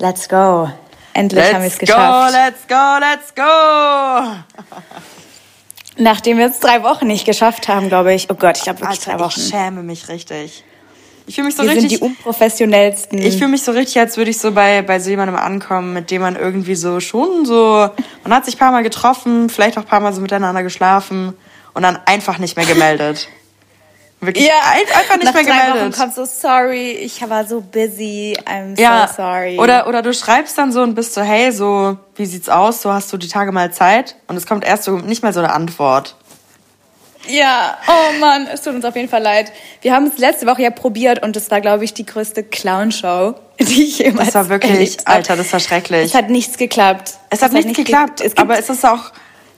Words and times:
Let's 0.00 0.28
go. 0.30 0.70
Endlich 1.12 1.42
let's 1.42 1.54
haben 1.54 1.60
wir 1.60 1.68
es 1.68 1.78
geschafft. 1.78 2.32
Go, 2.32 2.38
let's 2.38 2.66
go, 2.66 2.98
let's 3.00 3.34
go. 3.34 4.72
Nachdem 6.02 6.38
wir 6.38 6.46
es 6.46 6.58
drei 6.58 6.82
Wochen 6.82 7.06
nicht 7.06 7.26
geschafft 7.26 7.68
haben, 7.68 7.88
glaube 7.88 8.14
ich. 8.14 8.30
Oh 8.30 8.34
Gott, 8.34 8.56
ich 8.56 8.66
habe 8.66 8.80
wirklich 8.80 9.00
Alter, 9.00 9.18
drei 9.18 9.24
Wochen. 9.24 9.38
ich 9.38 9.48
schäme 9.48 9.82
mich 9.82 10.08
richtig. 10.08 10.64
Ich 11.26 11.34
fühle 11.34 11.48
mich 11.48 11.56
so 11.56 11.64
wir 11.64 11.72
richtig. 11.72 11.90
sind 11.90 12.00
die 12.00 12.04
unprofessionellsten. 12.04 13.18
Ich 13.18 13.36
fühle 13.36 13.50
mich 13.50 13.62
so 13.62 13.72
richtig, 13.72 13.98
als 13.98 14.16
würde 14.16 14.30
ich 14.30 14.38
so 14.38 14.52
bei, 14.52 14.80
bei 14.80 14.98
so 15.00 15.10
jemandem 15.10 15.36
ankommen, 15.36 15.92
mit 15.92 16.10
dem 16.10 16.22
man 16.22 16.34
irgendwie 16.34 16.76
so 16.76 16.98
schon 17.00 17.44
so. 17.44 17.90
Man 18.24 18.34
hat 18.34 18.46
sich 18.46 18.54
ein 18.54 18.58
paar 18.58 18.72
Mal 18.72 18.82
getroffen, 18.82 19.50
vielleicht 19.50 19.76
auch 19.76 19.82
ein 19.82 19.88
paar 19.88 20.00
Mal 20.00 20.14
so 20.14 20.22
miteinander 20.22 20.62
geschlafen 20.62 21.36
und 21.74 21.82
dann 21.82 21.98
einfach 22.06 22.38
nicht 22.38 22.56
mehr 22.56 22.66
gemeldet. 22.66 23.28
Wirklich 24.20 24.46
ja, 24.46 24.54
ein- 24.72 24.96
einfach 24.98 25.16
nicht 25.16 25.24
nach 25.24 25.34
mehr 25.34 25.44
drei 25.44 25.50
Wochen 25.70 25.72
gemeldet. 25.74 25.98
kommt 25.98 26.14
so, 26.14 26.24
sorry, 26.26 26.90
ich 26.92 27.26
war 27.28 27.46
so 27.46 27.60
busy, 27.62 28.36
I'm 28.44 28.78
ja, 28.78 29.08
so 29.08 29.14
sorry. 29.22 29.58
Oder, 29.58 29.86
oder 29.86 30.02
du 30.02 30.12
schreibst 30.12 30.58
dann 30.58 30.72
so 30.72 30.82
und 30.82 30.94
bist 30.94 31.14
so, 31.14 31.22
hey, 31.22 31.50
so, 31.52 31.96
wie 32.16 32.26
sieht's 32.26 32.48
aus? 32.50 32.82
So 32.82 32.92
hast 32.92 33.10
du 33.12 33.16
die 33.16 33.28
Tage 33.28 33.50
mal 33.50 33.72
Zeit? 33.72 34.16
Und 34.26 34.36
es 34.36 34.46
kommt 34.46 34.64
erst 34.64 34.84
so 34.84 34.98
nicht 34.98 35.22
mal 35.22 35.32
so 35.32 35.40
eine 35.40 35.52
Antwort. 35.52 36.16
Ja, 37.28 37.76
oh 37.86 38.18
Mann, 38.18 38.46
es 38.52 38.62
tut 38.62 38.74
uns 38.74 38.84
auf 38.84 38.96
jeden 38.96 39.08
Fall 39.08 39.22
leid. 39.22 39.52
Wir 39.82 39.94
haben 39.94 40.06
es 40.06 40.18
letzte 40.18 40.46
Woche 40.46 40.62
ja 40.62 40.70
probiert 40.70 41.22
und 41.22 41.36
es 41.36 41.50
war, 41.50 41.60
glaube 41.60 41.84
ich, 41.84 41.92
die 41.92 42.06
größte 42.06 42.42
Clownshow, 42.42 43.34
die 43.60 43.84
ich 43.84 43.98
jemals 43.98 44.28
Das 44.28 44.34
war 44.34 44.48
wirklich. 44.48 44.96
Alter, 45.06 45.36
das 45.36 45.52
war 45.52 45.60
schrecklich. 45.60 46.06
Es 46.06 46.14
hat 46.14 46.30
nichts 46.30 46.56
geklappt. 46.56 47.14
Es 47.28 47.42
hat 47.42 47.52
nichts 47.52 47.66
nicht 47.68 47.76
geklappt, 47.76 48.18
ge- 48.18 48.26
es 48.26 48.36
aber 48.38 48.58
es 48.58 48.70
ist 48.70 48.86
auch, 48.86 49.12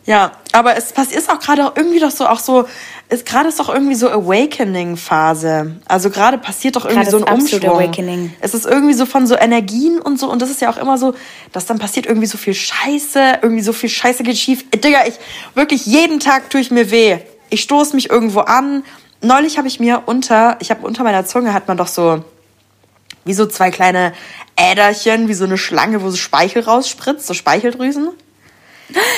ja, 0.07 0.33
aber 0.51 0.77
es 0.77 0.93
passiert 0.93 1.29
auch 1.31 1.39
gerade 1.39 1.73
irgendwie 1.77 2.01
doch 2.01 2.11
so, 2.11 2.27
auch 2.27 2.41
so, 2.41 2.67
ist 3.13 3.27
gerade 3.27 3.49
ist 3.49 3.61
doch 3.61 3.69
irgendwie 3.69 3.95
so 3.95 4.09
Awakening-Phase. 4.11 5.77
Also 5.87 6.11
gerade 6.11 6.39
passiert 6.39 6.77
doch 6.77 6.85
irgendwie 6.85 7.05
Gerade 7.05 7.19
so 7.19 7.25
ein 7.25 7.35
Umschwung. 7.35 7.77
Awakening. 7.77 8.33
Es 8.41 8.55
ist 8.55 8.65
irgendwie 8.65 8.95
so 8.95 9.05
von 9.05 9.27
so 9.27 9.37
Energien 9.37 10.01
und 10.01 10.19
so, 10.19 10.31
und 10.31 10.41
das 10.41 10.51
ist 10.51 10.61
ja 10.61 10.71
auch 10.71 10.79
immer 10.79 10.97
so, 10.97 11.15
dass 11.53 11.67
dann 11.67 11.79
passiert 11.79 12.07
irgendwie 12.07 12.27
so 12.27 12.39
viel 12.39 12.55
Scheiße, 12.55 13.41
irgendwie 13.43 13.63
so 13.63 13.73
viel 13.73 13.91
Scheiße 13.91 14.23
geht 14.23 14.39
schief. 14.39 14.65
Digga, 14.71 15.07
ich, 15.07 15.15
wirklich 15.55 15.85
jeden 15.87 16.21
Tag 16.21 16.49
tue 16.51 16.61
ich 16.61 16.71
mir 16.71 16.91
weh. 16.91 17.19
Ich 17.51 17.61
stoße 17.63 17.95
mich 17.95 18.09
irgendwo 18.09 18.41
an. 18.41 18.83
Neulich 19.21 19.59
habe 19.59 19.69
ich 19.69 19.79
mir 19.79 20.05
unter, 20.07 20.57
ich 20.61 20.71
habe 20.71 20.87
unter 20.87 21.05
meiner 21.05 21.27
Zunge 21.27 21.53
hat 21.53 21.69
man 21.69 21.77
doch 21.77 21.89
so, 21.89 22.25
wie 23.25 23.35
so 23.35 23.47
zwei 23.47 23.71
kleine 23.71 24.15
Äderchen, 24.57 25.29
wie 25.29 25.35
so 25.35 25.45
eine 25.45 25.59
Schlange, 25.59 26.03
wo 26.03 26.11
so 26.11 26.17
Speichel 26.17 26.63
rausspritzt, 26.63 27.27
so 27.27 27.35
Speicheldrüsen. 27.35 28.09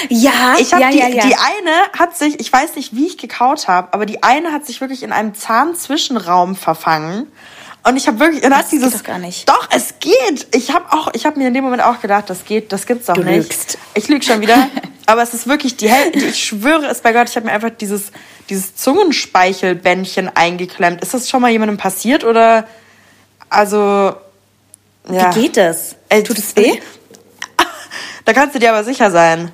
Ja, 0.09 0.57
Ich 0.59 0.73
habe 0.73 0.83
ja, 0.83 0.91
die, 0.91 0.99
ja, 0.99 1.09
ja. 1.09 1.27
die 1.27 1.35
eine 1.35 1.99
hat 1.99 2.17
sich, 2.17 2.41
ich 2.41 2.53
weiß 2.53 2.77
nicht, 2.77 2.95
wie 2.95 3.07
ich 3.07 3.19
gekaut 3.19 3.69
habe, 3.69 3.93
aber 3.93 4.07
die 4.07 4.23
eine 4.23 4.53
hat 4.53 4.67
sich 4.67 4.81
wirklich 4.81 5.03
in 5.03 5.13
einem 5.13 5.35
Zahnzwischenraum 5.35 6.57
verfangen. 6.57 7.27
Und 7.87 7.97
ich 7.99 8.07
habe 8.07 8.19
wirklich, 8.19 8.43
und 8.45 8.57
hat 8.57 8.71
geht 8.71 8.81
dieses, 8.81 8.95
doch 8.95 9.03
gar 9.03 9.19
nicht. 9.19 9.47
Doch, 9.49 9.69
es 9.71 9.95
geht. 10.01 10.47
Ich 10.55 10.73
habe 10.73 10.91
auch, 10.91 11.09
ich 11.13 11.27
habe 11.27 11.39
mir 11.39 11.49
in 11.49 11.55
dem 11.55 11.65
Moment 11.65 11.83
auch 11.83 12.01
gedacht, 12.01 12.31
das 12.31 12.47
geht, 12.47 12.73
das 12.73 12.87
gibt's 12.87 13.07
doch 13.07 13.15
Du 13.15 13.23
nicht. 13.23 13.37
lügst. 13.37 13.79
Ich 13.93 14.09
lüge 14.09 14.25
schon 14.25 14.41
wieder. 14.41 14.69
aber 15.07 15.23
es 15.23 15.35
ist 15.35 15.47
wirklich 15.47 15.77
die 15.77 15.91
Hälfte. 15.91 16.21
Ich 16.21 16.45
schwöre 16.45 16.87
es 16.87 17.03
bei 17.03 17.13
Gott, 17.13 17.29
ich 17.29 17.37
habe 17.37 17.45
mir 17.47 17.53
einfach 17.53 17.71
dieses, 17.71 18.11
dieses 18.49 18.75
Zungenspeichelbändchen 18.77 20.35
eingeklemmt. 20.35 21.03
Ist 21.03 21.13
das 21.13 21.29
schon 21.29 21.43
mal 21.43 21.51
jemandem 21.51 21.77
passiert 21.77 22.25
oder? 22.25 22.67
Also, 23.51 24.15
ja. 25.11 25.35
Wie 25.37 25.41
geht 25.43 25.59
das? 25.59 25.97
Ey, 26.09 26.23
Tut 26.23 26.39
es 26.39 26.57
weh? 26.57 26.81
Da 28.25 28.33
kannst 28.33 28.55
du 28.55 28.59
dir 28.59 28.71
aber 28.71 28.85
sicher 28.85 29.11
sein. 29.11 29.51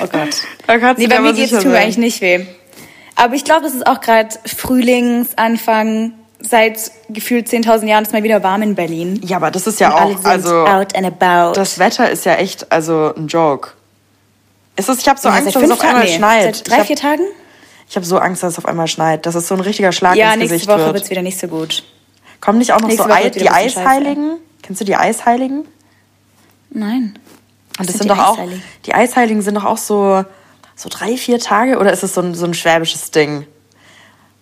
Oh 0.00 0.06
Gott. 0.10 0.28
Da 0.66 0.78
kannst 0.78 0.98
Nee, 0.98 1.04
du 1.06 1.10
dir 1.10 1.16
bei 1.16 1.18
aber 1.18 1.32
mir 1.32 1.34
geht's 1.34 1.50
tut 1.52 1.64
mir 1.66 1.78
eigentlich 1.78 1.98
nicht 1.98 2.20
weh. 2.20 2.46
Aber 3.16 3.34
ich 3.34 3.44
glaube, 3.44 3.66
es 3.66 3.74
ist 3.74 3.86
auch 3.86 4.00
gerade 4.00 4.28
Frühlingsanfang. 4.46 6.12
Seit 6.42 6.90
gefühlt 7.10 7.48
10.000 7.48 7.86
Jahren 7.86 8.02
ist 8.04 8.12
mal 8.14 8.22
wieder 8.22 8.42
warm 8.42 8.62
in 8.62 8.74
Berlin. 8.74 9.20
Ja, 9.22 9.36
aber 9.36 9.50
das 9.50 9.66
ist 9.66 9.78
ja 9.78 9.90
Und 9.94 10.16
auch, 10.16 10.24
also 10.24 10.64
out 10.66 10.96
and 10.96 11.06
about. 11.06 11.52
das 11.54 11.78
Wetter 11.78 12.08
ist 12.10 12.24
ja 12.24 12.36
echt, 12.36 12.72
also 12.72 13.12
ein 13.14 13.26
Joke. 13.26 13.72
Ist 14.76 14.88
es, 14.88 15.00
ich 15.00 15.08
habe 15.08 15.20
so 15.20 15.28
Ja, 15.28 15.34
Angst, 15.34 15.54
dass 15.54 15.62
es 15.62 15.70
auf 15.70 15.82
einmal 15.82 16.04
nee. 16.04 16.16
schneit. 16.16 16.56
Seit 16.56 16.70
drei, 16.70 16.80
ich 16.80 16.86
vier 16.86 16.96
habe 16.96 17.16
Tagen? 17.18 17.22
hab 17.94 18.04
so 18.06 18.18
Angst, 18.18 18.42
dass 18.42 18.52
es 18.54 18.58
auf 18.58 18.64
einmal 18.66 18.86
schneit, 18.88 19.26
dass 19.26 19.34
es 19.34 19.48
so 19.48 19.54
ein 19.54 19.60
richtiger 19.60 19.92
Schlag 19.92 20.16
Ja, 20.16 20.28
ins 20.28 20.36
nächste 20.38 20.54
Gesicht 20.54 20.70
Woche 20.70 20.78
wird. 20.86 20.94
wird's 20.94 21.10
wieder 21.10 21.20
nicht 21.22 21.38
so 21.38 21.48
gut. 21.48 21.82
Kommen 22.40 22.56
nicht 22.58 22.72
auch 22.72 22.80
noch 22.80 22.88
nächste 22.88 23.02
so 23.04 23.10
Woche 23.10 23.18
Ei, 23.18 23.28
die 23.30 23.50
Eisheiligen? 23.50 24.38
Kennst 24.62 24.80
du 24.80 24.84
die 24.86 24.96
Eisheiligen? 24.96 25.66
Nein. 26.70 27.18
Und 27.80 27.88
das 27.88 27.96
sind 27.98 28.08
sind 28.08 28.12
die 28.12 28.18
doch 28.18 28.28
auch, 28.28 28.34
Eisheiligen? 28.38 28.62
die 28.86 28.94
Eisheiligen 28.94 29.42
sind 29.42 29.54
doch 29.56 29.64
auch 29.64 29.78
so, 29.78 30.24
so 30.76 30.88
drei, 30.88 31.16
vier 31.16 31.38
Tage 31.38 31.78
oder 31.78 31.92
ist 31.92 32.02
es 32.02 32.14
so 32.14 32.20
ein, 32.20 32.34
so 32.34 32.44
ein 32.44 32.54
schwäbisches 32.54 33.10
Ding? 33.10 33.46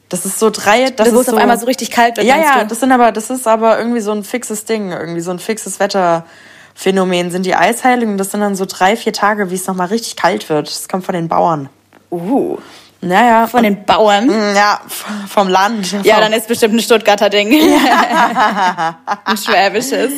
Das 0.08 0.24
ist 0.24 0.38
so 0.38 0.50
drei, 0.50 0.90
das 0.90 1.12
Wo 1.12 1.20
ist 1.20 1.28
es 1.28 1.34
auf 1.34 1.40
einmal 1.40 1.58
so 1.58 1.66
richtig 1.66 1.90
kalt 1.90 2.16
wird, 2.16 2.26
Ja, 2.26 2.36
ja, 2.36 2.60
du? 2.60 2.66
das 2.68 2.80
sind 2.80 2.92
aber, 2.92 3.12
das 3.12 3.30
ist 3.30 3.46
aber 3.46 3.78
irgendwie 3.78 4.00
so 4.00 4.12
ein 4.12 4.24
fixes 4.24 4.64
Ding, 4.64 4.90
irgendwie 4.90 5.20
so 5.20 5.30
ein 5.30 5.38
fixes 5.38 5.80
Wetterphänomen. 5.80 7.30
Sind 7.30 7.44
die 7.44 7.54
Eisheiligen, 7.54 8.16
das 8.16 8.30
sind 8.30 8.40
dann 8.40 8.56
so 8.56 8.64
drei, 8.66 8.96
vier 8.96 9.12
Tage, 9.12 9.50
wie 9.50 9.54
es 9.54 9.66
nochmal 9.66 9.88
richtig 9.88 10.16
kalt 10.16 10.48
wird. 10.48 10.68
Das 10.68 10.88
kommt 10.88 11.04
von 11.04 11.14
den 11.14 11.28
Bauern. 11.28 11.68
Uh, 12.10 12.56
Naja. 13.00 13.46
von 13.46 13.62
den 13.62 13.84
Bauern. 13.84 14.28
Ja, 14.56 14.80
f- 14.86 15.04
vom 15.28 15.48
Land. 15.48 16.04
Ja, 16.04 16.20
dann 16.20 16.32
ist 16.32 16.48
bestimmt 16.48 16.74
ein 16.74 16.80
Stuttgarter 16.80 17.30
Ding. 17.30 17.52
ein 19.24 19.36
schwäbisches. 19.36 20.12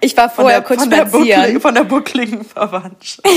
Ich 0.00 0.16
war 0.16 0.30
vorher 0.30 0.60
der, 0.60 0.66
kurz 0.66 0.80
von 0.80 0.90
der, 0.90 1.00
spazieren. 1.00 1.40
buckligen, 1.40 1.60
von 1.60 1.74
der 1.74 1.84
buckligen 1.84 2.44
Verwandtschaft. 2.44 3.20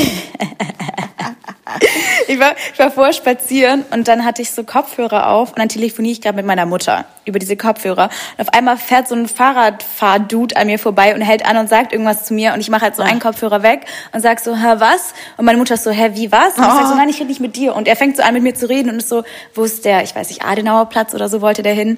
Ich 2.29 2.39
war, 2.39 2.53
ich 2.73 2.79
war 2.79 2.91
vorher 2.91 3.11
spazieren 3.13 3.83
und 3.91 4.07
dann 4.07 4.23
hatte 4.23 4.41
ich 4.41 4.51
so 4.51 4.63
Kopfhörer 4.63 5.27
auf 5.29 5.49
und 5.49 5.59
dann 5.59 5.67
telefoniere 5.69 6.13
ich 6.13 6.21
gerade 6.21 6.35
mit 6.37 6.45
meiner 6.45 6.65
Mutter 6.65 7.03
über 7.25 7.39
diese 7.39 7.57
Kopfhörer. 7.57 8.09
Und 8.37 8.47
auf 8.47 8.53
einmal 8.53 8.77
fährt 8.77 9.07
so 9.09 9.15
ein 9.15 9.27
Fahrradfahr-Dude 9.27 10.55
an 10.55 10.67
mir 10.67 10.79
vorbei 10.79 11.13
und 11.13 11.21
hält 11.21 11.45
an 11.45 11.57
und 11.57 11.67
sagt 11.67 11.91
irgendwas 11.91 12.23
zu 12.25 12.33
mir 12.33 12.53
und 12.53 12.61
ich 12.61 12.69
mache 12.69 12.83
halt 12.83 12.95
so 12.95 13.03
einen 13.03 13.19
Kopfhörer 13.19 13.63
weg 13.63 13.85
und 14.13 14.21
sag 14.21 14.39
so, 14.39 14.55
hä, 14.55 14.75
was? 14.77 15.13
Und 15.35 15.45
meine 15.45 15.57
Mutter 15.57 15.73
ist 15.73 15.83
so, 15.83 15.91
hä, 15.91 16.11
wie, 16.13 16.31
was? 16.31 16.57
Und 16.57 16.63
ich 16.63 16.71
sag 16.71 16.87
so, 16.87 16.95
nein, 16.95 17.09
ich 17.09 17.17
rede 17.17 17.27
nicht 17.29 17.41
mit 17.41 17.55
dir. 17.57 17.75
Und 17.75 17.87
er 17.87 17.95
fängt 17.97 18.15
so 18.17 18.23
an, 18.23 18.33
mit 18.33 18.43
mir 18.43 18.55
zu 18.55 18.66
reden 18.67 18.89
und 18.89 18.97
ist 18.97 19.09
so, 19.09 19.23
wo 19.53 19.63
ist 19.63 19.85
der, 19.85 20.03
ich 20.03 20.15
weiß 20.15 20.29
nicht, 20.29 20.43
Adenauer 20.43 20.89
Platz 20.89 21.13
oder 21.13 21.29
so 21.29 21.41
wollte 21.41 21.63
der 21.63 21.73
hin. 21.73 21.97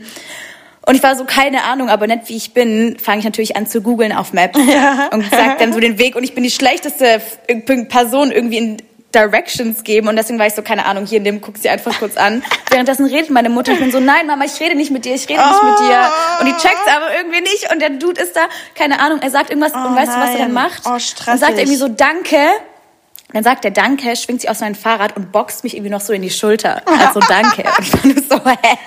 Und 0.86 0.96
ich 0.96 1.04
war 1.04 1.16
so, 1.16 1.26
keine 1.26 1.66
Ahnung, 1.66 1.90
aber 1.90 2.08
nett 2.08 2.22
wie 2.28 2.36
ich 2.36 2.54
bin, 2.54 2.98
fange 3.00 3.20
ich 3.20 3.26
natürlich 3.26 3.56
an 3.56 3.68
zu 3.68 3.82
googeln 3.82 4.12
auf 4.12 4.34
Map 4.34 4.56
und 5.12 5.26
sag 5.30 5.60
dann 5.60 5.74
so 5.74 5.80
den 5.80 6.00
Weg 6.00 6.16
und 6.16 6.24
ich 6.24 6.34
bin 6.34 6.44
die 6.44 6.50
schlechteste 6.50 7.22
Person 7.90 8.32
irgendwie 8.32 8.58
in 8.58 8.78
Directions 9.14 9.84
geben 9.84 10.08
und 10.08 10.16
deswegen 10.16 10.38
war 10.38 10.46
ich 10.46 10.54
so, 10.54 10.62
keine 10.62 10.86
Ahnung, 10.86 11.06
hier 11.06 11.18
in 11.18 11.24
dem 11.24 11.42
guck 11.42 11.58
sie 11.58 11.70
einfach 11.70 11.98
kurz 11.98 12.16
an. 12.16 12.44
Währenddessen 12.70 13.06
redet 13.06 13.30
meine 13.32 13.50
Mutter, 13.50 13.72
ich 13.72 13.80
bin 13.80 13.92
so, 13.92 14.00
nein 14.00 14.28
Mama, 14.28 14.46
ich 14.46 14.60
rede 14.60 14.76
nicht 14.76 14.92
mit 14.92 15.06
dir, 15.06 15.16
ich 15.16 15.28
rede 15.28 15.42
nicht 15.42 15.64
mit 15.64 15.80
dir. 15.80 16.12
Und 16.40 16.46
die 16.48 16.62
checkt's 16.62 16.88
aber 16.88 17.16
irgendwie 17.16 17.42
nicht 17.42 17.72
und 17.72 17.82
der 17.82 17.90
Dude 17.92 18.22
ist 18.22 18.36
da, 18.36 18.42
keine 18.76 19.00
Ahnung, 19.00 19.20
er 19.22 19.32
sagt 19.32 19.50
irgendwas 19.50 19.74
und 19.74 19.96
weißt 19.96 20.14
du, 20.14 20.20
was 20.20 20.30
er 20.32 20.38
dann 20.38 20.54
nein. 20.54 20.64
macht? 20.66 20.84
Oh, 20.86 20.92
und 20.92 21.02
stressig. 21.02 21.40
sagt 21.40 21.58
irgendwie 21.58 21.78
so, 21.78 21.88
danke. 21.88 22.38
Dann 23.32 23.44
sagt 23.44 23.64
er 23.64 23.72
Danke, 23.72 24.16
schwingt 24.16 24.42
sich 24.42 24.50
auf 24.50 24.58
sein 24.58 24.74
Fahrrad 24.74 25.16
und 25.16 25.32
boxt 25.32 25.64
mich 25.64 25.76
irgendwie 25.76 25.92
noch 25.92 26.02
so 26.02 26.14
in 26.14 26.22
die 26.24 26.32
Schulter. 26.32 26.82
Also 26.88 27.20
Danke. 27.20 27.64
Und 27.78 27.80
ich 27.86 28.04
nur 28.04 28.24
so, 28.24 28.44
hä? 28.46 28.78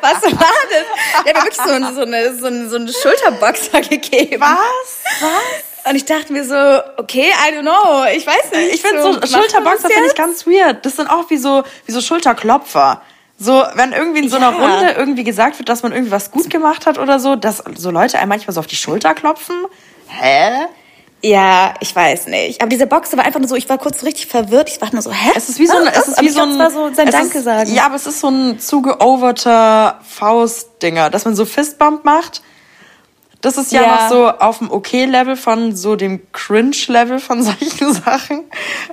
Was 0.00 0.22
war 0.22 0.30
das? 0.70 1.24
Der 1.24 1.34
hat 1.34 1.36
mir 1.36 1.42
wirklich 1.44 1.56
so, 1.56 1.70
ein- 1.72 1.94
so, 1.94 2.00
eine, 2.02 2.34
so, 2.36 2.46
eine, 2.46 2.68
so 2.68 2.76
eine 2.76 2.92
Schulterboxer 2.92 3.80
gegeben. 3.82 4.40
Was? 4.40 5.20
Was? 5.20 5.88
Und 5.90 5.96
ich 5.96 6.04
dachte 6.04 6.32
mir 6.32 6.44
so, 6.44 6.54
okay, 6.96 7.30
I 7.30 7.52
don't 7.56 7.62
know, 7.62 8.04
ich 8.14 8.26
weiß 8.26 8.52
nicht. 8.52 8.74
Ich 8.74 8.82
finde 8.82 9.02
so, 9.02 9.12
man 9.12 9.26
Schulterboxer 9.26 9.88
finde 9.88 10.08
ich 10.08 10.14
ganz 10.14 10.46
weird. 10.46 10.84
Das 10.86 10.96
sind 10.96 11.08
auch 11.08 11.28
wie 11.30 11.36
so, 11.38 11.62
wie 11.86 11.92
so 11.92 12.00
Schulterklopfer. 12.00 13.02
So, 13.38 13.64
wenn 13.74 13.92
irgendwie 13.92 14.20
in 14.20 14.28
so 14.28 14.36
einer 14.36 14.52
Ja. 14.52 14.58
Runde 14.58 14.92
irgendwie 14.92 15.24
gesagt 15.24 15.58
wird, 15.58 15.68
dass 15.68 15.82
man 15.82 15.90
irgendwie 15.92 16.12
was 16.12 16.30
gut 16.30 16.48
gemacht 16.50 16.86
hat 16.86 16.98
oder 16.98 17.18
so, 17.18 17.34
dass 17.34 17.62
so 17.76 17.90
Leute 17.90 18.18
einem 18.20 18.28
manchmal 18.28 18.54
so 18.54 18.60
auf 18.60 18.68
die 18.68 18.76
Schulter 18.76 19.14
klopfen. 19.14 19.64
Hä? 20.08 20.66
Ja, 21.24 21.74
ich 21.80 21.94
weiß 21.94 22.26
nicht. 22.26 22.60
Aber 22.60 22.68
diese 22.68 22.86
Boxer 22.86 23.16
war 23.16 23.24
einfach 23.24 23.38
nur 23.38 23.48
so, 23.48 23.54
ich 23.54 23.68
war 23.68 23.78
kurz 23.78 24.00
so 24.00 24.06
richtig 24.06 24.26
verwirrt. 24.26 24.68
Ich 24.68 24.78
dachte 24.80 24.96
nur 24.96 25.02
so, 25.02 25.12
hä? 25.12 25.30
Es 25.36 25.48
ist 25.48 25.60
wie 25.60 25.66
so 25.68 25.76
ein, 25.76 25.86
Was? 25.86 25.98
es 25.98 26.08
ist 26.08 26.20
wie 26.20 26.28
so 26.30 26.42
ein, 26.42 26.58
war 26.58 26.70
so 26.70 26.92
sein 26.92 27.10
Danke 27.10 27.38
ist, 27.38 27.44
sagen. 27.44 27.72
Ja, 27.72 27.86
aber 27.86 27.94
es 27.94 28.06
ist 28.06 28.18
so 28.18 28.28
ein 28.28 28.58
zugeoverter 28.58 30.00
Faustdinger, 30.02 31.10
dass 31.10 31.24
man 31.24 31.36
so 31.36 31.44
Fistbump 31.44 32.04
macht. 32.04 32.42
Das 33.42 33.58
ist 33.58 33.72
ja, 33.72 33.82
Ja. 33.82 33.88
noch 33.96 34.08
so 34.08 34.28
auf 34.30 34.58
dem 34.58 34.70
Okay-Level 34.70 35.36
von 35.36 35.74
so 35.76 35.96
dem 35.96 36.20
Cringe-Level 36.32 37.18
von 37.18 37.42
solchen 37.42 37.92
Sachen. 37.92 38.44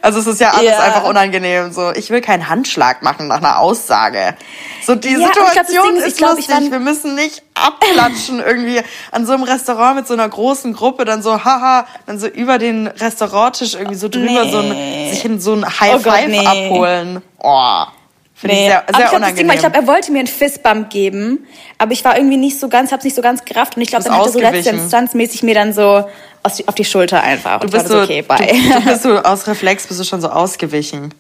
Also 0.02 0.20
es 0.20 0.28
ist 0.28 0.42
ja 0.42 0.50
alles 0.52 0.72
Ja. 0.72 0.80
einfach 0.80 1.04
unangenehm. 1.04 1.72
So, 1.72 1.92
ich 1.92 2.10
will 2.10 2.20
keinen 2.22 2.50
Handschlag 2.50 3.04
machen 3.04 3.28
nach 3.28 3.38
einer 3.38 3.60
Aussage. 3.60 4.36
So 4.84 4.96
die 4.96 5.10
Ja, 5.12 5.30
glaub, 5.30 5.48
Situation 5.50 5.86
Ding 5.90 5.98
ist, 5.98 6.08
ist, 6.08 6.18
glaub, 6.18 6.36
lustig. 6.36 6.72
Wir 6.72 6.80
müssen 6.80 7.14
nicht 7.16 7.44
abklatschen 7.54 8.40
irgendwie 8.46 8.82
an 9.12 9.26
so 9.28 9.34
einem 9.34 9.44
Restaurant 9.44 9.98
mit 9.98 10.08
so 10.08 10.16
einer 10.16 10.28
großen 10.28 10.74
Gruppe, 10.74 11.06
dann 11.06 11.22
so 11.22 11.44
haha, 11.46 11.86
dann 12.08 12.18
so 12.20 12.26
über 12.28 12.58
den 12.58 12.88
Restauranttisch 12.88 13.76
irgendwie 13.76 13.96
so 13.96 14.10
drüber 14.10 14.50
so 14.50 14.58
ein, 14.60 14.72
sich 15.12 15.24
in 15.26 15.40
so 15.40 15.54
ein 15.54 15.64
High 15.64 15.94
Oh 15.96 16.00
Gott, 16.02 16.14
Five 16.14 16.28
nee. 16.28 16.46
abholen. 16.46 17.22
Oh, 17.38 17.84
finde 18.40 18.56
ich 18.56 18.62
Nee. 18.62 18.68
sehr, 18.68 18.82
aber 18.88 18.94
sehr 18.98 19.06
ich 19.06 19.10
glaub, 19.12 19.22
unangenehm. 19.22 19.52
ich 19.54 19.60
glaube, 19.60 19.76
er 19.76 19.88
wollte 19.88 20.12
mir 20.12 20.20
einen 20.20 20.28
Fistbump 20.28 20.90
geben, 20.90 21.46
aber 21.78 21.92
ich 21.92 22.04
war 22.06 22.16
irgendwie 22.18 22.38
nicht 22.38 22.60
so 22.60 22.70
ganz, 22.70 22.92
hab's 22.92 23.04
nicht 23.04 23.16
so 23.16 23.22
ganz 23.22 23.44
gerafft 23.46 23.76
und 23.76 23.82
ich 23.82 23.90
glaube, 23.90 24.04
dann 24.06 24.14
hat 24.16 24.26
er 24.26 24.32
so 24.32 24.40
letzte 24.40 24.58
ausgewichen. 24.60 24.80
Instanz 24.84 25.14
mäßig 25.14 25.44
mir 25.44 25.56
dann 25.56 25.74
so 25.74 26.06
die, 26.58 26.68
auf 26.68 26.76
die 26.76 26.86
Schulter 26.86 27.22
einfach. 27.22 27.60
du 27.60 27.66
Und 27.68 27.72
bist 27.72 27.88
so, 27.88 28.02
okay, 28.02 28.22
bye. 28.22 28.38
du, 28.48 28.80
du 28.80 28.82
bist 28.86 29.04
so 29.04 29.18
aus 29.20 29.46
Reflex 29.48 29.86
bist 29.88 30.00
du 30.00 30.04
schon 30.04 30.22
so 30.22 30.30
ausgewichen. 30.30 31.14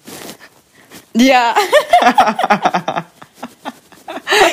ja. 1.13 1.53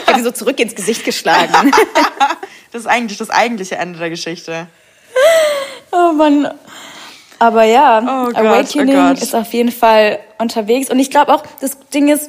ich 0.02 0.12
habe 0.12 0.22
so 0.22 0.30
zurück 0.30 0.58
ins 0.60 0.74
Gesicht 0.74 1.04
geschlagen. 1.04 1.70
Das 2.72 2.82
ist 2.82 2.88
eigentlich 2.88 3.16
das 3.16 3.30
eigentliche 3.30 3.76
Ende 3.76 3.98
der 3.98 4.10
Geschichte. 4.10 4.66
Oh 5.92 6.12
Mann. 6.12 6.52
Aber 7.38 7.62
ja, 7.64 8.00
Oh 8.00 8.26
Gott, 8.26 8.36
Awakening 8.36 8.96
oh 8.98 9.08
Gott. 9.08 9.22
ist 9.22 9.34
auf 9.34 9.50
jeden 9.54 9.72
Fall 9.72 10.18
unterwegs. 10.36 10.90
Und 10.90 10.98
ich 10.98 11.10
glaube 11.10 11.32
auch, 11.34 11.42
das 11.60 11.78
Ding 11.94 12.08
ist, 12.08 12.28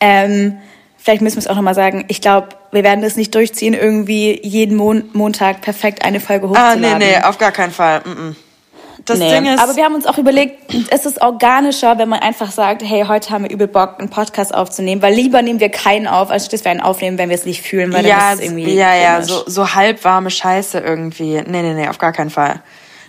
ähm, 0.00 0.58
vielleicht 0.96 1.22
müssen 1.22 1.36
wir 1.36 1.40
es 1.40 1.46
auch 1.48 1.56
nochmal 1.56 1.74
sagen, 1.74 2.04
ich 2.08 2.20
glaube, 2.20 2.48
wir 2.72 2.82
werden 2.84 3.02
das 3.02 3.16
nicht 3.16 3.34
durchziehen, 3.34 3.74
irgendwie 3.74 4.40
jeden 4.42 4.76
Mon 4.76 5.04
Montag 5.12 5.60
perfekt 5.60 6.04
eine 6.04 6.20
Folge 6.20 6.46
Ah, 6.54 6.70
hochzuladen. 6.70 6.98
nee, 6.98 7.16
nee, 7.18 7.22
auf 7.22 7.38
gar 7.38 7.52
keinen 7.52 7.72
Fall. 7.72 8.00
Mm 8.00 8.10
-mm. 8.10 8.34
Das 9.06 9.18
Nee. 9.18 9.30
Ding 9.30 9.44
ist. 9.52 9.60
Aber 9.60 9.76
wir 9.76 9.84
haben 9.84 9.94
uns 9.94 10.06
auch 10.06 10.16
überlegt, 10.16 10.72
es 10.90 11.04
ist 11.04 11.20
organischer, 11.20 11.98
wenn 11.98 12.08
man 12.08 12.20
einfach 12.20 12.50
sagt, 12.50 12.82
hey, 12.82 13.04
heute 13.06 13.30
haben 13.30 13.44
wir 13.44 13.50
übel 13.50 13.66
Bock, 13.68 13.96
einen 13.98 14.08
Podcast 14.08 14.54
aufzunehmen, 14.54 15.02
weil 15.02 15.12
lieber 15.14 15.42
nehmen 15.42 15.60
wir 15.60 15.68
keinen 15.68 16.06
auf, 16.06 16.30
als 16.30 16.48
dass 16.48 16.64
wir 16.64 16.70
einen 16.70 16.80
aufnehmen, 16.80 17.18
wenn 17.18 17.28
wir 17.28 17.36
es 17.36 17.44
nicht 17.44 17.60
fühlen, 17.60 17.92
weil 17.92 18.00
dann 18.02 18.10
ja, 18.10 18.32
ist 18.32 18.38
es 18.38 18.44
irgendwie 18.46 18.72
ja, 18.74 18.94
ja, 18.94 19.14
komisch. 19.16 19.28
so, 19.28 19.42
so 19.46 19.74
halbwarme 19.74 20.30
Scheiße 20.30 20.78
irgendwie. 20.78 21.34
Nee, 21.46 21.60
nee, 21.62 21.74
nee, 21.74 21.88
auf 21.88 21.98
gar 21.98 22.12
keinen 22.12 22.30
Fall. 22.30 22.62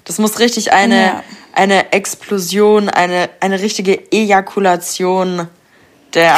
Das 0.04 0.20
muss 0.20 0.40
richtig 0.40 0.74
eine, 0.74 1.02
Ja. 1.02 1.24
eine 1.54 1.94
Explosion, 1.94 2.90
eine, 2.90 3.30
eine 3.40 3.62
richtige 3.62 4.12
Ejakulation 4.12 5.48
der, 6.16 6.36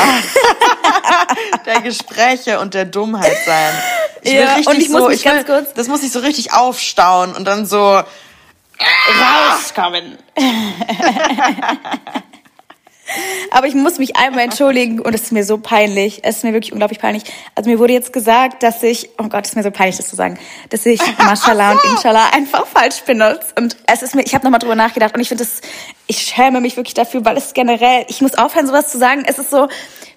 der 1.65 1.81
Gespräche 1.81 2.59
und 2.59 2.73
der 2.73 2.85
Dummheit 2.85 3.37
sein. 3.45 3.73
Ich 4.23 4.31
will 4.33 4.39
Ja, 4.41 4.53
richtig 4.55 4.67
und 4.67 4.81
ich 4.81 4.89
muss 4.89 5.01
so, 5.01 5.07
mich 5.09 5.25
ich 5.25 5.31
will, 5.31 5.43
kurz- 5.43 5.73
das 5.73 5.87
muss 5.87 6.01
sich 6.01 6.11
so 6.11 6.19
richtig 6.19 6.53
aufstauen 6.53 7.33
und 7.35 7.45
dann 7.45 7.65
so, 7.65 8.01
rauskommen. 9.21 10.17
Aber 13.51 13.67
ich 13.67 13.75
muss 13.75 13.99
mich 13.99 14.15
einmal 14.15 14.43
entschuldigen 14.43 14.99
und 14.99 15.13
es 15.13 15.23
ist 15.23 15.31
mir 15.31 15.43
so 15.43 15.57
peinlich. 15.57 16.19
Es 16.23 16.37
ist 16.37 16.43
mir 16.43 16.53
wirklich 16.53 16.73
unglaublich 16.73 16.99
peinlich. 16.99 17.23
Also 17.55 17.69
mir 17.69 17.79
wurde 17.79 17.93
jetzt 17.93 18.11
gesagt, 18.13 18.63
dass 18.63 18.83
ich, 18.83 19.09
oh 19.17 19.27
Gott, 19.29 19.45
es 19.45 19.51
ist 19.51 19.55
mir 19.55 19.63
so 19.63 19.71
peinlich, 19.71 19.97
das 19.97 20.07
zu 20.07 20.15
sagen, 20.15 20.37
dass 20.69 20.85
ich 20.85 21.01
Mashallah 21.17 21.71
und 21.71 21.83
Inshallah 21.91 22.29
einfach 22.33 22.67
falsch 22.67 23.01
benutze. 23.01 23.53
Und 23.57 23.77
es 23.87 24.01
ist 24.01 24.15
mir, 24.15 24.23
ich 24.23 24.33
habe 24.35 24.43
nochmal 24.45 24.59
drüber 24.59 24.75
nachgedacht 24.75 25.15
und 25.15 25.21
ich 25.21 25.29
finde 25.29 25.43
das, 25.43 25.61
ich 26.07 26.19
schäme 26.19 26.61
mich 26.61 26.77
wirklich 26.77 26.93
dafür, 26.93 27.23
weil 27.25 27.37
es 27.37 27.53
generell, 27.53 28.05
ich 28.07 28.21
muss 28.21 28.35
aufhören, 28.35 28.67
sowas 28.67 28.89
zu 28.89 28.97
sagen. 28.97 29.23
Es 29.25 29.39
ist 29.39 29.49
so, 29.49 29.67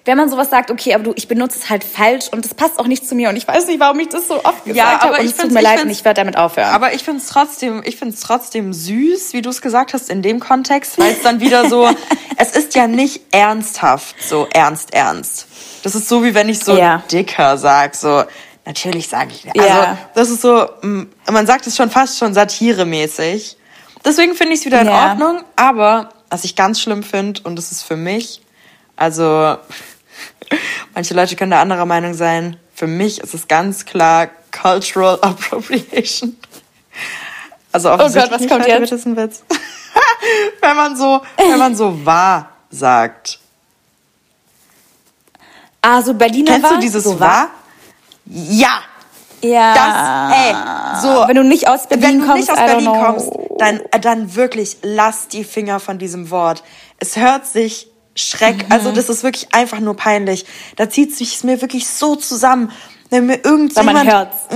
wenn 0.05 0.17
man 0.17 0.29
sowas 0.29 0.49
sagt, 0.49 0.71
okay, 0.71 0.93
aber 0.95 1.03
du, 1.03 1.13
ich 1.15 1.27
benutze 1.27 1.59
es 1.59 1.69
halt 1.69 1.83
falsch 1.83 2.25
und 2.31 2.43
es 2.45 2.53
passt 2.55 2.79
auch 2.79 2.87
nicht 2.87 3.07
zu 3.07 3.13
mir 3.13 3.29
und 3.29 3.35
ich 3.35 3.47
weiß 3.47 3.67
nicht, 3.67 3.79
warum 3.79 3.99
ich 3.99 4.09
das 4.09 4.27
so 4.27 4.43
oft 4.43 4.65
gesagt 4.65 4.75
Ja, 4.75 4.99
habe 4.99 5.09
aber 5.13 5.19
und 5.19 5.25
ich 5.25 5.31
es 5.31 5.37
tut 5.37 5.51
mir 5.51 5.61
leid 5.61 5.83
und 5.83 5.89
ich 5.91 6.03
werde 6.03 6.19
damit 6.21 6.37
aufhören. 6.37 6.69
Aber 6.69 6.93
ich 6.93 7.03
finde 7.03 7.21
es 7.21 7.27
trotzdem, 7.27 7.83
ich 7.85 7.97
finde 7.97 8.15
es 8.15 8.21
trotzdem 8.21 8.73
süß, 8.73 9.33
wie 9.33 9.41
du 9.43 9.49
es 9.51 9.61
gesagt 9.61 9.93
hast 9.93 10.09
in 10.09 10.21
dem 10.23 10.39
Kontext, 10.39 10.97
weil 10.97 11.13
es 11.13 11.21
dann 11.21 11.39
wieder 11.39 11.69
so, 11.69 11.87
es 12.37 12.51
ist 12.51 12.73
ja 12.75 12.87
nicht 12.87 13.21
ernsthaft, 13.31 14.15
so 14.23 14.47
ernst, 14.53 14.93
ernst. 14.93 15.45
Das 15.83 15.93
ist 15.95 16.09
so 16.09 16.23
wie 16.23 16.33
wenn 16.33 16.49
ich 16.49 16.59
so 16.59 16.75
Ja. 16.75 17.03
dicker 17.11 17.57
sag, 17.59 17.93
so 17.95 18.23
natürlich 18.65 19.07
sage 19.07 19.31
ich. 19.35 19.47
Also 19.59 19.67
Ja. 19.81 19.97
das 20.15 20.29
ist 20.31 20.41
so, 20.41 20.67
mm, 20.81 21.03
man 21.31 21.45
sagt 21.45 21.67
es 21.67 21.75
schon 21.75 21.91
fast 21.91 22.17
schon 22.17 22.33
satiremäßig. 22.33 23.57
Deswegen 24.03 24.33
finde 24.33 24.53
ich 24.53 24.61
es 24.61 24.65
wieder 24.65 24.81
in 24.81 24.87
Ja. 24.87 25.09
Ordnung. 25.11 25.41
Aber 25.55 26.09
was 26.31 26.43
ich 26.43 26.55
ganz 26.55 26.81
schlimm 26.81 27.03
finde 27.03 27.41
und 27.43 27.55
das 27.55 27.71
ist 27.71 27.83
für 27.83 27.95
mich, 27.97 28.41
also 28.95 29.57
manche 30.93 31.13
Leute 31.13 31.35
können 31.35 31.51
da 31.51 31.61
anderer 31.61 31.85
Meinung 31.85 32.13
sein. 32.13 32.57
Für 32.73 32.87
mich 32.87 33.19
ist 33.19 33.33
es 33.33 33.47
ganz 33.47 33.85
klar 33.85 34.29
Cultural 34.51 35.19
Appropriation. 35.21 36.37
Also 37.71 37.91
Oh 37.93 37.97
was 37.97 38.13
nicht, 38.13 38.29
kommt 38.29 38.51
Leute, 38.51 38.69
jetzt? 38.69 38.91
Das 38.91 38.99
ist 38.99 39.05
ein 39.05 39.15
Witz. 39.15 39.43
wenn 40.61 40.75
man 40.75 40.95
so, 40.95 41.21
wenn 41.37 41.59
man 41.59 41.75
so 41.75 42.05
wahr 42.05 42.49
sagt. 42.69 43.39
ah, 45.81 46.01
so 46.01 46.13
Berliner 46.13 46.53
Kennst 46.53 46.63
war, 46.63 46.75
du 46.75 46.79
dieses 46.79 47.03
so 47.03 47.19
wahr? 47.19 47.49
Ja. 48.25 48.81
Ja. 49.41 49.73
Das, 49.73 50.37
ey, 50.37 50.55
so. 51.01 51.27
Wenn 51.27 51.35
du 51.35 51.43
nicht 51.43 51.67
aus 51.67 51.87
Berlin 51.87 52.03
wenn 52.03 52.19
du 52.19 52.27
kommst, 52.27 52.49
nicht 52.49 52.51
aus 52.51 52.65
Berlin 52.65 52.85
kommst, 52.85 53.29
dann, 53.57 53.79
äh, 53.91 53.99
dann 53.99 54.35
wirklich 54.35 54.77
lass 54.83 55.27
die 55.27 55.43
Finger 55.43 55.79
von 55.79 55.97
diesem 55.97 56.29
Wort. 56.29 56.63
Es 56.99 57.15
hört 57.15 57.47
sich 57.47 57.90
schreck, 58.15 58.65
Mhm. 58.67 58.71
also 58.71 58.91
das 58.91 59.09
ist 59.09 59.23
wirklich 59.23 59.53
einfach 59.53 59.79
nur 59.79 59.95
peinlich. 59.95 60.45
Da 60.75 60.89
zieht 60.89 61.15
sich 61.15 61.43
mir 61.43 61.61
wirklich 61.61 61.87
so 61.87 62.15
zusammen. 62.15 62.71
Wenn 63.09 63.25
mir 63.25 63.43
irgendjemand, 63.43 64.07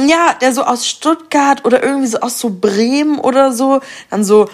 ja, 0.07 0.33
der 0.39 0.53
so 0.53 0.63
aus 0.63 0.87
Stuttgart 0.87 1.65
oder 1.65 1.83
irgendwie 1.83 2.07
so 2.07 2.19
aus 2.19 2.39
so 2.39 2.49
Bremen 2.49 3.19
oder 3.19 3.51
so, 3.51 3.81
dann 4.09 4.23
so, 4.23 4.47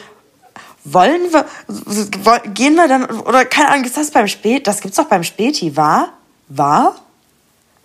wollen 0.83 1.31
wir, 1.31 1.45
gehen 2.53 2.73
wir 2.75 2.87
dann, 2.87 3.05
oder 3.05 3.45
keine 3.45 3.69
Ahnung, 3.69 3.85
ist 3.85 3.97
das 3.97 4.09
beim 4.09 4.27
Spät, 4.27 4.65
das 4.65 4.81
gibt's 4.81 4.97
doch 4.97 5.05
beim 5.05 5.23
Späti, 5.23 5.77
war? 5.77 6.13
War? 6.49 6.95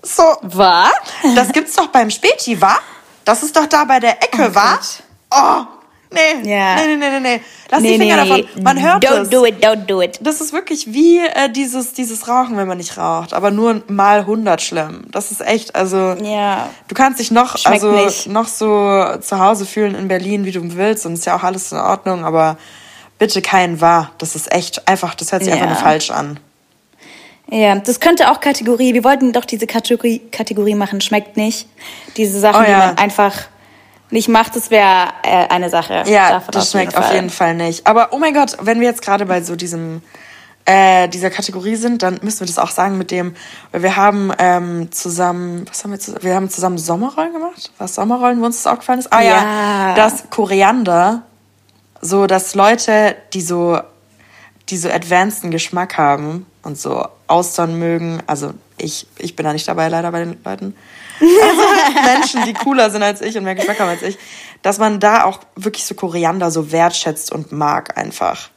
So, 0.03 0.23
Was? 0.43 0.91
das 1.35 1.53
gibt's 1.53 1.75
doch 1.77 1.89
beim 1.89 2.09
Späti, 2.11 2.61
wa? 2.63 2.79
Das 3.27 3.43
ist 3.43 3.55
doch 3.57 3.67
da 3.67 3.85
bei 3.85 4.01
der 4.01 4.23
Ecke, 4.23 4.51
Oh 4.51 4.55
wa? 4.55 4.75
Gott. 4.77 5.03
Oh, 5.35 5.76
nee. 6.13 6.51
Ja. 6.51 6.77
Nee, 6.77 6.87
nee, 6.87 6.97
nee, 6.97 7.11
nee, 7.11 7.21
nee. 7.21 7.41
Lass 7.71 7.81
Nee, 7.81 7.93
die 7.93 7.99
Finger 7.99 8.23
nee, 8.25 8.29
davon. 8.45 8.63
Man 8.63 8.83
hört 8.83 9.05
Don't 9.05 9.23
es. 9.23 9.31
do 9.31 9.45
it, 9.45 9.65
don't 9.65 9.87
do 9.87 10.01
it. 10.03 10.19
Das 10.23 10.41
ist 10.41 10.53
wirklich 10.53 10.93
wie 10.93 11.19
äh, 11.19 11.51
dieses, 11.51 11.93
dieses 11.93 12.29
Rauchen, 12.29 12.57
wenn 12.57 12.69
man 12.69 12.79
nicht 12.79 12.97
raucht. 12.97 13.35
Aber 13.35 13.51
nur 13.51 13.83
mal 13.89 14.21
100 14.21 14.63
schlimm. 14.63 15.05
Das 15.11 15.31
ist 15.31 15.41
echt, 15.41 15.75
also... 15.75 16.15
Ja. 16.23 16.69
Du 16.89 16.95
kannst 16.95 17.19
dich 17.21 17.31
noch, 17.31 17.57
Schmeckt 17.59 17.83
also, 17.85 17.91
nicht. 18.05 18.29
noch 18.29 18.47
so 18.49 19.17
zu 19.21 19.39
Hause 19.39 19.67
fühlen 19.67 19.95
in 19.95 20.09
Berlin, 20.09 20.45
wie 20.45 20.53
du 20.53 20.61
willst. 20.77 21.07
Und 21.07 21.15
ist 21.15 21.27
ja 21.27 21.37
auch 21.37 21.43
alles 21.43 21.73
in 21.73 21.79
Ordnung. 21.79 22.25
Aber 22.25 22.57
bitte 23.19 23.43
kein 23.43 23.81
Wahr. 23.81 24.13
Das 24.19 24.37
ist 24.37 24.53
echt 24.53 24.87
einfach, 24.89 25.15
das 25.15 25.33
hört 25.33 25.43
sich 25.43 25.53
einfach 25.53 25.67
Ja. 25.67 25.73
nur 25.73 25.81
falsch 25.81 26.11
an. 26.11 26.39
Ja, 27.49 27.77
das 27.77 28.01
könnte 28.01 28.31
auch 28.33 28.41
Kategorie, 28.41 28.93
wir 28.93 29.05
wollten 29.05 29.33
doch 29.33 29.45
diese 29.45 29.69
Kategorie, 29.69 30.21
Kategorie 30.33 30.75
machen, 30.75 31.01
schmeckt 31.01 31.37
nicht. 31.37 31.69
Diese 32.17 32.41
Sachen, 32.41 32.63
Oh 32.63 32.65
die 32.65 32.71
ja. 32.73 32.79
man 32.79 32.99
einfach 32.99 33.35
nicht 34.11 34.29
macht, 34.29 34.55
das 34.57 34.71
wäre 34.71 35.09
äh, 35.23 35.49
eine 35.49 35.71
Sache. 35.71 36.05
Ja, 36.07 36.31
Davon 36.31 36.53
das 36.53 36.71
schmeckt 36.71 36.97
auf 36.97 37.13
jeden 37.13 37.31
Fall 37.31 37.55
nicht. 37.55 37.87
Aber 37.87 38.09
oh 38.13 38.19
mein 38.19 38.35
Gott, 38.35 38.57
wenn 38.61 38.81
wir 38.81 38.89
jetzt 38.89 39.03
gerade 39.03 39.27
bei 39.27 39.43
so 39.43 39.57
diesem 39.57 40.03
äh, 40.65 41.09
dieser 41.09 41.31
Kategorie 41.31 41.77
sind, 41.77 42.03
dann 42.03 42.19
müssen 42.23 42.41
wir 42.41 42.47
das 42.47 42.59
auch 42.59 42.71
sagen 42.71 42.99
mit 42.99 43.11
dem, 43.11 43.35
weil 43.73 43.83
wir 43.83 43.97
haben 43.97 44.33
ähm, 44.39 44.91
zusammen, 44.93 45.65
was 45.69 45.85
haben 45.85 45.93
wir 45.93 46.01
zusammen? 46.01 46.23
Wir 46.25 46.35
haben 46.35 46.51
zusammen 46.51 46.79
Sommerrollen 46.79 47.33
gemacht. 47.33 47.71
Was 47.79 47.95
Sommerrollen, 47.95 48.41
wo 48.41 48.47
uns 48.47 48.63
das 48.63 48.73
auch 48.73 48.79
gefallen 48.79 48.99
ist? 48.99 49.13
Ah 49.13 49.23
ja, 49.23 49.31
Ja. 49.31 49.95
das 49.95 50.29
Koriander, 50.31 51.23
so 52.01 52.27
dass 52.27 52.55
Leute, 52.55 53.17
die 53.33 53.41
so 53.43 53.81
die 54.69 54.77
so 54.77 54.91
advanceden 54.91 55.51
Geschmack 55.53 55.97
haben 55.97 56.47
und 56.63 56.77
so 56.77 57.07
Austern 57.29 57.79
mögen, 57.79 58.21
also 58.27 58.53
ich, 58.79 59.07
ich 59.19 59.37
bin 59.37 59.45
da 59.45 59.53
nicht 59.53 59.69
dabei 59.69 59.89
leider 59.89 60.11
bei 60.11 60.19
den 60.25 60.37
Leuten, 60.45 60.75
also 61.21 61.63
Menschen, 62.05 62.45
die 62.45 62.53
cooler 62.53 62.91
sind 62.91 63.03
als 63.03 63.21
ich 63.21 63.37
und 63.37 63.45
mehr 63.45 63.55
Geschmack 63.55 63.81
haben 63.81 63.89
als 63.89 64.03
ich, 64.03 64.19
dass 64.63 64.79
man 64.79 65.01
da 65.01 65.25
auch 65.25 65.41
wirklich 65.55 65.85
so 65.85 65.95
Koriander 65.95 66.51
so 66.51 66.73
wertschätzt 66.73 67.33
und 67.33 67.53
mag 67.53 67.97
einfach. 67.97 68.51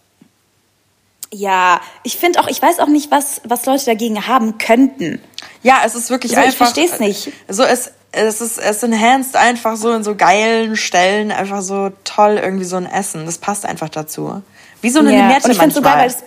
Ja, 1.31 1.79
ich 2.03 2.17
finde 2.17 2.39
auch, 2.39 2.47
ich 2.47 2.61
weiß 2.61 2.79
auch 2.79 2.87
nicht, 2.87 3.11
was, 3.11 3.41
was 3.43 3.65
Leute 3.65 3.85
dagegen 3.85 4.27
haben 4.27 4.57
könnten. 4.57 5.21
Ja, 5.61 5.81
es 5.85 5.93
ist 5.95 6.09
wirklich 6.09 6.31
So, 6.31 6.39
ich 6.39 6.45
einfach. 6.45 6.65
versteh's 6.65 6.99
nicht. 6.99 7.31
So, 7.47 7.63
es, 7.63 7.91
es 8.11 8.41
ist, 8.41 8.57
es 8.57 8.81
enhanced 8.81 9.35
einfach 9.35 9.75
so 9.75 9.91
in 9.93 10.03
so 10.03 10.15
geilen 10.15 10.75
Stellen, 10.75 11.31
einfach 11.31 11.61
so 11.61 11.91
toll 12.03 12.39
irgendwie 12.41 12.65
so 12.65 12.77
ein 12.77 12.87
Essen. 12.87 13.25
Das 13.27 13.37
passt 13.37 13.65
einfach 13.65 13.89
dazu. 13.89 14.41
Wie 14.81 14.89
so 14.89 14.99
eine 14.99 15.13
ja. 15.13 15.27
Limette 15.27 15.45
Und 15.45 15.51
ich 15.51 15.59
finde 15.59 15.75
so 15.75 15.81
geil, 15.81 15.97
manchmal. 15.97 15.99
weil 15.99 16.07
es, 16.07 16.23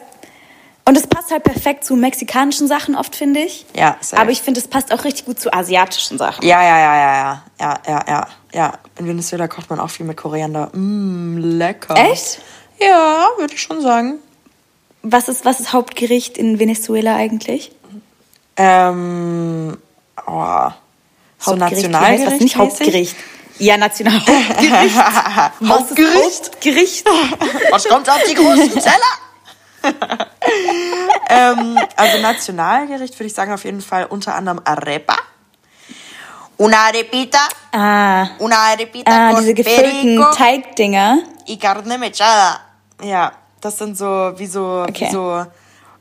und 0.84 0.96
es 0.96 1.06
passt 1.06 1.30
halt 1.30 1.44
perfekt 1.44 1.84
zu 1.84 1.94
mexikanischen 1.94 2.66
Sachen 2.66 2.96
oft, 2.96 3.14
finde 3.14 3.40
ich. 3.40 3.66
Ja, 3.74 3.96
safe. 4.00 4.20
Aber 4.20 4.32
ich 4.32 4.42
finde, 4.42 4.58
es 4.58 4.66
passt 4.66 4.92
auch 4.92 5.04
richtig 5.04 5.26
gut 5.26 5.38
zu 5.38 5.52
asiatischen 5.52 6.18
Sachen. 6.18 6.44
Ja, 6.44 6.62
ja, 6.62 6.78
ja, 6.78 6.96
ja, 6.96 7.14
ja. 7.14 7.42
Ja, 7.60 7.80
ja, 7.86 8.04
ja. 8.08 8.26
ja. 8.52 8.72
In 8.98 9.06
Venezuela 9.06 9.46
kocht 9.46 9.70
man 9.70 9.78
auch 9.78 9.90
viel 9.90 10.06
mit 10.06 10.16
Koriander. 10.16 10.70
Mmm, 10.72 11.38
lecker. 11.38 11.94
Echt? 11.96 12.40
Ja, 12.80 13.28
würde 13.38 13.54
ich 13.54 13.62
schon 13.62 13.80
sagen. 13.80 14.14
Was 15.02 15.28
ist, 15.28 15.44
was 15.44 15.60
ist 15.60 15.72
Hauptgericht 15.72 16.36
in 16.36 16.58
Venezuela 16.58 17.14
eigentlich? 17.14 17.70
Ähm, 18.56 19.76
oh. 20.26 20.70
So 21.38 21.54
Nationalgericht? 21.54 22.32
Das 22.32 22.40
nicht 22.40 22.56
Hauptgericht. 22.56 23.16
Ja, 23.58 23.76
Nationalhauptgericht. 23.76 24.96
Hauptgericht? 25.68 26.44
Hauptgericht. 26.46 27.06
Was 27.70 27.84
kommt 27.84 28.08
auf 28.08 28.20
die 28.28 28.34
großen 28.34 28.70
Teller? 28.70 29.21
ähm, 31.28 31.78
also 31.96 32.18
Nationalgericht 32.20 33.18
würde 33.18 33.26
ich 33.26 33.34
sagen 33.34 33.52
auf 33.52 33.64
jeden 33.64 33.80
Fall 33.80 34.06
unter 34.06 34.34
anderem 34.34 34.60
Arepa. 34.64 35.16
Una 36.58 36.76
arepita, 36.86 37.38
Ah, 37.72 38.28
una 38.38 38.56
arepita 38.56 39.10
ah 39.10 39.30
con 39.32 39.40
diese 39.40 39.54
gefüllten 39.54 40.16
perico 40.16 40.30
Teigdinger. 40.36 41.18
y 41.46 41.56
carne 41.58 41.98
mechada. 41.98 42.60
Ja, 43.02 43.32
das 43.60 43.78
sind 43.78 43.96
so 43.96 44.32
wie 44.36 44.46
so, 44.46 44.84
Okay. 44.88 45.06
wie 45.08 45.10
so 45.10 45.44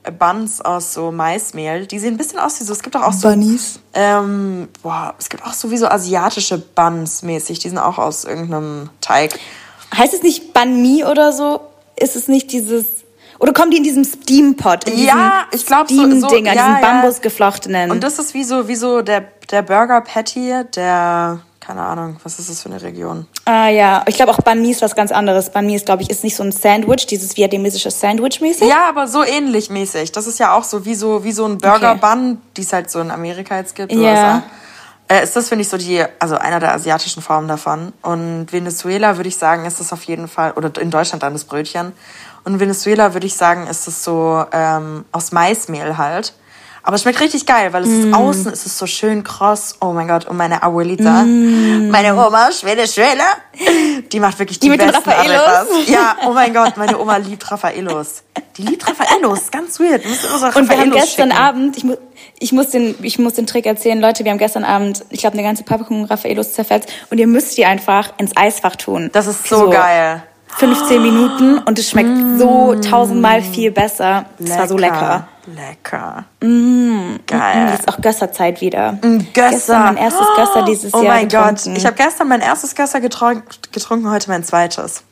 äh, 0.03 0.11
Buns 0.11 0.61
aus 0.61 0.93
so 0.93 1.11
Maismehl. 1.11 1.87
Die 1.87 1.97
sehen 1.97 2.13
ein 2.13 2.17
bisschen 2.17 2.37
aus 2.39 2.59
wie 2.59 2.63
so, 2.65 2.73
es 2.73 2.83
gibt 2.83 2.95
auch, 2.95 3.03
auch 3.03 3.13
so 3.13 3.29
Bunnies. 3.29 3.79
Ähm, 3.93 4.67
boah, 4.83 5.15
es 5.17 5.29
gibt 5.29 5.43
auch 5.45 5.53
sowieso 5.53 5.87
asiatische 5.87 6.57
Buns 6.59 7.23
mäßig. 7.23 7.57
Die 7.59 7.69
sind 7.69 7.79
auch 7.79 7.97
aus 7.97 8.25
irgendeinem 8.25 8.89
Teig. 8.99 9.39
Heißt 9.95 10.13
es 10.13 10.21
nicht 10.21 10.53
Banh 10.53 10.81
Mi 10.81 11.03
oder 11.05 11.31
so? 11.31 11.61
Ist 11.95 12.15
es 12.15 12.27
nicht 12.27 12.51
dieses... 12.51 12.85
Oder 13.41 13.53
kommen 13.53 13.71
die 13.71 13.77
in 13.77 13.83
diesem 13.83 14.03
Steampot? 14.03 14.83
In 14.87 14.99
Ja, 14.99 15.45
ich 15.51 15.65
glaub, 15.65 15.89
so- 15.89 15.95
so- 15.95 16.01
Steam-Dinger, 16.27 16.53
ja, 16.53 16.67
diesen 16.67 16.81
ja. 16.81 17.01
Bambusgeflochtenen. 17.01 17.89
Und 17.91 18.03
das 18.03 18.19
ist 18.19 18.33
wie 18.33 18.43
so, 18.43 18.67
wie 18.67 18.75
so 18.75 19.01
der, 19.01 19.25
der 19.49 19.63
Burger 19.63 20.01
Patty, 20.01 20.53
der, 20.75 21.39
Keine 21.59 21.81
Ahnung, 21.81 22.17
was 22.23 22.37
ist 22.39 22.49
das 22.49 22.61
für 22.61 22.69
eine 22.69 22.81
Region? 22.81 23.27
Ah 23.45 23.67
ja, 23.69 24.03
ich 24.07 24.15
glaube 24.15 24.31
auch 24.31 24.37
Banh 24.41 24.61
Mi 24.61 24.71
ist 24.71 24.81
was 24.81 24.95
ganz 24.95 25.11
anderes. 25.11 25.51
Banh 25.51 25.65
Mi 25.67 25.75
ist, 25.75 25.85
glaube 25.85 26.01
ich, 26.03 26.09
ist 26.09 26.23
nicht 26.23 26.35
so 26.35 26.43
ein 26.43 26.51
Sandwich, 26.51 27.05
dieses 27.07 27.35
vietnamesische 27.37 27.91
Sandwich 27.91 28.41
mäßig. 28.41 28.67
Ja, 28.67 28.89
aber 28.89 29.07
so 29.07 29.23
ähnlich 29.23 29.69
mäßig. 29.69 30.11
Das 30.11 30.25
ist 30.27 30.39
ja 30.39 30.53
auch 30.55 30.63
so 30.63 30.85
wie 30.85 30.95
so, 30.95 31.23
wie 31.23 31.31
so 31.31 31.45
ein 31.45 31.57
Burger-Bun, 31.59 32.39
die 32.57 32.61
es 32.61 32.73
halt 32.73 32.89
so 32.91 32.99
in 32.99 33.09
Amerika 33.11 33.57
jetzt 33.57 33.75
gibt. 33.75 33.91
Ja. 33.91 33.99
USA. 33.99 34.43
Äh, 35.07 35.23
ist 35.23 35.35
das, 35.35 35.49
finde 35.49 35.63
ich, 35.63 35.69
so 35.69 35.77
die, 35.77 36.03
also 36.19 36.35
einer 36.37 36.59
der 36.59 36.73
asiatischen 36.73 37.21
Formen 37.21 37.47
davon. 37.47 37.91
Und 38.01 38.47
Venezuela 38.51 39.17
würde 39.17 39.27
ich 39.29 39.35
sagen, 39.37 39.65
ist 39.65 39.79
das 39.79 39.91
auf 39.93 40.03
jeden 40.03 40.27
Fall, 40.27 40.51
oder 40.53 40.71
in 40.81 40.89
Deutschland 40.89 41.21
dann 41.23 41.33
das 41.33 41.43
Brötchen. 41.43 41.91
Und 42.43 42.59
Venezuela 42.59 43.13
würde 43.13 43.27
ich 43.27 43.35
sagen, 43.35 43.67
ist 43.67 43.87
es 43.87 44.03
so 44.03 44.43
ähm, 44.51 45.05
aus 45.11 45.31
Maismehl 45.31 45.97
halt. 45.97 46.33
Aber 46.83 46.95
es 46.95 47.03
schmeckt 47.03 47.19
richtig 47.19 47.45
geil, 47.45 47.71
weil 47.73 47.83
es 47.83 47.89
Mm. 47.89 48.07
ist 48.07 48.13
außen 48.15 48.51
ist 48.53 48.65
es 48.65 48.75
so 48.75 48.87
schön 48.87 49.23
kross. 49.23 49.75
Oh 49.81 49.91
mein 49.93 50.07
Gott, 50.07 50.25
und 50.25 50.35
meine 50.35 50.63
Abuelita, 50.63 51.23
meine 51.25 52.15
Oma 52.15 52.47
aus 52.47 52.63
Venezuela, 52.63 53.23
die 54.11 54.19
macht 54.19 54.39
wirklich 54.39 54.59
die, 54.59 54.67
Mm. 54.67 54.71
Die 54.71 54.77
mit 54.85 54.91
besten? 54.91 55.09
Arepas. 55.11 55.67
Ja, 55.85 56.15
oh 56.25 56.31
mein 56.31 56.51
Gott, 56.51 56.77
meine 56.77 56.97
Oma 56.99 57.17
liebt 57.17 57.51
Raffaellos. 57.51 58.23
Die 58.57 58.63
liebt 58.63 58.87
Raffaellos, 58.87 59.51
ganz 59.51 59.79
weird. 59.79 60.01
So 60.03 60.47
Und 60.59 60.69
wir 60.69 60.77
haben 60.79 60.89
gestern 60.89 61.29
schicken. 61.29 61.43
Abend, 61.43 61.77
ich, 61.77 61.83
mu 61.83 61.95
ich, 62.39 62.51
muss 62.51 62.71
den, 62.71 62.95
ich 63.03 63.19
muss 63.19 63.35
den 63.35 63.45
Trick 63.45 63.67
erzählen, 63.67 64.01
Leute, 64.01 64.23
wir 64.25 64.31
haben 64.31 64.39
gestern 64.39 64.63
Abend, 64.63 65.05
ich 65.11 65.19
glaube, 65.19 65.35
eine 65.35 65.43
ganze 65.43 65.61
Packung 65.63 66.05
Raffaellos 66.05 66.53
zerfetzt 66.53 66.89
und 67.11 67.19
ihr 67.19 67.27
müsst 67.27 67.57
die 67.57 67.65
einfach 67.65 68.11
ins 68.17 68.35
Eisfach 68.35 68.75
tun. 68.75 69.11
Das 69.13 69.27
ist 69.27 69.47
so, 69.47 69.69
geil. 69.69 70.23
15 70.57 71.01
Minuten 71.01 71.57
und 71.59 71.79
es 71.79 71.89
schmeckt 71.89 72.39
so 72.39 72.75
tausendmal 72.75 73.41
viel 73.41 73.71
besser. 73.71 74.25
Es 74.39 74.57
war 74.57 74.67
so 74.67 74.77
lecker. 74.77 75.27
Lecker. 75.47 76.25
Mm, 76.41 77.15
Geil. 77.25 77.69
Jetzt 77.71 77.79
ist 77.81 77.87
auch 77.87 77.99
Gösserzeit 78.01 78.61
wieder. 78.61 78.97
Gösser. 79.01 79.23
Gestern 79.33 79.83
mein 79.83 79.97
erstes 79.97 80.27
Gösser 80.35 80.63
dieses 80.65 80.93
oh 80.93 81.01
Jahr 81.01 81.15
mein 81.15 81.29
Gott. 81.29 81.65
Ich 81.65 81.85
habe 81.85 81.95
gestern 81.95 82.27
mein 82.27 82.41
erstes 82.41 82.75
Gösser 82.75 83.01
getrunken, 83.01 83.43
getrunken, 83.71 84.09
heute 84.09 84.29
mein 84.29 84.43
zweites. 84.43 85.03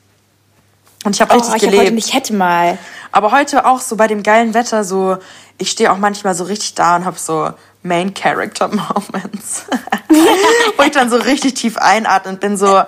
Und 1.03 1.15
ich 1.15 1.21
habe 1.21 1.33
oh, 1.33 1.37
richtig 1.37 1.55
ich 1.55 1.61
hab 1.63 1.69
gelebt. 1.69 1.83
heute 1.83 1.95
nicht 1.95 2.13
hätte 2.13 2.33
mal. 2.33 2.77
Aber 3.11 3.31
heute 3.31 3.65
auch 3.65 3.79
so 3.79 3.95
bei 3.95 4.07
dem 4.07 4.21
geilen 4.21 4.53
Wetter 4.53 4.83
so, 4.83 5.17
ich 5.57 5.71
stehe 5.71 5.91
auch 5.91 5.97
manchmal 5.97 6.35
so 6.35 6.43
richtig 6.43 6.75
da 6.75 6.95
und 6.95 7.05
habe 7.05 7.17
so 7.17 7.49
Main 7.81 8.13
Character 8.13 8.67
Moments. 8.67 9.65
Wo 10.77 10.83
ich 10.83 10.91
dann 10.91 11.09
so 11.09 11.15
richtig 11.17 11.55
tief 11.55 11.77
einatme 11.77 12.31
und 12.33 12.39
bin 12.39 12.57
so 12.57 12.83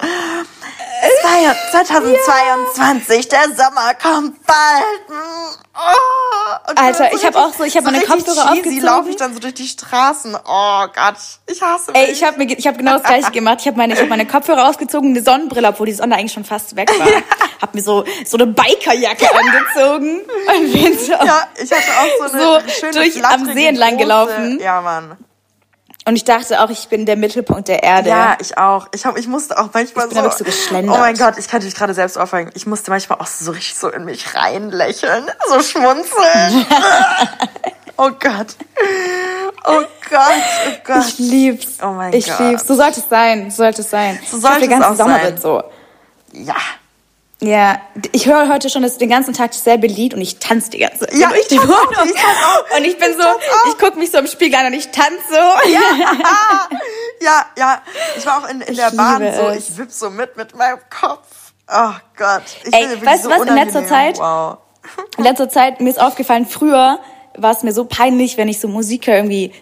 2022, 1.72 3.28
der 3.30 3.44
Sommer 3.56 3.94
kommt 4.02 4.46
bald. 4.46 5.10
Mm, 5.10 5.58
Oh, 5.74 6.74
Alter, 6.76 7.06
dann 7.06 7.16
ich 7.18 7.26
hab 7.26 7.34
auch 7.38 7.54
so- 7.54 7.64
ich 7.64 7.78
hab 7.78 7.86
meine 7.86 8.00
richtig 8.00 8.14
Kopfhörer 8.26 8.50
aufgezogen. 8.52 8.82
laufe 8.82 9.10
ich 9.10 9.16
dann 9.16 9.34
so 9.34 9.40
durch 9.40 9.54
die 9.54 9.68
Straßen. 9.70 10.36
Oh 10.36 10.82
Gott, 10.94 11.16
ich 11.48 11.62
hasse 11.62 11.92
Ey, 11.96 12.08
mich. 12.08 12.18
ich 12.22 12.24
habe 12.28 12.38
mir, 12.38 12.58
ich 12.58 12.68
habe 12.68 12.78
genau 12.78 12.96
das 12.98 13.04
gleiche 13.04 13.32
gemacht. 13.40 13.60
Ich 13.62 13.68
habe 13.68 13.78
meine, 13.78 13.94
ich 13.94 14.00
habe 14.00 14.10
meine 14.10 14.28
Kopfhörer 14.28 14.68
ausgezogen, 14.68 15.12
eine 15.12 15.24
Sonnenbrille, 15.24 15.70
obwohl 15.70 15.86
die 15.86 15.94
Sonne 15.94 16.16
eigentlich 16.18 16.34
schon 16.34 16.44
fast 16.44 16.76
weg 16.76 16.90
war. 17.00 17.08
Hab 17.62 17.74
mir 17.74 17.82
so 17.82 18.04
so 18.26 18.36
eine 18.38 18.48
Bikerjacke 18.48 19.28
angezogen 19.34 20.20
und 20.48 20.74
bin 20.74 21.00
so. 21.00 21.14
ja, 21.14 21.48
ich 21.56 21.72
hatte 21.72 21.84
auch 22.00 22.28
so 22.28 22.34
eine 22.34 22.42
So 22.44 22.60
schöne 22.80 22.92
durch 22.92 23.24
am 23.26 23.46
See 23.54 23.66
entlang 23.68 23.98
gelaufen. 23.98 24.60
Ja, 24.60 24.82
Mann. 24.82 25.18
Und 26.06 26.16
ich 26.16 26.24
dachte 26.24 26.60
auch, 26.62 26.70
ich 26.72 26.88
bin 26.88 27.06
der 27.06 27.16
Mittelpunkt 27.16 27.68
der 27.68 27.84
Erde. 27.84 28.10
Ja, 28.10 28.36
ich 28.40 28.58
auch. 28.58 28.88
Ich, 28.94 29.06
hab, 29.06 29.18
ich 29.18 29.28
musste 29.28 29.60
auch 29.60 29.70
manchmal 29.72 30.08
Ich 30.08 30.14
bin 30.14 30.24
so. 30.24 30.30
so 30.32 30.44
geschlendert. 30.44 30.96
Oh 30.96 31.00
mein 31.00 31.16
Gott, 31.16 31.38
ich 31.38 31.48
kann 31.48 31.62
dich 31.62 31.76
gerade 31.76 31.94
selbst 31.94 32.18
aufhängen. 32.18 32.52
Ich 32.56 32.66
musste 32.66 32.90
manchmal 32.90 33.20
auch 33.20 33.28
so 33.28 33.52
richtig 33.52 33.76
so 33.76 33.88
in 33.90 34.06
mich 34.06 34.34
reinlächeln, 34.36 35.30
so 35.48 35.62
schmunzeln. 35.62 36.66
oh 37.98 38.10
Gott. 38.20 38.56
Oh 39.66 39.84
Gott, 40.10 40.44
oh 40.68 40.72
Gott. 40.86 41.06
Ich 41.08 41.20
lieb's. 41.20 41.68
Oh 41.84 41.92
mein 41.92 42.14
ich 42.14 42.26
Gott. 42.26 42.40
lieb's. 42.40 42.66
So 42.66 42.74
sollte 42.74 43.00
es 43.00 43.08
sein. 43.08 43.52
So 43.52 43.58
sollte 43.58 43.82
es 43.82 43.90
sein. 43.92 44.20
So 44.28 44.38
Ich 44.38 44.44
sollte 44.44 44.66
es 44.74 44.82
auch 44.82 44.96
Sommer 44.96 45.18
sein. 45.18 45.24
wird 45.24 45.42
so. 45.42 45.64
Ja. 46.34 46.56
Ja, 47.44 47.82
ich 48.12 48.28
höre 48.28 48.50
heute 48.50 48.70
schon 48.70 48.84
das, 48.84 49.00
den 49.00 49.10
ganzen 49.10 49.34
Tag 49.34 49.52
dasselbe 49.52 49.88
Lied 49.88 50.14
und 50.14 50.22
ich 50.22 50.38
tanze 50.38 50.70
die 50.70 50.78
ganze 50.78 51.00
Zeit 51.00 51.14
Ja, 51.16 51.30
durch 51.30 51.42
ich 51.42 51.48
die 51.48 51.60
auch, 51.60 51.66
ich 52.06 52.16
auch, 52.16 52.78
Und 52.78 52.86
ich 52.86 52.98
bin 53.00 53.12
ich 53.12 53.18
so, 53.18 53.24
ich 53.70 53.78
guck 53.80 53.96
mich 53.98 54.12
so 54.12 54.20
im 54.20 54.28
Spiegel 54.28 54.60
an 54.60 54.68
und 54.68 54.74
ich 54.74 54.90
tanze 54.92 55.18
so. 55.30 55.36
Ah, 56.24 56.70
ja, 57.20 57.46
ja. 57.58 57.82
Ich 58.18 58.26
war 58.28 58.44
auch 58.44 58.50
in, 58.50 58.62
in 58.62 58.76
der 58.76 58.92
Bahn 58.92 59.24
so, 59.36 59.50
ich 59.50 59.76
wipp 59.78 59.92
so 59.92 60.10
mit 60.12 60.38
mit 60.38 60.56
meinem 60.56 60.80
Kopf. 60.90 61.26
Oh 61.68 61.94
Gott. 62.18 62.44
Ich 62.64 62.74
Ey, 62.74 62.88
bin 62.96 63.06
weißt 63.06 63.26
du 63.26 63.30
so 63.30 63.36
was, 63.36 63.48
in 63.48 63.56
letzter. 63.56 63.88
Zeit- 63.88 64.20
Wow. 64.20 64.58
In 65.18 65.24
letzter 65.24 65.50
Zeit, 65.50 65.80
mir 65.82 65.90
ist 65.90 66.00
aufgefallen, 66.02 66.46
früher 66.48 67.00
war 67.38 67.52
es 67.52 67.64
mir 67.64 67.72
so 67.72 67.86
peinlich, 67.86 68.38
wenn 68.38 68.50
ich 68.50 68.60
so 68.60 68.68
Musik 68.68 69.08
höre, 69.08 69.16
irgendwie 69.18 69.54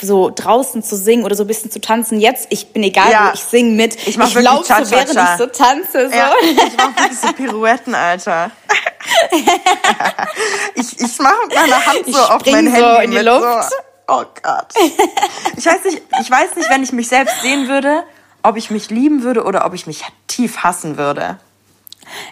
so 0.00 0.30
draußen 0.34 0.82
zu 0.82 0.96
singen 0.96 1.24
oder 1.24 1.34
so 1.34 1.44
ein 1.44 1.46
bisschen 1.46 1.70
zu 1.70 1.80
tanzen. 1.80 2.20
Jetzt, 2.20 2.46
ich 2.50 2.72
bin 2.72 2.82
egal, 2.82 3.10
Ja. 3.10 3.28
wo 3.28 3.34
ich 3.34 3.40
singe 3.40 3.70
mit. 3.72 4.06
Ich 4.06 4.16
mach 4.16 4.26
wirklich 4.26 4.44
lauf 4.44 4.66
so, 4.66 4.90
während 4.90 5.10
ich 5.10 5.38
so 5.38 5.46
tanze. 5.46 6.08
So. 6.10 6.16
Ja, 6.16 6.32
ich 6.42 6.76
mache 6.76 6.96
wirklich 6.96 7.18
so 7.18 7.32
Pirouetten, 7.32 7.94
Alter. 7.94 8.50
ich 10.74 11.00
ich 11.00 11.18
mache 11.18 11.36
mit 11.46 11.56
meiner 11.56 11.86
Hand 11.86 12.02
Ich 12.06 12.14
so 12.14 12.22
auf 12.22 12.42
mein 12.46 12.66
so 12.66 12.72
Handy 12.72 13.04
in 13.04 13.10
die 13.10 13.16
mit 13.16 13.26
Luft. 13.26 13.70
So. 13.70 13.76
Oh 14.08 14.24
Gott. 14.42 14.68
Ich 15.56 15.66
weiß 15.66 15.84
nicht, 15.84 16.02
ich 16.20 16.30
weiß 16.30 16.56
nicht, 16.56 16.70
wenn 16.70 16.82
ich 16.82 16.92
mich 16.92 17.08
selbst 17.08 17.42
sehen 17.42 17.68
würde, 17.68 18.04
ob 18.42 18.56
ich 18.56 18.70
mich 18.70 18.88
lieben 18.90 19.22
würde 19.22 19.44
oder 19.44 19.66
ob 19.66 19.74
ich 19.74 19.86
mich 19.86 20.02
tief 20.26 20.58
hassen 20.58 20.96
würde. 20.96 21.38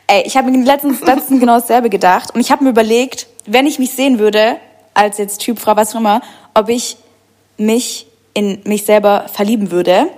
Ey, 0.06 0.22
ich 0.24 0.36
habe 0.38 0.50
mir 0.50 0.64
letztens, 0.64 1.00
letztens 1.00 1.38
genau 1.38 1.60
dasselbe 1.60 1.90
gedacht 1.90 2.34
und 2.34 2.40
ich 2.40 2.50
habe 2.50 2.64
mir 2.64 2.70
überlegt, 2.70 3.26
wenn 3.44 3.66
ich 3.66 3.78
mich 3.78 3.92
sehen 3.92 4.18
würde, 4.18 4.56
als 4.94 5.18
jetzt 5.18 5.42
Typ, 5.42 5.58
Frau, 5.58 5.76
was 5.76 5.94
auch 5.94 6.00
immer, 6.00 6.22
ob 6.54 6.70
ich 6.70 6.96
mich 7.56 8.06
in 8.34 8.60
mich 8.64 8.84
selber 8.84 9.26
verlieben 9.32 9.70
würde. 9.70 10.08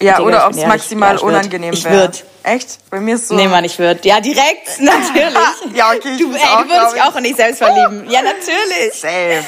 Ja, 0.00 0.18
ich 0.18 0.24
oder 0.24 0.46
ob 0.46 0.52
es 0.52 0.66
maximal 0.66 1.10
ja, 1.10 1.16
ich 1.16 1.22
unangenehm 1.22 1.72
Ich 1.72 1.84
wäre. 1.84 1.94
würd. 1.94 2.24
Echt? 2.42 2.78
Bei 2.90 3.00
mir 3.00 3.14
ist 3.14 3.28
so. 3.28 3.34
Nee, 3.34 3.46
Mann, 3.46 3.64
ich 3.64 3.78
würde. 3.78 4.00
Ja, 4.06 4.20
direkt, 4.20 4.68
natürlich. 4.80 5.74
Ja, 5.74 5.92
okay, 5.92 6.12
ich 6.12 6.18
du, 6.18 6.32
ey, 6.32 6.40
auch, 6.40 6.62
du 6.62 6.68
würdest 6.68 6.94
dich 6.94 7.02
ich. 7.02 7.08
auch 7.08 7.16
in 7.16 7.24
dich 7.24 7.36
selbst 7.36 7.58
verlieben. 7.58 8.10
Ja, 8.10 8.20
natürlich. 8.22 8.94
Safe. 8.94 9.44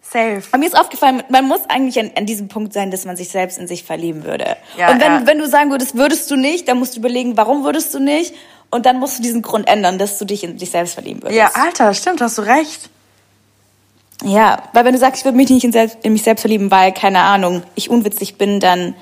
Safe. 0.00 0.42
Aber 0.50 0.58
mir 0.58 0.66
ist 0.66 0.78
aufgefallen, 0.78 1.22
man 1.28 1.46
muss 1.46 1.60
eigentlich 1.68 1.98
an, 1.98 2.10
an 2.16 2.26
diesem 2.26 2.48
Punkt 2.48 2.72
sein, 2.72 2.90
dass 2.90 3.04
man 3.04 3.16
sich 3.16 3.28
selbst 3.28 3.58
in 3.58 3.66
sich 3.66 3.84
verlieben 3.84 4.24
würde. 4.24 4.56
Ja, 4.78 4.90
und 4.90 5.00
wenn, 5.00 5.12
ja. 5.12 5.26
wenn 5.26 5.38
du 5.38 5.48
sagen 5.48 5.70
würdest, 5.70 5.96
würdest 5.96 6.30
du 6.30 6.36
nicht, 6.36 6.68
dann 6.68 6.78
musst 6.78 6.94
du 6.94 7.00
überlegen, 7.00 7.36
warum 7.36 7.64
würdest 7.64 7.92
du 7.92 7.98
nicht? 7.98 8.34
Und 8.70 8.86
dann 8.86 8.98
musst 8.98 9.18
du 9.18 9.22
diesen 9.22 9.42
Grund 9.42 9.68
ändern, 9.68 9.98
dass 9.98 10.18
du 10.18 10.24
dich 10.24 10.42
in 10.42 10.56
dich 10.56 10.70
selbst 10.70 10.94
verlieben 10.94 11.22
würdest. 11.22 11.38
Ja, 11.38 11.50
Alter, 11.54 11.92
stimmt, 11.94 12.20
hast 12.20 12.38
du 12.38 12.42
recht. 12.42 12.88
Ja, 14.24 14.62
weil 14.72 14.84
wenn 14.84 14.92
du 14.94 14.98
sagst, 14.98 15.20
ich 15.20 15.24
würde 15.24 15.36
mich 15.36 15.50
nicht 15.50 15.64
in, 15.64 15.72
selbst, 15.72 15.98
in 16.02 16.12
mich 16.12 16.22
selbst 16.22 16.40
verlieben, 16.40 16.70
weil, 16.70 16.92
keine 16.92 17.20
Ahnung, 17.20 17.62
ich 17.74 17.90
unwitzig 17.90 18.38
bin, 18.38 18.60
dann, 18.60 18.94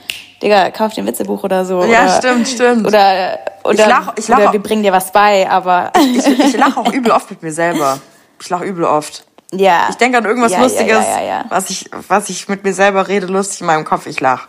Digga, 0.43 0.71
kauf 0.73 0.93
dir 0.93 1.03
ein 1.03 1.07
Witzebuch 1.07 1.45
oder 1.45 1.65
so. 1.65 1.85
Ja, 1.85 2.03
oder, 2.03 2.17
stimmt, 2.19 2.49
stimmt. 2.49 2.87
Oder, 2.87 3.39
oder, 3.63 3.73
Ich 3.75 3.87
lach- 3.87 4.13
ich 4.17 4.29
lach 4.29 4.39
oder 4.39 4.53
wir 4.53 4.63
bringen 4.63 4.83
dir 4.83 4.93
was 4.93 5.13
bei, 5.13 5.49
aber 5.49 5.93
Ich, 5.99 6.27
ich 6.27 6.57
lache 6.57 6.81
auch 6.81 6.93
übel 6.93 7.13
oft 7.13 7.31
mit 7.31 7.43
mir 7.43 7.53
selber. 7.53 8.01
Ich 8.41 8.51
lache 8.51 8.65
übel 8.65 8.85
oft. 8.85 9.25
ja. 9.53 9.87
Ich 9.89 9.95
denke 9.97 10.19
an 10.19 10.25
irgendwas 10.25 10.51
ja, 10.53 10.61
Lustiges, 10.63 10.89
Ja, 10.89 11.03
ja, 11.03 11.21
ja, 11.21 11.25
ja. 11.27 11.45
Was, 11.49 11.71
ich, 11.71 11.89
was 12.09 12.29
ich 12.29 12.49
mit 12.49 12.65
mir 12.65 12.75
selber 12.75 13.07
rede, 13.07 13.27
lustig 13.27 13.61
in 13.61 13.69
meinem 13.69 13.85
Kopf, 13.85 14.07
ich 14.07 14.21
lach. 14.21 14.49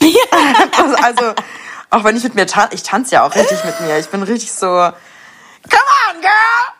also, 0.78 0.94
also, 0.96 1.34
auch 1.90 2.04
wenn 2.04 2.16
ich 2.16 2.24
mit 2.24 2.34
mir 2.34 2.46
tanze, 2.46 2.74
ich 2.74 2.82
tanze 2.82 3.14
ja 3.16 3.26
auch 3.26 3.34
richtig 3.34 3.62
mit 3.64 3.80
mir. 3.80 3.98
Ich 3.98 4.08
bin 4.08 4.22
richtig 4.22 4.50
so, 4.52 4.66
come 4.66 4.92
on, 6.10 6.20
girl! 6.20 6.77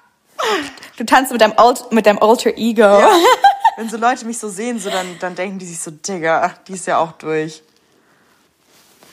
Du 0.96 1.04
tanzt 1.04 1.30
mit 1.32 1.40
deinem, 1.40 1.54
Alt, 1.56 1.90
mit 1.92 2.06
deinem 2.06 2.18
Alter 2.18 2.50
Ego. 2.56 2.80
Ja. 2.82 3.10
Wenn 3.76 3.88
so 3.88 3.96
Leute 3.96 4.24
mich 4.26 4.38
so 4.38 4.48
sehen, 4.48 4.78
so, 4.80 4.90
dann, 4.90 5.06
dann 5.20 5.34
denken 5.36 5.58
die 5.58 5.66
sich 5.66 5.78
so, 5.78 5.90
Digga, 5.92 6.54
die 6.66 6.72
ist 6.72 6.86
ja 6.86 6.98
auch 6.98 7.12
durch. 7.12 7.62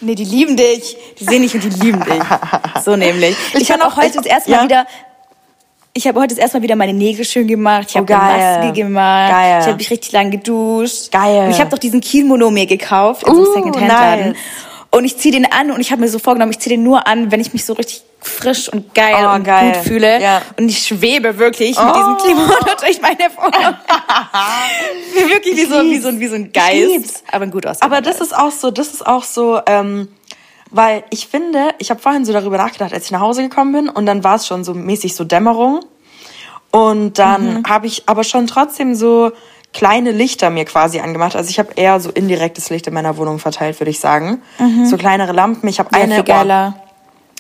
Nee, 0.02 0.16
die 0.16 0.26
lieben 0.26 0.58
dich. 0.58 0.98
Die 1.20 1.24
sehen 1.24 1.42
dich 1.44 1.54
und 1.54 1.64
die 1.64 1.70
lieben 1.70 2.04
dich. 2.04 2.22
So 2.84 2.96
nämlich. 2.96 3.36
Ich, 3.54 3.62
Ich 3.62 3.72
habe 3.72 3.86
auch 3.86 3.96
heute 3.96 4.18
das 4.18 4.26
erste 4.26 4.52
Mal 4.52 4.58
ja. 4.58 4.64
wieder. 4.64 4.88
Ich 5.94 6.08
habe 6.08 6.20
heute 6.20 6.36
das 6.36 6.40
erste 6.40 6.58
Mal 6.58 6.64
wieder 6.64 6.76
meine 6.76 6.94
Nägel 6.94 7.24
schön 7.24 7.48
gemacht. 7.48 7.86
Ich 7.90 7.96
Oh, 7.96 8.00
habe 8.00 8.14
eine 8.16 8.38
geil. 8.38 8.58
Maske 8.58 8.74
gemacht. 8.74 9.32
Geil. 9.32 9.60
Ich 9.62 9.66
habe 9.68 9.78
mich 9.78 9.90
richtig 9.92 10.12
lang 10.12 10.32
geduscht. 10.32 11.12
Geil. 11.12 11.46
Und 11.46 11.52
ich 11.52 11.60
habe 11.60 11.70
doch 11.70 11.78
diesen 11.78 12.02
Kimono 12.02 12.52
mir 12.52 12.66
gekauft 12.66 13.24
in 13.24 13.34
so 13.34 13.40
einem 13.42 13.48
Uh, 13.50 13.54
Secondhand-Laden. 13.54 14.30
nice. 14.32 14.38
Und 14.92 15.06
ich 15.06 15.18
ziehe 15.18 15.32
den 15.34 15.50
an 15.52 15.72
und 15.72 15.80
ich 15.80 15.92
habe 15.92 16.02
mir 16.02 16.10
so 16.10 16.20
vorgenommen, 16.20 16.52
ich 16.52 16.60
ziehe 16.60 16.76
den 16.76 16.84
nur 16.84 17.08
an, 17.08 17.32
wenn 17.32 17.40
ich 17.40 17.54
mich 17.54 17.64
so 17.66 17.74
richtig 17.74 18.04
frisch 18.28 18.70
und 18.70 18.94
geil 18.94 19.26
Oh, 19.30 19.34
und 19.36 19.44
geil. 19.44 19.74
gut 19.74 19.84
fühle. 19.84 20.22
Ja. 20.22 20.42
Und 20.58 20.70
ich 20.70 20.80
schwebe 20.86 21.38
wirklich 21.38 21.78
mit 21.78 21.88
Oh. 21.88 21.94
diesem 21.94 22.18
Kimono 22.18 22.76
durch 22.80 23.02
meine 23.02 23.30
Wohnung. 23.38 23.76
wirklich 25.30 25.56
wie 25.58 25.66
so, 25.66 25.82
wie, 25.84 26.00
so, 26.00 26.20
wie 26.20 26.28
so 26.28 26.36
ein 26.36 26.52
Geist. 26.52 27.24
Aber 27.32 27.44
ein 27.44 27.52
gut 27.52 27.66
Aber 27.82 28.02
das 28.02 28.22
ist 28.22 28.36
auch 28.36 28.52
so, 28.52 28.72
das 28.72 28.88
ist 28.94 29.06
auch 29.06 29.24
so, 29.24 29.60
ähm, 29.66 30.08
weil 30.72 31.04
ich 31.10 31.28
finde, 31.28 31.70
ich 31.80 31.90
habe 31.90 32.02
vorhin 32.02 32.26
so 32.26 32.34
darüber 32.34 32.58
nachgedacht, 32.58 32.94
als 32.94 33.06
ich 33.06 33.12
nach 33.12 33.22
Hause 33.22 33.44
gekommen 33.44 33.72
bin 33.72 33.90
und 33.90 34.06
dann 34.06 34.24
war 34.24 34.36
es 34.36 34.48
schon 34.48 34.64
so 34.64 34.74
mäßig 34.74 35.16
so 35.16 35.24
Dämmerung. 35.24 35.82
Und 36.72 37.20
dann 37.20 37.64
habe 37.68 37.88
ich 37.88 38.04
aber 38.10 38.24
schon 38.26 38.48
trotzdem 38.48 38.96
so 38.96 39.32
kleine 39.72 40.12
Lichter 40.12 40.50
mir 40.50 40.66
quasi 40.66 41.00
angemacht. 41.00 41.36
Also 41.36 41.50
ich 41.50 41.60
habe 41.60 41.70
eher 41.76 42.00
so 42.02 42.10
indirektes 42.10 42.70
Licht 42.70 42.88
in 42.88 42.94
meiner 42.94 43.16
Wohnung 43.18 43.40
verteilt, 43.40 43.80
würde 43.80 43.92
ich 43.92 44.00
sagen. 44.00 44.42
So 44.86 44.98
kleinere 44.98 45.32
Lampen. 45.32 45.68
Ich 45.70 45.80
habe 45.80 45.90
Ja, 45.96 46.02
eine. 46.04 46.24
geiler. 46.24 46.82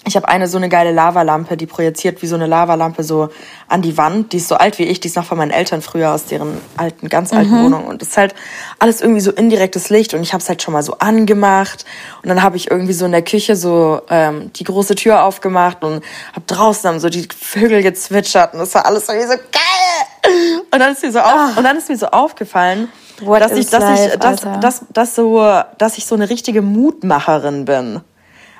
Ich 0.07 0.15
habe 0.15 0.27
eine 0.27 0.47
so 0.47 0.57
eine 0.57 0.69
geile 0.69 0.91
Lavalampe, 0.91 1.57
die 1.57 1.65
projiziert 1.65 2.21
wie 2.21 2.27
so 2.27 2.35
eine 2.35 2.45
Lavalampe 2.45 3.03
so 3.03 3.29
an 3.67 3.81
die 3.81 3.97
Wand. 3.97 4.33
Die 4.33 4.37
ist 4.37 4.47
so 4.47 4.55
alt 4.55 4.77
wie 4.77 4.83
ich, 4.83 4.99
die 4.99 5.07
ist 5.07 5.15
noch 5.15 5.25
von 5.25 5.37
meinen 5.37 5.51
Eltern 5.51 5.81
früher 5.81 6.13
aus 6.13 6.25
deren 6.25 6.59
alten, 6.77 7.09
ganz 7.09 7.33
alten 7.33 7.51
Mhm. 7.59 7.63
Wohnung. 7.65 7.85
Und 7.87 8.01
das 8.01 8.09
ist 8.09 8.17
halt 8.17 8.35
alles 8.77 9.01
irgendwie 9.01 9.21
so 9.21 9.31
indirektes 9.31 9.89
Licht. 9.89 10.13
Und 10.13 10.21
ich 10.21 10.33
habe 10.33 10.41
es 10.41 10.47
halt 10.49 10.61
schon 10.61 10.73
mal 10.73 10.83
so 10.83 10.99
angemacht. 10.99 11.85
Und 12.21 12.29
dann 12.29 12.43
habe 12.43 12.55
ich 12.57 12.69
irgendwie 12.69 12.93
so 12.93 13.05
in 13.05 13.11
der 13.13 13.23
Küche 13.23 13.55
so 13.55 14.01
ähm, 14.09 14.51
die 14.53 14.63
große 14.63 14.95
Tür 14.95 15.23
aufgemacht 15.23 15.83
und 15.83 16.03
habe 16.33 16.45
draußen 16.45 16.87
haben 16.89 16.99
so 16.99 17.09
die 17.09 17.27
Vögel 17.39 17.81
gezwitschert. 17.81 18.53
Und 18.53 18.59
das 18.59 18.75
war 18.75 18.85
alles 18.85 19.09
irgendwie 19.09 19.27
so 19.27 19.37
geil. 19.51 20.63
Und 20.71 20.79
dann 20.79 20.91
ist 20.93 21.03
mir 21.03 21.11
so, 21.11 21.19
auf, 21.19 21.57
und 21.57 21.63
dann 21.63 21.77
ist 21.77 21.89
mir 21.89 21.97
so 21.97 22.07
aufgefallen, 22.07 22.89
Ah. 23.21 23.25
What 23.25 23.41
dass 23.41 23.53
ich, 23.53 23.67
dass 23.69 23.83
ich, 23.97 24.05
life, 24.07 24.17
dass, 24.17 24.45
Alter? 24.45 24.59
dass, 24.59 24.81
dass 24.91 25.15
so, 25.15 25.41
dass 25.77 25.97
ich 25.97 26.05
so 26.05 26.15
eine 26.15 26.29
richtige 26.29 26.61
Mutmacherin 26.61 27.63
bin. 27.63 28.01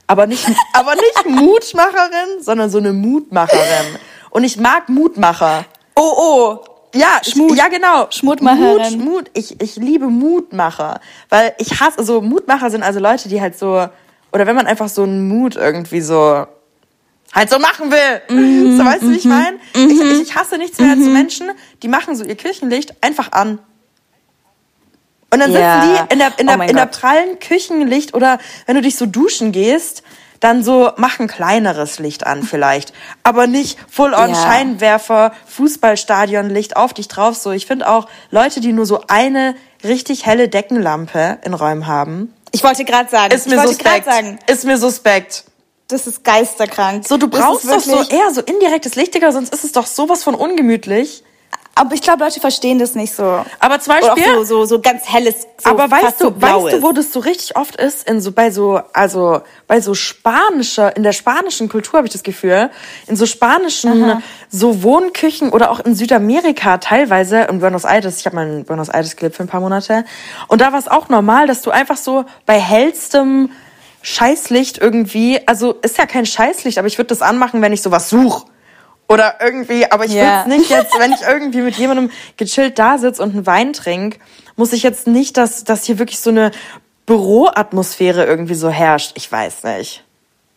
Aber 0.08 0.28
nicht, 0.28 0.46
aber 0.74 0.96
nicht 0.96 1.26
Mutmacherin, 1.26 2.42
sondern 2.42 2.70
so 2.70 2.78
eine 2.78 2.94
Mutmacherin. 2.94 3.98
Und 4.30 4.44
ich 4.44 4.58
mag 4.58 4.90
Mutmacher. 4.90 5.66
Oh, 5.96 6.14
oh. 6.18 6.60
Ja, 6.94 7.20
ich, 7.22 7.34
Schmut. 7.34 7.58
ja 7.58 7.68
genau. 7.68 8.08
Schmutmacherin. 8.10 9.00
Mut, 9.00 9.06
Mut. 9.06 9.32
Ich, 9.34 9.60
ich 9.62 9.76
liebe 9.76 10.08
Mutmacher. 10.08 11.00
Weil 11.30 11.54
ich 11.58 11.80
hasse, 11.80 12.00
also 12.00 12.22
Mutmacher 12.22 12.70
sind 12.70 12.84
also 12.84 13.00
Leute, 13.00 13.30
die 13.30 13.42
halt 13.42 13.58
so, 13.58 13.88
oder 14.32 14.46
wenn 14.48 14.56
man 14.56 14.68
einfach 14.68 14.90
so 14.90 15.04
einen 15.04 15.28
Mut 15.28 15.56
irgendwie 15.56 16.02
so 16.02 16.46
halt 17.34 17.50
so 17.50 17.60
machen 17.60 17.92
will. 17.92 18.78
so 18.78 18.86
weißt 18.86 19.04
du, 19.04 19.12
wie 19.12 19.18
ich 19.18 19.26
meine? 19.26 19.58
Ich, 19.74 20.02
ich, 20.02 20.22
ich 20.22 20.36
hasse 20.36 20.58
nichts 20.58 20.80
mehr 20.80 20.92
als 20.92 21.04
so 21.04 21.10
Menschen, 21.10 21.52
die 21.84 21.88
machen 21.88 22.16
so 22.16 22.24
ihr 22.24 22.36
Kirchenlicht 22.36 22.96
einfach 23.04 23.34
an. 23.34 23.60
Und 25.36 25.42
dann 25.42 25.52
Ja. 25.52 25.82
sitzen 25.82 25.94
die 26.08 26.14
in 26.14 26.20
der, 26.20 26.28
in 26.40 26.46
Oh 26.46 26.50
der, 26.50 26.58
mein 26.58 26.70
in 26.70 26.76
der 26.78 26.86
prallen 26.86 27.40
Küchenlicht 27.40 28.14
oder 28.14 28.40
wenn 28.66 28.76
du 28.76 28.82
dich 28.82 28.96
so 28.96 29.06
duschen 29.06 29.52
gehst, 29.52 30.02
dann 30.40 30.64
so 30.64 30.92
mach 30.98 31.20
ein 31.20 31.28
kleineres 31.28 32.00
Licht 32.00 32.26
an 32.26 32.44
vielleicht. 32.44 32.94
Aber 33.24 33.48
nicht 33.48 33.78
full-on 33.90 34.30
Ja. 34.30 34.36
Scheinwerfer, 34.36 35.32
Fußballstadionlicht 35.48 36.76
auf 36.78 36.94
dich 36.94 37.08
drauf. 37.08 37.36
So, 37.36 37.52
ich 37.52 37.66
finde 37.66 37.88
auch 37.90 38.08
Leute, 38.32 38.60
die 38.62 38.74
nur 38.74 38.86
so 38.86 39.04
eine 39.08 39.56
richtig 39.84 40.26
helle 40.26 40.48
Deckenlampe 40.50 41.40
in 41.44 41.54
Räumen 41.54 41.88
haben, 41.88 42.34
Ich 42.52 42.64
wollte 42.64 42.86
gerade 42.86 43.10
sagen, 43.10 43.34
ist 43.34 43.48
mir 43.48 43.60
suspekt. 43.62 44.06
sagen, 44.06 44.40
Ist 44.48 44.64
mir 44.64 44.78
suspekt. 44.78 45.44
das 45.90 46.08
ist 46.08 46.24
geisterkrank. 46.24 47.06
So, 47.08 47.18
du 47.18 47.28
brauchst 47.28 47.70
doch 47.70 47.80
so 47.82 48.02
eher 48.04 48.34
so 48.34 48.42
indirektes 48.42 48.96
Licht, 48.96 49.14
Digga, 49.14 49.32
sonst 49.32 49.54
ist 49.54 49.64
es 49.66 49.72
doch 49.74 49.86
sowas 49.86 50.24
von 50.24 50.34
ungemütlich. 50.36 51.24
Aber 51.78 51.94
ich 51.94 52.02
glaube, 52.02 52.24
Leute 52.24 52.40
verstehen 52.40 52.80
das 52.80 52.96
nicht 52.96 53.14
so. 53.14 53.44
Aber 53.60 53.82
zum 53.82 53.96
Beispiel, 53.96 54.24
so, 54.38 54.44
so, 54.46 54.66
so 54.66 54.80
ganz 54.80 55.04
helles, 55.12 55.46
so 55.62 55.72
aber 55.72 55.92
weißt 55.92 56.22
du, 56.22 56.26
so 56.28 56.42
weißt 56.42 56.74
du, 56.74 56.82
wo 56.82 56.94
das 56.94 57.12
so 57.12 57.20
richtig 57.20 57.58
oft 57.58 57.76
ist 57.76 58.08
in 58.10 58.22
so 58.22 58.32
bei 58.32 58.50
so 58.50 58.80
also 58.94 59.42
bei 59.68 59.82
so 59.82 59.94
spanischer 59.94 60.96
in 60.96 61.04
der 61.04 61.12
spanischen 61.12 61.68
Kultur 61.68 61.98
habe 61.98 62.08
ich 62.08 62.14
das 62.14 62.24
Gefühl, 62.24 62.70
in 63.08 63.18
so 63.18 63.26
spanischen 63.26 64.24
so 64.50 64.84
Wohnküchen 64.84 65.50
oder 65.50 65.70
auch 65.70 65.82
in 65.82 65.96
Südamerika 65.96 66.78
teilweise 66.78 67.42
in 67.42 67.60
Buenos 67.60 67.84
Aires, 67.84 68.22
ich 68.22 68.26
habe 68.26 68.38
mal 68.38 68.48
in 68.48 68.64
Buenos 68.64 68.88
Aires 68.88 69.18
gelebt 69.18 69.36
für 69.36 69.44
ein 69.44 69.50
paar 69.50 69.60
Monate 69.60 70.06
und 70.48 70.62
da 70.62 70.72
war 70.72 70.80
es 70.80 70.88
auch 70.88 71.10
normal, 71.10 71.46
dass 71.46 71.62
du 71.62 71.72
einfach 71.72 71.98
so 71.98 72.24
bei 72.46 72.58
hellstem 72.58 73.52
Scheißlicht 74.02 74.78
irgendwie, 74.78 75.46
also 75.46 75.74
ist 75.82 75.98
ja 75.98 76.06
kein 76.06 76.26
Scheißlicht, 76.26 76.78
aber 76.78 76.88
ich 76.88 76.98
würde 76.98 77.10
das 77.10 77.22
anmachen, 77.22 77.62
wenn 77.62 77.74
ich 77.74 77.82
sowas 77.82 78.10
suche. 78.10 78.46
Oder 79.08 79.36
irgendwie, 79.42 79.92
aber 79.92 80.06
ich 80.06 80.14
Ja. 80.14 80.46
will's 80.46 80.58
nicht 80.58 80.70
jetzt, 80.70 80.98
wenn 80.98 81.12
ich 81.12 81.22
irgendwie 81.28 81.62
mit 81.62 81.76
jemandem 81.76 82.12
gechillt 82.38 82.80
da 82.80 82.98
sitze 82.98 83.22
und 83.22 83.34
einen 83.34 83.46
Wein 83.46 83.74
trink, 83.74 84.20
muss 84.56 84.74
ich 84.74 84.84
jetzt 84.84 85.06
nicht, 85.08 85.38
dass, 85.38 85.64
dass 85.64 85.84
hier 85.84 86.00
wirklich 86.00 86.20
so 86.20 86.30
eine 86.30 86.52
Büroatmosphäre 87.06 88.26
irgendwie 88.26 88.56
so 88.56 88.70
herrscht. 88.70 89.12
Ich 89.16 89.32
weiß 89.32 89.64
nicht. 89.64 90.05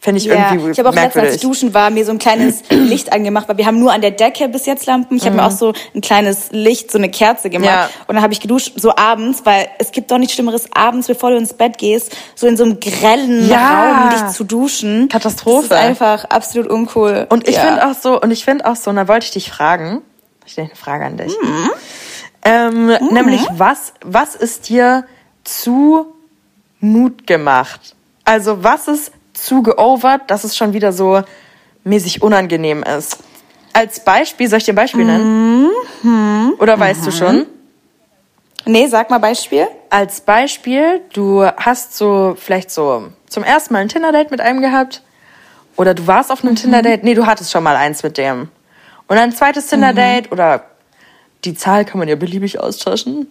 Finde 0.01 0.21
ich 0.21 0.27
Ja, 0.27 0.53
irgendwie 0.53 0.71
ich 0.71 0.79
habe 0.79 0.91
auch 0.91 0.95
letztens, 0.95 1.25
als 1.25 1.35
ich 1.37 1.41
duschen 1.41 1.75
war, 1.75 1.91
mir 1.91 2.05
so 2.05 2.13
ein 2.13 2.19
kleines 2.19 2.63
Licht 2.71 3.13
angemacht, 3.13 3.49
weil 3.49 3.57
wir 3.57 3.67
haben 3.67 3.81
nur 3.81 3.93
an 3.93 4.01
der 4.01 4.13
Decke 4.13 4.49
bis 4.49 4.65
jetzt 4.65 4.87
Lampen. 4.87 5.17
Ich 5.17 5.27
habe 5.27 5.35
mir 5.35 5.45
auch 5.45 5.51
so 5.51 5.73
ein 5.93 6.01
kleines 6.01 6.51
Licht, 6.53 6.93
so 6.93 6.99
eine 6.99 7.11
Kerze 7.11 7.51
gemacht. 7.51 7.69
Mhm. 7.69 7.77
Ja. 7.77 7.91
Und 8.07 8.15
dann 8.15 8.23
habe 8.23 8.33
ich 8.33 8.39
geduscht, 8.39 8.75
so 8.77 8.95
abends, 8.95 9.41
weil 9.45 9.69
es 9.79 9.91
gibt 9.91 10.13
doch 10.13 10.19
nichts 10.19 10.35
Schlimmeres, 10.35 10.69
abends, 10.73 11.09
bevor 11.09 11.31
du 11.31 11.37
ins 11.37 11.53
Bett 11.53 11.79
gehst, 11.79 12.17
so 12.37 12.47
in 12.47 12.57
so 12.57 12.63
einem 12.63 12.79
grellen 12.79 13.49
Ja. 13.49 14.03
Raum 14.03 14.11
dich 14.11 14.37
zu 14.37 14.45
duschen. 14.45 15.09
Katastrophe. 15.09 15.69
Das 15.69 15.79
ist 15.79 15.85
einfach 15.85 16.25
absolut 16.27 16.71
uncool. 16.71 17.27
Und 17.29 17.49
ich 17.49 17.57
ja. 17.57 17.63
finde 17.63 17.89
auch 17.89 17.95
so, 17.95 18.21
und 18.21 18.31
ich 18.31 18.45
finde 18.45 18.67
auch 18.67 18.77
so, 18.77 18.91
und 18.91 18.97
da 18.97 19.09
wollte 19.09 19.27
ich 19.27 19.33
dich 19.33 19.51
fragen, 19.51 20.03
ich 20.47 20.53
stelle 20.53 20.69
eine 20.69 20.77
Frage 20.77 21.07
an 21.07 21.17
dich. 21.17 21.35
Mhm. 21.43 21.71
Ähm, 22.45 22.87
Nämlich, 23.11 23.45
was, 23.51 23.95
was 24.05 24.37
ist 24.37 24.69
dir 24.69 25.05
zu 25.43 26.07
Mut 26.79 27.27
gemacht? 27.27 27.97
Also, 28.25 28.63
was 28.63 28.87
ist 28.87 29.13
zu 29.43 29.63
geovert, 29.63 30.23
dass 30.29 30.45
es 30.45 30.57
schon 30.57 30.73
wieder 30.73 30.93
so 30.93 31.23
mäßig 31.85 32.23
unangenehm 32.23 32.83
ist? 32.83 33.19
Als 33.73 34.01
Beispiel, 34.01 34.49
soll 34.49 34.59
ich 34.59 34.65
dir 34.65 34.73
ein 34.73 34.77
Beispiel 34.77 35.05
nennen? 35.05 35.71
Mhm. 36.03 36.55
Oder 36.59 36.79
weißt 36.79 37.07
du 37.07 37.11
schon? 37.13 37.47
Nee, 38.65 38.87
sag 38.87 39.09
mal 39.11 39.19
Beispiel. 39.19 39.67
Als 39.89 40.21
Beispiel, 40.21 41.01
du 41.13 41.45
hast 41.45 41.97
so 41.97 42.37
vielleicht 42.39 42.71
so 42.71 43.09
zum 43.29 43.43
ersten 43.43 43.73
Mal 43.73 43.81
ein 43.81 43.89
Tinder-Date 43.89 44.31
mit 44.31 44.41
einem 44.41 44.61
gehabt 44.61 45.03
oder 45.77 45.95
du 45.95 46.07
warst 46.07 46.31
auf 46.31 46.43
einem 46.43 46.57
Tinder-Date, 46.57 47.05
nee, 47.05 47.15
du 47.15 47.27
hattest 47.27 47.51
schon 47.51 47.63
mal 47.63 47.77
eins 47.77 48.03
mit 48.03 48.19
dem. 48.19 48.49
Und 49.07 49.17
ein 49.17 49.33
zweites 49.33 49.69
Tinder-Date 49.69 50.33
oder 50.33 50.65
die 51.45 51.55
Zahl 51.55 51.85
kann 51.85 51.99
man 51.99 52.09
ja 52.09 52.17
beliebig 52.17 52.61
austauschen. 52.61 53.31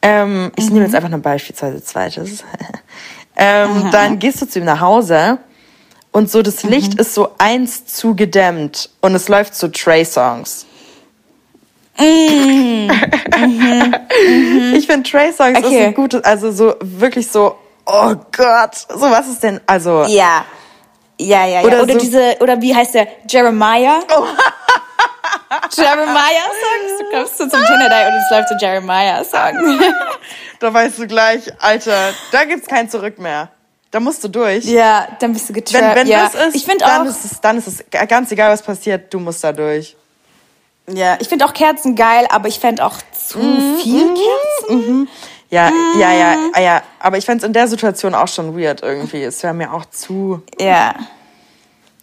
Ähm, 0.00 0.50
ich 0.56 0.68
nehme 0.70 0.84
jetzt 0.84 0.94
einfach 0.94 1.10
nur 1.10 1.20
beispielsweise 1.20 1.82
zweites. 1.82 2.42
Ähm, 3.36 3.88
dann 3.92 4.18
gehst 4.18 4.42
du 4.42 4.46
zu 4.46 4.58
ihm 4.58 4.64
nach 4.64 4.80
Hause 4.80 5.38
und 6.12 6.30
so 6.30 6.42
das 6.42 6.62
Licht 6.62 6.94
ist 6.94 7.14
so 7.14 7.30
eins 7.38 7.86
zu 7.86 8.14
gedämmt 8.14 8.90
und 9.00 9.14
es 9.14 9.28
läuft 9.28 9.54
so 9.54 9.68
Trey-Songs. 9.68 10.66
Ich 14.74 14.86
finde 14.86 15.08
Trey 15.10 15.32
Songs 15.32 15.58
ist 15.58 15.64
Okay. 15.66 15.86
ein 15.86 15.94
gutes, 15.94 16.22
also 16.24 16.50
so 16.52 16.74
wirklich 16.80 17.28
so, 17.30 17.56
oh 17.86 18.14
Gott, 18.36 18.74
so 18.88 19.10
was 19.10 19.28
ist 19.28 19.42
denn, 19.42 19.60
also 19.66 20.04
Ja. 20.08 20.44
Ja, 21.18 21.44
ja, 21.46 21.60
ja. 21.60 21.66
Oder 21.66 21.82
Oder, 21.82 21.92
so- 21.94 21.98
diese, 22.00 22.36
oder 22.40 22.60
wie 22.60 22.74
heißt 22.74 22.94
der? 22.94 23.06
Jeremiah? 23.28 24.00
Jeremiah 24.08 24.32
Songs? 25.60 26.98
Du 27.00 27.16
kommst 27.16 27.38
so 27.38 27.46
zum 27.48 27.64
Tinder-Date 27.64 28.08
und 28.12 28.14
es 28.18 28.30
läuft 28.30 28.48
so 28.48 28.54
Jeremiah 28.58 29.24
Song. 29.24 29.80
da 30.60 30.72
weißt 30.72 30.98
du 30.98 31.06
gleich, 31.06 31.52
Alter, 31.60 32.10
da 32.30 32.44
gibt's 32.44 32.66
kein 32.68 32.88
Zurück 32.88 33.18
mehr. 33.18 33.48
Da 33.90 34.00
musst 34.00 34.24
du 34.24 34.28
durch. 34.28 34.64
ja, 34.64 35.06
dann 35.20 35.34
bist 35.34 35.50
du 35.50 35.54
Wenn, 35.54 35.64
getrappt. 35.64 35.96
wenn 35.96 36.06
ja. 36.06 36.24
das 36.32 36.34
ist, 36.46 36.56
ich 36.56 36.66
dann 36.78 37.02
auch, 37.02 37.04
ist 37.04 37.24
es, 37.26 37.40
dann 37.42 37.58
ist 37.58 37.66
es 37.68 37.84
ganz 38.08 38.30
egal, 38.32 38.50
was 38.50 38.62
passiert, 38.62 39.12
du 39.12 39.20
musst 39.20 39.44
da 39.44 39.52
durch. 39.52 39.94
ja, 40.88 41.16
ich 41.20 41.28
finde 41.28 41.44
auch 41.44 41.52
Kerzen 41.52 41.94
geil, 41.94 42.26
aber 42.30 42.48
ich 42.48 42.58
fände 42.58 42.84
auch 42.84 42.96
zu 43.12 43.38
Mhm, 43.38 43.76
viel 43.82 44.14
Kerzen. 44.14 45.08
Ja, 45.50 45.70
ja, 45.98 46.12
ja, 46.14 46.36
ah, 46.54 46.60
ja, 46.62 46.82
aber 46.98 47.18
ich 47.18 47.26
fänd's 47.26 47.44
in 47.44 47.52
der 47.52 47.68
Situation 47.68 48.14
auch 48.14 48.28
schon 48.28 48.58
weird 48.58 48.80
irgendwie. 48.82 49.22
Es 49.24 49.42
wäre 49.42 49.52
mir 49.52 49.70
auch 49.74 49.84
zu 49.84 50.42
Ja. 50.58 50.94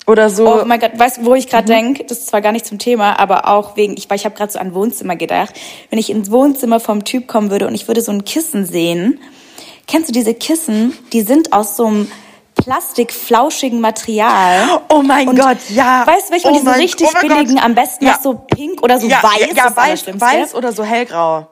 Oder 0.10 0.30
so. 0.30 0.62
Oh 0.62 0.66
mein 0.66 0.80
Gott, 0.80 0.92
weißt 0.98 1.18
du, 1.18 1.26
wo 1.26 1.36
ich 1.36 1.46
Mhm. 1.46 1.50
gerade 1.50 1.66
denk? 1.68 2.08
Das 2.08 2.20
ist 2.20 2.28
zwar 2.28 2.42
gar 2.42 2.52
nicht 2.52 2.66
zum 2.66 2.80
Thema, 2.80 3.20
aber 3.20 3.48
auch 3.48 3.76
wegen, 3.78 3.96
ich, 3.98 4.10
weil 4.10 4.18
ich 4.18 4.26
habe 4.26 4.36
gerade 4.36 4.52
so 4.52 4.60
an 4.60 4.74
Wohnzimmer 4.74 5.16
gedacht. 5.16 5.54
Wenn 5.90 6.00
ich 6.00 6.10
ins 6.10 6.32
Wohnzimmer 6.32 6.80
vom 6.80 7.04
Typ 7.06 7.28
kommen 7.28 7.52
würde 7.52 7.68
und 7.68 7.76
ich 7.76 7.88
würde 7.88 8.02
so 8.02 8.12
ein 8.12 8.26
Kissen 8.26 8.66
sehen, 8.66 9.20
kennst 9.88 10.10
du 10.10 10.14
diese 10.14 10.34
Kissen? 10.34 10.98
Die 11.14 11.22
sind 11.22 11.54
aus 11.54 11.76
so 11.78 11.86
einem 11.86 12.12
plastikflauschigen 12.56 13.80
Material. 13.82 14.82
Oh 14.90 15.02
mein 15.02 15.28
Und 15.30 15.40
Gott, 15.40 15.58
ja. 15.70 16.06
Weißt 16.06 16.30
du, 16.30 16.34
welche 16.34 16.48
Oh 16.50 16.54
diese 16.54 16.66
mein- 16.66 16.80
richtig 16.80 17.08
oh 17.10 17.20
billigen, 17.22 17.56
Gott. 17.56 17.64
am 17.66 17.76
besten 17.76 18.06
Ja. 18.06 18.12
noch 18.14 18.22
so 18.22 18.34
pink 18.34 18.82
oder 18.84 19.00
so 19.00 19.08
ja, 19.08 19.24
weiß? 19.24 19.40
ja, 19.56 19.66
ja 19.70 19.76
weiß, 19.76 20.06
weiß 20.08 20.56
oder 20.56 20.72
so 20.72 20.84
hellgrau. 20.84 21.48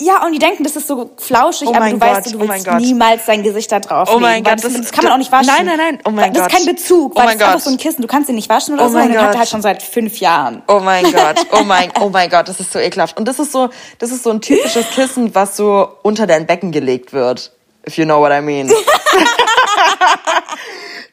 Ja, 0.00 0.24
und 0.24 0.30
die 0.32 0.38
denken, 0.38 0.62
das 0.62 0.76
ist 0.76 0.86
so 0.86 1.10
flauschig, 1.18 1.66
Oh 1.68 1.74
aber 1.74 1.90
du 1.90 2.00
weißt, 2.00 2.24
Gott, 2.26 2.34
du 2.34 2.38
oh 2.44 2.48
willst 2.48 2.64
Gott. 2.66 2.76
niemals 2.80 3.26
dein 3.26 3.42
Gesicht 3.42 3.72
da 3.72 3.80
drauf 3.80 4.08
Oh 4.14 4.20
mein 4.20 4.44
Gott, 4.44 4.54
das, 4.54 4.62
das- 4.62 4.74
das 4.74 4.92
kann 4.92 5.02
man 5.02 5.14
auch 5.14 5.18
nicht 5.18 5.32
waschen. 5.32 5.48
Nein, 5.48 5.66
nein, 5.66 5.76
nein, 5.76 5.98
oh 6.04 6.10
mein 6.10 6.32
Das 6.32 6.44
Gott. 6.44 6.52
ist 6.52 6.56
kein 6.58 6.66
Bezug, 6.72 7.12
Oh 7.16 7.18
weil 7.18 7.24
mein 7.24 7.36
das 7.38 7.48
ist 7.48 7.52
einfach 7.52 7.54
Gott. 7.54 7.62
so 7.64 7.70
ein 7.70 7.76
Kissen, 7.78 8.02
du 8.02 8.06
kannst 8.08 8.28
ihn 8.28 8.36
nicht 8.36 8.48
waschen 8.48 8.74
oder 8.74 8.84
Oh 8.84 8.88
so 8.88 8.94
mein 8.94 9.06
und 9.08 9.14
den 9.14 9.18
hat 9.20 9.26
Gott. 9.26 9.34
er 9.34 9.38
halt 9.40 9.48
schon 9.48 9.60
seit 9.62 9.82
fünf 9.82 10.18
Jahren. 10.20 10.62
Oh 10.68 10.78
mein 10.78 11.02
Gott, 11.12 11.44
oh 11.50 11.64
mein, 11.64 11.90
oh 12.00 12.10
mein 12.10 12.30
Gott, 12.30 12.46
das 12.46 12.60
ist 12.60 12.72
so 12.72 12.78
ekelhaft. 12.78 13.18
Und 13.18 13.26
das 13.26 13.40
ist 13.40 13.50
so, 13.50 13.70
das 13.98 14.12
ist 14.12 14.22
so 14.22 14.30
ein 14.30 14.40
typisches 14.40 14.88
Kissen, 14.90 15.34
was 15.34 15.56
so 15.56 15.88
unter 16.02 16.28
dein 16.28 16.46
Becken 16.46 16.70
gelegt 16.70 17.12
wird. 17.12 17.50
If 17.84 17.98
you 17.98 18.04
know 18.04 18.20
what 18.20 18.30
I 18.30 18.40
mean. 18.40 18.68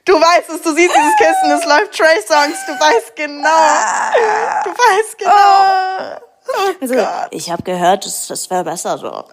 du 0.06 0.13
weißt 0.13 0.50
es, 0.54 0.62
du 0.62 0.76
siehst 0.76 0.93
dieses 0.93 1.15
Kissen, 1.17 1.52
es 1.58 1.65
läuft 1.65 1.91
Trey 1.98 2.21
Songs, 2.28 2.58
du 2.67 2.74
weißt 2.74 3.15
genau. 3.15 3.50
Du 4.63 4.69
weißt 4.69 5.17
genau. 5.17 6.19
Oh 6.48 6.72
Also, 6.80 6.94
Gott, 6.96 7.28
ich 7.32 7.50
habe 7.50 7.64
gehört, 7.64 8.06
das, 8.06 8.28
das 8.28 8.50
wäre 8.50 8.64
besser 8.64 8.98
so. 8.98 9.08
oh 9.08 9.24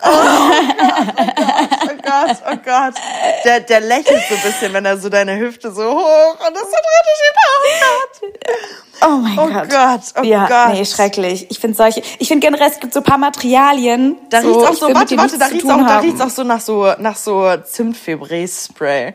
Gott, 2.02 2.36
oh 2.50 2.56
Gott. 2.64 2.94
Der, 3.44 3.60
der 3.60 3.80
lächelt 3.80 4.22
so 4.28 4.34
ein 4.34 4.40
bisschen, 4.42 4.72
wenn 4.72 4.84
er 4.86 4.96
so 4.96 5.08
deine 5.08 5.38
Hüfte 5.38 5.70
so 5.72 5.82
hoch 5.92 6.36
und 6.46 6.54
das 6.56 6.62
so 6.62 6.76
dritte 6.76 7.12
Schiebe 7.18 8.42
Oh 9.04 9.16
mein 9.18 9.38
Oh 9.38 9.48
Gott, 9.68 10.00
oh 10.20 10.22
ja, 10.22 10.46
Gott. 10.46 10.74
nee, 10.74 10.84
schrecklich. 10.84 11.50
Ich 11.50 11.58
finde 11.58 11.76
solche, 11.76 12.02
ich 12.18 12.28
finde 12.28 12.46
generell, 12.46 12.70
es 12.70 12.80
gibt 12.80 12.94
so 12.94 13.00
ein 13.00 13.04
paar 13.04 13.18
Materialien. 13.18 14.16
Da 14.30 14.40
so, 14.42 14.48
riecht's 14.60 14.70
auch 14.70 14.88
so, 14.88 14.94
warte, 14.94 15.16
warte, 15.18 15.38
da 15.38 15.46
riecht's 15.46 15.68
auch, 15.68 15.76
da 15.76 15.84
haben. 15.86 16.06
riecht's 16.06 16.20
auch 16.20 16.30
so 16.30 16.44
nach 16.44 16.60
so, 16.60 16.94
nach 16.98 17.16
so 17.16 17.56
Zimtfibres-Spray. 17.58 19.14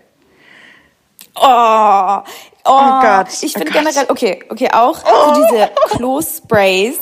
Oh, 1.35 1.41
oh, 1.45 2.21
Oh 2.65 3.01
Gott, 3.01 3.27
Ich 3.41 3.55
oh 3.55 3.59
finde 3.59 3.71
Gott. 3.71 3.81
generell, 3.81 4.05
okay, 4.09 4.43
okay, 4.49 4.69
auch 4.71 4.97
so 4.97 5.33
diese 5.41 5.69
Klo-Sprays. 5.95 6.95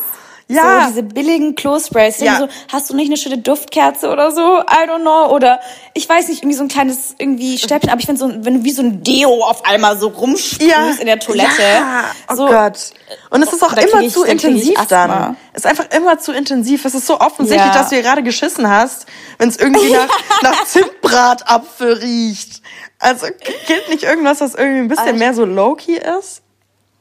Ja. 0.48 0.82
So 0.84 0.88
diese 0.90 1.04
billigen 1.04 1.56
Klo-Sprays. 1.56 2.20
Ja. 2.20 2.38
So, 2.38 2.48
hast 2.72 2.90
du 2.90 2.96
nicht 2.96 3.08
eine 3.08 3.18
schöne 3.18 3.40
Duftkerze 3.40 4.10
oder 4.12 4.30
so? 4.32 4.60
I 4.60 4.88
don't 4.88 5.02
know. 5.02 5.34
Oder 5.34 5.60
ich 5.96 6.08
weiß 6.08 6.28
nicht, 6.28 6.44
irgendwie 6.44 6.56
so 6.56 6.64
ein 6.64 6.68
kleines 6.68 7.16
irgendwie 7.18 7.58
Stäbchen. 7.58 7.90
Aber 7.90 8.00
ich 8.00 8.06
finde 8.06 8.20
so, 8.20 8.30
wenn 8.46 8.60
du 8.60 8.64
wie 8.64 8.72
so 8.72 8.84
ein 8.84 9.02
Deo 9.02 9.44
auf 9.44 9.66
einmal 9.66 9.98
so 9.98 10.10
rumsprühst 10.10 11.00
in 11.00 11.08
der 11.08 11.18
Toilette. 11.20 11.62
Ja, 11.62 12.04
oh 12.32 12.36
so, 12.36 12.46
Gott. 12.46 12.92
Und 13.32 13.42
es 13.42 13.54
ist 13.54 13.64
auch 13.64 13.74
immer 13.74 14.02
ich- 14.02 14.14
zu 14.14 14.20
da 14.22 14.28
krieg 14.28 14.36
ich 14.38 14.44
intensiv 14.46 14.80
dann. 14.88 15.36
Es 15.54 15.64
ist 15.64 15.66
einfach 15.66 15.86
immer 15.96 16.20
zu 16.20 16.32
intensiv. 16.32 16.86
Es 16.86 16.94
ist 16.94 17.08
so 17.08 17.20
offensichtlich, 17.20 17.74
Ja. 17.74 17.80
dass 17.80 17.90
du 17.90 17.96
hier 17.96 18.04
gerade 18.04 18.22
geschissen 18.22 18.70
hast, 18.70 19.08
wenn 19.40 19.50
es 19.50 19.58
irgendwie 19.58 19.92
nach, 19.94 20.08
nach 20.44 20.66
Zimtbratapfel 20.66 21.94
riecht. 21.94 22.62
Also 23.00 23.26
gilt 23.68 23.90
nicht 23.90 24.04
irgendwas, 24.04 24.42
was 24.42 24.54
irgendwie 24.56 24.80
ein 24.80 24.88
bisschen 24.88 25.06
Alter. 25.06 25.18
mehr 25.18 25.34
so 25.34 25.44
low-key 25.46 25.98
ist? 26.20 26.42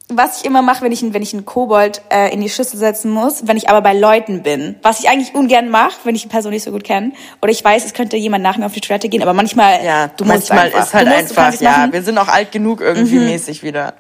Was 0.09 0.41
ich 0.41 0.45
immer 0.45 0.61
mache, 0.63 0.83
wenn 0.83 0.93
ich, 0.93 1.03
wenn 1.15 1.23
ich 1.23 1.33
einen 1.33 1.45
Kobold 1.47 2.03
äh, 2.11 2.33
in 2.33 2.41
die 2.41 2.51
Schüssel 2.51 2.79
setzen 2.79 3.11
muss, 3.11 3.47
wenn 3.47 3.57
ich 3.57 3.69
aber 3.71 3.81
bei 3.81 3.95
Leuten 3.95 4.43
bin. 4.43 4.77
Was 4.83 5.01
ich 5.01 5.09
eigentlich 5.09 5.35
ungern 5.35 5.71
mache, 5.71 5.93
wenn 6.05 6.15
ich 6.15 6.23
die 6.23 6.29
Person 6.29 6.53
nicht 6.53 6.63
so 6.63 6.71
gut 6.71 6.85
kenne. 6.85 7.13
Oder 7.41 7.53
ich 7.53 7.65
weiß, 7.65 7.85
es 7.85 7.95
könnte 7.95 8.17
jemand 8.17 8.45
nach 8.45 8.57
mir 8.59 8.67
auf 8.67 8.73
die 8.75 8.81
Toilette 8.81 9.09
gehen, 9.09 9.23
aber 9.23 9.33
manchmal, 9.33 9.83
Ja, 9.85 10.09
du 10.09 10.25
musst 10.25 10.51
manchmal 10.51 10.67
einfach. 10.67 10.87
ist 10.87 10.95
halt 10.95 11.07
du 11.07 11.11
musst, 11.11 11.39
einfach, 11.39 11.61
ja, 11.61 11.71
machen. 11.71 11.89
Mhm. 11.89 11.93
wir 11.95 12.03
sind 12.03 12.19
auch 12.19 12.29
alt 12.29 12.53
genug 12.53 12.81
irgendwie 12.81 13.19
mäßig 13.19 13.63
wieder. 13.63 13.95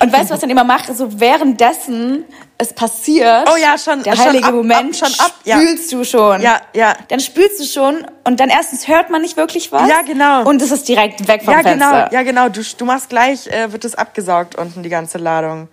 Und 0.00 0.12
weißt 0.12 0.24
du, 0.24 0.30
was 0.30 0.38
ich 0.38 0.40
dann 0.40 0.50
immer 0.50 0.64
mache? 0.64 0.92
So 0.94 1.20
währenddessen 1.20 2.24
es 2.58 2.72
passiert, 2.72 3.48
Oh 3.52 3.56
ja, 3.56 3.76
schon- 3.78 4.02
der 4.02 4.14
schon 4.16 4.24
heilige 4.26 4.44
ab- 4.44 4.50
ab- 4.50 4.54
Moment, 4.56 4.96
schon 4.96 5.08
ab, 5.18 5.32
ja. 5.44 5.56
spülst 5.60 5.92
du 5.92 6.04
schon. 6.04 6.40
Ja, 6.42 6.60
ja. 6.74 6.94
Dann 7.08 7.20
spülst 7.20 7.60
du 7.60 7.64
schon 7.64 8.06
und 8.24 8.38
dann 8.40 8.48
erstens 8.50 8.86
hört 8.88 9.10
man 9.10 9.22
nicht 9.22 9.36
wirklich 9.36 9.72
was. 9.72 9.88
Ja, 9.88 10.02
genau. 10.02 10.42
Und 10.44 10.60
es 10.62 10.70
ist 10.70 10.86
direkt 10.88 11.26
weg 11.28 11.42
vom 11.44 11.54
Ja, 11.54 11.60
Fenster. 11.62 12.08
genau, 12.08 12.08
ja, 12.12 12.22
genau. 12.22 12.48
Du, 12.48 12.62
du 12.62 12.84
machst 12.84 13.08
gleich, 13.08 13.46
äh, 13.46 13.72
wird 13.72 13.84
es 13.84 13.94
abgesaugt 13.94 14.56
unten, 14.56 14.82
die 14.82 14.88
ganze 14.88 15.18
Ladung. 15.18 15.68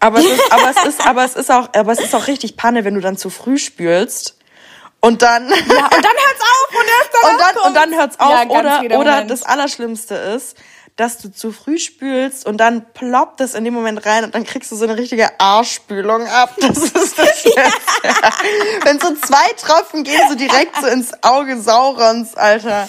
Aber 0.00 0.18
es 0.18 0.26
ist, 0.26 0.40
aber 0.52 0.70
es 0.70 0.84
ist, 0.84 1.06
aber 1.06 1.24
es 1.24 1.34
ist 1.34 1.50
auch, 1.50 1.68
aber 1.74 1.92
es 1.92 2.00
ist 2.00 2.14
auch 2.14 2.26
richtig 2.26 2.56
Panne, 2.56 2.84
wenn 2.84 2.94
du 2.94 3.00
dann 3.00 3.16
zu 3.16 3.30
früh 3.30 3.58
spülst. 3.58 4.36
Und 5.00 5.20
dann, 5.22 5.48
Ja, 5.48 5.54
und 5.56 5.68
dann 5.68 5.76
hört's 6.02 6.40
auf 6.40 6.68
und 6.70 6.86
erst 6.98 7.10
danach 7.22 7.30
und 7.32 7.40
dann, 7.40 7.68
und 7.68 7.74
dann 7.92 8.00
hört's 8.00 8.20
auf. 8.20 8.30
Ja, 8.30 8.88
oder, 8.88 8.98
oder 8.98 9.24
das 9.24 9.42
Allerschlimmste 9.42 10.14
ist, 10.14 10.56
dass 10.96 11.18
du 11.18 11.28
zu 11.28 11.50
früh 11.50 11.78
spülst 11.78 12.46
und 12.46 12.58
dann 12.58 12.86
ploppt 12.92 13.40
es 13.40 13.54
in 13.54 13.64
dem 13.64 13.74
Moment 13.74 14.06
rein 14.06 14.24
und 14.24 14.34
dann 14.34 14.44
kriegst 14.44 14.70
du 14.70 14.76
so 14.76 14.84
eine 14.84 14.96
richtige 14.96 15.40
Arschspülung 15.40 16.26
ab. 16.26 16.54
Das 16.60 16.78
ist 16.78 17.18
das 17.18 17.40
Schlimmste. 17.40 18.84
Wenn 18.84 19.00
so 19.00 19.14
zwei 19.16 19.52
Tropfen 19.60 20.04
gehen 20.04 20.20
so 20.28 20.36
direkt 20.36 20.76
so 20.80 20.86
ins 20.86 21.12
Auge 21.22 21.60
Saurons, 21.60 22.36
Alter. 22.36 22.88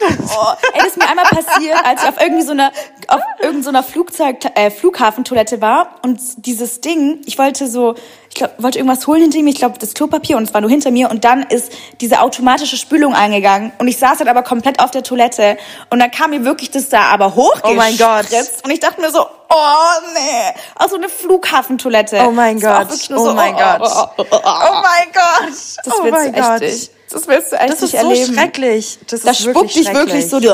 Oh, 0.00 0.52
ey, 0.74 0.78
das 0.78 0.88
ist 0.88 0.96
mir 0.96 1.08
einmal 1.08 1.24
passiert, 1.24 1.76
als 1.84 2.02
ich 2.02 2.08
auf 2.08 2.20
irgendwie 2.20 2.42
so 2.44 2.52
einer 2.52 2.70
auf 3.08 3.20
irgendeiner 3.38 3.62
so 3.62 3.68
einer 3.70 3.82
Flugzeug 3.82 4.36
äh, 4.54 4.70
Flughafentoilette 4.70 5.60
war 5.60 5.96
und 6.02 6.20
dieses 6.36 6.80
Ding, 6.80 7.20
ich 7.24 7.38
wollte 7.38 7.66
so, 7.66 7.94
ich 8.28 8.34
glaube, 8.34 8.54
wollte 8.58 8.78
irgendwas 8.78 9.06
holen 9.06 9.22
hinter 9.22 9.42
mir, 9.42 9.50
ich 9.50 9.56
glaube 9.56 9.78
das 9.78 9.94
Klopapier 9.94 10.36
und 10.36 10.44
es 10.44 10.54
war 10.54 10.60
nur 10.60 10.70
hinter 10.70 10.90
mir 10.90 11.10
und 11.10 11.24
dann 11.24 11.42
ist 11.42 11.72
diese 12.00 12.20
automatische 12.20 12.76
Spülung 12.76 13.14
eingegangen 13.14 13.72
und 13.78 13.88
ich 13.88 13.96
saß 13.96 14.18
halt 14.18 14.28
aber 14.28 14.42
komplett 14.42 14.78
auf 14.80 14.90
der 14.90 15.02
Toilette 15.02 15.56
und 15.90 15.98
dann 16.00 16.10
kam 16.10 16.30
mir 16.30 16.44
wirklich 16.44 16.70
das 16.70 16.90
da 16.90 17.02
aber 17.04 17.34
hoch 17.34 17.54
Oh 17.64 17.72
mein 17.72 17.96
Gott. 17.96 18.26
und 18.62 18.70
ich 18.70 18.80
dachte 18.80 19.00
mir 19.00 19.10
so, 19.10 19.20
oh 19.20 20.10
nee, 20.14 20.60
also 20.76 20.96
eine 20.96 21.08
Flughafentoilette. 21.08 22.20
Oh 22.26 22.30
mein 22.30 22.60
Das 22.60 22.70
war 22.70 22.78
Gott, 22.80 22.90
wirklich 22.90 23.10
nur 23.10 23.20
oh 23.20 23.24
so, 23.24 23.34
mein 23.34 23.54
Gott. 23.54 23.80
oh, 23.80 24.04
oh, 24.18 24.24
oh, 24.30 24.36
oh. 24.36 24.38
Oh 24.44 24.82
mein 24.82 25.12
Gott. 25.12 25.54
Das 25.84 25.94
oh 25.94 26.02
du 26.02 26.08
echt 26.08 26.34
Gott. 26.34 26.97
Das 27.10 27.26
willst 27.28 27.52
du 27.52 27.56
Das 27.56 27.68
nicht 27.68 27.82
ist 27.82 27.90
so 27.92 27.96
erleben. 27.96 28.34
schrecklich. 28.34 28.98
Das, 29.08 29.22
Das 29.22 29.40
ist 29.40 29.48
spuckt 29.50 29.74
dich 29.74 29.92
wirklich 29.92 30.28
so, 30.28 30.40
die, 30.40 30.50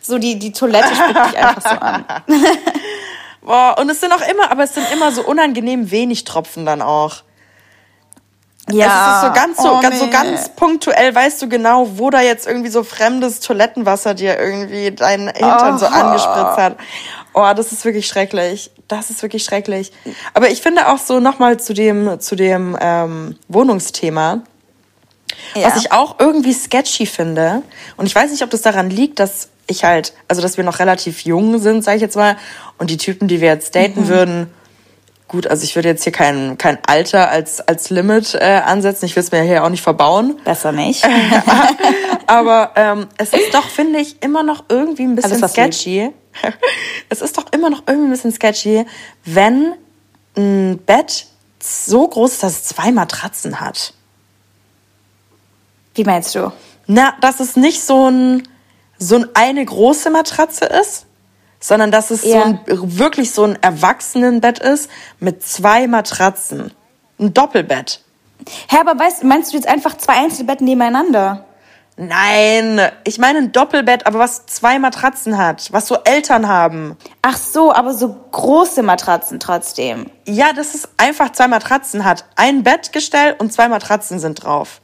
so 0.00 0.18
die, 0.18 0.38
die 0.38 0.52
Toilette 0.52 0.94
spuckt 0.94 1.26
dich 1.32 1.38
einfach 1.38 1.62
so 1.62 1.76
an. 1.80 2.04
Boah, 3.42 3.76
und 3.78 3.88
es 3.90 4.00
sind 4.00 4.12
auch 4.12 4.20
immer, 4.28 4.50
aber 4.50 4.64
es 4.64 4.74
sind 4.74 4.86
immer 4.92 5.12
so 5.12 5.22
unangenehm 5.22 5.90
wenig 5.90 6.24
Tropfen 6.24 6.66
dann 6.66 6.82
auch. 6.82 7.22
Es 8.68 8.74
ist 8.76 8.82
so 9.22 9.32
ganz 9.32 9.56
so, 9.56 9.72
Oh, 9.72 9.80
ganz, 9.80 9.98
so 9.98 10.04
nee. 10.04 10.10
ganz 10.12 10.50
punktuell 10.50 11.12
weißt 11.12 11.42
du 11.42 11.48
genau, 11.48 11.88
wo 11.98 12.10
da 12.10 12.20
jetzt 12.20 12.46
irgendwie 12.46 12.68
so 12.70 12.84
fremdes 12.84 13.40
Toilettenwasser 13.40 14.14
dir 14.14 14.38
irgendwie 14.38 14.92
deinen 14.92 15.28
Hintern 15.28 15.78
so 15.78 15.86
Oh. 15.86 15.88
angespritzt 15.88 16.56
hat. 16.58 16.76
Oh, 17.34 17.48
das 17.56 17.72
ist 17.72 17.84
wirklich 17.84 18.06
schrecklich. 18.06 18.70
Das 18.86 19.10
ist 19.10 19.22
wirklich 19.22 19.42
schrecklich. 19.42 19.90
Aber 20.34 20.50
ich 20.50 20.60
finde 20.62 20.88
auch 20.88 20.98
so 20.98 21.18
nochmal 21.18 21.58
zu 21.58 21.72
dem, 21.74 22.20
zu 22.20 22.36
dem 22.36 22.76
ähm, 22.80 23.36
Wohnungsthema, 23.48 24.42
Ja. 25.54 25.66
was 25.66 25.76
ich 25.76 25.92
auch 25.92 26.16
irgendwie 26.18 26.52
sketchy 26.52 27.06
finde. 27.06 27.62
Und 27.96 28.06
ich 28.06 28.14
weiß 28.14 28.30
nicht, 28.30 28.42
ob 28.42 28.50
das 28.50 28.62
daran 28.62 28.90
liegt, 28.90 29.18
dass 29.18 29.48
ich 29.66 29.84
halt, 29.84 30.12
also 30.28 30.42
dass 30.42 30.56
wir 30.56 30.64
noch 30.64 30.78
relativ 30.78 31.24
jung 31.24 31.58
sind, 31.58 31.82
sage 31.82 31.96
ich 31.96 32.02
jetzt 32.02 32.16
mal, 32.16 32.36
und 32.78 32.90
die 32.90 32.96
Typen, 32.96 33.28
die 33.28 33.40
wir 33.40 33.48
jetzt 33.48 33.74
daten 33.74 34.08
würden, 34.08 34.52
gut, 35.30 35.46
also 35.46 35.62
ich 35.64 35.76
würde 35.76 35.88
jetzt 35.88 36.02
hier 36.02 36.12
kein, 36.12 36.58
kein 36.58 36.78
Alter 36.86 37.30
als, 37.30 37.60
als 37.60 37.88
Limit 37.90 38.34
äh, 38.34 38.60
ansetzen. 38.64 39.06
Ich 39.06 39.14
will 39.14 39.22
es 39.22 39.30
mir 39.30 39.42
hier 39.42 39.64
auch 39.64 39.68
nicht 39.68 39.82
verbauen. 39.82 40.40
Besser 40.44 40.72
nicht. 40.72 41.04
Aber 42.26 42.72
ähm, 42.74 43.06
es 43.16 43.32
ist 43.32 43.54
doch, 43.54 43.68
finde 43.68 44.00
ich, 44.00 44.22
immer 44.22 44.42
noch 44.42 44.64
irgendwie 44.68 45.04
ein 45.04 45.14
bisschen 45.14 45.48
sketchy. 45.48 46.10
es 47.08 47.22
ist 47.22 47.38
doch 47.38 47.46
immer 47.52 47.70
noch 47.70 47.84
irgendwie 47.86 48.08
ein 48.08 48.10
bisschen 48.10 48.32
sketchy, 48.32 48.84
wenn 49.24 49.74
ein 50.36 50.78
Bett 50.78 51.26
so 51.60 52.06
groß 52.08 52.32
ist, 52.32 52.42
dass 52.42 52.52
es 52.52 52.64
zwei 52.64 52.90
Matratzen 52.90 53.60
hat. 53.60 53.94
Wie 55.94 56.04
meinst 56.04 56.34
du? 56.34 56.52
Na, 56.86 57.14
dass 57.20 57.40
es 57.40 57.56
nicht 57.56 57.82
so 57.82 58.08
ein 58.10 58.48
so 58.98 59.16
ein 59.16 59.26
eine 59.34 59.64
große 59.64 60.10
Matratze 60.10 60.66
ist, 60.66 61.06
sondern 61.58 61.90
dass 61.90 62.10
es 62.10 62.22
so 62.22 62.28
Ja. 62.28 62.42
ein 62.44 62.60
wirklich 62.66 63.32
so 63.32 63.44
ein 63.44 63.58
Erwachsenenbett 63.62 64.58
ist 64.58 64.90
mit 65.20 65.42
zwei 65.42 65.86
Matratzen. 65.86 66.72
Ein 67.18 67.32
Doppelbett. 67.32 68.02
Hä, 68.68 68.76
aber 68.80 68.98
weißt, 68.98 69.24
meinst 69.24 69.52
du 69.52 69.56
jetzt 69.56 69.68
einfach 69.68 69.96
zwei 69.96 70.14
einzelne 70.14 70.46
Betten 70.46 70.64
nebeneinander? 70.64 71.44
Nein, 71.96 72.80
ich 73.04 73.18
meine 73.18 73.38
ein 73.40 73.52
Doppelbett, 73.52 74.06
aber 74.06 74.18
was 74.18 74.46
zwei 74.46 74.78
Matratzen 74.78 75.36
hat, 75.36 75.70
was 75.70 75.86
so 75.86 75.98
Eltern 76.04 76.48
haben. 76.48 76.96
Ach 77.20 77.36
so, 77.36 77.74
aber 77.74 77.92
so 77.92 78.16
große 78.32 78.82
Matratzen 78.82 79.38
trotzdem. 79.38 80.10
Ja, 80.26 80.54
dass 80.54 80.74
es 80.74 80.88
einfach 80.96 81.32
zwei 81.32 81.46
Matratzen 81.48 82.06
hat. 82.06 82.24
Ein 82.36 82.62
Bettgestell 82.62 83.34
und 83.38 83.52
zwei 83.52 83.68
Matratzen 83.68 84.18
sind 84.18 84.42
drauf. 84.42 84.80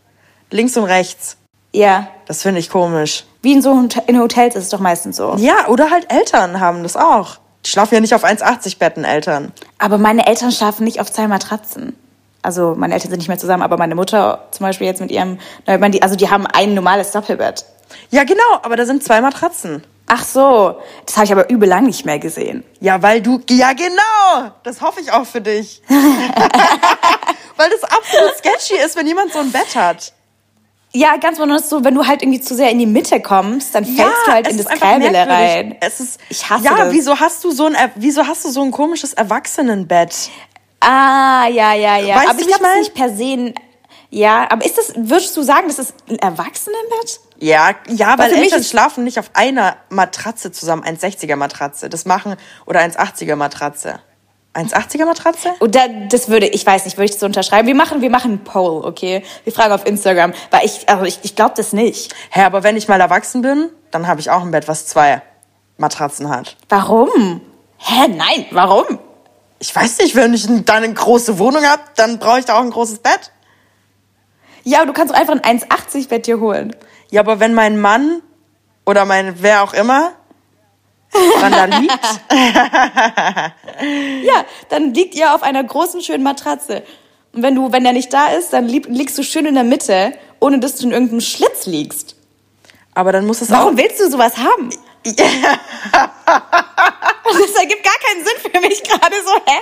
Links 0.50 0.76
und 0.76 0.85
rechts. 0.85 1.37
Ja. 1.72 2.09
Das 2.26 2.42
finde 2.42 2.61
ich 2.61 2.70
komisch. 2.70 3.24
Wie 3.42 3.52
in 3.52 3.62
so 3.62 3.87
in 4.06 4.18
Hotels 4.18 4.56
ist 4.56 4.64
es 4.64 4.70
doch 4.70 4.80
meistens 4.80 5.16
so. 5.16 5.35
Ja, 5.37 5.68
oder 5.68 5.90
halt 5.90 6.11
Eltern 6.12 6.61
haben 6.61 6.82
das 6.82 6.96
auch. 6.96 7.37
Die 7.64 7.70
schlafen 7.70 7.94
ja 7.94 8.00
nicht 8.00 8.14
auf 8.14 8.24
1,80 8.24 8.78
Betten, 8.78 9.04
Eltern. 9.04 9.52
Aber 9.78 9.98
meine 9.98 10.26
Eltern 10.26 10.52
schlafen 10.52 10.85
nicht 10.85 11.00
auf 11.00 11.12
zwei 11.12 11.28
Matratzen. 11.28 11.96
Also 12.42 12.74
meine 12.76 12.94
Eltern 12.94 13.11
sind 13.11 13.18
nicht 13.18 13.28
mehr 13.28 13.38
zusammen, 13.38 13.62
aber 13.62 13.76
meine 13.76 13.96
Mutter 13.96 14.46
zum 14.52 14.64
Beispiel 14.64 14.87
jetzt 14.87 15.00
mit 15.00 15.11
ihrem 15.11 15.38
neuen 15.66 15.80
Mann, 15.80 15.92
die, 15.92 16.02
also 16.02 16.14
die 16.14 16.30
haben 16.30 16.46
ein 16.46 16.74
normales 16.74 17.11
Doppelbett. 17.11 17.64
Ja, 18.11 18.24
genau, 18.24 18.42
aber 18.62 18.76
da 18.76 18.87
sind 18.87 19.02
zwei 19.02 19.20
Matratzen. 19.20 19.82
Ach 20.06 20.24
so, 20.24 20.80
das 21.04 21.16
habe 21.16 21.24
ich 21.26 21.32
aber 21.32 21.50
übel 21.50 21.68
lang 21.68 21.85
nicht 21.87 22.06
mehr 22.06 22.20
gesehen. 22.20 22.62
Ja, 22.78 23.02
weil 23.02 23.20
du. 23.20 23.40
Ja, 23.50 23.72
genau! 23.72 24.52
Das 24.62 24.80
hoffe 24.80 25.00
ich 25.00 25.11
auch 25.11 25.26
für 25.26 25.40
dich. 25.40 25.82
weil 27.56 27.70
das 27.70 27.82
absolut 27.82 28.37
sketchy 28.38 28.76
ist, 28.85 28.96
wenn 28.96 29.06
jemand 29.06 29.32
so 29.32 29.40
ein 29.40 29.50
Bett 29.50 29.74
hat. 29.74 30.12
Ja, 30.96 31.16
ganz 31.18 31.37
besonders 31.37 31.68
so, 31.68 31.85
wenn 31.85 31.94
du 31.94 32.06
halt 32.06 32.22
irgendwie 32.22 32.40
zu 32.40 32.54
sehr 32.54 32.70
in 32.70 32.78
die 32.78 32.87
Mitte 32.87 33.20
kommst, 33.20 33.74
dann 33.74 33.85
fällst 33.85 34.26
du 34.26 34.32
halt 34.32 34.48
in 34.48 34.56
das 34.56 34.66
merkwürdig. 34.66 35.14
rein. 35.14 35.76
Es 35.80 36.00
ist, 36.00 36.18
Ich 36.30 36.48
hasse 36.48 36.64
ja, 36.64 36.74
das. 36.76 36.92
wieso 36.92 37.20
hast 37.20 37.44
du 37.44 37.50
so 37.50 37.66
ein, 37.66 37.76
wieso 37.96 38.26
hast 38.26 38.44
du 38.44 38.48
so 38.50 38.62
ein 38.62 38.70
komisches 38.70 39.12
Erwachsenenbett? 39.12 40.30
Ah, 40.80 41.48
ja, 41.48 41.74
ja, 41.74 41.98
ja. 41.98 42.16
Weißt 42.16 42.28
aber 42.28 42.35
du, 42.38 42.40
ich 42.40 42.46
glaube, 42.48 42.64
es 42.72 42.78
nicht 42.78 42.94
per 42.94 43.11
se 43.14 43.24
ein, 43.24 43.54
Ja, 44.11 44.46
aber 44.50 44.64
ist 44.64 44.78
das, 44.78 44.94
würdest 44.96 45.37
du 45.37 45.42
sagen, 45.42 45.64
das 45.68 45.78
ist 45.78 45.94
ein 46.09 46.18
Erwachsenenbett? 46.18 47.20
Ja, 47.38 47.70
ja, 47.88 48.16
weil 48.18 48.30
mich 48.30 48.44
Eltern 48.44 48.64
schlafen 48.64 49.04
nicht 49.04 49.18
auf 49.18 49.30
einer 49.35 49.76
Matratze 49.90 50.50
zusammen, 50.52 50.82
1,60er 50.85 51.37
Matratze. 51.37 51.90
Das 51.90 52.06
machen, 52.06 52.37
oder 52.64 52.80
1,80er 52.80 53.37
Matratze. 53.37 54.00
1,80er 54.57 55.05
Matratze? 55.05 55.51
Oder 55.61 55.88
das 56.11 56.29
würde, 56.29 56.47
ich 56.47 56.64
weiß 56.66 56.85
nicht, 56.85 56.97
würde 56.97 57.07
ich 57.07 57.11
das 57.12 57.21
so 57.21 57.27
unterschreiben? 57.27 57.69
Wir 57.69 57.75
machen, 57.75 58.01
wir 58.01 58.11
machen 58.11 58.33
einen 58.33 58.45
Poll, 58.45 58.85
okay? 58.85 59.23
Wir 59.45 59.53
fragen 59.53 59.73
auf 59.73 59.87
Instagram, 59.87 60.33
weil 60.51 60.64
ich, 60.64 60.88
also 60.88 61.05
ich, 61.05 61.21
ich 61.23 61.37
glaube 61.37 61.55
das 61.57 61.73
nicht. 61.73 62.14
Hä, 62.31 62.42
aber 62.42 62.62
wenn 62.62 62.77
ich 62.77 62.88
mal 62.88 63.01
erwachsen 63.01 63.42
bin, 63.42 63.69
dann 63.90 64.07
habe 64.07 64.21
ich 64.21 64.31
auch 64.31 64.42
ein 64.42 64.51
Bett, 64.51 64.69
was 64.69 64.87
zwei 64.87 65.23
Matratzen 65.79 66.29
hat. 66.29 66.57
Warum? 66.69 67.40
Hä, 67.79 68.09
nein, 68.09 68.47
warum? 68.51 68.99
Ich 69.59 69.75
weiß 69.75 69.99
nicht, 69.99 70.16
wenn 70.16 70.35
ich 70.35 70.47
dann 70.47 70.85
eine 70.85 70.92
große 70.92 71.38
Wohnung 71.38 71.64
habe, 71.64 71.83
dann 71.97 72.19
brauche 72.19 72.40
ich 72.40 72.45
da 72.45 72.57
auch 72.57 72.62
ein 72.62 72.71
großes 72.71 72.99
Bett. 72.99 73.33
Ja, 74.64 74.79
aber 74.79 74.87
du 74.87 74.92
kannst 74.92 75.14
doch 75.14 75.19
einfach 75.19 75.35
ein 75.42 75.61
1,80 75.61 76.09
Bett 76.09 76.27
dir 76.27 76.40
holen. 76.40 76.75
Ja, 77.11 77.21
aber 77.21 77.40
wenn 77.40 77.55
mein 77.55 77.81
Mann 77.81 78.23
oder 78.85 79.05
mein 79.05 79.42
wer 79.42 79.62
auch 79.62 79.75
immer 79.75 80.12
dann 81.40 81.52
da 81.52 81.64
liegt, 81.79 81.98
Ja, 84.24 84.44
dann 84.68 84.94
liegt 84.94 85.14
ihr 85.14 85.35
auf 85.35 85.42
einer 85.42 85.62
großen, 85.64 86.02
schönen 86.02 86.22
Matratze. 86.24 86.83
Und 87.33 87.42
wenn 87.42 87.55
du, 87.55 87.72
wenn 87.72 87.85
der 87.85 87.92
nicht 87.92 88.12
da 88.12 88.29
ist, 88.29 88.52
dann 88.52 88.66
lieg, 88.68 88.87
liegst 88.88 89.16
du 89.18 89.22
schön 89.22 89.46
in 89.46 89.55
der 89.55 89.64
Mitte, 89.64 90.12
ohne 90.40 90.59
dass 90.59 90.76
du 90.76 90.87
in 90.87 90.92
irgendeinem 90.92 91.20
Schlitz 91.20 91.66
liegst. 91.66 92.16
aber 92.94 93.12
dann 93.12 93.26
muss 93.26 93.40
es 93.42 93.50
Warum 93.50 93.74
auch. 93.74 93.79
willst 93.79 94.00
du 94.00 94.11
sowas 94.11 94.35
haben? 94.37 94.70
Das 97.29 97.55
ergibt 97.61 97.83
gar 97.85 97.98
keinen 97.98 98.24
Sinn 98.24 98.37
für 98.52 98.61
mich 98.61 98.83
gerade 98.85 99.16
so, 99.24 99.33
hä? 99.46 99.61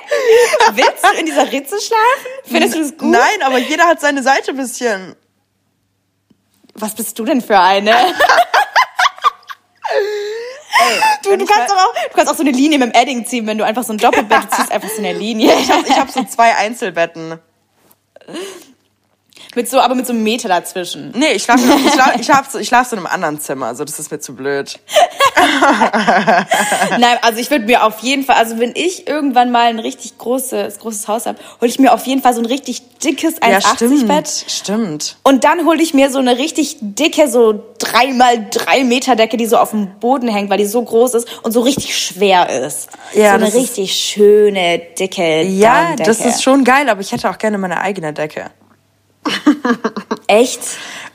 Willst 0.75 1.03
du 1.03 1.09
in 1.19 1.27
dieser 1.27 1.51
Ritze 1.51 1.77
schlafen? 1.81 2.31
Findest 2.45 2.75
du 2.75 2.81
das 2.83 2.91
gut? 2.97 3.11
Nein, 3.11 3.43
aber 3.43 3.59
jeder 3.59 3.85
hat 3.87 4.01
seine 4.01 4.23
Seite 4.23 4.51
ein 4.53 4.57
bisschen. 4.59 5.17
Was 6.75 6.95
bist 6.95 7.19
du 7.19 7.25
denn 7.25 7.41
für 7.41 7.59
eine? 7.59 7.93
du, 11.23 11.37
du 11.37 11.45
kannst 11.47 11.73
auch, 11.73 11.95
du 11.95 12.15
kannst 12.15 12.33
auch 12.33 12.37
so 12.37 12.43
eine 12.43 12.51
Linie 12.51 12.79
mit 12.79 12.95
dem 12.95 13.01
Edding 13.01 13.27
ziehen, 13.27 13.47
wenn 13.47 13.59
du 13.59 13.65
einfach 13.65 13.85
so 13.85 13.93
ein 13.93 13.99
Doppelbett, 13.99 14.45
du 14.45 14.49
ziehst 14.57 14.73
einfach 14.73 14.89
so 14.89 14.99
eine 14.99 15.13
Linie. 15.13 15.55
Ich 15.61 15.71
habe 15.71 15.87
ich 15.87 15.99
hab 15.99 16.11
so 16.11 16.25
zwei 16.25 16.55
Einzelbetten. 16.57 17.39
Mit 19.55 19.69
so, 19.69 19.81
aber 19.81 19.95
mit 19.95 20.07
so 20.07 20.13
einem 20.13 20.23
Meter 20.23 20.49
dazwischen. 20.49 21.13
Nee, 21.15 21.33
ich 21.35 21.43
schlafe 21.43 21.63
ich 21.65 21.93
schlaf, 21.93 22.17
ich 22.19 22.25
schlaf 22.25 22.51
so, 22.51 22.59
ich 22.59 22.69
schlaf 22.69 22.89
so 22.89 22.97
in 22.97 23.01
einem 23.01 23.07
anderen 23.07 23.41
Zimmer. 23.41 23.67
Also 23.67 23.85
das 23.85 23.99
ist 23.99 24.11
mir 24.11 24.19
zu 24.21 24.35
blöd. 24.35 24.79
Nein, 26.99 27.19
also 27.23 27.41
ich 27.41 27.51
würde 27.51 27.65
mir 27.67 27.85
auf 27.85 27.99
jeden 28.01 28.25
Fall, 28.25 28.37
also 28.37 28.59
wenn 28.59 28.73
ich 28.75 29.07
irgendwann 29.09 29.51
mal 29.51 29.67
ein 29.67 29.79
richtig 29.79 30.19
großes, 30.19 30.79
großes 30.79 31.09
Haus 31.09 31.27
habe, 31.27 31.39
hole 31.61 31.69
ich 31.69 31.79
mir 31.79 31.93
auf 31.93 32.07
jeden 32.07 32.23
Fall 32.23 32.35
so 32.35 32.41
ein 32.41 32.47
richtig 32.47 32.83
dickes 32.99 33.35
Ja, 33.43 33.59
1,80 33.59 34.07
Bett. 34.07 34.29
stimmt. 34.29 34.75
Stimmt. 34.75 35.17
Und 35.23 35.45
dann 35.45 35.67
hole 35.67 35.83
ich 35.83 35.95
mir 35.95 36.11
so 36.11 36.19
eine 36.19 36.39
richtig 36.39 36.77
dicke, 36.81 37.29
so 37.29 37.63
drei 37.79 38.13
mal 38.13 38.47
drei 38.51 38.85
Meter 38.85 39.17
Decke, 39.17 39.37
die 39.37 39.47
so 39.47 39.57
auf 39.59 39.71
dem 39.71 39.99
Boden 40.01 40.29
hängt, 40.29 40.51
weil 40.51 40.59
die 40.59 40.67
so 40.67 40.83
groß 40.83 41.15
ist 41.15 41.29
und 41.43 41.53
so 41.53 41.61
richtig 41.61 41.97
schwer 41.99 42.49
ist. 42.49 42.89
Ja, 43.13 43.31
so 43.31 43.45
eine 43.45 43.55
richtig 43.55 43.93
schöne, 43.95 44.81
dicke 44.99 45.43
Ja, 45.43 45.97
das 45.97 46.21
ist 46.21 46.43
schon 46.43 46.65
geil, 46.65 46.89
aber 46.89 47.01
ich 47.01 47.13
hätte 47.13 47.29
auch 47.31 47.39
gerne 47.39 47.59
meine 47.59 47.81
eigene 47.81 48.13
Decke. 48.13 48.51
Echt? 50.27 50.61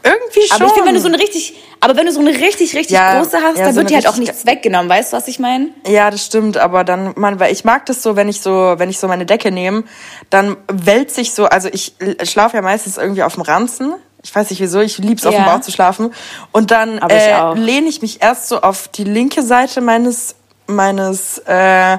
Irgendwie 0.03 0.47
schon. 0.47 0.55
Aber 0.55 0.65
ich 0.65 0.71
finde, 0.71 0.87
wenn 0.87 0.95
du 0.95 1.01
so 1.01 1.07
eine 1.07 1.19
richtig, 1.19 1.53
aber 1.81 1.97
wenn 1.97 2.05
du 2.05 2.11
so 2.13 2.19
eine 2.21 2.29
richtig, 2.29 2.73
richtig 2.75 2.91
Ja, 2.91 3.19
große 3.19 3.37
hast, 3.41 3.57
ja, 3.57 3.65
dann 3.65 3.73
so 3.73 3.81
wird 3.81 3.89
dir 3.89 3.95
halt 3.95 4.07
auch 4.07 4.15
nichts 4.15 4.45
weggenommen. 4.45 4.89
Weißt 4.89 5.11
du, 5.11 5.17
was 5.17 5.27
ich 5.27 5.39
meine? 5.39 5.69
Ja, 5.85 6.09
das 6.09 6.25
stimmt, 6.25 6.57
aber 6.57 6.83
dann, 6.83 7.13
man, 7.15 7.39
weil 7.39 7.51
ich 7.51 7.65
mag 7.65 7.85
das 7.85 8.01
so, 8.01 8.15
wenn 8.15 8.29
ich 8.29 8.41
so, 8.41 8.75
wenn 8.77 8.89
ich 8.89 8.97
so 8.97 9.07
meine 9.07 9.25
Decke 9.25 9.51
nehme, 9.51 9.83
dann 10.29 10.55
wälzt 10.71 11.15
sich 11.15 11.33
so, 11.33 11.45
also 11.45 11.69
ich 11.71 11.95
schlafe 12.23 12.57
ja 12.57 12.61
meistens 12.61 12.97
irgendwie 12.97 13.23
auf 13.23 13.33
dem 13.33 13.43
Ranzen. 13.43 13.93
Ich 14.23 14.33
weiß 14.33 14.49
nicht 14.49 14.61
wieso, 14.61 14.79
ich 14.79 14.97
lieb's 14.97 15.25
auf 15.25 15.33
dem 15.33 15.45
Ja. 15.45 15.55
Bauch 15.55 15.61
zu 15.61 15.71
schlafen. 15.71 16.13
Und 16.51 16.71
dann 16.71 16.97
äh, 16.97 17.53
lehne 17.53 17.87
ich 17.87 18.01
mich 18.01 18.21
erst 18.21 18.47
so 18.47 18.61
auf 18.61 18.87
die 18.89 19.05
linke 19.05 19.43
Seite 19.43 19.81
meines, 19.81 20.35
meines, 20.67 21.39
äh, 21.39 21.97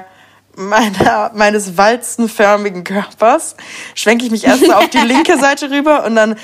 meiner, 0.67 1.31
meines 1.33 1.77
walzenförmigen 1.77 2.83
Körpers, 2.83 3.55
schwenke 3.95 4.25
ich 4.25 4.31
mich 4.31 4.45
erst 4.45 4.65
so 4.65 4.73
auf 4.73 4.89
die 4.89 4.97
linke 5.05 5.37
Seite 5.37 5.69
rüber 5.69 6.05
und 6.05 6.15
dann 6.15 6.35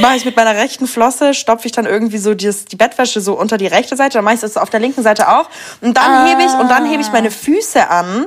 mache 0.00 0.16
ich 0.16 0.24
mit 0.24 0.36
meiner 0.36 0.54
rechten 0.54 0.86
Flosse, 0.86 1.34
stopfe 1.34 1.66
ich 1.66 1.72
dann 1.72 1.86
irgendwie 1.86 2.18
so 2.18 2.34
die, 2.34 2.50
die 2.70 2.76
Bettwäsche 2.76 3.20
so 3.20 3.38
unter 3.38 3.58
die 3.58 3.66
rechte 3.66 3.96
Seite, 3.96 4.18
dann 4.18 4.24
mache 4.24 4.34
ich 4.34 4.40
das 4.40 4.56
auf 4.56 4.70
der 4.70 4.80
linken 4.80 5.02
Seite 5.02 5.28
auch 5.28 5.48
und 5.80 5.96
dann 5.96 6.28
hebe 6.28 6.42
ich 6.42 6.52
und 6.52 6.70
dann 6.70 6.86
hebe 6.86 7.02
ich 7.02 7.10
meine 7.12 7.30
Füße 7.30 7.88
an 7.90 8.26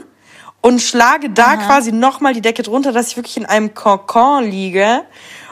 und 0.61 0.81
schlage 0.81 1.29
da 1.29 1.55
quasi 1.55 1.91
nochmal 1.91 2.33
die 2.33 2.41
Decke 2.41 2.63
drunter, 2.63 2.91
dass 2.91 3.07
ich 3.07 3.17
wirklich 3.17 3.37
in 3.37 3.45
einem 3.45 3.73
Kokon 3.73 4.43
liege. 4.49 5.03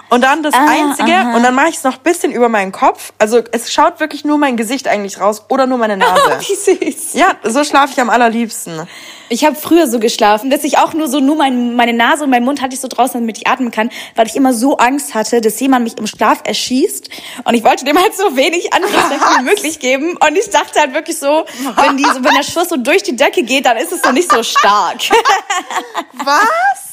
Und 0.09 0.23
dann 0.23 0.41
das 0.41 0.53
Einzige, 0.53 1.11
und 1.35 1.43
dann 1.43 1.53
mache 1.53 1.67
ich 1.69 1.75
es 1.75 1.83
noch 1.83 1.95
ein 1.95 2.03
bisschen 2.03 2.31
über 2.31 2.47
meinen 2.47 2.71
Kopf. 2.71 3.11
Also 3.17 3.41
es 3.51 3.73
schaut 3.73 3.99
wirklich 3.99 4.23
nur 4.23 4.37
mein 4.37 4.55
Gesicht 4.55 4.87
eigentlich 4.87 5.19
raus 5.19 5.43
oder 5.49 5.65
nur 5.67 5.77
meine 5.77 5.97
Nase. 5.97 6.39
Wie 6.39 6.55
süß. 6.55 7.13
Ja, 7.13 7.35
so 7.43 7.63
schlafe 7.63 7.93
ich 7.93 7.99
am 7.99 8.09
allerliebsten. 8.09 8.87
Ich 9.29 9.43
habe 9.43 9.55
früher 9.55 9.87
so 9.87 9.99
geschlafen, 9.99 10.49
dass 10.49 10.63
ich 10.63 10.77
auch 10.77 10.93
nur 10.93 11.09
so 11.09 11.19
nur 11.19 11.35
mein, 11.35 11.75
meine 11.75 11.91
Nase 11.91 12.23
und 12.23 12.29
meinen 12.29 12.45
Mund 12.45 12.61
hatte 12.61 12.73
ich 12.73 12.79
so 12.79 12.87
draußen, 12.87 13.19
damit 13.19 13.37
ich 13.37 13.47
atmen 13.47 13.71
kann, 13.71 13.89
weil 14.15 14.27
ich 14.27 14.37
immer 14.37 14.53
so 14.53 14.77
Angst 14.77 15.13
hatte, 15.13 15.41
dass 15.41 15.59
jemand 15.59 15.83
mich 15.83 15.97
im 15.97 16.07
Schlaf 16.07 16.41
erschießt. 16.45 17.09
Und 17.43 17.53
ich 17.53 17.63
wollte 17.65 17.83
dem 17.83 18.01
halt 18.01 18.15
so 18.15 18.37
wenig 18.37 18.73
Angriffsfläche 18.73 19.21
wie 19.39 19.43
möglich 19.43 19.79
geben. 19.79 20.15
Und 20.15 20.37
ich 20.37 20.49
dachte 20.49 20.79
halt 20.79 20.93
wirklich 20.93 21.17
so, 21.19 21.45
wenn, 21.75 21.97
die, 21.97 22.05
so, 22.05 22.23
wenn 22.23 22.35
der 22.35 22.43
Schuss 22.43 22.69
so 22.69 22.77
durch 22.77 23.03
die 23.03 23.17
Decke 23.17 23.43
geht, 23.43 23.65
dann 23.65 23.75
ist 23.75 23.91
es 23.91 24.01
noch 24.03 24.13
nicht 24.13 24.31
so 24.31 24.41
stark. 24.43 24.99
Was? 26.13 26.86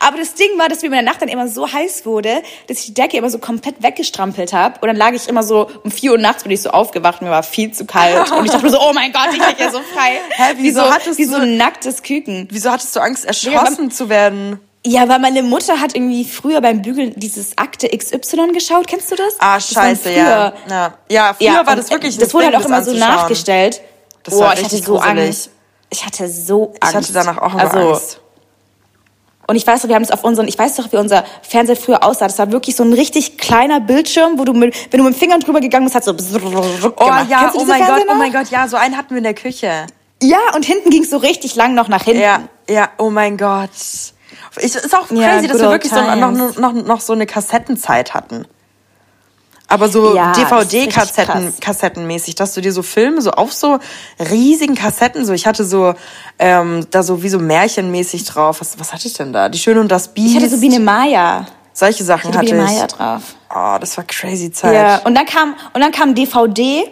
Aber 0.00 0.18
das 0.18 0.34
Ding 0.34 0.48
war, 0.58 0.68
dass 0.68 0.80
mir 0.82 0.86
in 0.86 0.92
der 0.92 1.02
Nacht 1.02 1.22
dann 1.22 1.28
immer 1.28 1.48
so 1.48 1.70
heiß 1.72 2.04
wurde, 2.06 2.42
dass 2.68 2.78
ich 2.80 2.86
die 2.86 2.94
Decke 2.94 3.16
immer 3.16 3.30
so 3.30 3.38
komplett 3.38 3.82
weggestrampelt 3.82 4.52
habe. 4.52 4.80
Und 4.80 4.88
dann 4.88 4.96
lag 4.96 5.12
ich 5.12 5.28
immer 5.28 5.42
so 5.42 5.70
um 5.84 5.90
4 5.90 6.12
Uhr 6.12 6.18
nachts 6.18 6.42
bin 6.42 6.52
ich 6.52 6.62
so 6.62 6.70
aufgewacht, 6.70 7.22
mir 7.22 7.30
war 7.30 7.42
viel 7.42 7.72
zu 7.72 7.84
kalt. 7.86 8.30
Und 8.32 8.44
ich 8.44 8.50
dachte 8.50 8.64
mir 8.64 8.70
so, 8.72 8.80
oh 8.80 8.92
mein 8.92 9.12
Gott, 9.12 9.28
ich 9.32 9.38
lieg 9.38 9.56
hier 9.56 9.70
so 9.70 9.80
frei. 9.94 10.18
Hä, 10.30 10.54
wieso 10.56 10.80
wie 10.82 10.86
so, 10.86 10.94
hattest 10.94 11.18
wie 11.18 11.24
so 11.24 11.36
ein 11.36 11.56
nacktes 11.56 12.02
Küken. 12.02 12.48
Wieso 12.50 12.70
hattest 12.70 12.94
du 12.94 13.00
Angst, 13.00 13.24
erschossen 13.24 13.90
zu 13.90 14.08
werden? 14.08 14.60
Ja, 14.86 15.08
weil 15.08 15.18
meine 15.18 15.42
Mutter 15.42 15.80
hat 15.80 15.94
irgendwie 15.96 16.24
früher 16.26 16.60
beim 16.60 16.82
Bügeln 16.82 17.14
dieses 17.16 17.56
Akte 17.56 17.88
XY 17.88 18.48
geschaut. 18.52 18.86
Kennst 18.86 19.10
du 19.10 19.16
das? 19.16 19.34
Ah, 19.38 19.54
Das 19.54 19.70
scheiße, 19.72 20.12
ja. 20.12 20.52
früher- 20.66 20.70
ja. 20.70 20.94
Ja, 21.08 21.34
früher 21.34 21.66
war 21.66 21.72
und, 21.72 21.78
das 21.78 21.90
wirklich 21.90 22.16
äh, 22.16 22.20
Das 22.20 22.34
wurde 22.34 22.46
Ding, 22.46 22.54
halt 22.54 22.62
auch 22.64 22.68
immer 22.68 22.82
so 22.84 22.92
nachgestellt. 22.92 23.80
Das 24.24 24.38
war 24.38 24.52
ich 24.58 24.64
hatte 24.64 24.76
so 24.76 24.92
gruselig. 24.98 25.24
Angst. 25.26 25.50
Ich 25.90 26.04
hatte 26.04 26.28
so 26.28 26.74
Angst. 26.80 26.82
Ich 26.82 26.94
hatte 26.94 27.12
danach 27.14 27.38
auch 27.38 27.54
immer 27.54 27.62
also, 27.72 27.90
Angst. 27.92 28.20
Und 29.46 29.56
ich 29.56 29.66
weiß 29.66 29.82
noch, 29.82 29.88
wir 29.88 29.94
haben 29.96 30.02
das 30.02 30.10
auf 30.10 30.24
unseren, 30.24 30.48
ich 30.48 30.58
weiß 30.58 30.76
doch, 30.76 30.90
wie 30.92 30.96
unser 30.96 31.24
Fernseher 31.42 31.76
früher 31.76 32.02
aussah. 32.02 32.26
Das 32.26 32.38
war 32.38 32.50
wirklich 32.52 32.76
so 32.76 32.82
ein 32.82 32.92
richtig 32.92 33.36
kleiner 33.38 33.80
Bildschirm, 33.80 34.38
wo 34.38 34.44
du 34.44 34.52
mit, 34.54 34.74
wenn 34.92 34.98
du 34.98 35.04
mit 35.04 35.14
dem 35.14 35.18
Finger 35.18 35.38
drüber 35.38 35.60
gegangen 35.60 35.84
bist, 35.84 35.94
hat 35.94 36.04
so 36.04 36.12
Oh 36.12 36.16
gemacht. 36.16 37.26
ja, 37.30 37.52
oh 37.54 37.64
mein 37.64 37.80
Gott, 37.86 38.02
oh 38.02 38.10
noch? 38.10 38.16
mein 38.16 38.32
Gott, 38.32 38.50
ja, 38.50 38.66
so 38.68 38.76
einen 38.76 38.96
hatten 38.96 39.10
wir 39.10 39.18
in 39.18 39.24
der 39.24 39.34
Küche. 39.34 39.86
Ja, 40.22 40.38
und 40.54 40.64
hinten 40.64 40.90
ging 40.90 41.02
es 41.02 41.10
so 41.10 41.18
richtig 41.18 41.54
lang 41.56 41.74
noch 41.74 41.88
nach 41.88 42.04
hinten. 42.04 42.22
Ja, 42.22 42.40
ja, 42.68 42.88
oh 42.98 43.10
mein 43.10 43.36
Gott. 43.36 43.70
Ich, 44.56 44.74
ist 44.74 44.94
auch 44.96 45.10
Ja, 45.10 45.28
crazy, 45.34 45.46
dass 45.48 45.56
good 45.58 45.62
wir 45.66 45.70
wirklich 45.70 45.92
so 45.92 46.00
noch, 46.00 46.32
times. 46.32 46.56
noch, 46.58 46.72
noch 46.72 47.00
so 47.00 47.12
eine 47.12 47.26
Kassettenzeit 47.26 48.14
hatten. 48.14 48.46
Aber 49.66 49.88
so 49.88 50.14
Ja, 50.14 50.32
DVD-Kassetten, 50.32 51.26
krass. 51.46 51.54
Kassettenmäßig, 51.60 52.34
dass 52.34 52.52
du 52.54 52.60
dir 52.60 52.72
so 52.72 52.82
Filme 52.82 53.22
so 53.22 53.30
auf 53.30 53.52
so 53.52 53.78
riesigen 54.30 54.74
Kassetten, 54.74 55.24
so 55.24 55.32
ich 55.32 55.46
hatte 55.46 55.64
so 55.64 55.94
ähm, 56.38 56.86
da 56.90 57.02
so 57.02 57.22
wie 57.22 57.28
so 57.28 57.38
Märchenmäßig 57.38 58.24
drauf. 58.24 58.60
Was, 58.60 58.78
was 58.78 58.92
hatte 58.92 59.06
ich 59.08 59.14
denn 59.14 59.32
da? 59.32 59.48
Die 59.48 59.58
Schöne 59.58 59.80
und 59.80 59.88
das 59.88 60.08
Biest. 60.08 60.36
Ich 60.36 60.36
hatte 60.42 60.50
so 60.50 60.60
Biene 60.60 60.80
Maya. 60.80 61.46
Solche 61.72 62.04
Sachen 62.04 62.30
Ich 62.30 62.36
hatte 62.36 62.46
hatte 62.46 62.56
Biene 62.56 62.64
ich. 62.64 62.70
Maya 62.76 62.86
drauf. 62.86 63.22
Oh, 63.54 63.76
das 63.80 63.96
war 63.96 64.04
crazy 64.04 64.52
Zeit. 64.52 64.74
Ja, 64.74 64.98
und 64.98 65.14
dann 65.14 65.26
kam, 65.26 65.54
und 65.72 65.80
dann 65.80 65.92
kam 65.92 66.14
DVD. 66.14 66.88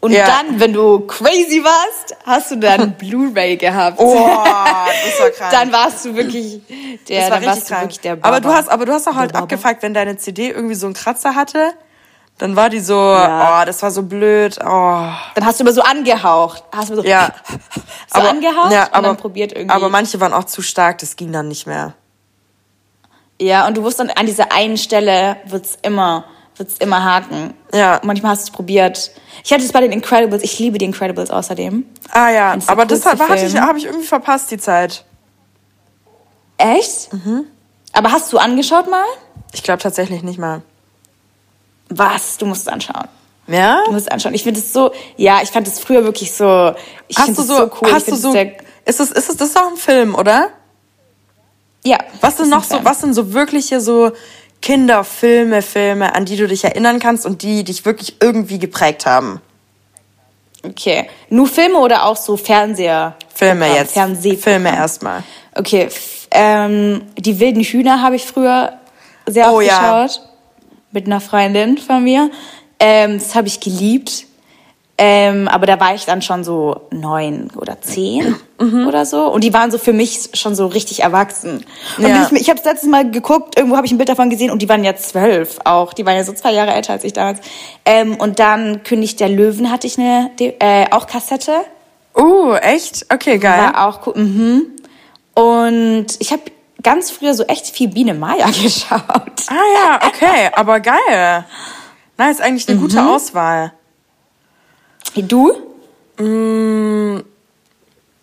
Und 0.00 0.10
Ja. 0.12 0.26
dann, 0.26 0.58
wenn 0.58 0.72
du 0.72 1.00
crazy 1.00 1.62
warst, 1.62 2.16
hast 2.26 2.50
du 2.50 2.56
dann 2.56 2.92
Blu-ray 2.98 3.56
gehabt. 3.56 3.98
Oh, 4.00 4.14
das 4.16 5.20
war 5.20 5.30
krank. 5.36 5.50
Dann 5.52 5.72
warst 5.72 6.04
du 6.04 6.14
wirklich 6.16 6.60
der, 7.08 7.20
das 7.20 7.30
war 7.30 7.38
dann 7.40 7.46
warst 7.48 7.56
richtig 7.62 7.76
du 7.76 7.80
wirklich 7.82 8.00
der 8.00 8.12
aber 8.20 8.40
du 8.40 8.48
Baba. 8.48 8.54
hast, 8.58 8.68
aber 8.68 8.84
du 8.84 8.92
hast 8.92 9.06
auch 9.06 9.14
halt 9.14 9.32
Baba. 9.32 9.44
abgefuckt, 9.44 9.82
wenn 9.82 9.94
deine 9.94 10.16
CD 10.16 10.48
irgendwie 10.50 10.74
so 10.74 10.86
einen 10.86 10.94
Kratzer 10.94 11.34
hatte, 11.36 11.72
dann 12.38 12.56
war 12.56 12.70
die 12.70 12.80
so, 12.80 12.94
Ja. 12.94 13.60
oh, 13.62 13.64
das 13.64 13.82
war 13.82 13.90
so 13.90 14.02
blöd, 14.02 14.58
oh. 14.60 14.64
Dann 15.34 15.44
hast 15.44 15.60
du 15.60 15.64
immer 15.64 15.72
so 15.72 15.82
angehaucht. 15.82 16.64
Hast 16.74 16.90
du 16.90 16.96
so, 16.96 17.04
Ja. 17.04 17.30
so 18.14 18.20
angehaucht 18.20 18.72
ja, 18.72 18.84
und 18.86 18.94
aber, 18.94 19.08
dann 19.08 19.16
probiert 19.16 19.52
irgendwie. 19.52 19.74
Aber 19.74 19.88
manche 19.88 20.20
waren 20.20 20.32
auch 20.32 20.44
zu 20.44 20.62
stark, 20.62 20.98
das 20.98 21.16
ging 21.16 21.30
dann 21.32 21.48
nicht 21.48 21.66
mehr. 21.66 21.94
ja, 23.40 23.66
und 23.66 23.76
du 23.76 23.82
wusstest 23.82 24.08
dann, 24.10 24.16
an 24.16 24.26
dieser 24.26 24.52
einen 24.52 24.76
Stelle 24.76 25.36
wird's 25.46 25.78
immer, 25.82 26.24
wird's 26.56 26.76
immer 26.78 27.02
haken. 27.04 27.54
Ja. 27.72 27.96
Und 27.96 28.04
manchmal 28.04 28.32
hast 28.32 28.42
du 28.42 28.50
es 28.50 28.56
probiert. 28.56 29.10
Ich 29.44 29.52
hatte 29.52 29.64
es 29.64 29.72
bei 29.72 29.80
den 29.80 29.90
Incredibles. 29.92 30.42
Ich 30.42 30.58
liebe 30.58 30.78
die 30.78 30.84
Incredibles 30.84 31.30
außerdem. 31.30 31.84
Ah 32.10 32.30
ja, 32.30 32.56
aber 32.66 32.86
das 32.86 33.04
hat- 33.06 33.18
hatte 33.20 33.44
ich, 33.46 33.56
habe 33.58 33.78
ich 33.78 33.86
irgendwie 33.86 34.06
verpasst, 34.06 34.50
die 34.50 34.58
Zeit. 34.58 35.04
Echt? 36.58 37.12
Mhm. 37.12 37.44
Aber 37.92 38.12
hast 38.12 38.32
du 38.32 38.38
angeschaut 38.38 38.88
mal? 38.90 39.04
Ich 39.52 39.62
glaube 39.62 39.82
tatsächlich 39.82 40.22
nicht 40.22 40.38
mal. 40.38 40.62
Was? 41.98 42.38
Du 42.38 42.46
musst 42.46 42.62
es 42.62 42.68
anschauen. 42.68 43.08
Ja? 43.46 43.82
Du 43.86 43.92
musst 43.92 44.06
es 44.06 44.12
anschauen. 44.12 44.34
Ich 44.34 44.42
finde 44.42 44.60
es 44.60 44.72
so, 44.72 44.92
ja, 45.16 45.40
ich 45.42 45.50
fand 45.50 45.66
es 45.66 45.78
früher 45.78 46.04
wirklich 46.04 46.32
so, 46.32 46.74
ich 47.08 47.16
Hast 47.18 47.26
finde 47.26 47.36
du 47.36 47.42
es 47.42 47.48
so, 47.48 47.56
so 47.56 47.70
cool. 47.80 47.92
hast 47.92 48.08
du 48.08 48.16
so, 48.16 48.32
sehr, 48.32 48.52
ist 48.84 49.00
es, 49.00 49.10
ist 49.10 49.28
es, 49.30 49.36
das 49.36 49.48
ist 49.48 49.56
doch 49.56 49.68
ein 49.70 49.76
Film, 49.76 50.14
oder? 50.14 50.50
ja. 51.84 51.98
Was 52.20 52.36
sind 52.36 52.50
noch 52.50 52.62
so, 52.64 52.84
was 52.84 53.00
sind 53.00 53.14
so 53.14 53.32
wirkliche 53.32 53.80
so 53.80 54.12
Kinderfilme, 54.60 55.62
Filme, 55.62 56.14
an 56.14 56.24
die 56.24 56.36
du 56.36 56.46
dich 56.46 56.62
erinnern 56.64 57.00
kannst 57.00 57.26
und 57.26 57.42
die 57.42 57.64
dich 57.64 57.84
wirklich 57.84 58.16
irgendwie 58.20 58.58
geprägt 58.60 59.06
haben? 59.06 59.40
Okay. 60.64 61.08
Nur 61.28 61.48
Filme 61.48 61.78
oder 61.78 62.04
auch 62.04 62.16
so 62.16 62.36
Fernseher? 62.36 63.16
Filme 63.34 63.64
Programm, 63.66 63.76
jetzt. 63.76 63.92
Fernsehprogramm? 63.94 64.42
Filme 64.62 64.76
erstmal. 64.76 65.22
Okay. 65.56 65.88
Ähm, 66.30 67.02
die 67.18 67.40
wilden 67.40 67.62
Hühner 67.64 68.00
habe 68.00 68.14
ich 68.14 68.24
früher 68.24 68.74
sehr 69.26 69.52
Oh 69.52 69.56
oft 69.56 69.66
ja. 69.66 70.04
geschaut. 70.04 70.28
Mit 70.92 71.06
einer 71.06 71.20
Freundin 71.20 71.78
von 71.78 72.04
mir. 72.04 72.30
Ähm, 72.78 73.18
das 73.18 73.34
habe 73.34 73.48
ich 73.48 73.60
geliebt. 73.60 74.26
Ähm, 74.98 75.48
aber 75.48 75.66
da 75.66 75.80
war 75.80 75.94
ich 75.94 76.04
dann 76.04 76.20
schon 76.22 76.44
so 76.44 76.82
neun 76.90 77.50
oder 77.56 77.80
zehn 77.80 78.36
Mhm. 78.60 78.86
oder 78.86 79.04
so. 79.06 79.26
Und 79.32 79.42
die 79.42 79.52
waren 79.52 79.70
so 79.70 79.78
für 79.78 79.94
mich 79.94 80.28
schon 80.34 80.54
so 80.54 80.66
richtig 80.66 81.02
erwachsen. 81.02 81.64
Und 81.96 82.06
Ja. 82.06 82.28
ich, 82.30 82.40
ich 82.42 82.50
habe 82.50 82.60
letztes 82.62 82.88
Mal 82.88 83.10
geguckt, 83.10 83.56
irgendwo 83.56 83.76
habe 83.76 83.86
ich 83.86 83.92
ein 83.92 83.96
Bild 83.96 84.10
davon 84.10 84.28
gesehen 84.30 84.50
und 84.50 84.60
die 84.62 84.68
waren 84.68 84.84
ja 84.84 84.94
zwölf 84.94 85.58
auch. 85.64 85.92
Die 85.94 86.04
waren 86.06 86.14
ja 86.16 86.24
so 86.24 86.32
zwei 86.34 86.52
Jahre 86.52 86.72
älter 86.72 86.92
als 86.92 87.04
ich 87.04 87.14
damals. 87.14 87.40
Ähm, 87.86 88.16
und 88.16 88.38
dann 88.38 88.82
König 88.84 89.16
der 89.16 89.30
Löwen 89.30 89.70
hatte 89.72 89.86
ich 89.86 89.98
eine 89.98 90.30
äh, 90.38 90.86
auch 90.90 91.06
Kassette. 91.06 91.52
Oh, 92.14 92.52
echt? 92.60 93.06
Okay, 93.12 93.38
geil. 93.38 93.72
War 93.72 93.88
auch 93.88 94.06
cool. 94.06 94.14
Mhm. 94.18 94.66
Und 95.34 96.06
ich 96.18 96.30
habe 96.32 96.42
ganz 96.82 97.10
früher 97.10 97.34
so 97.34 97.44
echt 97.44 97.66
viel 97.68 97.88
Biene 97.88 98.14
Maya 98.14 98.46
geschaut. 98.62 99.00
Ah 99.48 99.54
ja, 99.74 100.00
okay, 100.06 100.50
aber 100.54 100.80
geil. 100.80 101.44
Na, 102.16 102.30
ist 102.30 102.40
eigentlich 102.40 102.68
eine 102.68 102.76
Mhm. 102.78 102.82
gute 102.82 103.02
Auswahl. 103.04 103.72
Wie 105.14 105.22
du? 105.22 105.52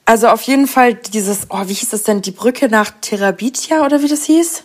Also 0.06 0.28
auf 0.30 0.42
jeden 0.44 0.68
Fall 0.68 0.94
dieses, 0.96 1.48
oh, 1.50 1.62
wie 1.68 1.74
hieß 1.74 1.90
das 1.90 2.04
denn? 2.04 2.22
Die 2.22 2.32
Brücke 2.32 2.70
nach 2.70 2.92
Terabitia 3.02 3.86
oder 3.86 4.02
wie 4.02 4.08
das 4.08 4.24
hieß? 4.24 4.64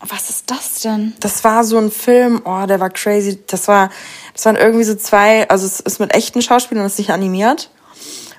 Was 0.00 0.28
ist 0.30 0.50
das 0.50 0.82
denn? 0.82 1.14
Das 1.20 1.42
war 1.42 1.64
so 1.64 1.78
ein 1.78 1.90
Film, 1.90 2.42
oh, 2.44 2.66
der 2.66 2.78
war 2.78 2.90
crazy. 2.90 3.40
Das 3.46 3.66
war, 3.66 3.90
das 4.34 4.44
waren 4.44 4.56
irgendwie 4.56 4.84
so 4.84 4.94
zwei, 4.94 5.48
also 5.48 5.66
es 5.66 5.80
ist 5.80 5.98
mit 5.98 6.14
echten 6.14 6.42
Schauspielern, 6.42 6.84
das 6.84 6.92
ist 6.92 6.98
nicht 6.98 7.10
animiert. 7.10 7.70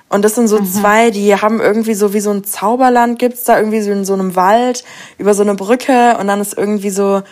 Und 0.08 0.24
das 0.24 0.34
sind 0.34 0.48
so 0.48 0.62
zwei, 0.64 1.10
die 1.10 1.34
haben 1.34 1.60
irgendwie 1.60 1.94
so 1.94 2.14
wie 2.14 2.20
so 2.20 2.30
ein 2.30 2.42
Zauberland 2.44 3.18
gibt's 3.18 3.44
da 3.44 3.58
irgendwie 3.58 3.82
so 3.82 3.90
in 3.90 4.04
so 4.06 4.14
einem 4.14 4.36
Wald 4.36 4.84
über 5.18 5.34
so 5.34 5.42
eine 5.42 5.54
Brücke 5.54 6.16
und 6.18 6.28
dann 6.28 6.40
ist 6.40 6.56
irgendwie 6.56 6.88
so, 6.88 7.22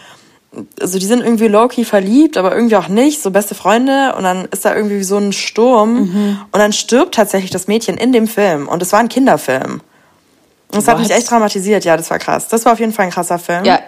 also 0.80 0.98
die 0.98 1.06
sind 1.06 1.20
irgendwie 1.20 1.48
low-key 1.48 1.84
verliebt, 1.84 2.36
aber 2.36 2.54
irgendwie 2.54 2.76
auch 2.76 2.88
nicht, 2.88 3.22
so 3.22 3.30
beste 3.30 3.54
Freunde 3.54 4.14
und 4.16 4.24
dann 4.24 4.46
ist 4.50 4.66
da 4.66 4.74
irgendwie 4.74 5.02
so 5.04 5.16
ein 5.16 5.32
Sturm 5.32 6.38
und 6.52 6.58
dann 6.58 6.74
stirbt 6.74 7.14
tatsächlich 7.14 7.50
das 7.50 7.66
Mädchen 7.66 7.96
in 7.96 8.12
dem 8.12 8.26
Film 8.26 8.68
und 8.68 8.82
es 8.82 8.92
war 8.92 9.00
ein 9.00 9.08
Kinderfilm. 9.08 9.80
Und 10.68 10.76
das 10.76 10.88
hat 10.88 10.98
mich 10.98 11.08
What? 11.08 11.16
echt 11.16 11.28
traumatisiert, 11.28 11.84
ja, 11.84 11.96
das 11.96 12.10
war 12.10 12.18
krass. 12.18 12.48
Das 12.48 12.64
war 12.64 12.72
auf 12.72 12.80
jeden 12.80 12.92
Fall 12.92 13.06
ein 13.06 13.12
krasser 13.12 13.38
Film. 13.38 13.64
Ja, 13.64 13.78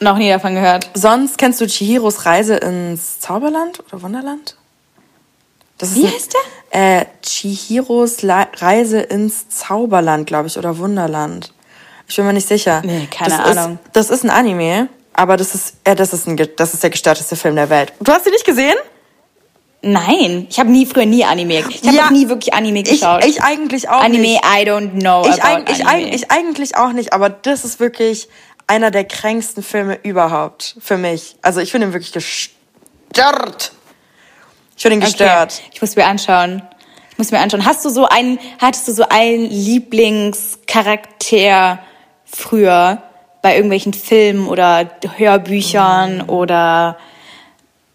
noch 0.00 0.18
nie 0.18 0.28
davon 0.28 0.54
gehört. 0.54 0.90
Sonst 0.94 1.38
kennst 1.38 1.60
du 1.60 1.66
Chihiros 1.66 2.26
Reise 2.26 2.56
ins 2.56 3.20
Zauberland 3.20 3.80
oder 3.80 4.02
Wunderland? 4.02 4.56
Das 5.82 5.94
Wie 5.94 6.06
ein- 6.06 6.12
heißt 6.12 6.32
der? 6.72 7.00
Äh, 7.00 7.04
Chihiros 7.22 8.22
La 8.22 8.46
Reise 8.56 9.00
ins 9.00 9.48
Zauberland, 9.50 10.26
glaube 10.26 10.46
ich, 10.46 10.56
oder 10.56 10.78
Wunderland. 10.78 11.52
Ich 12.08 12.16
bin 12.16 12.24
mir 12.24 12.32
nicht 12.32 12.48
sicher. 12.48 12.80
Nee, 12.84 13.08
keine 13.10 13.36
das 13.36 13.56
Ahnung. 13.58 13.78
Ist, 13.84 13.96
das 13.96 14.10
ist 14.10 14.24
ein 14.24 14.30
Anime, 14.30 14.88
aber 15.12 15.36
das 15.36 15.54
ist, 15.54 15.74
äh, 15.84 15.94
das 15.94 16.12
ist 16.12 16.26
ein, 16.26 16.40
das 16.56 16.72
ist 16.74 16.82
der 16.82 16.90
gestörteste 16.90 17.36
Film 17.36 17.56
der 17.56 17.68
Welt. 17.68 17.92
Du 18.00 18.12
hast 18.12 18.24
ihn 18.26 18.32
nicht 18.32 18.46
gesehen? 18.46 18.76
Nein, 19.84 20.46
ich 20.48 20.60
habe 20.60 20.70
nie 20.70 20.86
früher 20.86 21.06
nie 21.06 21.24
Anime. 21.24 21.64
Ich 21.68 21.82
habe 21.84 21.96
Ja. 21.96 22.10
nie 22.10 22.28
wirklich 22.28 22.54
Anime 22.54 22.80
Ich, 22.82 23.00
geschaut. 23.00 23.24
ich 23.24 23.42
eigentlich 23.42 23.88
auch 23.88 24.00
Anime, 24.00 24.22
nicht. 24.22 24.44
I 24.44 24.62
don't 24.64 25.00
know 25.00 25.26
Ich, 25.28 25.42
about 25.42 25.70
ich, 25.72 25.84
Anime. 25.86 26.06
eig 26.08 26.14
ich 26.14 26.30
eigentlich 26.30 26.76
auch 26.76 26.92
nicht, 26.92 27.12
aber 27.12 27.28
das 27.30 27.64
ist 27.64 27.80
wirklich 27.80 28.28
einer 28.68 28.92
der 28.92 29.04
kränksten 29.04 29.62
Filme 29.64 29.98
überhaupt 30.04 30.76
für 30.80 30.96
mich. 30.96 31.34
Also 31.42 31.58
ich 31.60 31.72
finde 31.72 31.88
ihn 31.88 31.92
wirklich 31.92 32.12
gestört. 32.12 33.72
Ich 34.90 34.96
ihn 34.96 35.00
gestört. 35.00 35.54
Okay, 35.58 35.70
ich 35.74 35.80
muss 35.80 35.96
mir 35.96 36.04
anschauen. 36.06 36.62
Ich 37.10 37.18
muss 37.18 37.30
mir 37.30 37.38
anschauen. 37.40 37.64
Hast 37.64 37.84
du 37.84 37.90
so 37.90 38.06
einen, 38.06 38.38
hattest 38.60 38.88
du 38.88 38.92
so 38.92 39.04
einen 39.08 39.48
Lieblingscharakter 39.48 41.78
früher 42.24 43.02
bei 43.42 43.54
irgendwelchen 43.54 43.92
Filmen 43.92 44.48
oder 44.48 44.90
Hörbüchern 45.16 46.24
Mm. 46.26 46.30
oder 46.30 46.96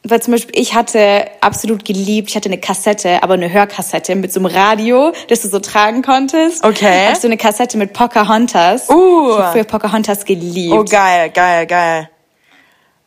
weil 0.04 0.22
zum 0.22 0.34
Beispiel 0.34 0.58
ich 0.58 0.74
hatte 0.74 1.26
absolut 1.42 1.84
geliebt, 1.84 2.30
ich 2.30 2.36
hatte 2.36 2.48
eine 2.48 2.60
Kassette, 2.60 3.22
aber 3.24 3.34
eine 3.34 3.52
Hörkassette 3.52 4.16
mit 4.16 4.32
so 4.32 4.40
einem 4.40 4.46
Radio, 4.46 5.12
das 5.28 5.42
du 5.42 5.50
so 5.50 5.60
tragen 5.60 6.02
konntest. 6.02 6.64
Okay. 6.64 7.08
Hast 7.10 7.24
du 7.24 7.28
eine 7.28 7.38
Kassette 7.38 7.78
mit 7.78 7.92
Pocahontas? 7.94 8.90
Uh. 8.90 9.32
Ich 9.32 9.38
habe 9.38 9.52
früher 9.52 9.64
Pocahontas 9.66 10.24
geliebt. 10.24 10.74
Oh, 10.74 10.86
geil, 10.86 11.30
geil, 11.32 11.66
geil. 11.66 12.10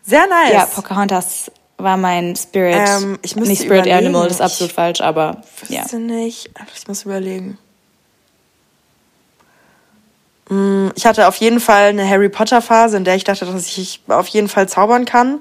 Sehr 0.03 0.27
nice. 0.27 0.53
Ja, 0.53 0.67
Pocahontas 0.67 1.51
war 1.83 1.97
mein 1.97 2.37
Spirit. 2.37 2.77
Ähm, 2.77 3.19
ich 3.23 3.37
müsste 3.37 3.51
nicht 3.51 3.63
Spirit 3.63 3.87
überlegen. 3.87 4.07
Animal, 4.07 4.25
das 4.25 4.35
ist 4.35 4.41
Ich 4.41 4.45
absolut 4.45 4.73
falsch, 4.73 5.01
aber 5.01 5.43
ja. 5.69 5.83
Wüsste 5.83 5.99
nicht. 5.99 6.51
Ich 6.77 6.89
muss 6.89 7.05
überlegen. 7.05 7.59
Mm, 10.49 10.89
Ich 10.95 11.07
hatte 11.07 11.29
auf 11.29 11.37
jeden 11.37 11.61
Fall 11.61 11.89
eine 11.91 12.09
Harry 12.09 12.29
Potter 12.29 12.61
Phase, 12.63 12.97
in 12.97 13.05
der 13.05 13.15
ich 13.17 13.25
dachte, 13.25 13.47
dass 13.47 13.67
ich 13.67 14.01
auf 14.09 14.27
jeden 14.29 14.49
Fall 14.49 14.69
zaubern 14.69 15.05
kann. 15.05 15.41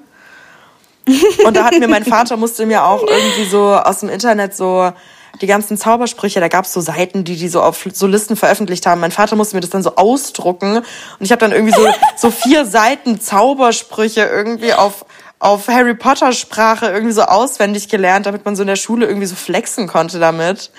Und 1.45 1.55
da 1.57 1.63
hat 1.65 1.77
mir 1.79 1.87
mein 1.87 2.05
Vater 2.05 2.37
musste 2.37 2.65
mir 2.65 2.83
auch 2.83 3.01
irgendwie 3.01 3.45
so 3.45 3.73
aus 3.73 4.01
dem 4.01 4.09
Internet 4.09 4.55
so 4.55 4.91
die 5.41 5.47
ganzen 5.47 5.77
Zaubersprüche, 5.77 6.39
da 6.39 6.47
gab's 6.47 6.73
so 6.73 6.81
Seiten, 6.81 7.23
die 7.23 7.35
die 7.35 7.47
so 7.49 7.61
auf 7.61 7.87
so 7.93 8.07
Listen 8.07 8.35
veröffentlicht 8.35 8.85
haben. 8.85 8.99
Mein 8.99 9.11
Vater 9.11 9.35
musste 9.35 9.55
mir 9.55 9.61
das 9.61 9.69
dann 9.69 9.83
so 9.83 9.95
ausdrucken 9.95 10.77
und 10.77 10.85
ich 11.21 11.31
habe 11.31 11.39
dann 11.39 11.51
irgendwie 11.51 11.73
so 11.73 11.87
so 12.17 12.29
vier 12.31 12.65
Seiten 12.65 13.19
Zaubersprüche 13.21 14.21
irgendwie 14.21 14.73
auf 14.73 15.05
auf 15.39 15.67
Harry 15.69 15.95
Potter 15.95 16.33
Sprache 16.33 16.87
irgendwie 16.87 17.13
so 17.13 17.23
auswendig 17.23 17.87
gelernt, 17.87 18.25
damit 18.25 18.45
man 18.45 18.55
so 18.55 18.63
in 18.63 18.67
der 18.67 18.75
Schule 18.75 19.07
irgendwie 19.07 19.25
so 19.25 19.35
flexen 19.35 19.87
konnte 19.87 20.19
damit. 20.19 20.71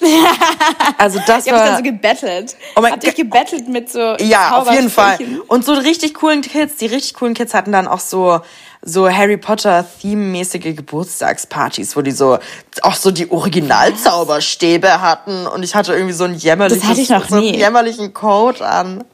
Also 0.98 1.18
das 1.26 1.46
habt 1.46 1.52
war 1.52 1.64
dann 1.64 1.76
so 1.76 1.82
gebettelt. 1.82 2.56
Oh 2.76 2.80
mein 2.80 2.92
habt 2.92 3.04
ihr 3.04 3.12
gebettelt 3.12 3.68
mit 3.68 3.90
so 3.90 4.16
ja, 4.18 4.58
auf 4.58 4.70
jeden 4.72 4.90
Fall. 4.90 5.18
Und 5.48 5.64
so 5.64 5.72
richtig 5.72 6.14
coolen 6.14 6.40
Kids, 6.40 6.76
die 6.76 6.86
richtig 6.86 7.14
coolen 7.14 7.34
Kids 7.34 7.54
hatten 7.54 7.72
dann 7.72 7.86
auch 7.86 8.00
so 8.00 8.40
so 8.82 9.08
Harry 9.08 9.36
Potter 9.36 9.84
Theme-mäßige 10.00 10.76
Geburtstagspartys, 10.76 11.96
wo 11.96 12.02
die 12.02 12.10
so 12.10 12.38
auch 12.82 12.94
so 12.94 13.10
die 13.10 13.30
Originalzauberstäbe 13.30 15.00
hatten 15.00 15.46
und 15.46 15.62
ich 15.62 15.74
hatte 15.74 15.94
irgendwie 15.94 16.12
so 16.12 16.24
einen 16.24 16.34
jämmerlichen 16.34 16.80
Das 16.80 16.90
hatte 16.90 17.00
ich 17.00 17.08
noch 17.08 17.28
so 17.28 17.36
einen 17.36 17.54
jämmerlichen 17.54 18.12
Coat 18.14 18.62
an. 18.62 19.04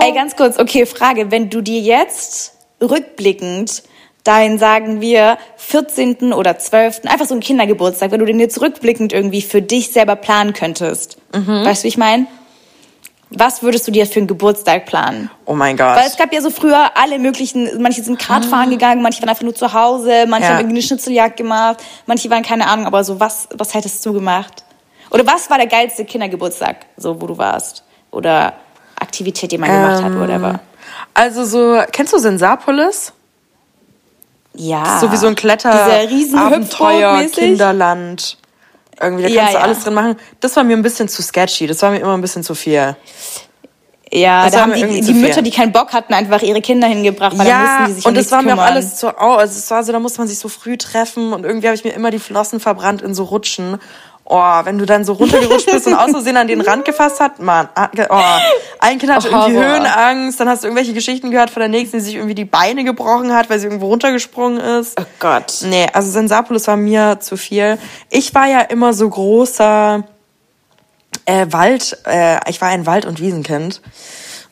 Ey, 0.00 0.12
ganz 0.12 0.36
kurz, 0.36 0.58
okay, 0.58 0.86
Frage. 0.86 1.30
Wenn 1.30 1.50
du 1.50 1.62
dir 1.62 1.80
jetzt 1.80 2.52
rückblickend 2.80 3.82
deinen, 4.24 4.58
sagen 4.58 5.00
wir, 5.00 5.38
14. 5.56 6.32
oder 6.34 6.58
12., 6.58 7.02
einfach 7.06 7.26
so 7.26 7.34
einen 7.34 7.40
Kindergeburtstag, 7.42 8.10
wenn 8.10 8.20
du 8.20 8.26
den 8.26 8.38
jetzt 8.38 8.60
rückblickend 8.60 9.12
irgendwie 9.14 9.40
für 9.42 9.62
dich 9.62 9.92
selber 9.92 10.16
planen 10.16 10.52
könntest, 10.52 11.16
Mhm. 11.34 11.64
weißt 11.64 11.82
du, 11.82 11.84
wie 11.84 11.88
ich 11.88 11.96
meine? 11.98 12.26
Was 13.32 13.62
würdest 13.62 13.86
du 13.86 13.92
dir 13.92 14.06
für 14.06 14.18
einen 14.18 14.26
Geburtstag 14.26 14.86
planen? 14.86 15.30
Oh 15.46 15.54
mein 15.54 15.76
Gott. 15.76 15.96
Weil 15.96 16.06
es 16.08 16.16
gab 16.16 16.32
ja 16.34 16.40
so 16.42 16.50
früher 16.50 16.90
alle 16.96 17.18
möglichen, 17.20 17.80
manche 17.80 18.02
sind 18.02 18.18
Kart 18.18 18.44
fahren 18.44 18.70
gegangen, 18.70 19.02
manche 19.02 19.22
waren 19.22 19.28
einfach 19.28 19.44
nur 19.44 19.54
zu 19.54 19.72
Hause, 19.72 20.26
manche 20.26 20.46
Ah. 20.46 20.50
Ja. 20.50 20.54
haben 20.56 20.60
irgendwie 20.62 20.78
eine 20.78 20.82
Schnitzeljagd 20.82 21.36
gemacht, 21.36 21.76
manche 22.06 22.28
waren 22.28 22.42
keine 22.42 22.66
Ahnung, 22.66 22.86
aber 22.86 23.04
so 23.04 23.20
was, 23.20 23.48
was 23.54 23.72
hättest 23.72 24.04
du 24.04 24.12
gemacht? 24.12 24.64
Oder 25.12 25.24
was 25.26 25.48
war 25.48 25.58
der 25.58 25.68
geilste 25.68 26.04
Kindergeburtstag, 26.04 26.86
so 26.96 27.20
wo 27.20 27.26
du 27.28 27.38
warst? 27.38 27.84
Oder 28.10 28.52
Aktivität, 28.98 29.52
die 29.52 29.58
man 29.58 29.70
gemacht 29.70 30.02
hat, 30.02 30.12
Ähm, 30.12 30.20
whatever. 30.20 30.60
Also 31.14 31.44
so, 31.44 31.82
kennst 31.92 32.12
du 32.12 32.18
Sensapolis? 32.18 33.12
Ja. 34.54 34.98
so 35.00 35.12
wie 35.12 35.16
so 35.16 35.26
ein 35.26 35.36
Kletter 35.36 35.72
Abenteuer. 35.72 37.24
Kinderland. 37.32 38.36
Irgendwie, 39.00 39.22
da 39.22 39.28
Ja, 39.28 39.40
kannst 39.42 39.54
du 39.54 39.58
ja. 39.58 39.64
alles 39.64 39.84
drin 39.84 39.94
machen. 39.94 40.16
Das 40.40 40.56
war 40.56 40.64
mir 40.64 40.76
ein 40.76 40.82
bisschen 40.82 41.08
zu 41.08 41.22
sketchy. 41.22 41.66
Das 41.66 41.80
war 41.82 41.90
mir 41.90 42.00
immer 42.00 42.14
ein 42.14 42.20
bisschen 42.20 42.42
zu 42.42 42.54
viel. 42.54 42.96
Ja, 44.12 44.44
Das 44.44 44.54
da 44.54 44.62
haben 44.62 44.72
die, 44.74 45.00
die. 45.02 45.14
Mütter, 45.14 45.40
die 45.40 45.52
keinen 45.52 45.70
Bock 45.70 45.92
hatten, 45.92 46.12
einfach 46.14 46.42
ihre 46.42 46.60
Kinder 46.60 46.88
hingebracht, 46.88 47.38
weil 47.38 47.46
dann 47.46 47.62
mussten 47.62 47.86
die 47.86 47.92
sich 47.92 48.04
um 48.04 48.08
und 48.08 48.16
nichts 48.16 48.32
war 48.32 48.42
mir 48.42 48.54
auch 48.54 48.58
alles 48.58 48.96
zu 48.96 49.16
au. 49.16 49.36
Also 49.36 49.56
es 49.56 49.70
war 49.70 49.84
so, 49.84 49.92
da 49.92 50.00
musste 50.00 50.18
man 50.18 50.26
sich 50.26 50.38
so 50.40 50.48
früh 50.48 50.76
treffen 50.76 51.32
und 51.32 51.44
irgendwie 51.44 51.68
habe 51.68 51.76
ich 51.76 51.84
mir 51.84 51.92
immer 51.92 52.10
die 52.10 52.18
Flossen 52.18 52.58
verbrannt 52.58 53.02
in 53.02 53.14
so 53.14 53.22
Rutschen. 53.24 53.78
Oh, 54.32 54.60
wenn 54.64 54.78
du 54.78 54.86
dann 54.86 55.04
so 55.04 55.14
runtergerutscht 55.14 55.66
bist 55.72 55.88
und 55.88 55.94
aus 55.94 56.12
Versehen 56.12 56.36
an 56.36 56.46
den 56.46 56.60
Rand 56.60 56.84
gefasst 56.84 57.18
hat, 57.18 57.40
Mann. 57.40 57.68
Oh, 57.76 58.20
ein 58.78 58.98
Kind 59.00 59.12
hatte 59.12 59.26
irgendwie 59.26 59.56
Horror. 59.56 59.72
Höhenangst, 59.74 60.38
dann 60.38 60.48
hast 60.48 60.62
du 60.62 60.68
irgendwelche 60.68 60.92
Geschichten 60.92 61.32
gehört 61.32 61.50
von 61.50 61.58
der 61.58 61.68
nächsten, 61.68 61.98
die 61.98 62.04
sich 62.04 62.14
irgendwie 62.14 62.36
die 62.36 62.44
Beine 62.44 62.84
gebrochen 62.84 63.34
hat, 63.34 63.50
weil 63.50 63.58
sie 63.58 63.66
irgendwo 63.66 63.88
runtergesprungen 63.88 64.60
ist. 64.60 65.00
Oh 65.00 65.04
Gott. 65.18 65.64
Nee, 65.64 65.88
also 65.92 66.12
Sensapolis 66.12 66.68
war 66.68 66.76
mir 66.76 67.18
zu 67.18 67.36
viel. 67.36 67.76
Ich 68.08 68.32
war 68.32 68.46
ja 68.46 68.60
immer 68.60 68.92
so 68.92 69.08
großer 69.08 70.04
äh, 71.24 71.46
Wald, 71.50 71.98
äh, 72.06 72.38
ich 72.48 72.60
war 72.60 72.68
ein 72.68 72.86
Wald- 72.86 73.06
und 73.06 73.20
Wiesenkind. 73.20 73.82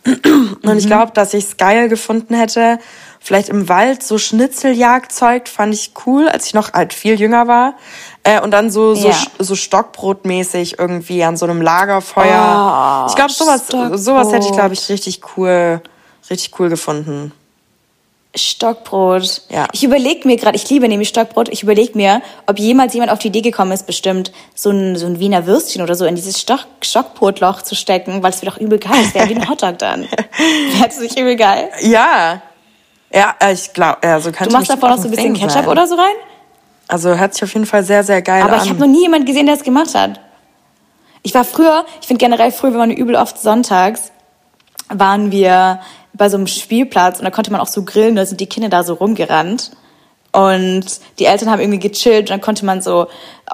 Und 0.05 0.79
ich 0.79 0.87
glaube, 0.87 1.13
dass 1.13 1.35
ich 1.35 1.45
es 1.45 1.57
geil 1.57 1.89
gefunden 1.89 2.35
hätte, 2.35 2.79
vielleicht 3.21 3.49
im 3.49 3.69
Wald 3.69 4.03
so 4.03 4.17
Schnitzeljagdzeug 4.17 5.49
fand 5.49 5.75
ich 5.75 5.93
cool, 6.07 6.29
als 6.29 6.47
ich 6.47 6.55
noch 6.55 6.73
halt 6.73 6.95
viel 6.95 7.21
jünger 7.21 7.47
war. 7.47 7.75
Äh, 8.29 8.41
und 8.43 8.51
dann 8.51 8.71
so, 8.71 8.95
so, 8.95 9.09
Ja. 9.09 9.15
so 9.39 9.55
Stockbrotmäßig 9.55 10.79
irgendwie 10.79 11.25
an 11.25 11.37
so 11.37 11.47
einem 11.47 11.63
Lagerfeuer. 11.63 13.05
Oh, 13.07 13.09
ich 13.09 13.17
glaube, 13.17 13.33
sowas, 13.33 13.63
Stockbrot. 13.69 13.99
sowas 13.99 14.33
hätte 14.33 14.47
ich, 14.47 14.53
glaube 14.53 14.75
ich, 14.75 14.89
richtig 14.89 15.21
cool, 15.37 15.81
richtig 16.29 16.59
cool 16.61 16.69
gefunden. 16.69 17.33
Stockbrot. 18.35 19.43
Ja. 19.49 19.67
Ich 19.73 19.83
überlege 19.83 20.29
mir 20.29 20.37
gerade, 20.37 20.57
ich 20.57 20.69
liebe 20.69 20.87
nämlich 20.87 21.09
Stockbrot, 21.09 21.49
ich 21.49 21.63
überlege 21.63 21.97
mir, 21.97 22.21
ob 22.47 22.59
jemals 22.59 22.93
jemand 22.93 23.11
auf 23.11 23.19
die 23.19 23.29
Idee 23.29 23.41
gekommen 23.41 23.73
ist, 23.73 23.87
bestimmt 23.87 24.31
so 24.55 24.71
ein, 24.71 24.97
so 24.97 25.07
ein 25.07 25.19
Wiener 25.19 25.47
Würstchen 25.47 25.83
oder 25.83 25.95
so 25.95 26.05
in 26.05 26.15
dieses 26.15 26.39
Stock, 26.41 26.61
Stockbrotloch 26.83 27.63
zu 27.63 27.75
stecken, 27.75 28.23
weil 28.23 28.31
es 28.31 28.43
wäre 28.43 28.53
doch 28.53 28.61
übel 28.61 28.79
geil. 28.79 29.01
Es 29.03 29.15
wäre 29.15 29.29
wie 29.29 29.35
ein 29.37 29.49
Hotdog 29.49 29.79
dann. 29.79 30.03
Wäre 30.77 30.89
es 30.89 31.01
nicht 31.01 31.19
übel 31.19 31.37
geil? 31.37 31.71
Ja. 31.83 32.43
Ja, 33.13 33.35
äh, 33.41 33.55
ich 33.55 33.73
glaube, 33.73 33.99
ja, 34.05 34.21
so 34.21 34.31
könnte 34.31 34.51
Du 34.51 34.53
machst 34.53 34.71
davor 34.71 34.91
noch 34.91 34.99
so 34.99 35.05
ein 35.05 35.11
bisschen 35.11 35.33
Ketchup 35.33 35.51
sein. 35.51 35.67
oder 35.69 35.87
so 35.87 35.95
rein? 35.95 36.15
Also 36.89 37.17
hört 37.17 37.35
sich 37.35 37.45
auf 37.45 37.53
jeden 37.53 37.67
Fall 37.67 37.85
sehr, 37.85 38.03
sehr 38.03 38.23
geil 38.23 38.43
Aber 38.43 38.55
an. 38.55 38.65
ich 38.65 38.71
habe 38.71 38.81
noch 38.81 38.87
nie 38.87 39.03
jemand 39.03 39.27
gesehen, 39.27 39.47
der 39.47 39.55
es 39.55 39.63
gemacht 39.63 39.95
hat. 39.95 40.21
Ich 41.23 41.35
war 41.35 41.45
früher, 41.45 41.85
ich 42.01 42.07
finde 42.07 42.25
generell 42.25 42.51
früher, 42.51 42.73
wir 42.73 42.79
waren 42.81 42.91
übel 42.91 43.15
oft 43.15 43.39
sonntags, 43.39 44.13
waren 44.89 45.31
wir 45.31 45.81
bei 46.15 46.29
so 46.31 46.37
einem 46.37 46.47
Spielplatz 46.47 47.19
und 47.19 47.25
da 47.25 47.31
konnte 47.31 47.53
man 47.53 47.61
auch 47.61 47.67
so 47.67 47.85
grillen, 47.85 48.17
da 48.17 48.25
sind 48.25 48.41
die 48.41 48.47
Kinder 48.47 48.71
da 48.71 48.83
so 48.83 48.95
rumgerannt. 48.95 49.73
Und 50.33 50.85
die 51.19 51.25
Eltern 51.25 51.51
haben 51.51 51.61
irgendwie 51.61 51.79
gechillt 51.79 52.23
und 52.23 52.31
dann 52.31 52.41
konnte 52.41 52.65
man 52.65 52.81
so 52.81 53.07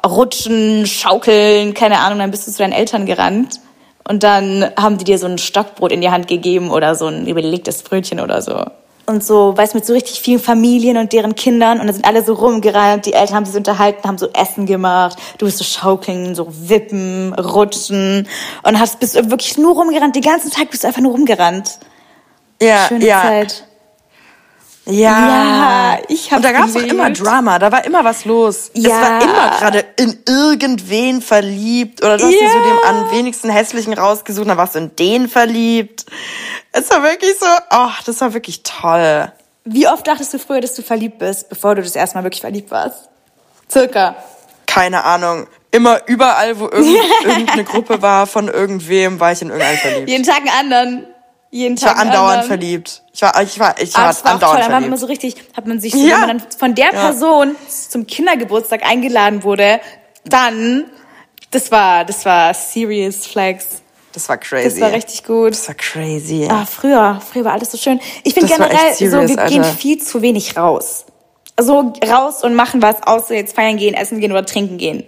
rutschen, 0.07 0.87
schaukeln, 0.87 1.75
keine 1.75 1.99
Ahnung, 1.99 2.19
dann 2.19 2.31
bist 2.31 2.47
du 2.47 2.53
zu 2.53 2.59
deinen 2.59 2.73
Eltern 2.73 3.07
gerannt. 3.07 3.61
Und 4.07 4.23
dann 4.23 4.71
haben 4.79 4.99
die 4.99 5.05
dir 5.05 5.19
so 5.19 5.27
ein 5.27 5.39
Stockbrot 5.39 5.93
in 5.93 6.01
die 6.01 6.11
Hand 6.11 6.29
gegeben 6.29 6.71
oder 6.71 6.95
so 6.95 7.07
ein 7.07 7.27
überlegtes 7.27 7.83
Brötchen 7.83 8.21
oder 8.21 8.43
so. 8.43 8.65
Und 9.07 9.25
so, 9.25 9.57
weißt 9.57 9.75
mit 9.75 9.85
so 9.85 9.93
richtig 9.93 10.21
vielen 10.21 10.41
Familien 10.41 10.97
und 10.97 11.13
deren 11.13 11.35
Kindern 11.35 11.81
und 11.81 11.87
da 11.87 11.93
sind 11.93 12.07
alle 12.07 12.25
so 12.25 12.35
rumgerannt, 12.35 13.07
die 13.07 13.13
Eltern 13.13 13.37
haben 13.37 13.45
sich 13.45 13.57
unterhalten, 13.57 14.07
haben 14.07 14.19
so 14.19 14.29
Essen 14.33 14.67
gemacht, 14.67 15.19
du 15.39 15.47
bist 15.47 15.59
so 15.59 15.65
schaukeln, 15.65 16.35
so 16.35 16.49
wippen, 16.51 17.35
rutschen 17.35 18.27
und 18.63 18.81
hast 18.81 19.01
bist 19.01 19.15
wirklich 19.31 19.59
nur 19.59 19.75
rumgerannt, 19.75 20.17
den 20.17 20.23
ganzen 20.23 20.51
Tag 20.51 20.71
bist 20.71 20.85
du 20.85 20.89
einfach 20.89 21.03
nur 21.03 21.13
rumgerannt. 21.13 21.79
Ja, 22.63 22.87
Schöne 22.89 23.07
ja. 23.07 23.23
Zeit. 23.23 23.65
Ja, 24.87 25.95
Ja, 25.97 25.99
ich 26.09 26.27
Und 26.27 26.33
hab's 26.33 26.43
da 26.43 26.53
gab's 26.53 26.67
doch 26.75 26.81
geliebt. 26.81 26.93
immer 26.93 27.11
Drama, 27.11 27.59
da 27.59 27.73
war 27.73 27.85
immer 27.87 28.05
was 28.05 28.25
los. 28.27 28.71
Es 28.75 28.83
Ja. 28.85 29.01
war 29.01 29.23
immer 29.23 29.51
gerade 29.59 29.85
in 29.97 30.19
irgendwen 30.29 31.23
verliebt 31.23 32.03
oder 32.05 32.19
du 32.19 32.25
hast 32.25 32.33
dir 32.33 32.51
so 32.51 32.59
Ja. 32.59 32.65
dem 32.65 32.79
am 32.85 33.11
wenigsten 33.11 33.49
hässlichen 33.49 33.95
rausgesucht, 33.95 34.47
dann 34.49 34.59
warst 34.59 34.75
du 34.75 34.81
in 34.81 34.95
den 34.97 35.29
verliebt. 35.29 36.05
Es 36.73 36.91
war 36.91 37.03
wirklich 37.03 37.35
so, 37.41 37.47
ach, 37.71 38.03
das 38.03 38.21
war 38.21 38.35
wirklich 38.35 38.63
toll. 38.63 39.33
Wie 39.65 39.89
oft 39.89 40.07
dachtest 40.07 40.35
du 40.35 40.39
früher, 40.39 40.61
dass 40.61 40.75
du 40.75 40.83
verliebt 40.83 41.19
bist, 41.19 41.49
bevor 41.49 41.75
du 41.75 41.83
das 41.83 41.97
erste 41.97 42.19
Mal 42.19 42.25
wirklich 42.25 42.43
verliebt 42.43 42.71
warst? 42.71 43.09
Circa. 43.73 44.17
Keine 44.67 45.05
Ahnung. 45.05 45.47
Immer 45.71 46.07
überall, 46.07 46.59
wo 46.61 46.65
irgend, 46.67 46.99
irgendeine 47.25 47.65
Gruppe 47.65 48.03
war 48.03 48.27
von 48.27 48.49
irgendwem, 48.49 49.19
war 49.19 49.33
ich 49.33 49.41
in 49.41 49.49
irgendeinen 49.49 49.79
verliebt. 49.79 50.09
Jeden 50.11 50.25
Tag 50.25 50.41
einen 50.41 50.51
anderen. 50.73 51.07
Jeden 51.55 51.77
Ich 51.77 51.83
war 51.85 51.91
Tag 51.95 52.01
andauernd 52.01 52.31
anderen. 52.43 52.49
verliebt. 52.49 53.03
Ich 53.13 53.23
war, 53.23 53.41
ich 53.43 53.61
war, 53.61 53.81
ich 53.81 53.95
Aber 53.95 54.07
war 54.07 54.07
war 54.07 54.11
auch 54.11 54.23
toll, 54.23 54.31
andauernd 54.33 54.61
dann 54.61 54.73
war 54.73 54.81
man 54.81 54.99
verliebt. 54.99 55.01
so 55.01 55.07
richtig, 55.07 55.37
hat 55.57 55.67
man 55.69 55.79
sich 55.81 55.93
so, 55.93 55.99
Ja. 55.99 56.15
wenn 56.23 56.27
man 56.27 56.39
dann 56.39 56.43
von 56.59 56.75
der 56.75 56.87
Ja. 56.87 56.91
Person 56.91 57.55
zum 57.89 58.09
Kindergeburtstag 58.09 58.83
eingeladen 58.85 59.45
wurde, 59.45 59.81
dann, 60.25 60.87
das 61.53 61.71
war, 61.71 62.05
das 62.05 62.25
war 62.25 62.53
serious 62.55 63.25
flex. 63.27 63.83
Das 64.13 64.29
war 64.29 64.37
crazy. 64.37 64.69
Das 64.69 64.81
war 64.81 64.93
richtig 64.97 65.23
gut. 65.23 65.53
Das 65.53 65.69
war 65.69 65.77
crazy. 65.77 66.49
Ah, 66.51 66.67
früher, 66.67 67.21
früher 67.33 67.45
war 67.45 67.53
alles 67.53 67.71
so 67.71 67.79
schön. 67.79 68.01
Ich 68.25 68.35
Das 68.35 68.43
war 68.51 68.59
generell 68.69 68.95
serious, 68.95 69.31
so, 69.31 69.37
wir 69.37 69.45
gehen 69.47 69.63
Alter. 69.63 69.77
viel 69.77 70.03
zu 70.03 70.23
wenig 70.23 70.57
raus. 70.57 71.05
Also 71.55 71.93
raus 72.05 72.43
und 72.43 72.57
machen 72.57 72.83
was, 72.83 72.97
außer 73.07 73.35
jetzt 73.37 73.55
feiern 73.55 73.77
gehen, 73.77 73.95
essen 73.95 74.19
gehen 74.19 74.33
oder 74.33 74.45
trinken 74.45 74.77
gehen. 74.77 75.05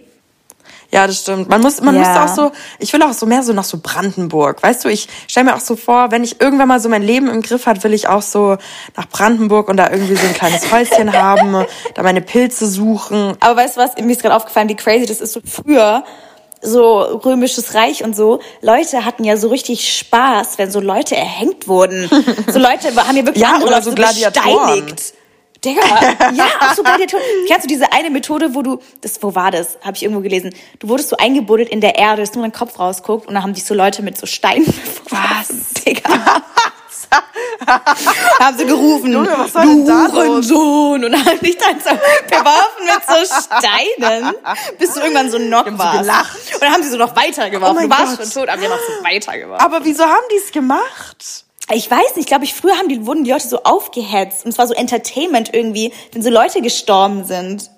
Ja, 0.93 1.07
das 1.07 1.19
stimmt. 1.21 1.49
Man 1.49 1.61
muss, 1.61 1.81
man 1.81 1.95
Ja. 1.95 2.01
müsste 2.01 2.23
auch 2.23 2.29
so, 2.35 2.53
ich 2.79 2.93
will 2.93 3.03
auch 3.03 3.13
so 3.13 3.27
mehr 3.27 3.43
so 3.43 3.53
nach 3.53 3.65
so 3.65 3.79
Brandenburg. 3.83 4.63
Weißt 4.63 4.85
du, 4.85 4.89
ich 4.89 5.09
stelle 5.27 5.47
mir 5.47 5.57
auch 5.57 5.61
so 5.61 5.75
vor, 5.77 6.11
wenn 6.13 6.23
ich 6.23 6.41
irgendwann 6.41 6.69
mal 6.69 6.79
so 6.81 6.89
mein 6.89 7.03
Leben 7.03 7.29
im 7.29 7.43
Griff 7.43 7.67
hat, 7.67 7.83
will 7.85 7.93
ich 7.93 8.09
auch 8.09 8.23
so 8.23 8.57
nach 8.97 9.09
Brandenburg 9.09 9.69
und 9.69 9.77
da 9.77 9.91
irgendwie 9.91 10.15
so 10.17 10.27
ein 10.27 10.35
kleines 10.35 10.71
Häuschen 10.71 11.13
haben, 11.21 11.65
da 11.95 12.03
meine 12.03 12.23
Pilze 12.23 12.67
suchen. 12.69 13.37
Aber 13.41 13.57
weißt 13.61 13.77
du 13.77 13.81
was, 13.81 13.97
mir 13.97 14.13
ist 14.13 14.23
gerade 14.23 14.35
aufgefallen, 14.37 14.69
wie 14.69 14.77
crazy 14.77 15.07
das 15.07 15.21
ist. 15.21 15.33
So 15.33 15.41
früher, 15.45 16.05
so 16.63 17.01
römisches 17.01 17.75
Reich 17.75 18.03
und 18.05 18.17
so, 18.17 18.41
Leute 18.63 19.05
hatten 19.05 19.25
ja 19.25 19.37
so 19.37 19.49
richtig 19.49 19.93
Spaß, 19.99 20.57
wenn 20.59 20.71
so 20.71 20.81
Leute 20.81 21.17
erhängt 21.17 21.69
wurden. 21.69 22.09
So 22.51 22.59
Leute 22.61 22.95
haben 22.97 23.17
ja 23.17 23.27
wirklich 23.27 23.43
Ja, 23.43 23.49
andere 23.55 23.67
oder 23.69 23.77
Leute 23.79 23.91
so 23.91 23.95
Gladiatoren. 23.95 24.87
gesteinigt. 24.87 25.15
Digga, 25.67 25.83
ja, 26.35 26.47
auch 26.61 26.75
so 26.75 26.83
Gladiatoren. 26.83 27.23
Kennst 27.49 27.65
du 27.65 27.69
diese 27.69 27.93
eine 27.93 28.11
Methode, 28.11 28.55
wo 28.55 28.63
du, 28.63 28.79
das, 29.01 29.23
wo 29.23 29.35
war 29.35 29.51
das? 29.51 29.79
Habe 29.83 29.97
ich 29.97 30.03
irgendwo 30.05 30.23
gelesen. 30.23 30.55
Du 30.79 30.89
wurdest 30.89 31.09
so 31.09 31.17
eingebuddelt 31.17 31.69
in 31.69 31.81
der 31.81 31.97
Erde, 31.97 32.23
dass 32.23 32.33
nur 32.35 32.43
dein 32.45 32.53
Kopf 32.53 32.79
rausguckt 32.79 33.27
und 33.27 33.35
dann 33.35 33.43
haben 33.43 33.53
dich 33.55 33.65
so 33.65 33.75
Leute 33.75 34.03
mit 34.03 34.17
so 34.17 34.27
Steinen 34.27 34.67
Was? 35.11 35.49
Digga. 35.85 36.43
haben 38.41 38.59
sie 38.59 38.67
gerufen, 38.67 39.13
Junge, 39.13 39.33
was 39.37 39.55
war 39.55 39.65
denn 39.65 39.87
da 39.87 40.07
los? 40.07 40.13
du 40.13 40.19
Hurensohn 40.57 41.05
und 41.05 41.15
haben 41.27 41.41
dich 41.41 41.57
dann 41.57 41.79
so 41.81 41.91
beworfen 41.91 42.85
mit 42.85 43.29
so 43.29 43.35
Steinen, 43.59 44.35
bis 44.79 44.93
du 44.95 45.01
irgendwann 45.01 45.31
so 45.31 45.39
knock 45.39 45.67
so 45.69 45.79
warst. 45.79 46.01
gelacht. 46.01 46.55
Und 46.55 46.63
dann 46.63 46.73
haben 46.73 46.83
sie 46.83 46.91
so 46.91 46.97
noch 46.97 47.15
weitergeworfen. 47.17 47.77
Oh 47.79 47.81
du 47.81 47.91
warst 47.91 48.19
Gott. 48.19 48.27
schon 48.27 48.43
tot, 48.43 48.49
aber 48.49 48.61
die 48.61 48.69
haben 48.69 48.79
so 48.99 49.05
weitergeworfen. 49.05 49.65
Aber 49.65 49.85
wieso 49.85 50.05
haben 50.05 50.25
die 50.33 50.37
es 50.37 50.51
gemacht? 50.53 51.45
Ich 51.73 51.91
weiß 51.91 52.15
nicht, 52.15 52.29
glaube 52.29 52.45
ich, 52.45 52.55
früher 52.55 52.77
haben 52.77 52.89
die, 52.89 53.07
wurden 53.07 53.25
die 53.25 53.31
Leute 53.33 53.49
so 53.49 53.63
aufgehetzt 53.65 54.45
und 54.45 54.53
es 54.53 54.59
war 54.59 54.69
so 54.69 54.75
Entertainment 54.75 55.53
irgendwie, 55.53 55.93
wenn 56.13 56.23
so 56.23 56.31
Leute 56.31 56.63
gestorben 56.63 57.25
sind. 57.25 57.71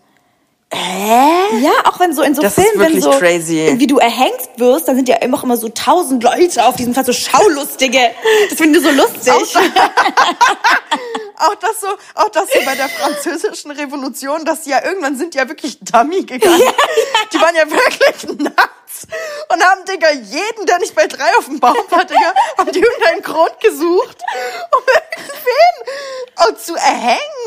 Hä? 0.72 1.60
Ja, 1.60 1.72
auch 1.84 1.98
wenn 1.98 2.12
so 2.12 2.22
in 2.22 2.34
so 2.34 2.42
Das 2.42 2.58
ist 2.58 2.62
Filmen, 2.62 2.80
wenn 2.80 2.94
wirklich 2.94 3.04
so 3.04 3.18
crazy. 3.18 3.74
wie 3.78 3.86
du 3.86 3.98
erhängt 3.98 4.48
wirst, 4.56 4.86
dann 4.86 4.96
sind 4.96 5.08
ja 5.08 5.16
immer, 5.16 5.42
immer 5.42 5.56
so 5.56 5.70
tausend 5.70 6.22
Leute 6.22 6.64
auf 6.64 6.76
diesem 6.76 6.92
Platz, 6.92 7.06
so 7.06 7.12
Schaulustige. 7.14 8.10
Das 8.50 8.58
finde 8.58 8.78
ich 8.78 8.84
so 8.84 8.90
lustig. 8.90 9.32
Auch 11.40 11.54
das 11.54 11.80
so, 11.80 11.86
auch 12.16 12.28
das 12.30 12.48
so 12.52 12.58
bei 12.64 12.74
der 12.74 12.88
französischen 12.88 13.70
Revolution, 13.70 14.44
dass 14.44 14.62
die 14.62 14.70
ja 14.70 14.84
irgendwann 14.84 15.16
sind 15.16 15.34
die 15.34 15.38
ja 15.38 15.48
wirklich 15.48 15.78
Dummy 15.80 16.24
gegangen. 16.24 16.60
Die 17.32 17.40
waren 17.40 17.54
ja 17.54 17.70
wirklich 17.70 18.38
nuts 18.38 19.06
und 19.52 19.64
haben, 19.64 19.84
Digga, 19.84 20.10
jeden, 20.10 20.66
der 20.66 20.78
nicht 20.80 20.96
bei 20.96 21.06
drei 21.06 21.28
auf 21.38 21.44
dem 21.44 21.60
Baum 21.60 21.76
war, 21.90 22.04
Digga, 22.04 22.34
haben 22.56 22.72
die 22.72 22.80
irgendeinen 22.80 23.22
Grund 23.22 23.60
gesucht, 23.60 24.18
um 24.72 24.82
irgendwen 24.82 26.48
oh, 26.48 26.52
zu 26.54 26.74
erhängen. 26.74 27.38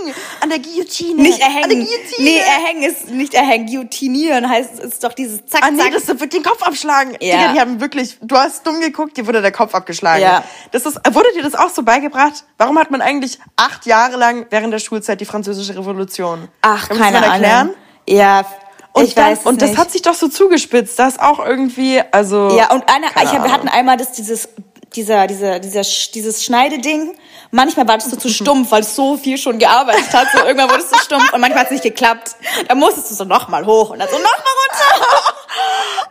An 0.42 0.50
der 0.50 0.60
Guillotine. 0.60 1.22
Nicht 1.22 1.44
An 1.44 1.52
der 1.54 1.62
erhängen. 1.62 1.86
Guillotine. 1.88 2.24
Nee, 2.30 2.38
erhängen 2.38 2.84
ist 2.84 3.10
nicht 3.10 3.34
erhängen. 3.34 3.66
Guillotinieren 3.68 4.50
heißt, 4.50 4.80
ist 4.80 5.04
doch 5.04 5.14
dieses 5.14 5.46
Zack, 5.46 5.64
Ah 5.64 5.72
nee, 5.72 5.82
Zack. 5.82 5.94
das 5.94 6.08
wird 6.20 6.34
den 6.34 6.44
Kopf 6.44 6.62
abschlagen. 6.64 7.16
Ja. 7.20 7.38
Digga, 7.38 7.54
die 7.54 7.60
haben 7.62 7.82
wirklich, 7.82 8.18
du 8.22 8.36
hast 8.36 8.66
dumm 8.66 8.80
geguckt, 8.82 9.18
dir 9.18 9.28
wurde 9.28 9.42
der 9.42 9.52
Kopf 9.52 9.74
abgeschlagen. 9.76 10.22
Ja. 10.22 10.44
Das 10.72 10.86
ist, 10.86 10.98
wurde 11.14 11.28
dir 11.36 11.44
das 11.44 11.56
auch 11.56 11.70
so 11.70 11.84
beigebracht? 11.84 12.44
Warum 12.58 12.78
hat 12.80 12.92
man 12.92 13.02
eigentlich 13.02 13.40
acht 13.56 13.86
Jahre 13.86 14.18
lang 14.18 14.46
während 14.50 14.74
der 14.74 14.80
Schulzeit 14.80 15.22
die 15.22 15.26
französische 15.26 15.74
Revolution? 15.78 16.48
Ach, 16.62 16.88
Kann 16.90 16.98
keine 16.98 17.20
mal 17.20 17.28
erklären? 17.32 17.54
Ahnung. 17.68 17.76
Ja, 18.08 18.46
Und, 18.94 19.04
ich 19.06 19.16
dann, 19.16 19.38
und 19.44 19.62
das 19.62 19.70
nicht. 19.72 19.80
hat 19.80 19.92
sich 19.92 20.02
doch 20.02 20.16
so 20.16 20.28
zugespitzt. 20.28 20.98
Das 21.00 21.14
ist 21.14 21.22
auch 21.22 21.40
irgendwie, 21.46 22.02
also. 22.12 22.50
Ja, 22.58 22.72
und 22.72 22.86
keine 22.88 23.06
ich 23.08 23.16
hab, 23.16 23.44
wir 23.44 23.52
hatten 23.52 23.68
Ahnung. 23.68 23.74
einmal 23.80 23.98
das, 23.98 24.12
dieses, 24.14 24.50
dieser, 24.96 25.28
dieser, 25.28 25.60
dieser, 25.60 25.82
dieses 26.14 26.44
Schneideding. 26.44 27.18
Manchmal 27.52 27.88
war 27.88 27.98
das 27.98 28.10
so 28.10 28.16
zu 28.16 28.30
stumpf, 28.30 28.72
weil 28.72 28.82
es 28.82 28.96
so 28.96 29.18
viel 29.18 29.38
schon 29.38 29.60
gearbeitet 29.60 30.14
hat. 30.14 30.28
So 30.34 30.40
irgendwann 30.46 30.70
wurde 30.70 30.84
es 30.84 30.90
so 30.90 30.98
stumpf 30.98 31.34
und 31.34 31.42
manchmal 31.42 31.62
hat 31.62 31.68
es 31.68 31.72
nicht 31.74 31.84
geklappt. 31.84 32.36
Da 32.68 32.76
musstest 32.76 33.12
du 33.12 33.16
so 33.16 33.24
nochmal 33.26 33.66
hoch 33.66 33.90
und 33.92 34.00
dann 34.00 34.10
so 34.10 34.18
nochmal 34.18 34.32
runter. 34.70 35.34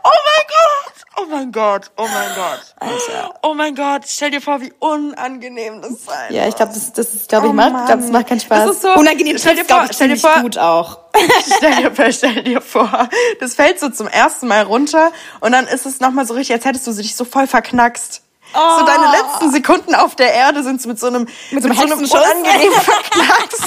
Oh 0.04 0.08
mein 0.08 0.46
Gott! 0.48 0.94
Oh 1.16 1.26
mein 1.30 1.52
Gott! 1.52 1.90
Oh 1.96 2.02
mein 2.06 2.34
Gott! 2.34 2.74
Alter. 2.78 3.34
Oh 3.42 3.54
mein 3.54 3.74
Gott! 3.74 4.02
Stell 4.06 4.30
dir 4.30 4.40
vor, 4.40 4.60
wie 4.60 4.72
unangenehm 4.78 5.82
das 5.82 6.04
sein 6.04 6.32
Ja, 6.34 6.46
ich 6.48 6.54
glaube, 6.56 6.72
das, 6.72 6.92
das 6.92 7.14
ist, 7.14 7.28
glaube 7.28 7.46
ich, 7.46 7.50
Oh 7.52 7.54
macht, 7.54 7.86
glaub, 7.86 8.00
das 8.00 8.10
macht 8.10 8.26
keinen 8.28 8.40
Spaß. 8.40 8.64
Das 8.66 8.76
ist 8.76 8.82
so- 8.82 8.94
Unangenehm 8.94 9.36
stell 9.38 9.56
dir 9.56 9.64
vor- 9.64 9.86
stell 9.92 10.08
dir 10.08 10.16
vor- 10.16 10.40
gut 10.40 10.56
auch. 10.58 10.98
Stell 11.56 11.74
dir, 11.82 11.90
vor, 11.94 12.12
stell 12.12 12.42
dir 12.44 12.60
vor, 12.62 13.08
das 13.40 13.54
fällt 13.54 13.80
so 13.80 13.88
zum 13.90 14.06
ersten 14.06 14.46
Mal 14.46 14.62
runter 14.62 15.10
und 15.40 15.50
dann 15.52 15.66
ist 15.66 15.84
es 15.84 15.98
nochmal 16.00 16.24
so 16.24 16.34
richtig, 16.34 16.54
als 16.54 16.64
hättest 16.64 16.86
du 16.86 16.92
dich 16.92 17.16
so 17.16 17.24
voll 17.24 17.46
verknackst. 17.48 18.22
So 18.52 18.84
deine 18.84 19.10
letzten 19.10 19.50
Sekunden 19.52 19.94
auf 19.94 20.16
der 20.16 20.32
Erde 20.32 20.62
sind 20.62 20.82
so 20.82 20.88
mit 20.88 20.98
so 20.98 21.06
einem, 21.06 21.26
mit 21.50 21.62
so 21.62 21.68
einem 21.68 21.92
unangenehm 21.98 22.72
verknackst. 22.82 23.62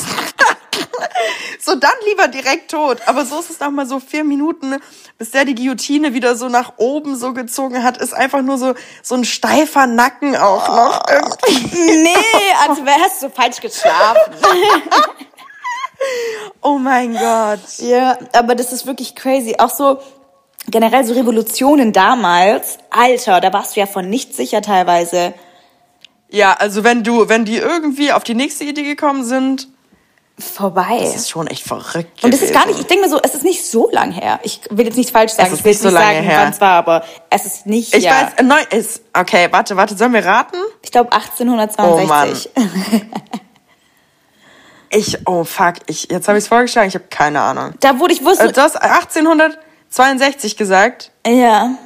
so 1.59 1.75
dann 1.75 1.91
lieber 2.07 2.27
direkt 2.27 2.71
tot. 2.71 2.99
Aber 3.05 3.25
so 3.25 3.39
ist 3.39 3.49
es 3.49 3.59
nochmal 3.59 3.85
so 3.85 3.99
vier 3.99 4.23
Minuten, 4.23 4.77
bis 5.17 5.31
der 5.31 5.45
die 5.45 5.55
Guillotine 5.55 6.13
wieder 6.13 6.35
so 6.35 6.49
nach 6.49 6.73
oben 6.77 7.15
so 7.15 7.33
gezogen 7.33 7.83
hat, 7.83 7.97
ist 7.97 8.13
einfach 8.13 8.41
nur 8.41 8.57
so, 8.57 8.73
so 9.01 9.15
ein 9.15 9.23
steifer 9.25 9.87
Nacken 9.87 10.35
auch 10.35 10.67
noch. 10.67 11.01
irgendwie. 11.09 12.03
Nee, 12.03 12.53
also 12.67 12.85
wer 12.85 12.95
hast 12.99 13.23
du 13.23 13.29
falsch 13.29 13.61
geschlafen? 13.61 14.33
Oh 16.61 16.77
mein 16.77 17.13
Gott. 17.13 17.59
Ja, 17.77 18.17
aber 18.33 18.55
das 18.55 18.73
ist 18.73 18.85
wirklich 18.85 19.15
crazy. 19.15 19.55
Auch 19.57 19.69
so 19.69 19.99
generell 20.67 21.03
so 21.05 21.13
Revolutionen 21.13 21.93
damals. 21.93 22.77
Alter, 22.89 23.41
da 23.41 23.51
warst 23.53 23.75
du 23.75 23.79
ja 23.79 23.85
von 23.85 24.09
nichts 24.09 24.37
sicher 24.37 24.61
teilweise. 24.61 25.33
Ja, 26.29 26.53
also 26.53 26.83
wenn 26.83 27.03
du, 27.03 27.29
wenn 27.29 27.45
die 27.45 27.57
irgendwie 27.57 28.11
auf 28.11 28.23
die 28.23 28.33
nächste 28.33 28.63
Idee 28.63 28.83
gekommen 28.83 29.23
sind, 29.23 29.67
Vorbei. 30.39 30.97
das 30.99 31.15
ist 31.15 31.29
schon 31.29 31.45
echt 31.45 31.63
verrückt. 31.63 32.23
Und 32.23 32.33
das 32.33 32.41
ist 32.41 32.53
gar 32.53 32.65
nicht, 32.65 32.79
ich 32.79 32.87
denke 32.87 33.03
mir 33.05 33.09
so, 33.09 33.19
es 33.21 33.35
ist 33.35 33.43
nicht 33.43 33.63
so 33.69 33.89
lang 33.91 34.11
her. 34.11 34.39
Ich 34.41 34.61
will 34.71 34.85
jetzt 34.85 34.95
nichts 34.97 35.11
falsch 35.11 35.31
sagen, 35.33 35.53
ist 35.53 35.59
ich 35.59 35.63
will 35.63 35.69
nicht 35.71 35.83
jetzt 35.83 35.83
so 35.83 35.89
nicht 35.89 35.99
lange 35.99 36.15
sagen, 36.15 36.27
her. 36.27 36.39
wann 36.39 36.51
es 36.53 36.61
war, 36.61 36.71
aber 36.71 37.03
es 37.29 37.45
ist 37.45 37.65
nicht, 37.67 37.93
Ich 37.95 38.03
ja. 38.03 38.11
weiß, 38.13 38.33
äh, 38.37 38.43
neu 38.43 38.61
ist. 38.71 39.03
Okay, 39.13 39.47
warte, 39.51 39.77
warte, 39.77 39.95
sollen 39.95 40.13
wir 40.13 40.25
raten? 40.25 40.57
Ich 40.81 40.91
glaube 40.91 41.11
1862. 41.11 42.49
Ich, 44.95 45.17
oh 45.25 45.43
fuck, 45.43 45.75
ich, 45.87 46.11
jetzt 46.11 46.27
habe 46.27 46.37
ich 46.37 46.43
es 46.43 46.47
vorgeschlagen, 46.47 46.87
ich 46.87 46.93
habe 46.93 47.05
keine 47.09 47.41
Ahnung. 47.41 47.73
Da 47.79 47.97
wurde 47.97 48.13
ich 48.13 48.23
wusste, 48.23 48.43
Also, 48.43 48.53
du 48.53 48.61
hast 49.93 49.99
1862 49.99 50.57
gesagt. 50.57 51.11
ja. 51.25 51.77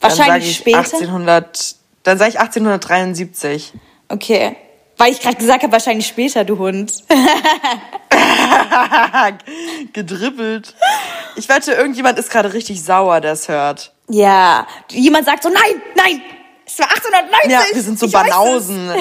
Dann 0.00 0.10
Wahrscheinlich 0.10 0.58
später. 0.58 0.78
1800, 0.78 1.74
dann 2.04 2.18
sage 2.18 2.30
ich 2.30 2.38
1873. 2.38 3.72
Okay. 4.08 4.56
Weil 4.96 5.12
ich 5.12 5.20
gerade 5.20 5.36
gesagt 5.36 5.64
habe, 5.64 5.72
wahrscheinlich 5.72 6.06
später, 6.06 6.44
du 6.44 6.56
Hund. 6.58 7.02
Gedribbelt. 9.92 10.74
Ich 11.34 11.48
wette, 11.48 11.72
irgendjemand 11.72 12.16
ist 12.18 12.30
gerade 12.30 12.52
richtig 12.52 12.84
sauer, 12.84 13.20
der 13.20 13.32
es 13.32 13.48
hört. 13.48 13.92
Ja. 14.08 14.68
Jemand 14.90 15.24
sagt 15.24 15.42
so, 15.42 15.48
nein, 15.48 15.82
nein, 15.96 16.22
es 16.64 16.78
war 16.78 16.88
1890. 16.90 17.50
Ja, 17.50 17.62
wir 17.72 17.82
sind 17.82 17.98
so 17.98 18.06
ich. 18.06 18.12
Banausen. 18.12 18.90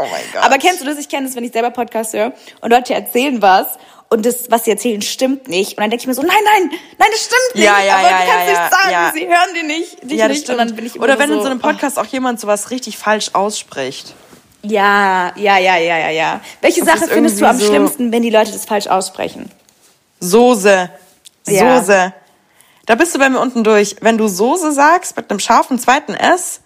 Oh 0.00 0.06
mein 0.12 0.22
Gott. 0.32 0.44
Aber 0.44 0.58
kennst 0.58 0.80
du 0.80 0.84
das? 0.84 0.96
Ich 0.96 1.08
kenne 1.08 1.26
das, 1.26 1.34
wenn 1.34 1.42
ich 1.42 1.50
selber 1.50 1.70
Podcast 1.70 2.12
höre 2.12 2.32
und 2.60 2.70
Leute 2.70 2.94
erzählen 2.94 3.42
was 3.42 3.66
und 4.10 4.24
das, 4.24 4.50
was 4.50 4.64
sie 4.64 4.70
erzählen, 4.70 5.02
stimmt 5.02 5.48
nicht. 5.48 5.72
Und 5.72 5.82
dann 5.82 5.90
denke 5.90 6.02
ich 6.02 6.06
mir 6.06 6.14
so, 6.14 6.22
nein, 6.22 6.36
nein, 6.44 6.70
nein, 6.98 7.08
das 7.10 7.20
stimmt 7.20 7.54
nicht. 7.54 7.64
Ja, 7.64 7.82
ja, 7.82 7.96
aber 7.96 8.10
ja, 8.10 8.18
du 8.18 8.30
kannst 8.30 8.30
ja, 8.30 8.46
nicht 8.46 8.72
sagen, 8.72 8.92
ja. 8.92 9.12
sie 9.14 9.26
hören 9.26 9.54
die 9.60 9.66
nicht, 9.66 10.02
dich 10.10 10.18
ja, 10.18 10.28
nicht. 10.28 10.42
stimmt. 10.42 10.60
Und 10.60 10.68
dann 10.68 10.76
bin 10.76 10.86
ich 10.86 11.00
Oder 11.00 11.18
wenn 11.18 11.28
so, 11.28 11.36
in 11.36 11.42
so 11.42 11.46
einem 11.46 11.60
Podcast 11.60 11.98
auch 11.98 12.06
jemand 12.06 12.40
sowas 12.40 12.70
richtig 12.70 12.96
falsch 12.96 13.30
ausspricht. 13.34 14.14
Ja, 14.62 15.32
ja, 15.36 15.58
ja, 15.58 15.76
ja, 15.76 15.98
ja, 15.98 16.10
ja. 16.10 16.40
Welche 16.60 16.84
Das 16.84 17.00
Sache 17.00 17.10
findest 17.10 17.40
du 17.40 17.46
am 17.46 17.58
so- 17.58 17.66
schlimmsten, 17.66 18.10
wenn 18.10 18.22
die 18.22 18.30
Leute 18.30 18.50
das 18.50 18.64
falsch 18.64 18.86
aussprechen? 18.86 19.50
Soße. 20.20 20.90
Ja. 21.46 21.80
Soße. 21.80 22.14
Da 22.86 22.94
bist 22.94 23.14
du 23.14 23.18
bei 23.18 23.28
mir 23.28 23.40
unten 23.40 23.62
durch. 23.62 23.96
Wenn 24.00 24.16
du 24.16 24.28
Soße 24.28 24.72
sagst 24.72 25.16
mit 25.16 25.30
einem 25.30 25.38
scharfen 25.38 25.78
zweiten 25.78 26.14
S, 26.14 26.60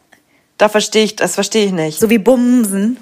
da 0.56 0.68
verstehe 0.68 1.04
ich, 1.04 1.16
das 1.16 1.34
verstehe 1.34 1.66
ich 1.66 1.72
nicht. 1.72 1.98
So 1.98 2.08
wie 2.08 2.18
Bumsen. 2.18 2.98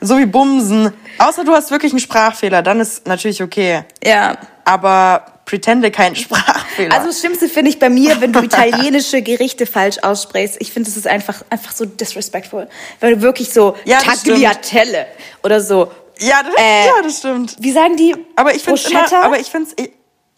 So 0.00 0.18
wie 0.18 0.26
Bumsen. 0.26 0.92
Außer 1.18 1.44
du 1.44 1.52
hast 1.52 1.70
wirklich 1.70 1.92
einen 1.92 2.00
Sprachfehler, 2.00 2.62
dann 2.62 2.80
ist 2.80 3.06
natürlich 3.06 3.42
okay. 3.42 3.84
Ja. 4.04 4.38
Aber 4.64 5.24
pretende 5.44 5.90
keinen 5.90 6.16
Sprachfehler. 6.16 6.94
Also 6.94 7.08
das 7.08 7.20
Schlimmste 7.20 7.48
finde 7.48 7.70
ich 7.70 7.78
bei 7.78 7.90
mir, 7.90 8.20
wenn 8.20 8.32
du 8.32 8.40
italienische 8.44 9.20
Gerichte 9.20 9.66
falsch 9.66 9.98
aussprichst. 10.02 10.56
Ich 10.60 10.72
finde, 10.72 10.88
das 10.88 10.96
ist 10.96 11.06
einfach, 11.06 11.42
einfach 11.50 11.72
so 11.72 11.84
disrespectful. 11.84 12.68
Wenn 13.00 13.16
du 13.16 13.20
wirklich 13.20 13.52
so 13.52 13.76
Ja, 13.84 13.98
Tagliatelle 13.98 15.06
oder 15.42 15.60
so. 15.60 15.90
ja, 16.18 16.42
das, 16.42 16.54
äh, 16.56 16.86
ja, 16.86 17.02
das 17.02 17.18
stimmt. 17.18 17.56
Wie 17.58 17.72
sagen 17.72 17.96
die? 17.96 18.14
Aber 18.36 18.54
ich 18.54 18.62
finde 18.62 18.80
immer, 18.88 19.24
aber 19.24 19.38
ich 19.38 19.48
finde 19.48 19.70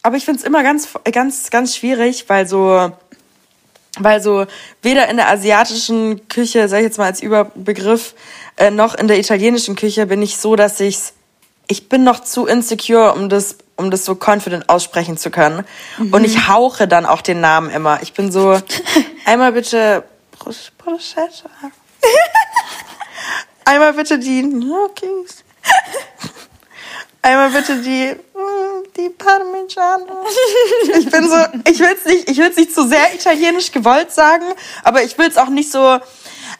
aber 0.03 0.17
ich 0.17 0.25
finde 0.25 0.39
es 0.41 0.45
immer 0.45 0.63
ganz, 0.63 0.89
ganz, 1.11 1.49
ganz 1.49 1.77
schwierig, 1.77 2.25
weil 2.27 2.45
so, 2.45 2.91
weil 3.99 4.21
so 4.21 4.45
weder 4.81 5.07
in 5.07 5.15
der 5.15 5.29
asiatischen 5.29 6.27
Küche, 6.27 6.67
sag 6.67 6.79
ich 6.79 6.83
jetzt 6.83 6.97
mal 6.97 7.05
als 7.05 7.21
Überbegriff, 7.21 8.13
äh, 8.57 8.71
noch 8.71 8.95
in 8.95 9.07
der 9.07 9.19
italienischen 9.19 9.75
Küche 9.75 10.05
bin 10.05 10.21
ich 10.21 10.37
so, 10.37 10.55
dass 10.55 10.79
ich's, 10.79 11.13
ich 11.67 11.89
bin 11.89 12.03
noch 12.03 12.19
zu 12.21 12.45
insecure, 12.45 13.13
um 13.13 13.29
das, 13.29 13.57
um 13.77 13.89
das 13.91 14.05
so 14.05 14.15
confident 14.15 14.69
aussprechen 14.69 15.17
zu 15.17 15.31
können. 15.31 15.65
Und 16.11 16.23
ich 16.25 16.47
hauche 16.47 16.87
dann 16.87 17.05
auch 17.05 17.21
den 17.21 17.41
Namen 17.41 17.69
immer. 17.69 17.99
Ich 18.03 18.13
bin 18.13 18.31
so, 18.31 18.61
einmal 19.25 19.53
bitte 19.53 20.03
Brusch- 20.37 20.71
Bruschetta. 20.77 21.49
Einmal 23.65 23.93
bitte 23.93 24.19
die 24.19 24.41
Gnocchis. 24.41 25.43
Einmal 27.21 27.49
bitte 27.51 27.77
die, 27.81 28.13
mm, 28.13 28.83
die 28.97 29.07
Parmigiano. 29.09 30.25
Ich 30.97 31.09
bin 31.09 31.29
so, 31.29 31.37
ich 31.71 31.79
will's 31.79 32.03
nicht, 32.03 32.29
ich 32.29 32.37
will's 32.37 32.57
nicht 32.57 32.75
zu 32.75 32.85
sehr 32.85 33.13
italienisch 33.13 33.71
gewollt 33.71 34.11
sagen, 34.11 34.43
aber 34.83 35.03
ich 35.03 35.17
will's 35.17 35.37
auch 35.37 35.47
nicht 35.47 35.71
so, 35.71 35.99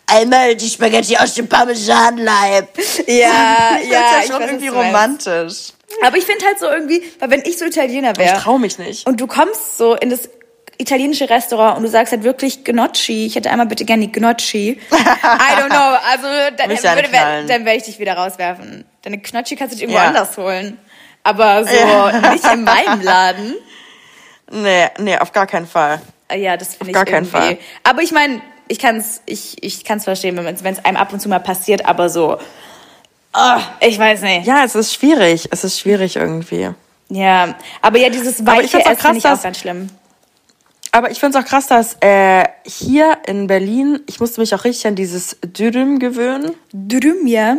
einmal 0.08 0.56
die 0.56 0.70
Spaghetti 0.70 1.18
aus 1.18 1.34
dem 1.34 1.48
Parmesanleib. 1.48 2.70
Ja, 3.08 3.78
ich 3.82 3.90
ja, 3.90 4.00
ja 4.00 4.20
ich 4.22 4.28
schon 4.32 4.42
weiß, 4.42 4.50
irgendwie 4.50 4.68
romantisch. 4.70 5.74
Aber 6.06 6.18
ich 6.18 6.24
finde 6.26 6.46
halt 6.46 6.60
so 6.60 6.68
irgendwie, 6.68 7.04
weil 7.20 7.30
wenn 7.32 7.42
ich 7.42 7.58
so 7.58 7.66
Italiener 7.66 8.12
Ich 8.12 8.18
wäre 8.18 8.40
trau 8.40 8.58
mich 8.58 8.78
nicht. 8.80 9.06
und 9.08 9.20
du 9.22 9.28
kommst 9.28 9.78
so 9.78 9.96
in 9.96 10.10
das 10.10 10.30
italienische 10.80 11.30
Restaurant 11.30 11.78
und 11.78 11.84
du 11.84 11.90
sagst 11.90 12.12
halt 12.12 12.24
wirklich 12.24 12.64
Gnocchi, 12.64 13.28
ich 13.28 13.36
hätte 13.36 13.52
einmal 13.52 13.68
bitte 13.68 13.86
gerne 13.86 14.08
die 14.08 14.12
Gnocchi. 14.12 14.72
I 14.92 14.96
don't 15.56 15.68
know, 15.70 15.98
also 16.12 16.28
dann, 16.58 16.70
würde, 16.70 17.48
dann 17.48 17.66
werde 17.66 17.78
ich 17.78 17.84
dich 17.84 18.00
wieder 18.00 18.14
rauswerfen. 18.16 18.84
Deine 19.04 19.20
Gnocchi 19.20 19.56
kannst 19.56 19.74
du 19.74 19.76
dich 19.76 19.84
irgendwo 19.84 20.00
Ja. 20.00 20.08
anders 20.08 20.36
holen. 20.38 20.80
Aber 21.24 21.64
so 21.64 21.74
Ja. 21.76 22.32
nicht 22.32 22.46
in 22.52 22.64
meinem 22.64 23.02
Laden. 23.02 23.56
Nee, 24.52 24.88
nee, 25.00 25.18
auf 25.18 25.32
gar 25.32 25.48
keinen 25.48 25.68
Fall. 25.68 26.02
Ja, 26.36 26.58
das 26.58 26.76
finde 26.76 26.92
ich 26.92 26.94
gar 26.96 27.06
keinen 27.06 27.26
irgendwie. 27.26 27.56
Fall. 27.56 27.58
Aber 27.84 28.02
ich 28.02 28.12
meine, 28.12 28.42
ich 28.68 28.80
kann 28.80 28.98
es 28.98 29.22
ich, 29.26 29.64
ich 29.64 29.84
kann's 29.84 30.04
verstehen, 30.04 30.38
wenn 30.38 30.74
es 30.74 30.86
einem 30.86 30.98
ab 30.98 31.14
und 31.14 31.20
zu 31.20 31.30
mal 31.30 31.40
passiert, 31.40 31.86
aber 31.86 32.10
so, 32.10 32.38
ah, 33.34 33.60
ich 33.80 33.98
weiß 33.98 34.22
nicht. 34.22 34.46
Ja, 34.46 34.64
es 34.64 34.76
ist 34.76 34.94
schwierig. 34.94 35.48
Es 35.52 35.64
ist 35.64 35.80
schwierig 35.80 36.16
irgendwie. 36.16 36.70
Ja, 37.10 37.56
aber 37.82 38.00
ja, 38.00 38.10
dieses 38.10 38.40
ich 38.40 38.46
weiche 38.46 38.80
Essen 38.80 38.96
krass, 38.96 39.02
finde 39.02 39.18
ich 39.20 39.28
auch 39.28 39.42
ganz 39.42 39.60
schlimm. 39.60 39.90
Aber 40.92 41.10
ich 41.10 41.20
finde 41.20 41.38
es 41.38 41.44
auch 41.44 41.48
krass, 41.48 41.68
dass 41.68 41.98
äh, 42.02 42.46
hier 42.66 43.18
in 43.26 43.48
Berlin, 43.48 44.02
ich 44.06 44.20
musste 44.20 44.40
mich 44.40 44.54
auch 44.54 44.64
richtig 44.64 44.86
an 44.86 44.96
dieses 44.96 45.38
Dürüm 45.44 45.98
gewöhnen. 45.98 46.54
Dürüm, 46.72 47.26
ja. 47.26 47.58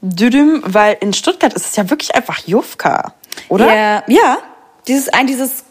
Dürüm, 0.00 0.62
weil 0.66 0.96
in 1.00 1.12
Stuttgart 1.12 1.54
ist 1.54 1.66
es 1.66 1.76
ja 1.76 1.88
wirklich 1.90 2.14
einfach 2.14 2.38
Jufka, 2.46 3.14
oder? 3.48 3.72
Ja, 3.72 4.04
ja. 4.08 4.38
Dieses, 4.88 5.08
ein, 5.08 5.26
dieses 5.26 5.64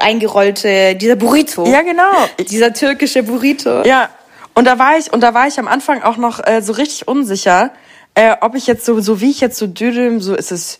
eingerollte, 0.00 0.94
dieser 0.94 1.16
Burrito. 1.16 1.66
Ja, 1.66 1.82
genau. 1.82 2.12
Dieser 2.50 2.72
türkische 2.72 3.22
Burrito. 3.22 3.82
Ja, 3.84 4.08
und 4.54 4.66
da 4.66 4.78
war 4.78 4.96
ich 4.98 5.12
und 5.12 5.20
da 5.20 5.34
war 5.34 5.46
ich 5.48 5.58
am 5.58 5.66
Anfang 5.68 6.02
auch 6.02 6.16
noch 6.16 6.46
äh, 6.46 6.60
so 6.62 6.72
richtig 6.72 7.08
unsicher, 7.08 7.70
äh, 8.14 8.36
ob 8.40 8.54
ich 8.54 8.66
jetzt 8.66 8.84
so 8.84 9.00
so 9.00 9.20
wie 9.20 9.30
ich 9.30 9.40
jetzt 9.40 9.56
so 9.58 9.66
Dürüm, 9.66 10.20
so 10.20 10.34
ist 10.34 10.52
es 10.52 10.78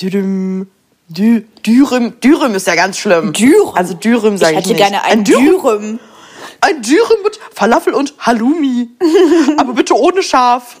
Dürüm 0.00 0.68
Dü, 1.08 1.42
Dürüm, 1.64 2.18
Dürüm 2.20 2.54
ist 2.56 2.66
ja 2.66 2.74
ganz 2.74 2.98
schlimm. 2.98 3.32
Dürüm? 3.32 3.68
Also 3.74 3.94
Dürüm 3.94 4.34
Ich 4.34 4.40
sage 4.40 4.52
ich, 4.54 4.58
hätte 4.58 4.68
nicht. 4.70 4.78
gerne 4.78 5.04
ein 5.04 5.22
Dürüm. 5.22 5.44
Dürüm. 5.62 5.98
Ein 6.60 6.82
Dürüm 6.82 7.22
mit 7.22 7.38
Falafel 7.54 7.92
und 7.94 8.14
Halloumi. 8.18 8.88
Aber 9.56 9.74
bitte 9.74 9.94
ohne 9.94 10.22
Scharf 10.22 10.76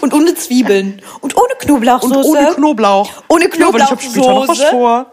Und 0.00 0.12
ohne 0.14 0.34
Zwiebeln. 0.34 1.00
Und 1.20 1.36
ohne 1.36 1.54
Knoblauchsoße. 1.60 2.14
und 2.14 2.24
ohne 2.24 2.54
Knoblauch. 2.54 3.10
Ohne 3.28 3.44
Ja, 3.56 3.72
weil 3.72 3.82
ich 3.82 3.90
hab 3.90 4.02
später 4.02 4.18
noch 4.34 4.48
was 4.48 4.58
Knoblauchsoße. 4.58 4.70
vor. 4.70 5.11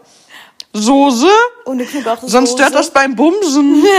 Soße? 0.72 1.28
Ohne 1.64 1.84
Knoblauchsoße. 1.84 2.30
Sonst 2.30 2.52
stört 2.52 2.74
das 2.74 2.90
beim 2.90 3.16
Bumsen. 3.16 3.84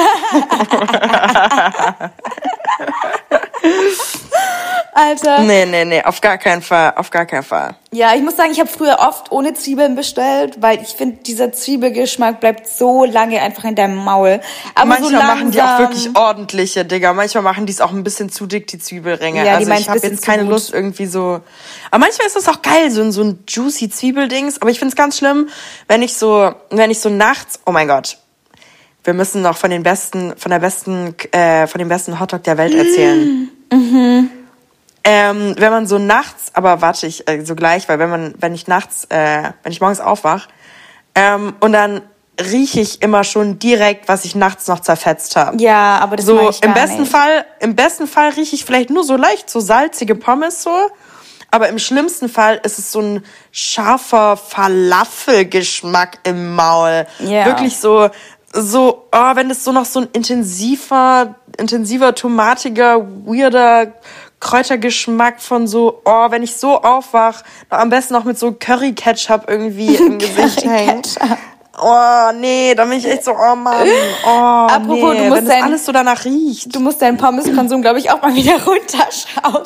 Alter. 4.93 5.39
Nee, 5.39 5.66
nee, 5.66 5.86
nee, 5.86 6.03
auf 6.03 6.20
gar 6.20 6.38
keinen 6.38 6.62
Fall, 6.62 6.93
auf 6.95 7.09
gar 7.09 7.26
keinen 7.26 7.43
Fall. 7.43 7.76
Ja, 7.93 8.14
ich 8.14 8.22
muss 8.22 8.36
sagen, 8.36 8.51
ich 8.51 8.59
habe 8.59 8.70
früher 8.70 8.99
oft 8.99 9.32
ohne 9.32 9.53
Zwiebeln 9.53 9.95
bestellt, 9.95 10.57
weil 10.62 10.82
ich 10.82 10.89
finde, 10.89 11.18
dieser 11.24 11.51
Zwiebelgeschmack 11.51 12.39
bleibt 12.39 12.68
so 12.68 13.05
lange 13.05 13.41
einfach 13.41 13.64
in 13.64 13.76
deinem 13.76 13.95
Maul. 13.95 14.41
Aber 14.76 14.88
Manchmal 14.88 15.09
so 15.09 15.18
langsam, 15.18 15.38
machen 15.38 15.51
die 15.51 15.62
auch 15.62 15.80
wirklich 15.80 16.16
ordentliche, 16.16 16.86
Digga. 16.86 17.14
Manchmal 17.14 17.43
machen 17.43 17.66
die 17.66 17.72
es 17.72 17.82
auch 17.82 17.91
ein 17.91 18.03
bisschen 18.03 18.30
zu 18.30 18.47
dick, 18.47 18.68
die 18.68 18.80
Zwiebelringe. 18.80 19.38
Ja, 19.45 19.59
die 19.59 19.66
also 19.66 19.72
ich 19.72 19.89
habe 19.89 19.99
jetzt 19.99 20.24
keine. 20.24 20.43
Lust 20.43 20.74
irgendwie 20.74 21.05
so. 21.05 21.39
Aber 21.91 21.99
manchmal 21.99 22.28
ist 22.28 22.36
das 22.36 22.47
auch 22.49 22.62
geil, 22.62 22.91
so 22.91 23.01
ein, 23.01 23.12
so 23.12 23.24
ein 23.24 23.43
juicy 23.47 23.89
Zwiebeldings. 23.89 24.62
Aber 24.62 24.72
ich 24.72 24.80
find's 24.80 24.95
ganz 24.95 25.18
schlimm, 25.18 25.49
wenn 25.88 26.01
ich 26.01 26.16
so, 26.16 26.53
wenn 26.70 26.91
ich 26.91 26.99
so 26.99 27.09
nachts, 27.09 27.59
oh 27.66 27.72
mein 27.72 27.88
Gott. 27.88 28.18
Wir 29.04 29.14
müssen 29.14 29.41
noch 29.41 29.58
von 29.58 29.72
den 29.72 29.84
besten, 29.84 30.36
von 30.38 30.52
der 30.52 30.60
besten, 30.60 31.16
äh, 31.32 31.66
von 31.68 31.80
dem 31.80 31.89
besten 31.89 32.20
Hotdog 32.20 32.43
der 32.43 32.58
Welt 32.58 32.74
erzählen. 32.76 33.49
Mhm. 33.72 34.30
Ähm, 35.04 35.56
wenn 35.58 35.72
man 35.72 35.88
so 35.88 35.97
nachts, 35.97 36.52
aber 36.54 36.82
warte 36.82 37.08
ich 37.08 37.28
äh, 37.28 37.43
so 37.43 37.56
gleich, 37.56 37.89
weil 37.89 37.97
wenn 37.97 38.10
man, 38.10 38.36
wenn 38.38 38.54
ich 38.54 38.68
nachts, 38.68 39.06
äh, 39.10 39.52
wenn 39.64 39.72
ich 39.72 39.82
morgens 39.82 39.99
aufwach 39.99 40.47
ähm, 41.16 41.56
und 41.60 41.74
dann 41.74 42.02
rieche 42.39 42.80
ich 42.82 43.02
immer 43.02 43.24
schon 43.24 43.58
direkt, 43.58 44.08
was 44.08 44.26
ich 44.26 44.36
nachts 44.36 44.68
noch 44.68 44.80
zerfetzt 44.80 45.36
habe. 45.36 45.58
Ja, 45.62 45.97
aber 45.99 46.18
das 46.18 46.26
So 46.28 46.49
ich 46.49 46.64
im 46.64 46.74
gar 46.74 46.84
besten 46.84 47.02
nicht. 47.02 47.12
Fall, 47.12 47.45
im 47.60 47.76
besten 47.76 48.06
Fall 48.08 48.30
rieche 48.30 48.56
ich 48.56 48.64
vielleicht 48.64 48.91
nur 48.91 49.04
so 49.04 49.16
leicht 49.16 49.49
so 49.49 49.60
salzige 49.60 50.14
Pommes 50.14 50.62
so, 50.62 50.72
aber 51.49 51.70
im 51.70 51.80
schlimmsten 51.80 52.30
Fall 52.30 52.60
ist 52.64 52.78
es 52.78 52.91
so 52.91 53.02
ein 53.02 53.26
scharfer 53.52 54.38
Falafelgeschmack 54.38 56.20
im 56.24 56.54
Maul. 56.56 57.08
Ja. 57.20 57.45
Wirklich 57.45 57.78
so 57.78 58.10
so, 58.54 59.08
oh, 59.12 59.36
wenn 59.36 59.49
es 59.49 59.64
so 59.64 59.72
noch 59.72 59.86
so 59.86 60.02
ein 60.02 60.10
intensiver, 60.14 61.36
intensiver, 61.58 62.16
tomatiger, 62.16 63.06
weirder 63.26 63.93
Kräutergeschmack 64.39 65.39
von 65.39 65.68
so, 65.68 66.02
oh, 66.04 66.32
wenn 66.32 66.43
ich 66.43 66.56
so 66.56 66.82
aufwach, 66.82 67.43
am 67.70 67.89
besten 67.89 68.14
noch 68.14 68.26
mit 68.26 68.38
so 68.38 68.52
Curry-Ketchup 68.52 69.45
irgendwie 69.47 69.95
im 69.95 70.18
Gesicht 70.18 70.66
hängt. 70.66 71.18
Oh, 71.84 72.32
nee, 72.40 72.76
da 72.76 72.86
bin 72.86 73.00
ich 73.00 73.06
echt 73.10 73.24
so, 73.24 73.32
oh 73.32 73.56
Mann. 73.56 73.88
Oh, 74.24 74.30
Apropos, 74.30 75.14
nee, 75.14 75.18
du 75.20 75.24
musst 75.26 75.38
wenn 75.42 75.48
dein- 75.48 75.64
alles 75.64 75.84
so 75.86 75.92
danach 75.92 76.24
riecht. 76.26 76.74
Du 76.76 76.80
musst 76.80 77.02
deinen 77.02 77.18
Pommeskonsum, 77.18 77.82
glaube 77.82 77.98
ich, 78.00 78.12
auch 78.12 78.22
mal 78.22 78.36
wieder 78.36 78.54
runterschauen. 78.66 79.64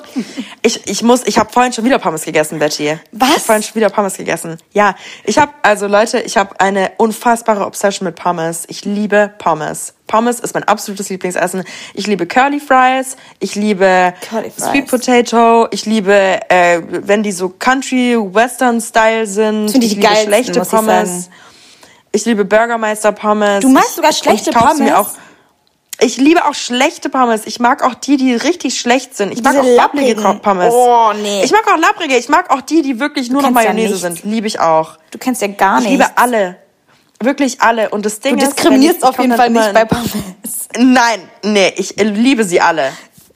Ich, 0.62 0.88
ich 0.90 1.04
muss, 1.04 1.24
ich 1.26 1.38
habe 1.38 1.52
vorhin 1.52 1.74
schon 1.74 1.84
wieder 1.84 2.00
Pommes 2.00 2.24
gegessen, 2.24 2.58
Betty. 2.60 2.98
Was? 3.12 3.28
Ich 3.30 3.34
habe 3.36 3.42
vorhin 3.42 3.64
schon 3.64 3.76
wieder 3.76 3.90
Pommes 3.90 4.16
gegessen. 4.16 4.58
Ja, 4.72 4.96
ich 5.26 5.38
habe, 5.38 5.52
also 5.62 5.88
Leute, 5.88 6.22
ich 6.22 6.38
habe 6.38 6.60
eine 6.60 6.94
unfassbare 6.98 7.66
Obsession 7.66 8.06
mit 8.06 8.16
Pommes. 8.16 8.64
Ich 8.70 8.86
liebe 8.86 9.34
Pommes. 9.38 9.94
Pommes 10.08 10.40
ist 10.40 10.54
mein 10.54 10.64
absolutes 10.64 11.10
Lieblingsessen. 11.10 11.64
Ich 11.96 12.08
liebe 12.08 12.26
Curly 12.28 12.60
Fries, 12.60 13.18
ich 13.40 13.56
liebe. 13.56 14.14
Sweet 14.58 14.88
Potato, 14.88 15.68
ich 15.72 15.86
liebe, 15.86 16.14
äh, 16.50 16.82
wenn 16.90 17.24
die 17.24 17.32
so 17.32 17.50
Country 17.50 18.16
Western 18.18 18.80
Style 18.80 19.26
sind. 19.28 19.72
finde 19.72 19.86
ich 19.88 19.96
die 19.96 20.00
liebe 20.00 20.08
geilsten, 20.08 20.28
schlechte 20.34 20.60
ich 20.62 20.70
Pommes. 20.70 21.30
Ich 22.16 22.24
liebe 22.26 22.46
Burgermeister 22.46 23.12
Pommes. 23.12 23.60
Du 23.62 23.68
magst 23.70 23.90
Ich- 23.90 23.96
sogar 23.98 24.14
schlechte 24.14 24.52
ich 24.52 24.56
sie 24.56 24.84
Mir 24.84 24.94
Pommes? 24.94 24.94
auch, 24.94 25.10
ich 26.00 26.16
liebe 26.18 26.46
auch 26.46 26.54
schlechte 26.54 27.10
Pommes. 27.10 27.42
Ich 27.46 27.60
mag 27.60 27.84
auch 27.84 27.94
die, 27.94 28.16
die 28.16 28.34
richtig 28.36 28.80
schlecht 28.80 29.18
sind. 29.18 29.34
Ich 29.34 29.44
mag 29.44 29.52
Diese 29.52 29.64
auch 29.64 29.76
lapprige. 29.76 30.16
Pommes. 30.42 30.74
Oh, 30.74 31.12
nee. 31.22 31.44
Ich 31.44 31.52
mag 31.52 31.68
auch 31.68 31.78
lapprige. 31.78 32.16
Ich 32.16 32.30
mag 32.30 32.52
auch 32.52 32.62
die, 32.62 32.82
die 32.82 33.02
wirklich 33.02 33.30
nur 33.30 33.42
noch 33.42 33.50
ja 33.50 33.54
Mayonnaise 33.54 33.88
nichts. 33.88 34.02
sind. 34.02 34.24
Liebe 34.24 34.48
ich 34.48 34.62
auch. 34.62 34.98
Du 35.12 35.18
kennst 35.18 35.42
ja 35.42 35.50
gar 35.50 35.80
Ich 35.80 35.84
nicht. 35.90 35.92
liebe 35.92 36.06
alle. 36.18 36.56
Wirklich 37.22 37.60
alle. 37.62 37.90
Und 37.90 38.06
das 38.06 38.22
Ding 38.22 38.38
Du 38.38 38.46
diskriminierst 38.46 39.00
ich- 39.00 39.04
auf 39.04 39.16
ich 39.16 39.22
jeden 39.22 39.36
Fall 39.36 39.50
nicht 39.50 39.74
bei 39.74 39.84
Pommes. 39.84 40.12
Nein, 40.78 41.20
nee, 41.44 41.74
ich 41.76 41.96
liebe 41.98 42.46
sie 42.46 42.62
alle. 42.62 42.94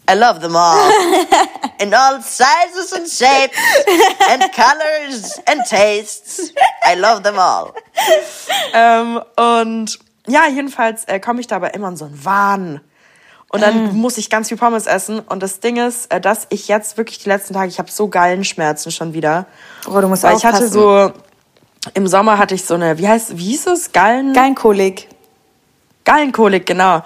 I 0.10 0.16
love 0.16 0.40
them 0.40 0.56
all. 0.56 0.92
In 1.80 1.94
all 1.94 2.22
sizes 2.22 2.94
and 2.94 3.08
shapes 3.08 3.58
and 4.30 4.44
colors 4.54 5.40
and 5.48 5.62
tastes. 5.66 6.52
I 6.84 6.96
love 6.96 7.24
them 7.24 7.38
all. 7.38 7.74
ähm, 8.74 9.22
und 9.38 10.00
ja, 10.28 10.48
jedenfalls 10.48 11.06
äh, 11.06 11.20
komme 11.20 11.42
ich 11.42 11.48
dabei 11.48 11.70
immer 11.70 11.88
in 11.90 11.96
so 11.96 12.06
einen 12.06 12.26
Wahn. 12.26 12.82
Und 13.52 13.62
dann 13.62 13.96
muss 13.96 14.18
ich 14.18 14.30
ganz 14.30 14.50
viel 14.50 14.58
Pommes 14.58 14.86
essen. 14.86 15.20
Und 15.20 15.42
das 15.42 15.60
Ding 15.60 15.78
ist, 15.78 16.12
äh, 16.12 16.22
dass 16.22 16.48
ich 16.50 16.68
jetzt 16.68 16.98
wirklich 16.98 17.20
die 17.20 17.30
letzten 17.30 17.54
Tage, 17.54 17.70
ich 17.70 17.80
habe 17.80 17.90
so 17.90 18.08
Gallenschmerzen 18.08 18.92
schon 18.92 19.14
wieder. 19.14 19.46
Oh, 19.88 20.00
du 20.00 20.08
musst 20.08 20.24
Weil 20.24 20.38
ich 20.38 20.46
hatte 20.46 20.58
aufpassen. 20.66 20.74
so, 20.74 21.14
im 21.94 22.08
Sommer 22.08 22.38
hatte 22.38 22.54
ich 22.56 22.66
so 22.66 22.76
eine, 22.76 22.98
wie 22.98 23.08
heißt, 23.08 23.38
wie 23.38 23.46
hieß 23.46 23.68
es? 23.68 23.92
Gallen? 23.92 24.34
Gallenkolik. 24.34 25.08
Gallenkolik, 26.04 26.66
genau. 26.66 27.02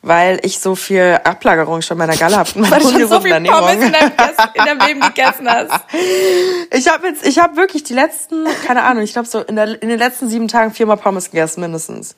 Weil 0.00 0.38
ich 0.42 0.60
so 0.60 0.76
viel 0.76 1.18
Ablagerung 1.24 1.82
schon 1.82 1.98
meiner 1.98 2.16
Galle 2.16 2.36
habe. 2.36 2.50
Weil 2.54 2.80
du 2.80 2.88
schon 2.90 3.08
so 3.08 3.20
viel 3.20 3.32
Pommes 3.50 3.72
in 3.86 3.92
deinem, 3.92 4.12
Ges- 4.12 4.54
in 4.54 4.64
deinem 4.64 4.86
Leben 4.86 5.00
gegessen 5.00 5.50
hast. 5.50 5.70
Ich 6.72 6.88
habe 6.88 7.08
jetzt, 7.08 7.26
ich 7.26 7.38
habe 7.40 7.56
wirklich 7.56 7.82
die 7.82 7.94
letzten, 7.94 8.46
keine 8.66 8.84
Ahnung, 8.84 9.02
ich 9.02 9.12
glaube 9.12 9.26
so 9.28 9.40
in, 9.40 9.56
der, 9.56 9.82
in 9.82 9.88
den 9.88 9.98
letzten 9.98 10.28
sieben 10.28 10.46
Tagen 10.46 10.72
viermal 10.72 10.98
Pommes 10.98 11.30
gegessen 11.32 11.60
mindestens. 11.62 12.14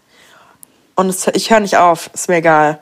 Und 0.95 1.09
es, 1.09 1.27
ich 1.29 1.51
höre 1.51 1.61
nicht 1.61 1.79
auf, 1.79 2.11
ist 2.13 2.29
mir 2.29 2.37
egal. 2.37 2.81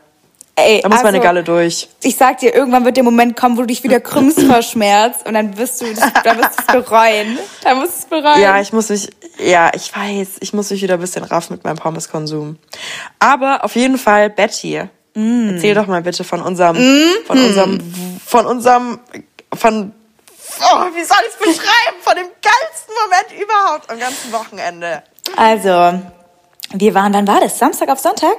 Ey, 0.59 0.81
Da 0.83 0.89
muss 0.89 1.03
meine 1.03 1.19
also, 1.19 1.27
Galle 1.27 1.45
durch. 1.45 1.89
Ich 2.03 2.17
sag 2.17 2.39
dir, 2.39 2.55
irgendwann 2.55 2.85
wird 2.85 2.97
der 2.97 3.05
Moment 3.05 3.37
kommen, 3.37 3.57
wo 3.57 3.61
du 3.63 3.67
dich 3.69 3.85
wieder 3.85 4.01
krümmst 4.01 4.41
vor 4.43 4.63
Schmerz 4.63 5.19
und 5.25 5.35
dann 5.35 5.57
wirst 5.57 5.81
du, 5.81 5.87
dann 6.25 6.39
wirst 6.39 6.59
du 6.59 6.63
es 6.79 6.85
bereuen. 6.85 7.39
Dann 7.63 7.79
musst 7.79 7.93
du 7.93 7.99
es 7.99 8.05
bereuen. 8.23 8.41
Ja, 8.41 8.61
ich 8.61 8.73
muss 8.73 8.89
mich, 8.89 9.09
ja, 9.39 9.71
ich 9.75 9.95
weiß, 9.95 10.29
ich 10.41 10.53
muss 10.53 10.71
mich 10.71 10.83
wieder 10.83 10.95
ein 10.95 11.01
bisschen 11.01 11.25
raffen 11.25 11.55
mit 11.55 11.65
meinem 11.65 11.77
Pommeskonsum. 11.77 12.57
Aber 13.19 13.65
auf 13.65 13.77
jeden 13.77 13.99
Fall, 13.99 14.31
Betty, 14.31 14.83
Mm. 15.15 15.55
erzähl 15.55 15.75
doch 15.75 15.87
mal 15.89 16.03
bitte 16.03 16.23
von 16.23 16.41
unserem, 16.41 16.77
von 17.27 17.39
unserem, 17.39 17.81
von 18.25 18.47
unserem, 18.47 19.01
von, 19.53 19.93
oh, 20.61 20.85
wie 20.95 21.03
soll 21.03 21.17
ich 21.27 21.35
es 21.35 21.39
beschreiben? 21.39 21.97
Von 22.03 22.15
dem 22.15 22.27
geilsten 22.41 22.95
Moment 23.03 23.43
überhaupt 23.43 23.91
am 23.91 23.99
ganzen 23.99 24.33
Wochenende. 24.33 25.03
Also, 25.37 25.99
wir 26.75 26.95
waren, 26.95 27.13
wann 27.15 27.27
war 27.27 27.41
das? 27.41 27.59
Samstag 27.59 27.89
auf 27.89 27.99
Sonntag? 27.99 28.37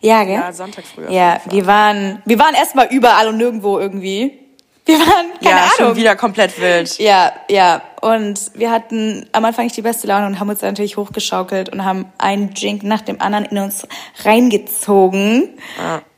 Ja, 0.00 0.24
gell? 0.24 0.34
Ja, 0.34 0.52
Sonntag 0.52 0.84
früh 0.84 1.06
auf 1.06 1.10
Ja, 1.12 1.40
wir 1.46 1.66
waren, 1.66 2.22
wir 2.26 2.38
waren 2.38 2.54
erstmal 2.54 2.86
überall 2.88 3.28
und 3.28 3.36
nirgendwo 3.38 3.78
irgendwie. 3.78 4.38
Wir 4.86 4.98
waren, 4.98 5.32
keine 5.42 5.50
ja, 5.50 5.56
Ahnung. 5.62 5.70
schon 5.78 5.96
wieder 5.96 6.14
komplett 6.14 6.60
wild. 6.60 6.98
Ja, 6.98 7.32
ja. 7.48 7.80
Und 8.02 8.38
wir 8.54 8.70
hatten 8.70 9.26
am 9.32 9.42
Anfang 9.46 9.64
nicht 9.64 9.76
die 9.78 9.82
beste 9.82 10.06
Laune 10.06 10.26
und 10.26 10.38
haben 10.38 10.50
uns 10.50 10.58
dann 10.60 10.70
natürlich 10.72 10.98
hochgeschaukelt 10.98 11.70
und 11.70 11.86
haben 11.86 12.12
einen 12.18 12.52
Drink 12.52 12.82
nach 12.82 13.00
dem 13.00 13.18
anderen 13.22 13.46
in 13.46 13.56
uns 13.56 13.86
reingezogen. 14.24 15.58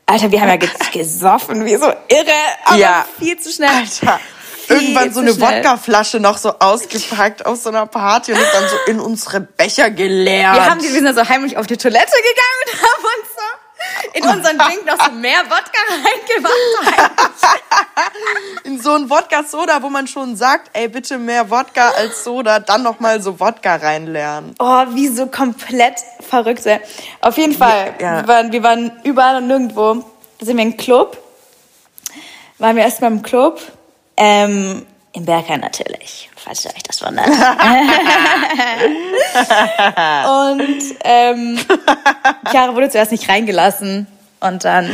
Alter, 0.05 0.31
wir 0.31 0.41
haben 0.41 0.49
ja 0.49 0.55
ge 0.57 0.69
gesoffen, 0.91 1.63
wie 1.65 1.77
so 1.77 1.85
irre, 1.85 2.33
aber 2.65 2.77
Ja. 2.77 3.05
viel 3.19 3.39
zu 3.39 3.51
schnell. 3.51 3.69
Alter. 3.69 4.19
Viel 4.67 4.75
Irgendwann 4.75 5.13
so 5.13 5.21
eine. 5.21 5.39
Wodkaflasche 5.39 6.19
noch 6.19 6.37
so 6.37 6.59
ausgepackt 6.59 7.45
auf 7.45 7.57
so 7.57 7.69
einer 7.69 7.85
Party 7.85 8.33
und 8.33 8.39
ist 8.39 8.53
dann 8.53 8.67
so 8.67 8.91
in 8.91 8.99
unsere 8.99 9.39
Becher 9.39 9.89
geleert. 9.91 10.55
Wir 10.55 10.65
haben 10.69 10.79
die, 10.79 10.87
wir 10.87 10.91
sind 10.91 11.05
dann 11.05 11.15
so 11.15 11.27
heimlich 11.29 11.55
auf 11.55 11.67
die 11.67 11.77
Toilette 11.77 12.11
gegangen 12.11 12.63
und 12.65 12.81
haben 12.81 13.03
uns 13.05 13.29
so 13.33 13.41
in 14.13 14.23
unseren 14.23 14.57
Drink 14.57 14.85
noch 14.85 15.03
so 15.05 15.11
mehr 15.11 15.39
Wodka 15.45 15.79
reingemacht. 15.89 17.11
in 18.63 18.79
so 18.81 18.93
ein 18.93 19.09
Wodka-Soda, 19.09 19.81
wo 19.81 19.89
man 19.89 20.07
schon 20.07 20.35
sagt, 20.35 20.69
ey, 20.73 20.87
bitte 20.87 21.17
mehr 21.17 21.49
Wodka 21.49 21.89
als 21.91 22.23
Soda, 22.23 22.59
dann 22.59 22.83
noch 22.83 22.99
mal 22.99 23.21
so 23.21 23.39
Wodka 23.39 23.75
reinlernen. 23.75 24.55
Oh, 24.59 24.83
wie 24.89 25.07
so 25.07 25.27
komplett 25.27 25.95
verrückte. 26.27 26.81
Auf 27.21 27.37
jeden 27.37 27.53
Fall, 27.53 27.93
Ja. 27.99 28.21
wir, 28.21 28.27
waren, 28.27 28.51
wir 28.51 28.63
waren 28.63 28.91
überall 29.03 29.37
und 29.37 29.47
nirgendwo. 29.47 30.03
Da 30.39 30.45
sind 30.45 30.57
wir 30.57 30.63
im 30.63 30.77
Club. 30.77 31.17
Waren 32.59 32.75
wir 32.75 32.83
erstmal 32.83 33.11
im 33.11 33.21
Club. 33.21 33.61
Ähm, 34.17 34.85
Im 35.13 35.25
Berghain 35.25 35.59
natürlich, 35.61 36.29
falls 36.47 36.65
ihr 36.65 36.71
euch 36.71 36.83
das 36.83 37.01
wundert. 37.01 37.27
und 40.57 40.83
ähm, 41.03 41.59
Chiara 42.49 42.73
wurde 42.73 42.89
zuerst 42.89 43.11
nicht 43.11 43.27
reingelassen. 43.29 44.07
Und 44.39 44.65
dann 44.65 44.89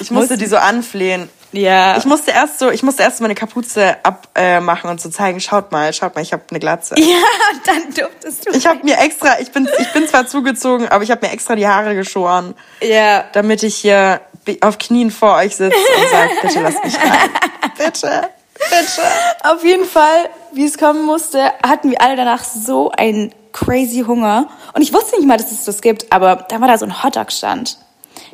Ich 0.00 0.10
musste 0.12 0.38
die 0.38 0.46
so 0.46 0.56
anflehen. 0.56 1.28
Ja. 1.50 1.96
Ich 1.96 2.04
musste 2.04 2.30
erst 2.30 2.58
so, 2.58 2.70
ich 2.70 2.82
musste 2.82 3.02
erst 3.02 3.20
meine 3.20 3.34
Kapuze 3.34 3.96
abmachen 4.02 4.88
äh, 4.88 4.90
und 4.90 5.00
so 5.00 5.08
zeigen, 5.08 5.40
schaut 5.40 5.70
mal, 5.72 5.92
schaut 5.92 6.14
mal, 6.14 6.22
ich 6.22 6.32
habe 6.32 6.42
eine 6.50 6.58
Glatze. 6.58 6.94
ja, 6.98 7.16
und 7.52 7.66
dann 7.66 7.94
durftest 7.94 8.46
du. 8.46 8.50
Ich 8.52 8.66
habe 8.66 8.80
mir 8.82 8.98
extra, 8.98 9.38
ich 9.40 9.52
bin, 9.52 9.68
ich 9.78 9.92
bin 9.92 10.08
zwar 10.08 10.26
zugezogen, 10.26 10.88
aber 10.88 11.04
ich 11.04 11.10
habe 11.10 11.26
mir 11.26 11.32
extra 11.32 11.54
die 11.54 11.66
Haare 11.66 11.94
geschoren, 11.94 12.54
ja. 12.80 13.24
damit 13.32 13.62
ich 13.62 13.76
hier 13.76 14.20
auf 14.62 14.78
Knien 14.78 15.10
vor 15.10 15.36
euch 15.36 15.56
sitze 15.56 15.76
und 15.76 16.10
sage, 16.10 16.30
bitte 16.42 16.60
lasst 16.60 16.84
mich 16.84 16.96
rein. 16.96 17.30
Bitte, 17.76 18.28
bitte. 18.70 19.02
Auf 19.42 19.64
jeden 19.64 19.84
Fall, 19.84 20.28
wie 20.52 20.64
es 20.64 20.78
kommen 20.78 21.04
musste, 21.04 21.52
hatten 21.66 21.90
wir 21.90 22.00
alle 22.00 22.16
danach 22.16 22.44
so 22.44 22.90
einen 22.92 23.32
crazy 23.52 24.04
Hunger. 24.06 24.48
Und 24.72 24.82
ich 24.82 24.92
wusste 24.92 25.16
nicht 25.16 25.26
mal, 25.26 25.36
dass 25.36 25.52
es 25.52 25.64
das 25.64 25.80
gibt, 25.80 26.12
aber 26.12 26.44
da 26.48 26.60
war 26.60 26.68
da 26.68 26.76
so 26.78 26.84
ein 26.86 27.02
Hotdog-Stand. 27.02 27.78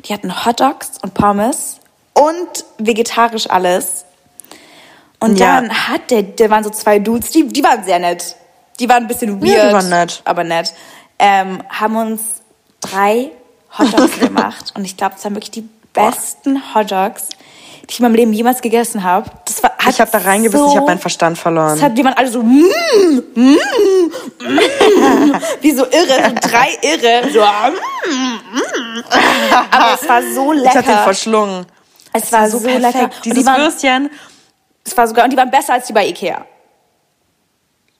Die 0.05 0.13
hatten 0.13 0.45
Hotdogs 0.45 0.91
und 1.01 1.13
Pommes 1.13 1.79
und 2.13 2.65
vegetarisch 2.77 3.49
alles. 3.49 4.05
Und 5.19 5.39
Ja. 5.39 5.61
dann 5.61 5.87
hat 5.87 6.09
der, 6.09 6.23
da 6.23 6.49
waren 6.49 6.63
so 6.63 6.71
zwei 6.71 6.97
Dudes, 6.99 7.29
die, 7.31 7.47
die 7.47 7.63
waren 7.63 7.83
sehr 7.83 7.99
nett. 7.99 8.35
Die 8.79 8.89
waren 8.89 9.03
ein 9.03 9.07
bisschen 9.07 9.39
weird. 9.41 9.55
Ja, 9.57 9.67
die 9.67 9.73
waren 9.73 9.89
nett. 9.89 10.21
Aber 10.25 10.43
nett. 10.43 10.73
Ähm, 11.19 11.61
haben 11.69 11.95
uns 11.95 12.21
drei 12.79 13.29
Hotdogs 13.77 14.19
gemacht. 14.19 14.71
Und 14.75 14.85
ich 14.85 14.97
glaube, 14.97 15.13
das 15.15 15.23
waren 15.23 15.35
wirklich 15.35 15.51
die 15.51 15.69
besten 15.93 16.73
Hotdogs, 16.73 17.29
die 17.91 17.95
ich 17.95 17.99
in 17.99 18.03
meinem 18.03 18.15
Leben 18.15 18.31
jemals 18.31 18.61
gegessen 18.61 19.03
habe. 19.03 19.29
Das 19.43 19.61
war, 19.61 19.71
Ich 19.89 19.99
habe 19.99 20.09
da 20.09 20.19
reingebissen, 20.19 20.65
so 20.65 20.71
ich 20.71 20.77
habe 20.77 20.85
meinen 20.87 20.99
Verstand 20.99 21.37
verloren. 21.37 21.73
es 21.75 21.81
hat, 21.83 21.97
die 21.97 22.05
waren 22.05 22.13
alle 22.13 22.29
so, 22.29 22.41
mm, 22.41 22.63
mm, 23.35 23.41
mm, 23.41 23.59
wie 25.61 25.71
so 25.71 25.85
irre, 25.85 26.29
so 26.29 26.49
drei 26.49 26.69
irre, 26.81 27.29
so, 27.33 27.41
mm, 27.41 28.53
mm. 28.53 29.03
aber 29.71 29.97
es 30.01 30.07
war 30.07 30.21
so 30.23 30.53
ich 30.53 30.67
habe 30.67 30.77
den 30.77 30.87
lecker. 30.87 31.03
verschlungen. 31.03 31.65
Es 32.13 32.31
war 32.31 32.49
so, 32.49 32.59
lecker. 32.65 33.03
Und 33.03 33.25
Dieses 33.25 33.39
die 33.39 33.45
waren, 33.45 33.61
Würstchen, 33.61 34.09
es 34.85 34.95
war 34.95 35.07
sogar, 35.07 35.25
und 35.25 35.31
die 35.31 35.37
waren 35.37 35.51
besser 35.51 35.73
als 35.73 35.87
die 35.87 35.93
bei 35.93 36.07
Ikea. 36.07 36.45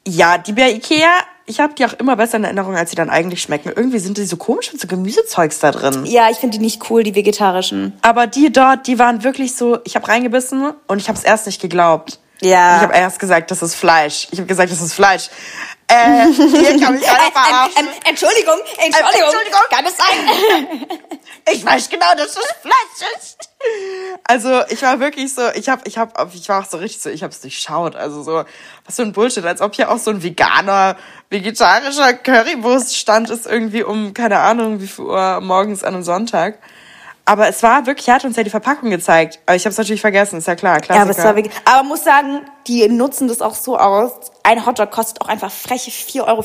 ja, 0.07 0.37
die 0.37 0.53
bei 0.53 0.71
Ikea, 0.71 1.09
ich 1.51 1.59
habe 1.59 1.73
die 1.73 1.85
auch 1.85 1.93
immer 1.93 2.15
besser 2.15 2.37
in 2.37 2.45
Erinnerung, 2.45 2.75
als 2.75 2.91
sie 2.91 2.95
dann 2.95 3.09
eigentlich 3.09 3.41
schmecken. 3.41 3.73
Irgendwie 3.75 3.99
sind 3.99 4.17
die 4.17 4.25
so 4.25 4.37
komisch 4.37 4.71
mit 4.71 4.81
so 4.81 4.87
Gemüsezeugs 4.87 5.59
da 5.59 5.71
drin. 5.71 6.05
Ja, 6.05 6.29
ich 6.29 6.37
finde 6.37 6.57
die 6.57 6.63
nicht 6.63 6.89
cool, 6.89 7.03
die 7.03 7.13
vegetarischen. 7.13 7.93
Aber 8.01 8.25
die 8.25 8.51
dort, 8.51 8.87
die 8.87 8.97
waren 8.97 9.23
wirklich 9.25 9.55
so, 9.55 9.79
ich 9.83 9.95
habe 9.95 10.07
reingebissen 10.07 10.71
und 10.87 10.99
ich 10.99 11.09
habe 11.09 11.17
es 11.17 11.25
erst 11.25 11.45
nicht 11.45 11.61
geglaubt. 11.61 12.19
Ja. 12.41 12.77
Ich 12.77 12.81
habe 12.83 12.93
erst 12.95 13.19
gesagt, 13.19 13.51
das 13.51 13.61
ist 13.61 13.75
Fleisch. 13.75 14.29
Ich 14.31 14.39
habe 14.39 14.47
gesagt, 14.47 14.71
das 14.71 14.81
ist 14.81 14.93
Fleisch. 14.93 15.29
Äh, 15.87 16.27
hier 16.33 16.79
kann 16.79 16.93
mich 16.95 17.03
keiner 17.03 17.31
verarschen. 17.31 17.87
Entschuldigung, 18.07 18.55
Entschuldigung, 18.77 19.29
Entschuldigung. 19.29 19.61
kann 19.69 19.85
es 19.85 19.97
sein? 19.97 20.87
Ich 21.51 21.65
weiß 21.65 21.89
genau, 21.89 22.13
dass 22.15 22.35
das 22.35 22.45
Fleisch 22.61 23.11
ist. 23.17 23.50
Also 24.23 24.61
ich 24.69 24.81
war 24.81 24.99
wirklich 24.99 25.33
so, 25.33 25.41
ich 25.55 25.67
habe, 25.67 25.81
ich 25.85 25.97
habe, 25.97 26.13
ich 26.33 26.47
war 26.47 26.61
auch 26.61 26.65
so 26.65 26.77
richtig 26.77 27.01
so, 27.01 27.09
ich 27.09 27.23
habe 27.23 27.31
es 27.31 27.41
durchschaut. 27.41 27.95
Also 27.95 28.23
so, 28.23 28.43
was 28.85 28.95
für 28.95 29.01
ein 29.01 29.11
Bullshit, 29.11 29.45
als 29.45 29.61
ob 29.61 29.75
hier 29.75 29.91
auch 29.91 29.97
so 29.97 30.11
ein 30.11 30.23
veganer, 30.23 30.95
vegetarischer 31.29 32.13
Currywurststand 32.13 33.29
ist 33.29 33.45
irgendwie 33.45 33.83
um 33.83 34.13
keine 34.13 34.39
Ahnung 34.39 34.79
wie 34.79 34.87
viel 34.87 35.05
Uhr 35.05 35.41
morgens 35.41 35.83
an 35.83 35.95
einem 35.95 36.03
Sonntag. 36.03 36.59
Aber 37.25 37.47
es 37.47 37.61
war 37.61 37.85
wirklich, 37.85 38.07
er 38.07 38.15
hat 38.15 38.25
uns 38.25 38.35
ja 38.35 38.43
die 38.43 38.49
Verpackung 38.49 38.89
gezeigt. 38.89 39.39
Aber 39.45 39.55
ich 39.55 39.63
habe 39.63 39.71
es 39.71 39.77
natürlich 39.77 40.01
vergessen, 40.01 40.37
ist 40.37 40.47
ja 40.47 40.55
klar, 40.55 40.79
Klassiker. 40.79 40.95
Ja, 40.95 41.01
aber, 41.01 41.11
es 41.11 41.23
war 41.23 41.35
wirklich, 41.35 41.55
aber 41.65 41.83
muss 41.83 42.03
sagen, 42.03 42.41
die 42.67 42.87
nutzen 42.89 43.27
das 43.27 43.41
auch 43.41 43.55
so 43.55 43.77
aus. 43.77 44.11
Ein 44.43 44.65
Hotdog 44.65 44.91
kostet 44.91 45.21
auch 45.21 45.27
einfach 45.27 45.51
freche 45.51 45.91
4,50 45.91 46.27
Euro. 46.27 46.43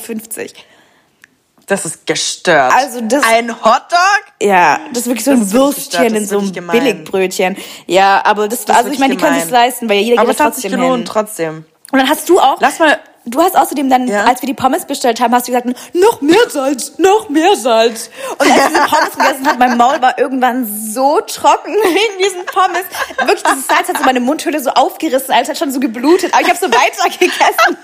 Das 1.67 1.85
ist 1.85 2.07
gestört. 2.07 2.73
Also 2.75 3.01
das- 3.03 3.25
ein 3.25 3.51
Hotdog? 3.51 4.23
Ja, 4.41 4.79
das 4.91 5.01
ist 5.03 5.07
wirklich 5.07 5.25
so 5.25 5.33
ein 5.33 5.41
Das 5.41 5.53
Würstchen 5.53 6.13
das 6.13 6.23
in 6.23 6.27
so 6.29 6.39
einem 6.39 6.53
gemein. 6.53 6.79
Billigbrötchen. 6.79 7.57
Ja, 7.87 8.23
aber 8.25 8.49
das, 8.49 8.61
ist 8.61 8.71
also 8.71 8.91
ich 8.91 8.99
meine, 8.99 9.17
die 9.17 9.23
können 9.23 9.41
sich 9.41 9.51
leisten, 9.51 9.89
weil 9.89 9.97
ja 9.97 10.03
jeder 10.03 10.21
Aber 10.23 10.31
geht 10.31 10.41
es 10.41 10.45
hat 10.45 10.55
sich 10.55 10.63
trotzdem 10.65 10.81
gelohnt, 10.81 10.97
hin. 10.99 11.13
trotzdem. 11.13 11.65
Und 11.93 11.99
dann 11.99 12.09
hast 12.09 12.29
du 12.29 12.39
auch, 12.41 12.61
Lass 12.61 12.79
mal, 12.79 12.99
du 13.25 13.41
hast 13.41 13.57
außerdem 13.57 13.89
dann, 13.91 14.07
Ja? 14.09 14.25
als 14.25 14.43
wir 14.43 14.47
die 14.49 14.55
Pommes 14.55 14.85
bestellt 14.85 15.21
haben, 15.21 15.35
hast 15.35 15.49
du 15.49 15.53
gesagt, 15.53 15.67
noch 15.95 16.21
mehr 16.21 16.49
Salz, 16.51 16.93
noch 16.99 17.29
mehr 17.29 17.55
Salz. 17.57 18.11
Und 18.39 18.41
als 18.43 18.51
ich 18.51 18.67
diese 18.69 18.81
Pommes 18.83 19.11
gegessen 19.17 19.47
habe, 19.49 19.59
mein 19.59 19.77
Maul 19.77 20.01
war 20.03 20.19
irgendwann 20.19 20.67
so 20.93 21.21
trocken 21.21 21.73
wegen 21.83 22.19
diesen 22.23 22.45
Pommes. 22.47 22.85
Wirklich, 23.19 23.43
dieses 23.43 23.67
Salz 23.67 23.89
hat 23.89 23.99
so 23.99 24.05
meine 24.05 24.21
Mundhöhle 24.21 24.61
so 24.61 24.71
aufgerissen, 24.71 25.33
als 25.35 25.49
hat 25.49 25.59
schon 25.59 25.71
so 25.73 25.81
geblutet. 25.81 26.33
Aber 26.35 26.43
ich 26.43 26.49
habe 26.49 26.59
so 26.59 26.67
weiter 26.67 27.09
gegessen. 27.19 27.79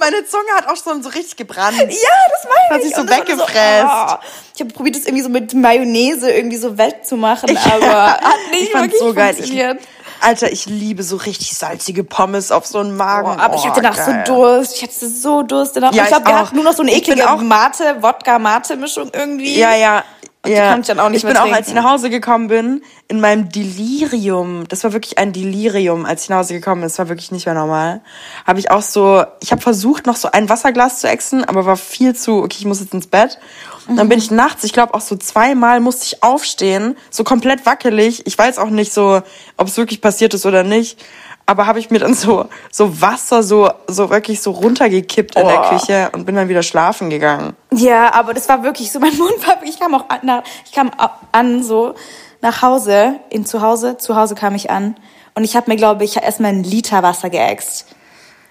Meine 0.00 0.26
Zunge 0.26 0.50
hat 0.56 0.66
auch 0.68 0.76
schon 0.82 1.02
so 1.02 1.10
richtig 1.10 1.36
gebrannt. 1.36 1.76
Ja, 1.78 1.84
das 1.86 2.44
meine 2.44 2.70
Hat 2.70 2.78
ich. 2.80 2.86
sich 2.88 2.96
so 2.96 3.08
war 3.08 3.16
weggefräst. 3.18 3.84
ah. 3.84 4.20
ich 4.54 4.60
habe 4.60 4.72
probiert, 4.72 4.96
das 4.96 5.04
irgendwie 5.04 5.22
so 5.22 5.28
mit 5.28 5.54
Mayonnaise 5.54 6.30
irgendwie 6.30 6.56
so 6.56 6.76
wettzumachen, 6.78 7.56
aber 7.56 8.10
hat 8.14 8.34
nicht 8.50 8.62
ich 8.64 8.70
fand's 8.72 8.98
so 8.98 9.14
geil. 9.14 9.30
Ich, 9.30 9.36
funktioniert. 9.36 9.78
Alter, 10.22 10.52
ich 10.52 10.66
liebe 10.66 11.02
so 11.02 11.16
richtig 11.16 11.56
salzige 11.56 12.04
Pommes 12.04 12.52
auf 12.52 12.66
so 12.66 12.78
einen 12.78 12.94
Magen. 12.96 13.36
Boah, 13.36 13.40
aber 13.42 13.54
ich 13.54 13.62
Oh, 13.62 13.68
hatte 13.68 13.80
danach 13.80 13.96
geil. 13.96 14.24
so 14.26 14.34
Durst. 14.34 14.76
Ich 14.76 14.82
hatte 14.82 15.08
so 15.08 15.42
Durst 15.42 15.76
danach. 15.76 15.94
Ja, 15.94 16.02
ich 16.02 16.08
glaube, 16.10 16.24
ich 16.26 16.28
wir 16.28 16.38
hatten 16.38 16.54
nur 16.56 16.64
noch 16.64 16.74
so 16.74 16.82
eine 16.82 16.90
Ich 16.90 16.98
eklige 17.08 17.26
Mate, 17.42 17.96
Wodka-Mate-Mischung 18.02 19.10
irgendwie. 19.14 19.58
Ja, 19.58 19.74
ja. 19.74 20.04
Und 20.42 20.52
die 20.52 20.56
konnte 20.56 20.80
ich 20.80 20.86
dann 20.86 21.00
auch 21.00 21.10
nicht 21.10 21.18
ich 21.18 21.24
mehr 21.24 21.34
bin 21.34 21.38
auch, 21.38 21.42
trinken. 21.42 21.58
als 21.58 21.68
ich 21.68 21.74
nach 21.74 21.84
Hause 21.84 22.08
gekommen 22.08 22.48
bin, 22.48 22.82
in 23.08 23.20
meinem 23.20 23.50
Delirium, 23.50 24.66
das 24.68 24.82
war 24.84 24.94
wirklich 24.94 25.18
ein 25.18 25.34
Delirium, 25.34 26.06
als 26.06 26.22
ich 26.22 26.28
nach 26.30 26.38
Hause 26.38 26.54
gekommen 26.54 26.80
bin, 26.80 26.88
das 26.88 26.98
war 26.98 27.10
wirklich 27.10 27.30
nicht 27.30 27.44
mehr 27.44 27.54
normal, 27.54 28.00
habe 28.46 28.58
ich 28.58 28.70
auch 28.70 28.80
so, 28.80 29.22
ich 29.40 29.52
habe 29.52 29.60
versucht, 29.60 30.06
noch 30.06 30.16
so 30.16 30.30
ein 30.30 30.48
Wasserglas 30.48 31.00
zu 31.00 31.08
exen, 31.08 31.44
aber 31.44 31.66
war 31.66 31.76
viel 31.76 32.16
zu, 32.16 32.38
okay, 32.38 32.56
ich 32.58 32.64
muss 32.64 32.80
jetzt 32.80 32.94
ins 32.94 33.06
Bett. 33.06 33.38
Und 33.86 33.96
dann 33.96 34.08
bin 34.08 34.18
ich 34.18 34.30
nachts, 34.30 34.64
ich 34.64 34.72
glaube 34.72 34.94
auch 34.94 35.00
so 35.00 35.16
zweimal 35.16 35.80
musste 35.80 36.04
ich 36.04 36.22
aufstehen, 36.22 36.96
so 37.10 37.24
komplett 37.24 37.66
wackelig. 37.66 38.26
Ich 38.26 38.38
weiß 38.38 38.58
auch 38.58 38.70
nicht 38.70 38.92
so, 38.92 39.20
ob 39.56 39.66
es 39.66 39.76
wirklich 39.76 40.00
passiert 40.00 40.32
ist 40.32 40.46
oder 40.46 40.62
nicht. 40.62 41.04
Aber 41.50 41.66
habe 41.66 41.80
ich 41.80 41.90
mir 41.90 41.98
dann 41.98 42.14
so, 42.14 42.46
so 42.70 43.00
Wasser 43.00 43.42
so, 43.42 43.68
so 43.88 44.08
wirklich 44.08 44.40
so 44.40 44.52
runtergekippt 44.52 45.34
in 45.34 45.48
der 45.48 45.62
Oh. 45.64 45.68
Küche 45.70 46.08
und 46.12 46.24
bin 46.24 46.36
dann 46.36 46.48
wieder 46.48 46.62
schlafen 46.62 47.10
gegangen. 47.10 47.56
Ja, 47.72 48.14
aber 48.14 48.34
das 48.34 48.48
war 48.48 48.62
wirklich 48.62 48.92
so, 48.92 49.00
mein 49.06 49.16
Mund 49.18 49.32
war 49.44 49.56
ich 49.64 49.80
kam 49.80 49.92
auch 49.96 50.08
an, 50.08 50.20
nach, 50.22 50.44
ich 50.64 50.70
kam 50.70 50.92
an 51.32 51.64
so 51.64 51.94
nach 52.40 52.62
Hause, 52.62 53.16
in 53.30 53.44
zu 53.46 53.62
Hause, 53.62 53.96
zu 53.96 54.14
Hause 54.14 54.36
kam 54.36 54.54
ich 54.54 54.70
an 54.70 54.94
und 55.34 55.42
ich 55.42 55.56
habe 55.56 55.68
mir, 55.68 55.76
glaube 55.76 56.04
ich, 56.04 56.18
erstmal 56.22 56.52
einen 56.52 56.62
Liter 56.62 57.02
Wasser 57.02 57.30
geäxt. 57.30 57.86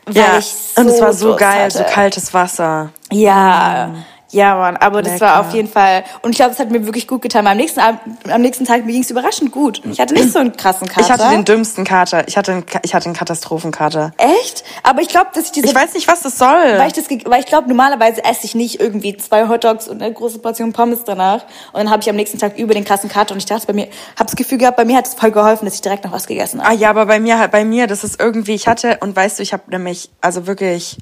Weil 0.05 0.15
Ja, 0.17 0.41
so 0.41 0.81
und 0.81 0.87
es 0.89 0.99
war 0.99 1.13
so 1.13 1.37
geil, 1.37 1.71
so 1.71 1.79
hatte. 1.79 1.93
kaltes 1.93 2.33
Wasser. 2.33 2.89
Ja, 3.13 3.91
ja, 4.31 4.55
Mann, 4.55 4.77
aber 4.77 5.01
das 5.01 5.19
war 5.21 5.39
auf 5.39 5.53
jeden 5.53 5.67
Fall, 5.69 6.03
und 6.21 6.31
ich 6.31 6.37
glaube, 6.37 6.51
es 6.51 6.59
hat 6.59 6.69
mir 6.69 6.85
wirklich 6.85 7.07
gut 7.07 7.21
getan. 7.21 7.47
Am 7.47 7.57
nächsten, 7.57 7.79
Abend, 7.79 7.99
am 8.29 8.41
nächsten 8.41 8.65
Tag, 8.65 8.85
mir 8.85 8.91
ging 8.91 9.01
es 9.01 9.09
überraschend 9.09 9.51
gut. 9.51 9.81
Ich 9.91 9.99
hatte 9.99 10.13
nicht 10.13 10.31
so 10.31 10.39
einen 10.39 10.55
krassen 10.55 10.87
Kater. 10.87 11.01
Ich 11.01 11.11
hatte 11.11 11.29
den 11.29 11.45
dümmsten 11.45 11.83
Kater. 11.83 12.27
Ich 12.27 12.37
hatte 12.37 12.51
einen, 12.51 12.65
ich 12.83 12.93
hatte 12.93 13.05
einen 13.05 13.15
Katastrophenkater. 13.15 14.11
Echt? 14.17 14.63
Aber 14.83 15.01
ich 15.01 15.07
glaube, 15.07 15.27
dass 15.33 15.45
ich 15.45 15.51
diese 15.51 15.67
Ich 15.67 15.75
weiß 15.75 15.93
nicht, 15.93 16.07
was 16.07 16.21
das 16.21 16.37
soll. 16.37 16.47
Weil 16.77 16.87
ich, 16.87 16.93
das, 16.93 17.05
weil 17.25 17.39
ich 17.39 17.45
glaube, 17.47 17.67
normalerweise 17.67 18.23
esse 18.23 18.45
ich 18.45 18.55
nicht 18.55 18.79
irgendwie 18.79 19.17
zwei 19.17 19.47
Hotdogs 19.47 19.87
und 19.87 20.01
eine 20.01 20.13
große 20.13 20.39
Portion 20.39 20.73
Pommes 20.73 21.03
danach. 21.05 21.43
Und 21.73 21.79
dann 21.79 21.89
habe 21.89 22.01
ich 22.01 22.09
am 22.09 22.15
nächsten 22.15 22.37
Tag 22.37 22.57
über 22.57 22.73
den 22.73 22.85
krassen 22.85 23.09
Kater 23.09 23.33
und 23.33 23.39
ich 23.39 23.45
dachte 23.45 23.67
bei 23.67 23.73
mir, 23.73 23.87
habe 24.15 24.25
das 24.25 24.35
Gefühl 24.35 24.57
gehabt, 24.57 24.77
bei 24.77 24.85
mir 24.85 24.97
hat 24.97 25.07
es 25.07 25.15
voll 25.15 25.31
geholfen, 25.31 25.65
dass 25.65 25.75
ich 25.75 25.81
direkt 25.81 26.03
noch 26.03 26.11
was 26.11 26.27
gegessen 26.27 26.59
Ah 26.61 26.65
habe. 26.65 26.75
ja, 26.75 26.89
aber 26.89 27.05
bei 27.05 27.19
mir, 27.19 27.47
bei 27.51 27.65
mir, 27.65 27.87
das 27.87 28.03
ist 28.03 28.19
irgendwie, 28.19 28.53
ich 28.53 28.67
hatte, 28.67 28.97
und 29.01 29.15
weißt 29.15 29.39
du, 29.39 29.43
ich 29.43 29.53
habe 29.53 29.63
nämlich, 29.69 30.09
also 30.21 30.47
wirklich, 30.47 30.97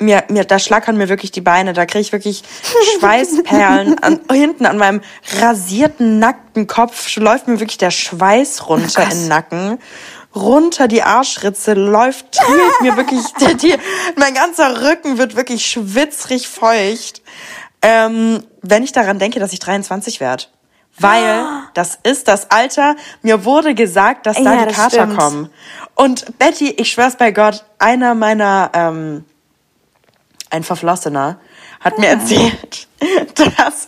mir, 0.00 0.24
mir, 0.28 0.44
da 0.44 0.58
schlackern 0.58 0.96
mir 0.96 1.08
wirklich 1.08 1.30
die 1.30 1.40
Beine, 1.40 1.72
da 1.72 1.86
kriege 1.86 2.00
ich 2.00 2.12
wirklich 2.12 2.42
Schweißperlen 2.98 3.98
an, 4.02 4.20
hinten 4.30 4.66
an 4.66 4.78
meinem 4.78 5.00
rasierten, 5.40 6.18
nackten 6.18 6.66
Kopf, 6.66 7.14
läuft 7.16 7.48
mir 7.48 7.60
wirklich 7.60 7.78
der 7.78 7.90
Schweiß 7.90 8.68
runter 8.68 9.02
krass. 9.02 9.14
in 9.14 9.20
den 9.20 9.28
Nacken. 9.28 9.78
Runter 10.34 10.88
die 10.88 11.02
Arschritze 11.04 11.74
läuft, 11.74 12.32
trieft 12.32 12.80
mir 12.80 12.96
wirklich, 12.96 13.22
die, 13.40 13.54
die, 13.56 13.74
mein 14.16 14.34
ganzer 14.34 14.82
Rücken 14.82 15.16
wird 15.16 15.36
wirklich 15.36 15.64
schwitzrig 15.64 16.48
feucht. 16.48 17.22
Ähm, 17.82 18.42
wenn 18.60 18.82
ich 18.82 18.90
daran 18.90 19.20
denke, 19.20 19.38
dass 19.38 19.52
ich 19.52 19.60
23 19.60 20.18
werde. 20.18 20.44
Weil 20.98 21.44
das 21.74 21.98
ist 22.02 22.28
das 22.28 22.50
Alter. 22.50 22.96
Mir 23.22 23.44
wurde 23.44 23.74
gesagt, 23.74 24.26
dass 24.26 24.36
da 24.36 24.54
Ja, 24.54 24.60
die 24.60 24.66
das 24.66 24.76
Kater 24.76 25.02
stimmt. 25.04 25.18
kommen. 25.18 25.50
Und 25.94 26.38
Betty, 26.38 26.70
ich 26.70 26.90
schwör's 26.90 27.16
bei 27.16 27.30
Gott, 27.30 27.64
einer 27.78 28.14
meiner, 28.14 28.70
ähm, 28.74 29.24
ein 30.54 30.62
Verflossener, 30.62 31.38
hat 31.80 31.94
Ah. 31.96 32.00
mir 32.00 32.08
erzählt, 32.08 32.88
dass 33.34 33.86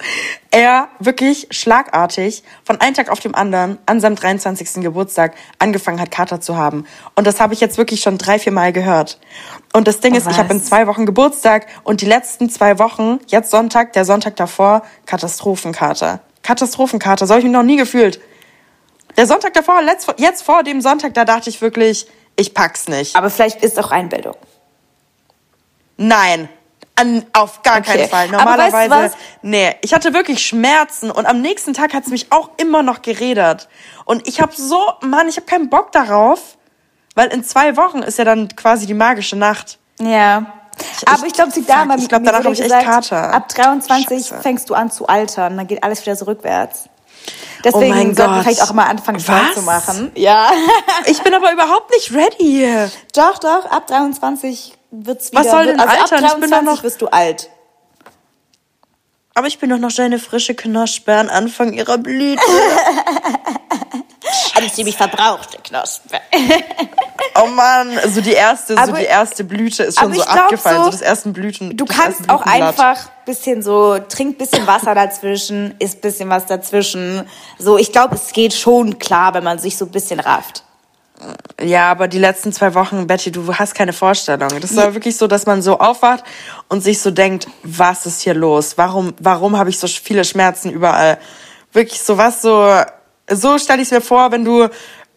er 0.51 0.89
wirklich 0.99 1.47
schlagartig 1.51 2.43
von 2.65 2.81
einem 2.81 2.95
Tag 2.95 3.09
auf 3.09 3.21
dem 3.21 3.35
anderen 3.35 3.79
an 3.87 4.01
seinem 4.01 4.17
23. 4.17 4.83
Geburtstag 4.83 5.35
angefangen 5.59 6.01
hat, 6.01 6.11
Kater 6.11 6.41
zu 6.41 6.57
haben. 6.57 6.85
Und 7.15 7.27
das 7.27 7.41
habe 7.41 7.55
ich 7.55 7.61
jetzt 7.61 7.79
wirklich 7.79 8.01
schon 8.01 8.19
drei, 8.19 8.39
vier 8.39 8.53
Mal 8.53 8.73
gehört. 8.73 9.19
Und 9.73 9.87
das 9.89 10.01
Ding 10.01 10.15
ist, 10.15 10.27
ich 10.29 10.37
habe 10.39 10.53
in 10.53 10.63
zwei 10.63 10.87
Wochen 10.87 11.07
Geburtstag 11.07 11.67
und 11.85 12.01
die 12.01 12.07
letzten 12.07 12.51
zwei 12.51 12.79
Wochen, 12.79 13.21
jetzt 13.29 13.51
Sonntag, 13.51 13.93
der 13.93 14.05
Sonntag 14.05 14.37
davor, 14.37 14.83
Katastrophenkater. 15.07 16.21
Katastrophenkater, 16.43 17.27
so 17.27 17.35
habe 17.35 17.41
ich 17.41 17.45
mich 17.45 17.53
noch 17.53 17.63
nie 17.63 17.77
gefühlt. 17.77 18.21
Der 19.17 19.27
Sonntag 19.27 19.55
davor, 19.55 19.81
letzt, 19.83 20.13
jetzt 20.19 20.43
vor 20.43 20.63
dem 20.63 20.81
Sonntag, 20.81 21.15
da 21.15 21.25
dachte 21.25 21.49
ich 21.49 21.61
wirklich, 21.63 22.07
ich 22.37 22.53
pack's 22.53 22.89
nicht. 22.89 23.17
Aber 23.17 23.31
vielleicht 23.31 23.63
ist 23.63 23.79
auch 23.79 23.91
Einbildung. 23.91 24.35
Nein, 25.97 26.49
an, 26.97 27.25
auf 27.33 27.63
gar 27.63 27.79
Okay. 27.79 27.93
keinen 27.93 28.09
Fall. 28.09 28.35
Aber 28.35 28.59
weißt 28.59 28.73
du 28.73 28.79
Normalerweise, 28.79 29.15
nee, 29.43 29.75
ich 29.83 29.95
hatte 29.95 30.13
wirklich 30.15 30.45
Schmerzen 30.45 31.11
und 31.11 31.27
am 31.27 31.41
nächsten 31.41 31.75
Tag 31.75 31.95
hat's 31.95 32.09
mich 32.09 32.33
auch 32.33 32.51
immer 32.57 32.83
noch 32.83 33.03
gerädert. 33.03 33.69
Und 34.05 34.27
ich 34.27 34.41
habe 34.41 34.53
so, 34.57 34.79
Mann, 35.03 35.29
ich 35.29 35.37
habe 35.37 35.47
keinen 35.47 35.69
Bock 35.69 35.93
darauf, 35.93 36.57
weil 37.15 37.29
in 37.29 37.45
zwei 37.45 37.77
Wochen 37.77 37.99
ist 38.03 38.19
ja 38.19 38.25
dann 38.25 38.49
quasi 38.57 38.87
die 38.87 38.95
magische 38.95 39.37
Nacht. 39.37 39.79
Ja. 40.01 40.47
Aber 41.07 41.27
ich 41.27 41.33
glaube, 41.33 41.53
daran, 41.67 41.83
fuck, 41.83 41.91
weil 41.91 41.99
ich 42.03 42.09
glaub, 42.09 42.21
mir 42.23 42.27
danach 42.27 42.39
wurde 42.45 42.49
hab 42.49 42.53
ich 42.55 42.61
echt 42.61 42.69
gesagt, 42.69 43.09
Kater. 43.09 43.35
ab 43.35 43.49
23 43.49 44.27
Scheiße. 44.29 44.43
fängst 44.43 44.69
du 44.69 44.75
an 44.75 44.91
zu 44.91 45.07
altern, 45.07 45.57
dann 45.57 45.67
geht 45.67 45.83
alles 45.83 46.03
wieder 46.03 46.17
so 46.17 46.27
rückwärts. 46.27 46.89
Deswegen 47.65 47.93
Oh 48.13 48.15
sollten 48.15 48.35
wir 48.35 48.43
vielleicht 48.43 48.63
auch 48.63 48.73
mal 48.75 48.85
anfangen, 48.85 49.19
Sport 49.19 49.55
zu 49.55 49.63
machen. 49.63 50.13
Ja. 50.15 50.51
Ich 51.07 51.23
bin 51.23 51.35
aber 51.35 51.53
überhaupt 51.53 51.91
nicht 51.91 52.13
ready. 52.13 52.69
doch, 53.15 53.39
doch, 53.39 53.65
ab 53.71 53.87
23 53.87 54.76
wird's 55.05 55.33
wieder. 55.33 55.41
Was 55.43 55.51
soll 55.51 55.67
denn 55.67 55.81
also 55.81 55.93
ab 55.95 56.13
altern? 56.13 56.25
Ich 56.25 56.33
bin 56.35 56.41
doch 56.43 56.49
23 56.49 56.65
noch- 56.77 56.83
wirst 56.85 57.03
du 57.03 57.09
alt. 57.09 57.51
Aber 59.35 59.49
ich 59.49 59.59
bin 59.59 59.69
doch 59.69 59.79
noch 59.79 59.97
eine 59.99 60.19
frische 60.19 60.55
Knospe 60.55 61.15
an 61.15 61.29
Anfang 61.29 61.75
ihrer 61.75 61.99
Blüte. 61.99 62.41
Alles 64.55 64.75
ziemlich 64.75 64.97
verbrauchte 64.97 65.59
Knospe. 65.63 66.21
Oh 67.35 67.47
Mann, 67.49 67.99
so 68.09 68.23
die 68.23 68.33
erste, 68.33 68.75
so 68.75 68.81
Aber- 68.81 68.99
die 68.99 69.05
erste 69.05 69.45
Blüte 69.45 69.83
ist 69.85 70.01
schon 70.01 70.15
so 70.15 70.23
abgefallen, 70.23 70.79
so, 70.79 70.85
so, 70.85 70.91
das 70.91 71.03
ersten 71.03 71.33
Blüten. 71.35 71.77
Du 71.77 71.85
kannst 71.85 72.31
auch 72.31 72.43
einfach 72.43 72.97
bisschen 73.27 73.63
so, 73.63 73.99
trink 73.99 74.39
bisschen 74.39 74.67
Wasser 74.67 74.95
dazwischen, 74.95 75.75
isst 75.79 76.01
bisschen 76.01 76.31
was 76.31 76.47
dazwischen. 76.47 77.29
So, 77.59 77.77
ich 77.77 77.93
glaube, 77.93 78.15
es 78.15 78.33
geht 78.33 78.55
schon 78.55 78.99
klar, 78.99 79.35
wenn 79.35 79.45
man 79.45 79.59
sich 79.59 79.77
so 79.77 79.85
ein 79.85 79.91
bisschen 79.91 80.19
rafft. 80.21 80.65
Ja, 81.61 81.91
aber 81.91 82.09
die 82.09 82.19
letzten 82.19 82.53
zwei 82.53 82.75
Wochen, 82.75 83.07
Betty, 83.07 83.33
du 83.33 83.55
hast 83.55 83.75
keine 83.75 83.93
Vorstellung. 83.93 84.49
Das 84.61 84.77
war 84.77 84.95
wirklich 84.95 85.17
so, 85.17 85.27
dass 85.27 85.47
man 85.47 85.63
so 85.63 85.79
aufwacht 85.79 86.25
und 86.69 86.83
sich 86.83 87.01
so 87.01 87.11
denkt, 87.11 87.49
was 87.63 88.07
ist 88.07 88.21
hier 88.21 88.35
los? 88.35 88.77
Warum, 88.77 89.15
warum 89.19 89.57
habe 89.57 89.71
ich 89.71 89.79
so 89.79 89.87
viele 89.87 90.25
Schmerzen 90.25 90.71
überall? 90.71 91.19
Wirklich 91.73 92.03
so 92.03 92.19
was 92.19 92.43
so, 92.43 92.83
so 93.31 93.59
stelle 93.59 93.81
ich 93.81 93.89
es 93.89 93.93
mir 93.93 94.01
vor, 94.03 94.33
wenn 94.33 94.45
du 94.45 94.69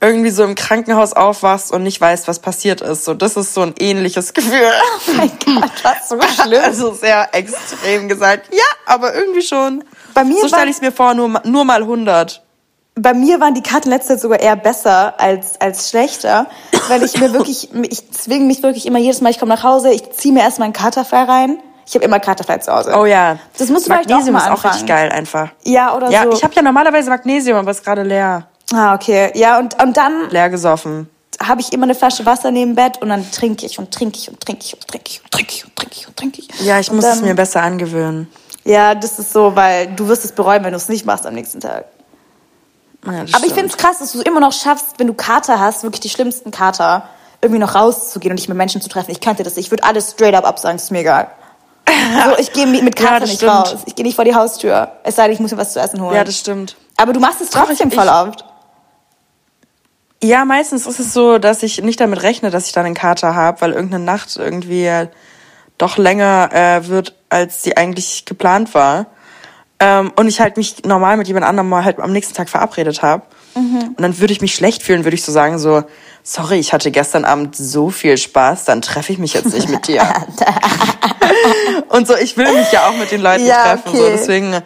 irgendwie 0.02 0.30
so 0.30 0.44
im 0.46 0.56
Krankenhaus 0.56 1.14
aufwachst 1.14 1.72
und 1.74 1.84
nicht 1.84 2.00
weißt, 2.00 2.28
was 2.28 2.40
passiert 2.40 2.80
ist. 2.82 3.04
So, 3.04 3.14
das 3.14 3.36
ist 3.36 3.54
so 3.54 3.62
ein 3.62 3.76
ähnliches 3.80 4.34
Gefühl. 4.34 4.72
Oh 5.08 5.12
mein 5.18 5.32
Gott, 5.46 5.72
was 5.84 6.10
so 6.10 6.18
schlimm. 6.44 6.62
Also 6.64 6.94
sehr 6.94 7.28
extrem 7.34 8.08
gesagt. 8.08 8.54
Ja, 8.54 8.64
aber 8.86 9.14
irgendwie 9.14 9.42
schon. 9.42 9.84
Bei 10.14 10.24
mir 10.24 10.42
so 10.42 10.48
stelle 10.48 10.70
ich 10.70 10.78
es 10.78 10.82
mir 10.82 10.92
vor, 10.92 11.14
nur, 11.14 11.42
nur 11.44 11.66
mal 11.66 11.82
100. 11.82 12.42
Bei 13.02 13.14
mir 13.14 13.40
waren 13.40 13.54
die 13.54 13.62
Karten 13.62 13.86
in 13.88 13.92
letzter 13.94 14.16
Zeit 14.16 14.22
sogar 14.22 14.40
eher 14.40 14.56
besser 14.58 15.20
als, 15.20 15.60
als 15.62 15.90
schlechter, 15.90 16.48
weil 16.90 17.02
ich 17.04 17.18
mir 17.20 17.32
wirklich, 17.34 17.70
ich 17.74 18.12
zwinge 18.12 18.46
mich 18.46 18.62
wirklich 18.62 18.86
immer 18.86 19.00
jedes 19.00 19.22
Mal, 19.22 19.30
ich 19.30 19.40
komme 19.40 19.54
nach 19.54 19.64
Hause, 19.64 19.92
ich 19.92 20.12
ziehe 20.12 20.34
mir 20.34 20.42
erstmal 20.42 20.66
einen 20.66 20.74
Katerfly 20.74 21.24
rein. 21.24 21.60
Ich 21.88 21.96
habe 21.96 22.04
immer 22.06 22.20
Katerfly 22.20 22.60
zu 22.60 22.72
Hause. 22.72 22.94
Oh 22.96 23.06
ja. 23.06 23.38
Das 23.58 23.70
musst 23.70 23.88
du 23.88 23.92
vielleicht 23.92 24.10
Magnesium 24.10 24.36
auch 24.36 24.42
mal 24.42 24.54
ist 24.54 24.60
auch 24.60 24.64
richtig 24.66 24.82
anfangen. 24.92 25.10
geil 25.10 25.12
einfach. 25.12 25.50
Ja, 25.64 25.96
oder 25.96 26.10
Ja, 26.12 26.24
so. 26.24 26.34
ich 26.34 26.44
habe 26.44 26.54
ja 26.56 26.62
normalerweise 26.62 27.10
Magnesium, 27.10 27.58
aber 27.58 27.72
ist 27.72 27.84
gerade 27.84 28.04
leer. 28.04 28.48
ah, 28.74 28.94
okay. 28.94 29.32
Ja, 29.34 29.58
und, 29.60 29.82
und 29.82 29.96
dann 29.98 30.30
Leer 30.30 30.50
gesoffen. 30.50 31.10
habe 31.42 31.62
ich 31.62 31.72
immer 31.74 31.84
eine 31.86 31.96
Flasche 31.96 32.26
Wasser 32.26 32.52
neben 32.52 32.72
dem 32.72 32.76
Bett 32.76 33.02
und 33.02 33.10
dann 33.10 33.32
trinke 33.32 33.66
ich 33.66 33.80
und 33.80 33.92
trinke 33.92 34.18
ich 34.20 34.30
und 34.30 34.40
trinke 34.40 34.64
ich 34.66 34.74
und 34.76 34.88
trinke 34.88 35.08
ich 35.10 35.22
und 35.24 35.32
trinke 35.32 35.52
ich 35.54 35.66
und 35.66 35.76
trinke 35.76 35.96
ich 35.96 36.08
und 36.08 36.18
trinke 36.18 36.42
ich. 36.42 36.48
Ja, 36.66 36.80
ich 36.80 36.90
und 36.92 36.98
muss 36.98 37.06
dann, 37.06 37.18
es 37.18 37.22
mir 37.24 37.34
besser 37.34 37.62
angewöhnen. 37.64 38.28
Ja, 38.66 38.94
das 38.94 39.18
ist 39.18 39.34
so, 39.34 39.56
weil 39.56 39.88
du 39.88 40.08
wirst 40.10 40.26
es 40.26 40.32
bereuen, 40.34 40.64
wenn 40.64 40.72
du 40.74 40.78
es 40.78 40.90
nicht 40.90 41.06
machst 41.08 41.26
am 41.26 41.34
nächsten 41.34 41.60
Tag. 41.60 41.86
Ja, 43.06 43.12
Aber 43.34 43.46
ich 43.46 43.54
finde 43.54 43.68
es 43.68 43.78
krass, 43.78 44.00
dass 44.00 44.12
du 44.12 44.20
es 44.20 44.26
immer 44.26 44.40
noch 44.40 44.52
schaffst, 44.54 44.96
wenn 44.98 45.08
du 45.08 45.14
Kater 45.14 45.60
hast, 45.60 45.84
wirklich 45.84 46.02
die 46.02 46.10
schlimmsten 46.10 46.52
Kater, 46.52 47.08
irgendwie 47.42 47.60
noch 47.60 47.74
rauszugehen 47.76 48.32
und 48.34 48.38
dich 48.40 48.50
mit 48.50 48.58
Menschen 48.58 48.82
zu 48.82 48.90
treffen. 48.90 49.12
Ich 49.12 49.22
könnte 49.22 49.44
das. 49.44 49.56
Ich 49.58 49.72
würde 49.72 49.84
alles 49.84 50.12
straight 50.12 50.36
up 50.36 50.46
absagen, 50.46 50.76
ist 50.78 50.92
mir 50.92 51.00
egal. 51.00 51.28
So, 52.26 52.38
ich 52.38 52.52
gehe 52.54 52.68
mit 52.68 53.00
Ja, 53.00 53.06
Kater 53.08 53.22
das 53.22 53.30
nicht 53.30 53.38
stimmt. 53.38 53.52
raus. 53.54 53.76
Ich 53.86 53.96
gehe 53.96 54.06
nicht 54.06 54.16
vor 54.16 54.26
die 54.26 54.36
Haustür. 54.36 54.92
Es 55.04 55.16
sei 55.16 55.24
denn, 55.24 55.34
ich 55.34 55.40
muss 55.40 55.52
mir 55.52 55.58
was 55.58 55.74
zu 55.74 55.80
essen 55.80 56.02
holen. 56.02 56.14
Ja, 56.16 56.24
das 56.24 56.38
stimmt. 56.38 56.76
Aber 56.98 57.14
du 57.14 57.20
machst 57.20 57.42
es 57.42 57.50
trotzdem 57.50 57.88
ich- 57.90 57.96
voll 57.96 58.08
oft. 58.10 58.44
Ja, 60.22 60.44
meistens 60.44 60.86
ist 60.86 61.00
es 61.00 61.14
so, 61.14 61.38
dass 61.38 61.64
ich 61.64 61.82
nicht 61.82 62.00
damit 62.02 62.22
rechne, 62.24 62.50
dass 62.52 62.66
ich 62.68 62.74
dann 62.74 62.86
einen 62.86 62.94
Kater 62.96 63.36
habe, 63.36 63.62
weil 63.62 63.72
irgendeine 63.72 64.04
Nacht 64.04 64.36
irgendwie 64.36 64.90
doch 65.78 65.98
länger 65.98 66.50
äh, 66.52 66.88
wird, 66.88 67.16
als 67.30 67.64
sie 67.64 67.78
eigentlich 67.78 68.26
geplant 68.26 68.74
war. 68.74 69.06
Ähm, 69.80 70.12
und 70.16 70.28
ich 70.28 70.42
halt 70.42 70.58
mich 70.58 70.84
normal 70.84 71.18
mit 71.18 71.28
jemand 71.28 71.46
anderem 71.46 71.70
mal 71.70 71.86
halt 71.86 72.00
am 72.00 72.12
nächsten 72.12 72.34
Tag 72.34 72.50
verabredet 72.50 73.02
habe. 73.02 73.24
Und 73.56 74.02
dann 74.02 74.20
würde 74.20 74.32
ich 74.32 74.42
mich 74.42 74.56
schlecht 74.56 74.84
fühlen, 74.84 75.04
würde 75.04 75.16
ich 75.16 75.24
so 75.24 75.32
sagen, 75.32 75.60
so, 75.60 75.84
sorry, 76.24 76.60
ich 76.60 76.72
hatte 76.72 76.92
gestern 76.92 77.26
Abend 77.26 77.56
so 77.56 77.90
viel 77.90 78.18
Spaß, 78.18 78.66
dann 78.66 78.82
treffe 78.82 79.12
ich 79.12 79.20
mich 79.20 79.34
jetzt 79.34 79.54
nicht 79.54 79.68
mit 79.70 79.88
dir. 79.88 80.02
und 81.90 82.08
so, 82.08 82.16
ich 82.16 82.38
will 82.38 82.52
mich 82.54 82.72
ja 82.72 82.88
auch 82.88 82.96
mit 82.96 83.12
den 83.12 83.22
Leuten 83.22 83.46
Ja, 83.46 83.76
treffen. 83.76 83.98
So, 83.98 84.04
okay. 84.04 84.12
deswegen 84.14 84.62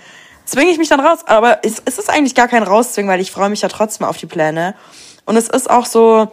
zwinge 0.45 0.71
ich 0.71 0.77
mich 0.77 0.89
dann 0.89 0.99
raus. 0.99 1.19
Aber 1.25 1.59
es, 1.63 1.81
es 1.85 1.97
ist 1.97 2.09
eigentlich 2.09 2.35
gar 2.35 2.47
kein 2.47 2.63
Rauszwingen, 2.63 3.09
weil 3.09 3.21
ich 3.21 3.31
freue 3.31 3.49
mich 3.49 3.61
ja 3.61 3.69
trotzdem 3.69 4.05
auf 4.05 4.17
die 4.17 4.25
Pläne. 4.25 4.75
Und 5.25 5.37
es 5.37 5.47
ist 5.47 5.69
auch 5.69 5.85
so, 5.85 6.31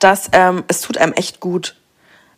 dass 0.00 0.28
ähm, 0.32 0.64
es 0.68 0.80
tut 0.80 0.98
einem 0.98 1.12
echt 1.12 1.40
gut. 1.40 1.76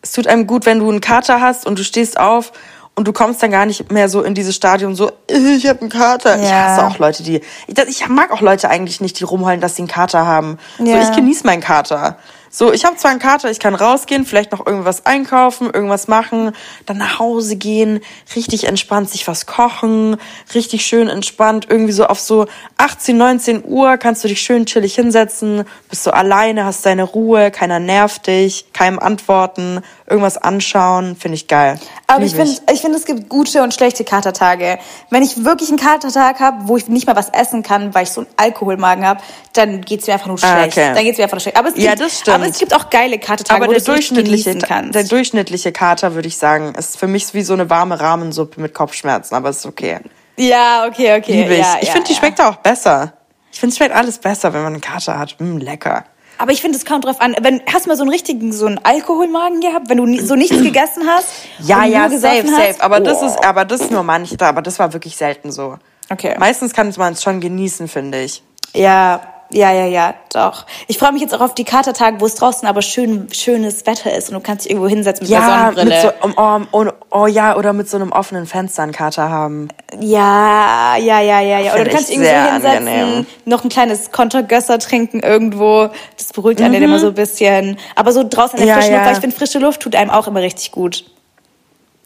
Es 0.03 0.13
tut 0.13 0.27
einem 0.27 0.47
gut, 0.47 0.67
wenn 0.67 0.79
du 0.79 0.89
einen 0.89 1.01
Kater 1.01 1.41
hast 1.41 1.67
und 1.67 1.79
du 1.79 1.85
stehst 1.85 2.19
auf 2.19 2.53
und 3.01 3.09
du 3.09 3.15
kommst 3.15 3.43
dann 3.43 3.51
gar 3.51 3.65
nicht 3.65 3.91
mehr 3.91 4.11
so 4.11 4.21
in 4.21 4.35
dieses 4.35 4.55
Stadium 4.55 4.95
so, 4.95 5.09
"Äh, 5.27 5.55
ich 5.57 5.67
habe 5.67 5.81
einen 5.81 5.89
Kater. 5.89 6.37
Ich 6.39 6.51
Ja. 6.51 6.67
hasse 6.67 6.87
auch 6.87 6.99
Leute, 6.99 7.23
die, 7.23 7.41
ich, 7.67 7.79
ich 7.89 8.07
mag 8.11 8.31
auch 8.31 8.43
Leute 8.43 8.69
eigentlich 8.69 9.01
nicht, 9.01 9.19
die 9.19 9.25
rumheulen, 9.25 9.63
dass 9.63 9.75
sie 9.75 9.81
einen 9.83 9.89
Kater 9.89 10.27
haben. 10.27 10.59
So, 10.77 10.85
Ja. 10.85 11.01
ich 11.01 11.11
genieße 11.17 11.47
meinen 11.47 11.63
Kater. 11.63 12.19
So, 12.53 12.73
ich 12.73 12.85
habe 12.85 12.97
zwar 12.97 13.13
einen 13.13 13.21
Kater, 13.21 13.49
ich 13.49 13.61
kann 13.61 13.77
rausgehen, 13.77 14.27
vielleicht 14.27 14.51
noch 14.51 14.67
irgendwas 14.67 15.07
einkaufen, 15.07 15.71
irgendwas 15.73 16.09
machen, 16.09 16.51
dann 16.85 16.99
nach 16.99 17.21
Hause 17.21 17.55
gehen, 17.55 18.01
richtig 18.35 18.65
entspannt 18.65 19.09
sich 19.09 19.29
was 19.29 19.47
kochen, 19.47 20.17
richtig 20.53 20.85
schön 20.85 21.09
entspannt, 21.09 21.67
irgendwie 21.71 21.93
so 21.93 22.07
auf 22.07 22.19
so 22.19 22.47
18, 22.77 23.17
19 23.17 23.63
Uhr 23.65 23.97
kannst 23.99 24.25
du 24.25 24.29
dich 24.29 24.41
schön 24.43 24.67
chillig 24.67 24.97
hinsetzen, 24.97 25.65
bist 25.89 26.03
so 26.03 26.11
alleine, 26.11 26.65
hast 26.65 26.85
deine 26.85 27.05
Ruhe, 27.05 27.53
keiner 27.53 27.79
nervt 27.79 28.27
dich, 28.27 28.73
keinem 28.73 28.99
antworten, 28.99 29.81
irgendwas 30.09 30.37
anschauen, 30.37 31.15
finde 31.15 31.37
ich 31.37 31.47
geil. 31.47 31.79
Aber 32.09 32.25
ich 32.25 32.33
Lieb 32.33 32.43
finde, 32.47 32.61
ich 32.73 32.81
finde, 32.81 32.99
es 32.99 33.05
gibt 33.05 33.29
gute 33.29 33.63
und 33.63 33.73
schlechte 33.73 34.03
Katertage. 34.03 34.81
Wenn 35.11 35.23
ich 35.23 35.45
wirklich 35.45 35.69
einen 35.69 35.79
Katertag 35.79 36.41
habe, 36.41 36.67
wo 36.67 36.77
ich 36.77 36.89
nicht 36.89 37.07
mal 37.07 37.15
was 37.15 37.29
essen 37.29 37.63
kann, 37.63 37.95
weil 37.95 38.03
ich 38.03 38.11
so 38.11 38.23
einen 38.23 38.31
Alkoholmagen 38.37 39.07
habe, 39.07 39.21
dann 39.53 39.83
geht's 39.83 40.09
mir 40.09 40.15
einfach 40.15 40.27
nur 40.27 40.37
Ah, 40.43 40.57
schlecht. 40.63 40.77
okay. 40.77 40.93
Dann 40.95 41.05
geht's 41.05 41.19
mir 41.19 41.25
einfach 41.25 41.37
nur 41.37 41.41
schlecht. 41.43 41.57
Aber 41.57 41.69
es 41.69 41.75
gibt, 41.75 41.87
Ja, 41.87 41.95
das 41.95 42.19
stimmt. 42.19 42.40
Aber 42.41 42.51
es 42.51 42.59
gibt 42.59 42.75
auch 42.75 42.91
geile 42.91 43.19
Katertage, 43.19 43.57
aber 43.57 43.69
wo 43.69 43.73
der 43.73 43.81
du 43.81 43.93
durchschnittliche, 43.93 44.59
kannst. 44.59 44.95
der 44.95 45.05
durchschnittliche 45.05 45.73
Kater, 45.73 46.15
würde 46.15 46.29
ich 46.29 46.37
sagen, 46.37 46.75
ist 46.75 46.99
für 46.99 47.07
mich 47.07 47.33
wie 47.35 47.43
so 47.43 47.53
eine 47.53 47.71
warme 47.71 48.01
Rahmensuppe 48.01 48.61
mit 48.61 48.75
Kopfschmerzen, 48.75 49.35
aber 49.35 49.51
ist 49.51 49.67
okay. 49.67 49.99
ja, 50.37 50.87
okay, 50.87 51.19
okay. 51.19 51.43
Liebe 51.43 51.55
ich. 51.55 51.61
Ja, 51.61 51.77
ich 51.81 51.89
ja, 51.89 51.93
finde, 51.93 52.09
die 52.09 52.15
ja. 52.15 52.19
schmeckt 52.19 52.41
auch 52.41 52.57
besser. 52.57 53.13
Ich 53.53 53.59
finde, 53.61 53.73
es 53.73 53.77
schmeckt 53.79 53.95
alles 53.95 54.19
besser, 54.19 54.53
wenn 54.53 54.63
man 54.63 54.73
einen 54.75 54.81
Kater 54.81 55.19
hat. 55.19 55.37
Mm, 55.39 55.59
lecker. 55.59 56.05
Aber 56.39 56.53
ich 56.53 56.63
finde, 56.63 56.79
es 56.79 56.87
kommt 56.87 57.05
drauf 57.05 57.21
an. 57.21 57.37
Wenn, 57.43 57.61
hast 57.71 57.85
du 57.85 57.91
mal 57.91 57.97
so 57.97 58.03
einen 58.03 58.11
richtigen, 58.11 58.53
so 58.53 58.65
einen 58.65 58.79
Alkoholmagen 58.79 59.61
gehabt, 59.61 59.91
wenn 59.91 59.99
du 59.99 60.25
so 60.25 60.37
nichts 60.37 60.57
gegessen 60.57 61.03
hast? 61.07 61.27
Ja, 61.59 61.85
ja, 61.85 62.09
safe, 62.09 62.15
gesoffen 62.15 62.49
safe. 62.49 62.69
hast? 62.69 62.81
Aber 62.81 63.01
das 63.01 63.21
Oh. 63.21 63.27
ist, 63.27 63.45
aber 63.45 63.65
das 63.67 63.83
ist 63.83 63.91
nur 63.91 64.03
manchmal, 64.03 64.49
aber 64.49 64.63
das 64.63 64.79
war 64.79 64.93
wirklich 64.95 65.17
selten 65.17 65.53
so. 65.53 65.77
Okay. 66.09 66.37
Meistens 66.39 66.73
kann 66.73 66.93
man 66.97 67.13
es 67.13 67.23
schon 67.23 67.41
genießen, 67.41 67.89
finde 67.89 68.23
ich. 68.23 68.43
Ja, 68.75 69.21
ja, 69.53 69.73
ja, 69.73 69.87
ja, 69.87 70.15
doch. 70.33 70.67
Ich 70.87 70.99
freue 70.99 71.13
mich 71.13 71.23
jetzt 71.23 71.35
auch 71.35 71.41
auf 71.41 71.55
die 71.55 71.65
Katertage, 71.65 72.21
wo 72.21 72.27
es 72.27 72.35
draußen 72.37 72.69
aber 72.69 72.83
schön, 72.83 73.29
schönes 73.33 73.85
Wetter 73.87 74.15
ist 74.17 74.29
und 74.29 74.35
du 74.35 74.41
kannst 74.41 74.65
dich 74.65 74.71
irgendwo 74.71 74.89
hinsetzen 74.89 75.25
mit 75.25 75.31
der 75.33 75.41
Ja, 75.41 75.73
Sonnenbrille. 75.75 75.91
mit 75.91 76.01
so, 76.01 76.33
oh, 76.37 76.61
oh, 76.73 76.87
oh, 77.11 77.27
ja, 77.27 77.57
oder 77.57 77.73
mit 77.73 77.89
so 77.89 77.97
einem 77.97 78.13
offenen 78.13 78.47
Fenster 78.47 78.83
einen 78.85 78.93
Kater 78.93 79.29
haben. 79.29 79.69
Ja, 79.99 80.97
ja, 80.97 81.21
ja, 81.21 81.41
ja, 81.41 81.59
ja. 81.59 81.75
Oder 81.75 81.85
du 81.85 81.91
kannst 81.91 82.11
irgendwie 82.11 82.29
so 82.29 82.35
hinsetzen, 82.37 82.89
angenehm. 82.89 83.27
noch 83.45 83.65
ein 83.65 83.71
kleines 83.71 84.13
Kontergösser 84.13 84.79
trinken 84.79 85.21
irgendwo. 85.21 85.91
Das 86.17 86.33
beruhigt 86.33 86.61
einen 86.61 86.73
dann 86.75 86.83
immer 86.83 86.99
so 87.01 87.09
ein 87.09 87.15
bisschen. 87.15 87.77
Aber 87.97 88.13
so 88.13 88.23
draußen 88.29 88.59
in 88.59 88.67
der 88.67 88.77
Mhm. 88.77 88.83
Ja, 88.83 88.83
frischen 88.83 88.93
Luft, 88.93 89.01
ja. 89.03 89.07
weil 89.07 89.13
ich 89.15 89.21
finde, 89.21 89.37
frische 89.37 89.59
Luft 89.59 89.81
tut 89.83 89.95
einem 89.97 90.11
auch 90.11 90.29
immer 90.29 90.41
richtig 90.43 90.71
gut. 90.73 91.05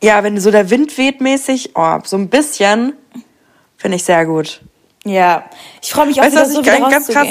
Ja, 0.02 0.22
wenn 0.22 0.38
so 0.40 0.50
der 0.50 0.70
Wind 0.70 0.96
weht 0.98 1.20
mäßig, 1.20 1.70
oh, 1.76 1.98
so 2.04 2.16
ein 2.16 2.28
bisschen, 2.28 2.94
finde 3.76 3.96
ich 3.96 4.04
sehr 4.04 4.24
gut. 4.26 4.60
Ja. 5.04 5.44
Ich 5.82 5.92
freue 5.92 6.06
mich 6.06 6.20
auch 6.20 6.24
Weißt 6.24 6.32
wieder 6.32 6.42
was 6.42 6.52
so 6.52 6.60
ich 6.60 6.66
wieder 6.66 6.90
ganz 6.90 7.08
krass-. 7.08 7.26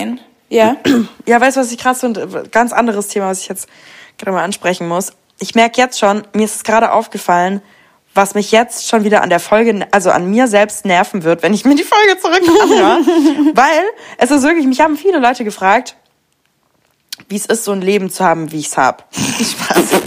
Ja. 0.49 0.78
Ja, 1.26 1.39
weißt 1.41 1.57
du, 1.57 1.61
was 1.61 1.71
ich 1.71 1.78
krass 1.78 2.01
finde? 2.01 2.47
Ganz 2.51 2.74
anderes 2.74 3.07
Thema, 3.07 3.30
was 3.30 3.41
ich 3.41 3.47
jetzt 3.47 3.67
gerade 4.17 4.32
mal 4.32 4.43
ansprechen 4.43 4.88
muss. 4.88 5.13
Ich 5.39 5.55
merke 5.55 5.82
jetzt 5.82 5.99
schon, 5.99 6.24
mir 6.34 6.45
ist 6.45 6.55
es 6.55 6.63
gerade 6.63 6.91
aufgefallen, 6.91 7.61
was 8.13 8.36
mich 8.36 8.51
jetzt 8.51 8.88
schon 8.88 9.03
wieder 9.03 9.24
an 9.24 9.30
der 9.30 9.39
Folge, 9.39 9.88
also 9.91 10.11
an 10.11 10.30
mir 10.30 10.47
selbst 10.47 10.86
nerven 10.86 11.24
wird, 11.24 11.41
wenn 11.41 11.53
ich 11.53 11.65
mir 11.65 11.76
die 11.76 11.84
Folge 11.84 12.19
zurück 12.19 12.41
anhöre. 12.61 12.99
Weil 13.55 13.84
es 14.17 14.30
ist 14.30 14.43
wirklich, 14.43 14.67
mich 14.67 14.82
haben 14.82 14.97
viele 14.97 15.19
Leute 15.19 15.43
gefragt, 15.43 15.95
wie 17.30 17.36
es 17.36 17.45
ist, 17.45 17.63
so 17.63 17.71
ein 17.71 17.82
Leben 17.82 18.11
zu 18.11 18.24
haben, 18.24 18.51
wie 18.51 18.59
ich 18.59 18.67
es 18.67 18.78
habe. 18.78 19.03
Spaß. 19.13 20.01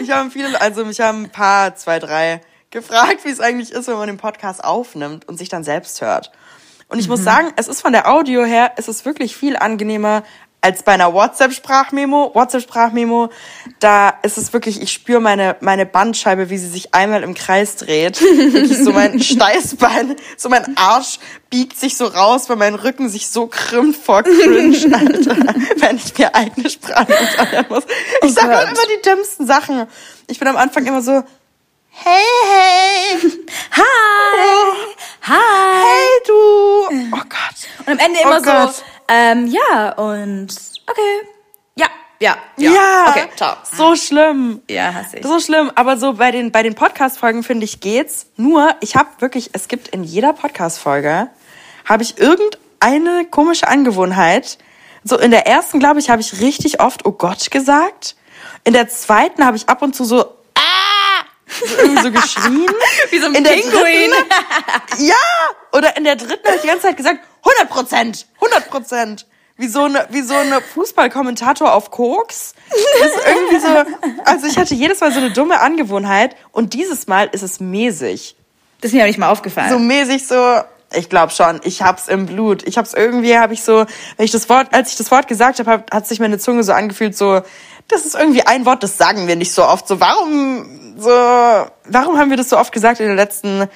Ich 0.00 0.10
habe 0.10 0.30
viele, 0.30 0.60
also 0.60 0.84
mich 0.84 1.00
haben 1.00 1.24
ein 1.24 1.30
paar, 1.30 1.76
zwei, 1.76 1.98
drei 1.98 2.40
gefragt, 2.70 3.24
wie 3.24 3.30
es 3.30 3.40
eigentlich 3.40 3.72
ist, 3.72 3.86
wenn 3.88 3.96
man 3.96 4.06
den 4.06 4.16
Podcast 4.16 4.64
aufnimmt 4.64 5.28
und 5.28 5.36
sich 5.36 5.48
dann 5.48 5.64
selbst 5.64 6.00
hört. 6.00 6.32
Und 6.88 6.98
ich 6.98 7.08
muss 7.08 7.22
sagen, 7.22 7.52
es 7.56 7.68
ist 7.68 7.82
von 7.82 7.92
der 7.92 8.10
Audio 8.10 8.44
her, 8.44 8.72
es 8.76 8.88
ist 8.88 9.04
wirklich 9.04 9.36
viel 9.36 9.56
angenehmer 9.56 10.22
als 10.60 10.82
bei 10.82 10.92
einer 10.92 11.12
WhatsApp-Sprachmemo. 11.14 12.32
WhatsApp-Sprachmemo, 12.34 13.30
da 13.78 14.10
ist 14.22 14.38
es 14.38 14.52
wirklich, 14.52 14.82
ich 14.82 14.92
spüre 14.92 15.20
meine, 15.20 15.56
meine 15.60 15.86
Bandscheibe, 15.86 16.50
wie 16.50 16.58
sie 16.58 16.68
sich 16.68 16.94
einmal 16.94 17.22
im 17.22 17.34
Kreis 17.34 17.76
dreht. 17.76 18.20
Wirklich 18.52 18.78
so 18.78 18.92
mein 18.92 19.20
Steißbein, 19.20 20.16
so 20.36 20.48
mein 20.48 20.76
Arsch 20.76 21.18
biegt 21.48 21.78
sich 21.78 21.96
so 21.96 22.06
raus, 22.06 22.48
weil 22.48 22.56
mein 22.56 22.74
Rücken 22.74 23.08
sich 23.08 23.28
so 23.28 23.46
krümmt 23.46 23.96
vor 23.96 24.22
Cringe, 24.24 24.76
Alter, 24.92 25.36
wenn 25.76 25.96
ich 25.96 26.18
mir 26.18 26.34
eigene 26.34 26.68
Sprache 26.68 27.16
anhören 27.38 27.66
muss. 27.68 27.84
Ich 28.22 28.34
sage 28.34 28.56
auch 28.56 28.62
Gott. 28.62 28.72
immer 28.72 28.96
die 28.96 29.02
dümmsten 29.02 29.46
Sachen. 29.46 29.86
Ich 30.26 30.38
bin 30.38 30.48
am 30.48 30.56
Anfang 30.56 30.84
immer 30.86 31.02
so, 31.02 31.22
hey, 31.90 32.24
hey, 32.44 33.30
Hi! 33.70 33.82
Hi! 35.22 35.34
hey 35.82 36.22
du. 36.26 37.16
Oh 37.16 37.22
Gott. 37.28 37.86
Und 37.86 37.92
am 37.92 37.98
Ende 37.98 38.18
Oh 38.24 38.28
immer 38.28 38.40
so, 38.40 38.50
Gott. 38.50 38.84
Ähm, 39.08 39.46
ja, 39.46 39.92
und 39.92 40.48
okay. 40.86 41.28
Ja, 41.76 41.86
ja, 42.20 42.36
ja. 42.56 42.70
Ja, 42.72 43.04
Okay, 43.10 43.28
ciao. 43.36 43.56
so 43.76 43.94
schlimm. 43.96 44.62
Ja, 44.68 44.92
hasse 44.94 45.18
ich. 45.18 45.26
So 45.26 45.38
schlimm, 45.40 45.70
aber 45.74 45.96
so 45.96 46.14
bei 46.14 46.30
den 46.30 46.50
bei 46.52 46.62
den 46.62 46.74
Podcast 46.74 47.18
Folgen 47.18 47.42
finde 47.42 47.64
ich 47.64 47.80
geht's. 47.80 48.26
Nur 48.36 48.74
ich 48.80 48.96
habe 48.96 49.08
wirklich, 49.20 49.50
es 49.52 49.68
gibt 49.68 49.88
in 49.88 50.04
jeder 50.04 50.32
Podcast 50.32 50.78
Folge 50.78 51.28
habe 51.84 52.02
ich 52.02 52.18
irgendeine 52.18 53.24
komische 53.30 53.66
Angewohnheit. 53.68 54.58
So 55.04 55.16
in 55.18 55.30
der 55.30 55.46
ersten, 55.46 55.78
glaube 55.78 56.00
ich, 56.00 56.10
habe 56.10 56.20
ich 56.20 56.40
richtig 56.40 56.80
oft 56.80 57.06
oh 57.06 57.12
Gott 57.12 57.50
gesagt. 57.50 58.16
In 58.64 58.72
der 58.72 58.88
zweiten 58.88 59.44
habe 59.44 59.56
ich 59.56 59.68
ab 59.68 59.80
und 59.82 59.94
zu 59.94 60.04
so 60.04 60.20
ah 60.54 61.24
so 61.48 62.02
so 62.02 62.10
geschrien. 62.12 62.66
Wie 63.10 63.18
so 63.18 63.26
ein 63.26 63.34
in 63.34 63.44
der 63.44 63.52
Pinguin. 63.52 64.10
dritten, 64.10 65.06
ja, 65.06 65.14
oder 65.72 65.96
in 65.96 66.04
der 66.04 66.16
dritten 66.16 66.44
habe 66.46 66.56
ich 66.56 66.62
die 66.62 66.66
ganze 66.68 66.88
Zeit 66.88 66.96
gesagt 66.96 67.20
100 67.44 67.68
Prozent, 67.68 68.26
100 68.40 68.70
Prozent. 68.70 69.26
Wie 69.60 69.66
so 69.66 69.82
eine, 69.82 70.06
wie 70.10 70.22
so 70.22 70.34
eine 70.34 70.60
Fußballkommentator 70.60 71.74
auf 71.74 71.90
Koks. 71.90 72.54
Das 73.00 73.08
ist 73.08 73.26
irgendwie 73.26 73.58
so, 73.58 74.22
also 74.24 74.46
ich 74.46 74.56
hatte 74.56 74.74
jedes 74.74 75.00
Mal 75.00 75.10
so 75.10 75.18
eine 75.18 75.32
dumme 75.32 75.60
Angewohnheit 75.60 76.36
und 76.52 76.74
dieses 76.74 77.08
Mal 77.08 77.28
ist 77.32 77.42
es 77.42 77.58
mäßig. 77.58 78.36
Das 78.80 78.90
ist 78.90 78.94
mir 78.94 79.02
auch 79.02 79.08
nicht 79.08 79.18
mal 79.18 79.30
aufgefallen. 79.30 79.70
So 79.70 79.80
mäßig 79.80 80.28
so, 80.28 80.60
ich 80.94 81.08
glaube 81.08 81.32
schon, 81.32 81.60
ich 81.64 81.82
hab's 81.82 82.06
im 82.06 82.26
Blut. 82.26 82.66
Ich 82.66 82.78
hab's 82.78 82.94
irgendwie, 82.94 83.36
habe 83.36 83.52
ich 83.52 83.62
so, 83.62 83.84
wenn 84.16 84.24
ich 84.24 84.30
das 84.30 84.48
Wort, 84.48 84.68
als 84.72 84.92
ich 84.92 84.96
das 84.96 85.10
Wort 85.10 85.26
gesagt 85.26 85.58
habe, 85.58 85.70
hat, 85.70 85.90
hat 85.90 86.06
sich 86.06 86.20
meine 86.20 86.38
Zunge 86.38 86.62
so 86.62 86.72
angefühlt, 86.72 87.16
so, 87.16 87.42
das 87.88 88.06
ist 88.06 88.14
irgendwie 88.14 88.42
ein 88.42 88.64
Wort, 88.64 88.82
das 88.82 88.96
sagen 88.96 89.26
wir 89.26 89.36
nicht 89.36 89.52
so 89.52 89.64
oft. 89.64 89.88
So, 89.88 89.98
warum, 90.00 90.94
so, 90.98 91.10
warum 91.10 92.18
haben 92.18 92.30
wir 92.30 92.36
das 92.36 92.48
so 92.48 92.58
oft 92.58 92.72
gesagt 92.72 93.00
in 93.00 93.08
den 93.08 93.16
letzten 93.16 93.68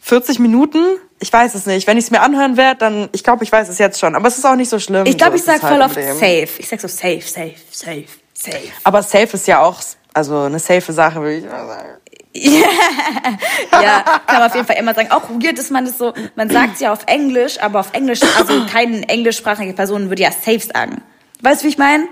40 0.00 0.38
Minuten? 0.38 0.98
Ich 1.20 1.32
weiß 1.32 1.54
es 1.54 1.66
nicht. 1.66 1.86
Wenn 1.86 1.96
ich 1.98 2.04
es 2.04 2.10
mir 2.10 2.20
anhören 2.20 2.56
werde, 2.56 2.78
dann, 2.78 3.08
ich 3.12 3.24
glaube, 3.24 3.44
ich 3.44 3.50
weiß 3.50 3.68
es 3.68 3.78
jetzt 3.78 3.98
schon. 3.98 4.14
Aber 4.14 4.28
es 4.28 4.38
ist 4.38 4.44
auch 4.44 4.54
nicht 4.54 4.68
so 4.68 4.78
schlimm. 4.78 5.04
ich 5.06 5.18
glaube, 5.18 5.36
so 5.36 5.44
ich 5.44 5.48
es 5.48 5.60
sag 5.60 5.68
voll 5.68 5.80
halt 5.80 5.90
oft 5.90 5.94
safe. 5.94 6.48
Ich 6.58 6.68
sag 6.68 6.80
so 6.80 6.88
safe, 6.88 7.22
safe, 7.22 7.54
safe, 7.70 8.04
safe. 8.32 8.58
Aber 8.84 9.02
safe 9.02 9.28
ist 9.32 9.46
ja 9.48 9.60
auch, 9.60 9.80
also 10.14 10.42
eine 10.42 10.58
safe 10.58 10.92
Sache, 10.92 11.20
würde 11.20 11.36
ich 11.38 11.44
mal 11.44 11.66
sagen. 11.66 11.88
Ja, 12.34 14.04
kann 14.26 14.38
man 14.38 14.48
auf 14.48 14.54
jeden 14.54 14.66
Fall 14.66 14.76
immer 14.76 14.94
sagen. 14.94 15.10
Auch 15.10 15.28
weird 15.30 15.58
ist 15.58 15.70
man 15.70 15.84
das 15.84 15.98
so, 15.98 16.12
man 16.36 16.50
sagt 16.50 16.80
ja 16.80 16.92
auf 16.92 17.00
Englisch, 17.06 17.60
aber 17.60 17.80
auf 17.80 17.92
Englisch, 17.92 18.20
also 18.38 18.66
keine 18.66 19.08
englischsprachige 19.08 19.72
Person 19.72 20.08
würde 20.08 20.22
ja 20.22 20.30
safe 20.30 20.60
sagen. 20.60 21.02
Weißt 21.40 21.62
du, 21.62 21.64
wie 21.64 21.70
ich 21.70 21.78
meine? 21.78 22.06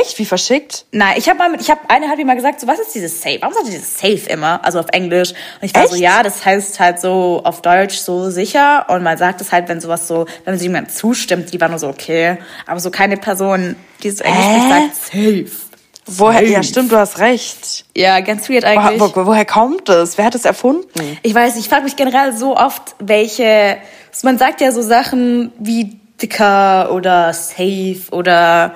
Echt? 0.00 0.18
Wie 0.18 0.24
verschickt? 0.24 0.86
Nein, 0.92 1.14
ich 1.16 1.28
habe 1.28 1.38
mal 1.38 1.50
mit, 1.50 1.60
ich 1.60 1.70
habe 1.70 1.80
eine 1.88 2.08
hat 2.08 2.16
mir 2.16 2.24
mal 2.24 2.36
gesagt, 2.36 2.60
so 2.60 2.66
was 2.66 2.78
ist 2.78 2.94
dieses 2.94 3.20
safe? 3.20 3.38
Warum 3.40 3.54
sagt 3.54 3.66
ihr 3.66 3.72
dieses 3.72 3.98
safe 3.98 4.28
immer? 4.28 4.64
Also 4.64 4.80
auf 4.80 4.86
Englisch. 4.92 5.30
Und 5.30 5.36
ich 5.62 5.74
war 5.74 5.86
so, 5.86 5.94
Echt? 5.94 6.02
ja, 6.02 6.22
das 6.22 6.44
heißt 6.44 6.80
halt 6.80 7.00
so 7.00 7.40
auf 7.44 7.62
Deutsch 7.62 7.96
so 7.96 8.30
sicher 8.30 8.86
und 8.88 9.02
man 9.02 9.18
sagt 9.18 9.40
es 9.40 9.52
halt, 9.52 9.68
wenn 9.68 9.80
sowas 9.80 10.08
so, 10.08 10.26
wenn 10.44 10.54
sich 10.54 10.64
jemand 10.64 10.92
zustimmt, 10.92 11.52
die 11.52 11.60
war 11.60 11.68
nur 11.68 11.78
so 11.78 11.88
okay, 11.88 12.38
aber 12.66 12.80
so 12.80 12.90
keine 12.90 13.16
Person, 13.16 13.76
die 14.02 14.10
so 14.10 14.24
Englisch 14.24 14.44
spricht, 14.44 14.68
sagt 14.68 14.96
safe. 14.96 15.62
Woher? 16.06 16.42
Ja, 16.42 16.62
stimmt, 16.62 16.90
du 16.90 16.96
hast 16.96 17.18
recht. 17.20 17.84
Ja, 17.96 18.18
ganz 18.20 18.48
weird 18.50 18.64
Wo, 18.64 18.68
eigentlich. 18.68 19.00
wo, 19.00 19.26
woher 19.26 19.44
kommt 19.44 19.88
das? 19.88 20.18
Wer 20.18 20.24
hat 20.24 20.34
es 20.34 20.44
erfunden? 20.44 20.88
Ich 21.22 21.34
weiß, 21.34 21.56
ich 21.56 21.68
frage 21.68 21.84
mich 21.84 21.94
generell 21.96 22.36
so 22.36 22.56
oft, 22.56 22.96
welche. 22.98 23.78
Man 24.22 24.36
sagt 24.36 24.60
ja 24.60 24.72
so 24.72 24.82
Sachen 24.82 25.52
wie 25.58 25.96
dicker 26.20 26.92
oder 26.92 27.32
safe 27.32 28.02
oder 28.10 28.74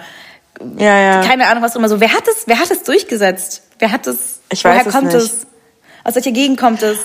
Ja, 0.79 0.99
ja. 0.99 1.21
keine 1.23 1.47
Ahnung 1.49 1.63
was 1.63 1.77
immer 1.77 1.89
so. 1.89 2.01
Wer 2.01 2.13
hat 2.13 2.27
es? 2.29 2.45
Wer 2.47 2.59
hat 2.59 2.71
es 2.71 2.83
durchgesetzt? 2.83 3.63
Wer 3.79 3.93
hat 3.93 4.07
es? 4.07 4.41
Ich 4.51 4.65
woher 4.65 4.77
weiß 4.79 4.87
es 4.87 4.93
kommt 4.93 5.05
nicht. 5.07 5.17
es? 5.17 5.47
Aus 6.05 6.15
welcher 6.15 6.33
Gegend 6.33 6.59
kommt 6.59 6.83
es? 6.83 6.99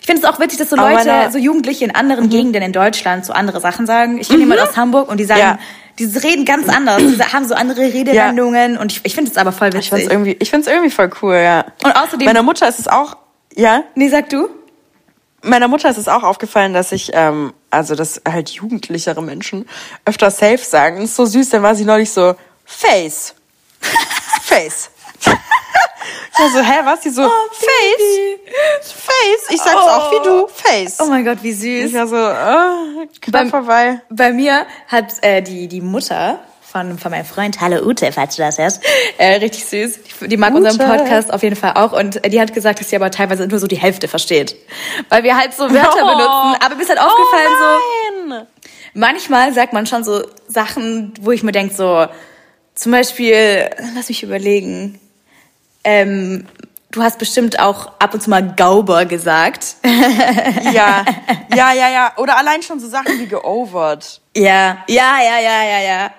Ich 0.00 0.06
finde 0.06 0.22
es 0.22 0.28
auch 0.28 0.40
witzig, 0.40 0.58
dass 0.58 0.70
so 0.70 0.76
Aber 0.76 0.92
Leute, 0.92 1.10
Mhm. 1.28 1.32
so 1.32 1.38
Jugendliche 1.38 1.84
in 1.84 1.94
anderen 1.94 2.30
Gegenden 2.30 2.62
in 2.62 2.72
Deutschland 2.72 3.24
so 3.26 3.32
andere 3.32 3.60
Sachen 3.60 3.86
sagen. 3.86 4.18
Ich 4.18 4.28
kenne 4.28 4.40
jemanden 4.40 4.64
aus 4.64 4.76
Hamburg 4.76 5.08
und 5.10 5.18
die 5.18 5.24
sagen, 5.24 5.40
Ja. 5.40 5.58
die 5.98 6.04
reden 6.06 6.44
ganz 6.44 6.68
anders. 6.68 6.98
Die 7.02 7.22
haben 7.22 7.46
so 7.46 7.54
andere 7.54 7.82
Redewendungen 7.82 8.78
und 8.78 8.92
ich, 8.92 9.00
ich 9.04 9.14
finde 9.14 9.30
es 9.30 9.36
aber 9.36 9.52
voll 9.52 9.68
Ich 9.68 9.74
find's 9.74 9.92
witzig. 9.92 10.10
irgendwie, 10.10 10.36
ich 10.40 10.50
find's 10.50 10.66
irgendwie 10.68 10.90
voll 10.90 11.10
cool, 11.22 11.34
ja. 11.36 11.64
Und 11.84 11.92
außerdem- 11.96 12.24
Meiner 12.24 12.42
Mutter 12.42 12.66
ist 12.68 12.78
es 12.78 12.88
auch, 12.88 13.16
ja. 13.54 13.82
Nee, 13.94 14.08
sag 14.08 14.28
du? 14.30 14.48
meiner 15.42 15.68
Mutter 15.68 15.88
ist 15.88 15.96
es 15.96 16.06
auch 16.06 16.22
aufgefallen, 16.22 16.74
dass 16.74 16.92
ich, 16.92 17.12
ähm, 17.14 17.54
also 17.70 17.94
dass 17.94 18.20
halt 18.30 18.50
jugendlichere 18.50 19.22
Menschen 19.22 19.66
öfter 20.04 20.30
safe 20.30 20.58
sagen. 20.58 20.96
Das 21.00 21.04
ist 21.10 21.16
so 21.16 21.24
süß, 21.24 21.48
dann 21.48 21.62
war 21.62 21.74
sie 21.74 21.86
neulich 21.86 22.10
so, 22.10 22.34
Face. 22.70 23.34
Face. 24.42 24.90
Ich 26.32 26.38
war 26.38 26.50
so, 26.52 26.60
hä, 26.66 26.78
was? 26.84 27.02
Sie 27.02 27.10
so, 27.10 27.22
Face? 27.22 28.38
Face? 28.82 29.50
Ich 29.50 29.60
sag's 29.60 29.74
auch 29.76 30.10
wie 30.12 30.24
du, 30.26 30.46
Face. 30.48 30.98
Oh 31.00 31.06
mein 31.06 31.22
Gott, 31.24 31.38
wie 31.42 31.52
süß. 31.52 31.90
Ich 31.90 31.94
war 31.94 32.06
so, 32.06 32.16
äh, 32.16 33.06
knapp 33.20 33.32
Beim- 33.32 33.50
vorbei. 33.50 34.00
Bei 34.08 34.32
mir 34.32 34.64
hat 34.88 35.12
äh, 35.22 35.42
die, 35.42 35.68
die 35.68 35.82
Mutter 35.82 36.38
von, 36.62 36.98
von 36.98 37.10
meinem 37.10 37.26
Freund, 37.26 37.60
hallo 37.60 37.84
Ute, 37.86 38.10
falls 38.12 38.36
du 38.36 38.42
das 38.42 38.56
hörst, 38.56 38.82
äh, 39.18 39.34
richtig 39.34 39.66
süß. 39.66 39.98
Die, 40.22 40.28
die 40.28 40.36
mag 40.38 40.54
Ute. 40.54 40.64
unseren 40.68 40.88
Podcast 40.96 41.30
auf 41.32 41.42
jeden 41.42 41.56
Fall 41.56 41.74
auch 41.74 41.92
und 41.92 42.24
die 42.24 42.40
hat 42.40 42.54
gesagt, 42.54 42.80
dass 42.80 42.88
sie 42.88 42.96
aber 42.96 43.10
teilweise 43.10 43.46
nur 43.46 43.58
so 43.58 43.66
die 43.66 43.76
Hälfte 43.78 44.08
versteht. 44.08 44.56
Weil 45.10 45.22
wir 45.24 45.36
halt 45.36 45.52
so 45.52 45.64
Wörter 45.70 45.90
Oh. 46.02 46.06
benutzen. 46.06 46.64
Aber 46.64 46.74
mir 46.76 46.82
ist 46.82 46.88
halt 46.88 47.00
aufgefallen 47.00 47.48
so, 47.58 48.28
Nein. 48.28 48.46
manchmal 48.94 49.52
sagt 49.52 49.74
man 49.74 49.84
schon 49.86 50.04
so 50.04 50.24
Sachen, 50.48 51.12
wo 51.20 51.32
ich 51.32 51.42
mir 51.42 51.52
denk 51.52 51.72
so, 51.76 52.06
zum 52.80 52.92
Beispiel, 52.92 53.68
lass 53.94 54.08
mich 54.08 54.22
überlegen, 54.22 54.98
ähm, 55.84 56.46
du 56.90 57.02
hast 57.02 57.18
bestimmt 57.18 57.60
auch 57.60 57.92
ab 57.98 58.14
und 58.14 58.22
zu 58.22 58.30
mal 58.30 58.54
Gauber 58.56 59.04
gesagt. 59.04 59.76
Ja, 60.72 61.04
ja, 61.54 61.72
ja, 61.72 61.90
ja. 61.90 62.12
Oder 62.16 62.38
allein 62.38 62.62
schon 62.62 62.80
so 62.80 62.88
Sachen 62.88 63.18
wie 63.18 63.26
geovert. 63.26 64.20
Ja, 64.34 64.84
ja, 64.88 65.18
ja, 65.20 65.40
ja, 65.40 65.64
ja, 65.64 65.80
ja. 65.80 66.10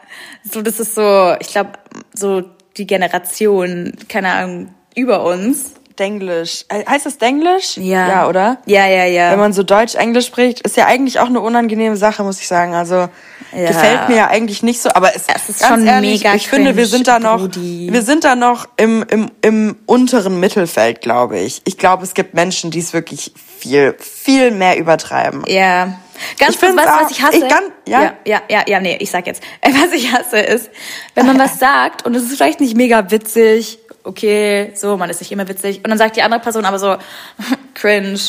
So, 0.43 0.61
das 0.61 0.79
ist 0.79 0.93
so, 0.93 1.35
ich 1.39 1.47
glaube, 1.47 1.71
so 2.13 2.43
die 2.77 2.85
Generation, 2.85 3.93
keine 4.07 4.31
Ahnung, 4.31 4.75
über 4.93 5.23
uns. 5.23 5.73
Denglisch. 6.01 6.65
Heißt 6.71 7.05
das 7.05 7.17
Denglisch? 7.19 7.77
Ja. 7.77 8.07
Ja, 8.07 8.27
oder? 8.27 8.57
Ja, 8.65 8.87
ja, 8.87 9.05
ja. 9.05 9.31
Wenn 9.31 9.39
man 9.39 9.53
so 9.53 9.61
Deutsch-Englisch 9.61 10.25
spricht, 10.25 10.61
ist 10.61 10.75
ja 10.77 10.87
eigentlich 10.87 11.19
auch 11.19 11.27
eine 11.27 11.39
unangenehme 11.39 11.95
Sache, 11.95 12.23
muss 12.23 12.39
ich 12.39 12.47
sagen. 12.47 12.73
Also 12.73 13.07
Ja. 13.53 13.67
gefällt 13.67 14.09
mir 14.09 14.15
ja 14.17 14.27
eigentlich 14.27 14.63
nicht 14.63 14.81
so, 14.81 14.89
aber 14.93 15.15
es, 15.15 15.23
Es 15.33 15.49
ist 15.49 15.59
ganz 15.61 15.75
schon 15.79 15.85
ehrlich, 15.87 16.23
mega 16.23 16.33
ich 16.35 16.47
finde, 16.47 16.75
wir 16.75 16.83
cringe, 16.83 16.87
sind 16.87 17.07
da 17.07 17.19
noch, 17.19 17.37
Brudi. 17.37 17.89
wir 17.91 18.01
sind 18.01 18.23
da 18.23 18.35
noch 18.35 18.67
im, 18.77 19.05
im, 19.09 19.29
im 19.41 19.77
unteren 19.85 20.39
Mittelfeld, 20.39 21.01
glaube 21.01 21.37
ich. 21.39 21.61
Ich 21.65 21.77
glaube, 21.77 22.03
es 22.03 22.13
gibt 22.15 22.33
Menschen, 22.33 22.71
die 22.71 22.79
es 22.79 22.93
wirklich 22.93 23.31
viel, 23.59 23.95
viel 23.99 24.51
mehr 24.51 24.77
übertreiben. 24.77 25.43
ja. 25.47 25.99
Ganz 26.37 26.53
Ich 26.53 26.59
kurz, 26.61 26.75
was, 26.75 26.85
auch- 26.87 27.01
was 27.01 27.11
ich 27.11 27.21
hasse. 27.23 27.37
ich 27.37 27.47
kann- 27.49 27.63
ja? 27.87 28.01
ja, 28.03 28.13
ja, 28.25 28.41
ja, 28.47 28.63
ja, 28.67 28.79
nee, 28.79 28.95
ich 28.99 29.09
sag 29.09 29.25
jetzt. 29.25 29.41
Was 29.63 29.91
ich 29.91 30.13
hasse 30.13 30.37
ist, 30.39 30.69
wenn 31.15 31.25
man 31.25 31.39
was 31.45 31.57
sagt 31.57 32.05
und 32.05 32.15
es 32.15 32.21
ist 32.23 32.37
vielleicht 32.37 32.59
nicht 32.59 32.77
mega 32.77 33.09
witzig, 33.09 33.79
okay, 34.03 34.71
so, 34.75 34.97
man 34.97 35.09
ist 35.09 35.19
nicht 35.21 35.31
immer 35.31 35.47
witzig, 35.47 35.77
und 35.77 35.89
dann 35.89 35.97
sagt 35.97 36.15
die 36.15 36.21
andere 36.21 36.39
Person 36.41 36.65
aber 36.65 36.79
so, 36.79 36.97
cringe. 37.73 38.19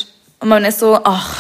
Und 0.41 0.49
man 0.49 0.65
ist 0.65 0.79
so, 0.81 0.99
ach, 1.05 1.37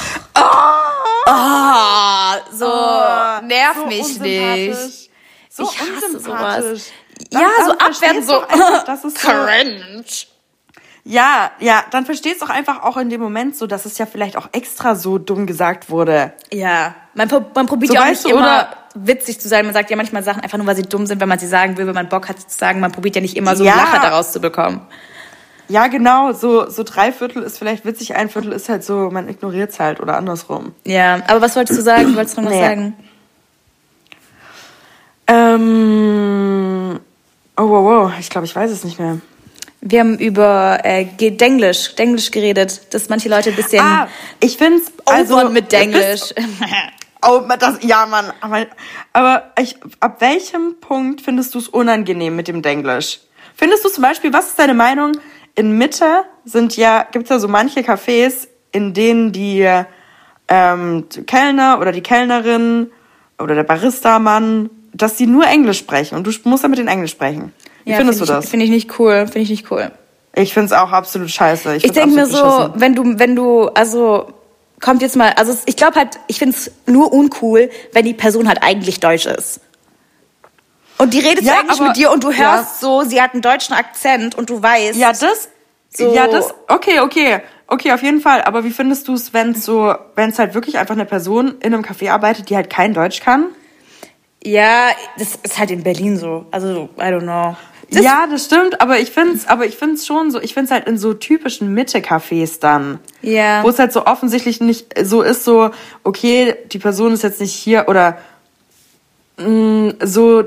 ah, 1.26 2.36
so, 2.52 3.46
nerv 3.46 3.76
so 3.76 3.86
mich 3.86 4.18
nicht. 4.20 5.10
So 5.50 5.64
Ich 5.64 5.80
hasse 5.80 6.18
sowas. 6.18 6.90
Dann- 7.30 7.42
ja, 7.42 7.48
dann 7.58 7.66
so 7.66 7.72
abwertend, 7.78 8.26
so, 8.26 8.40
einfach, 8.40 8.84
dass 8.84 9.04
es 9.04 9.14
so- 9.20 9.28
cringe. 9.28 10.04
Ja, 11.04 11.50
ja, 11.58 11.82
dann 11.90 12.06
verstehst 12.06 12.40
du 12.42 12.46
auch 12.46 12.50
einfach 12.50 12.82
auch 12.84 12.96
in 12.96 13.10
dem 13.10 13.20
Moment 13.20 13.56
so, 13.56 13.66
dass 13.66 13.86
es 13.86 13.98
ja 13.98 14.06
vielleicht 14.06 14.36
auch 14.36 14.48
extra 14.52 14.94
so 14.94 15.18
dumm 15.18 15.46
gesagt 15.46 15.90
wurde. 15.90 16.32
Ja, 16.52 16.94
man, 17.14 17.28
man 17.54 17.66
probiert 17.66 17.88
So 17.90 17.94
ja 17.96 18.02
auch 18.02 18.06
nicht 18.08 18.24
du, 18.24 18.28
immer 18.30 18.38
oder- 18.40 18.76
witzig 18.94 19.40
zu 19.40 19.48
sein. 19.48 19.64
Man 19.64 19.74
sagt 19.74 19.90
ja 19.90 19.96
manchmal 19.96 20.22
Sachen 20.22 20.42
einfach 20.42 20.58
nur, 20.58 20.66
weil 20.66 20.76
sie 20.76 20.82
dumm 20.82 21.06
sind, 21.06 21.20
wenn 21.20 21.28
man 21.28 21.40
sie 21.40 21.48
sagen 21.48 21.76
will, 21.76 21.86
wenn 21.88 21.94
man 21.94 22.08
Bock 22.08 22.28
hat 22.28 22.38
zu 22.38 22.56
sagen. 22.56 22.78
Man 22.78 22.92
probiert 22.92 23.16
ja 23.16 23.20
nicht 23.22 23.36
immer 23.36 23.56
so 23.56 23.64
Ja. 23.64 23.74
Lacher 23.74 23.98
daraus 24.00 24.30
zu 24.32 24.38
bekommen. 24.40 24.80
Ja, 25.68 25.86
genau, 25.88 26.32
so, 26.32 26.68
so 26.68 26.82
drei 26.84 27.12
Viertel 27.12 27.42
ist 27.42 27.56
vielleicht 27.58 27.84
witzig, 27.86 28.14
ein 28.14 28.28
Viertel 28.28 28.52
ist 28.52 28.68
halt 28.68 28.84
so, 28.84 29.10
man 29.10 29.28
ignoriert 29.28 29.70
es 29.70 29.80
halt 29.80 30.00
oder 30.00 30.16
andersrum. 30.18 30.72
Ja, 30.84 31.20
aber 31.26 31.40
was 31.40 31.56
wolltest 31.56 31.78
du 31.78 31.82
sagen? 31.82 32.08
Du 32.12 32.16
wolltest 32.16 32.36
noch 32.36 32.44
was 32.44 32.52
Nee. 32.52 32.60
sagen? 32.60 32.94
Ähm, 35.26 37.00
oh, 37.56 37.62
wow, 37.68 37.84
wow, 37.84 38.12
ich 38.18 38.28
glaube, 38.28 38.44
ich 38.46 38.54
weiß 38.54 38.70
es 38.70 38.84
nicht 38.84 38.98
mehr. 38.98 39.18
Wir 39.84 39.98
haben 39.98 40.16
über 40.16 40.78
äh, 40.84 41.04
Denglisch, 41.04 41.96
Denglisch 41.96 42.30
geredet, 42.30 42.94
dass 42.94 43.08
manche 43.08 43.28
Leute 43.28 43.50
ein 43.50 43.56
bisschen 43.56 43.80
Ah, 43.84 44.08
ich 44.38 44.56
find's, 44.56 44.92
also... 45.04 45.36
also 45.36 45.50
mit 45.50 45.70
Denglisch. 45.72 46.32
Oh, 47.24 47.40
das, 47.56 47.78
ja, 47.82 48.04
Mann. 48.04 48.32
Aber, 48.40 48.66
aber 49.12 49.52
ich, 49.56 49.76
ab 50.00 50.20
welchem 50.20 50.80
Punkt 50.80 51.20
findest 51.20 51.54
du 51.54 51.60
es 51.60 51.68
unangenehm 51.68 52.34
mit 52.34 52.48
dem 52.48 52.62
Denglisch? 52.62 53.20
Findest 53.54 53.84
du 53.84 53.90
zum 53.90 54.02
Beispiel, 54.02 54.32
was 54.32 54.48
ist 54.48 54.58
deine 54.58 54.74
Meinung? 54.74 55.12
In 55.54 55.78
Mitte 55.78 56.24
sind 56.44 56.76
ja, 56.76 57.06
gibt's 57.12 57.30
ja 57.30 57.38
so 57.38 57.46
manche 57.46 57.82
Cafés, 57.82 58.48
in 58.72 58.92
denen 58.92 59.30
die 59.30 59.64
ähm, 60.48 61.06
Kellner 61.28 61.78
oder 61.80 61.92
die 61.92 62.00
Kellnerin 62.00 62.90
oder 63.38 63.54
der 63.54 63.62
Barista-Mann, 63.64 64.70
dass 64.92 65.16
sie 65.16 65.26
nur 65.26 65.46
Englisch 65.46 65.78
sprechen 65.78 66.16
und 66.16 66.26
du 66.26 66.32
musst 66.48 66.64
damit 66.64 66.80
in 66.80 66.88
Englisch 66.88 67.12
sprechen. 67.12 67.52
Wie 67.84 67.90
Ja, 67.90 67.96
findest 67.96 68.18
find 68.18 68.28
du 68.30 68.32
ich, 68.34 68.38
das? 68.40 68.48
Finde 68.50 68.64
ich 68.64 68.70
nicht 68.70 68.98
cool, 68.98 69.26
finde 69.26 69.40
ich 69.40 69.50
nicht 69.50 69.70
cool. 69.70 69.90
Ich 70.34 70.54
find's 70.54 70.72
auch 70.72 70.92
absolut 70.92 71.30
scheiße. 71.30 71.76
Ich 71.76 71.82
find's 71.82 71.98
denke 71.98 72.14
mir 72.14 72.26
so, 72.26 72.42
beschissen. 72.42 72.72
wenn 72.76 72.94
du, 72.94 73.18
wenn 73.18 73.36
du, 73.36 73.68
also 73.68 74.32
kommt 74.80 75.02
jetzt 75.02 75.16
mal, 75.16 75.32
also 75.34 75.52
es- 75.52 75.62
ich 75.66 75.76
glaube 75.76 75.96
halt, 75.98 76.18
ich 76.26 76.38
finde 76.38 76.56
es 76.56 76.70
nur 76.86 77.12
uncool, 77.12 77.70
wenn 77.92 78.04
die 78.04 78.14
Person 78.14 78.48
halt 78.48 78.62
eigentlich 78.62 79.00
deutsch 79.00 79.26
ist. 79.26 79.60
Und 80.98 81.12
die 81.14 81.18
redet 81.20 81.42
Ja, 81.44 81.60
eigentlich 81.60 81.78
aber- 81.80 81.88
mit 81.88 81.96
dir 81.96 82.10
und 82.12 82.22
du 82.24 82.28
hörst 82.28 82.38
ja. 82.38 82.78
so, 82.80 83.02
sie 83.02 83.20
hat 83.20 83.32
einen 83.32 83.42
deutschen 83.42 83.74
Akzent 83.74 84.34
und 84.36 84.48
du 84.50 84.62
weißt. 84.62 84.96
Ja, 84.98 85.10
das. 85.12 85.48
So- 85.90 86.14
Ja, 86.14 86.26
das. 86.28 86.54
Okay, 86.68 87.00
okay. 87.00 87.40
Okay, 87.66 87.92
auf 87.92 88.02
jeden 88.02 88.20
Fall. 88.20 88.42
Aber 88.42 88.64
wie 88.64 88.70
findest 88.70 89.08
du 89.08 89.14
es, 89.14 89.32
wenn 89.34 89.52
es 89.52 89.64
so, 89.64 89.94
wenn 90.14 90.30
es 90.30 90.38
halt 90.38 90.54
wirklich 90.54 90.78
einfach 90.78 90.94
eine 90.94 91.06
Person 91.06 91.56
in 91.60 91.74
einem 91.74 91.82
Café 91.82 92.10
arbeitet, 92.10 92.50
die 92.50 92.56
halt 92.56 92.70
kein 92.70 92.94
Deutsch 92.94 93.20
kann? 93.20 93.46
Ja, 94.44 94.88
das 95.18 95.36
ist 95.42 95.58
halt 95.58 95.70
in 95.70 95.82
Berlin 95.82 96.16
so. 96.18 96.46
Also, 96.50 96.88
I 96.98 97.02
don't 97.04 97.20
know. 97.22 97.56
Das, 97.90 98.04
ja, 98.04 98.26
das 98.30 98.46
stimmt, 98.46 98.80
aber 98.80 98.98
ich 99.00 99.10
find's, 99.10 99.46
aber 99.46 99.66
ich 99.66 99.76
find's 99.76 100.06
schon 100.06 100.30
so, 100.30 100.40
ich 100.40 100.54
find's 100.54 100.70
halt 100.70 100.86
in 100.86 100.96
so 100.96 101.12
typischen 101.14 101.74
Mitte-Cafés 101.74 102.60
dann. 102.60 103.00
Ja. 103.20 103.62
Wo 103.62 103.68
es 103.68 103.78
halt 103.78 103.92
so 103.92 104.06
offensichtlich 104.06 104.60
nicht 104.60 104.94
so 105.04 105.22
ist, 105.22 105.44
so, 105.44 105.70
okay, 106.04 106.54
die 106.72 106.78
Person 106.78 107.12
ist 107.12 107.22
jetzt 107.22 107.40
nicht 107.40 107.52
hier 107.52 107.86
oder 107.88 108.18
mh, 109.36 109.94
so, 110.04 110.44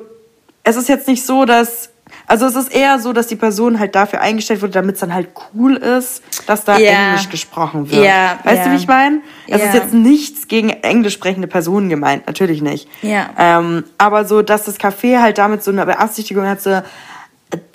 es 0.63 0.75
ist 0.75 0.89
jetzt 0.89 1.07
nicht 1.07 1.25
so, 1.25 1.45
dass, 1.45 1.89
also 2.27 2.45
es 2.47 2.55
ist 2.55 2.73
eher 2.73 2.99
so, 2.99 3.13
dass 3.13 3.27
die 3.27 3.35
Person 3.35 3.79
halt 3.79 3.93
dafür 3.93 4.21
eingestellt 4.21 4.61
wurde, 4.61 4.73
damit 4.73 4.95
es 4.95 5.01
dann 5.01 5.13
halt 5.13 5.29
cool 5.53 5.75
ist, 5.75 6.23
dass 6.47 6.63
da 6.63 6.77
Ja. 6.79 7.09
Englisch 7.09 7.29
gesprochen 7.29 7.91
wird. 7.91 8.03
Ja, 8.03 8.39
weißt 8.43 8.57
ja. 8.57 8.63
du, 8.65 8.71
wie 8.71 8.75
ich 8.77 8.87
meine? 8.87 9.21
Es 9.47 9.61
ist 9.63 9.73
jetzt 9.73 9.93
nichts 9.93 10.47
gegen 10.47 10.69
englisch 10.69 11.13
sprechende 11.13 11.47
Personen 11.47 11.89
gemeint, 11.89 12.25
natürlich 12.25 12.63
nicht. 12.63 12.87
Ja. 13.03 13.29
Ähm, 13.37 13.83
aber 13.99 14.25
so, 14.25 14.41
dass 14.41 14.63
das 14.63 14.79
Café 14.79 15.21
halt 15.21 15.37
damit 15.37 15.63
so 15.63 15.69
eine 15.69 15.85
Beabsichtigung 15.85 16.47
hat, 16.47 16.61
so, 16.61 16.81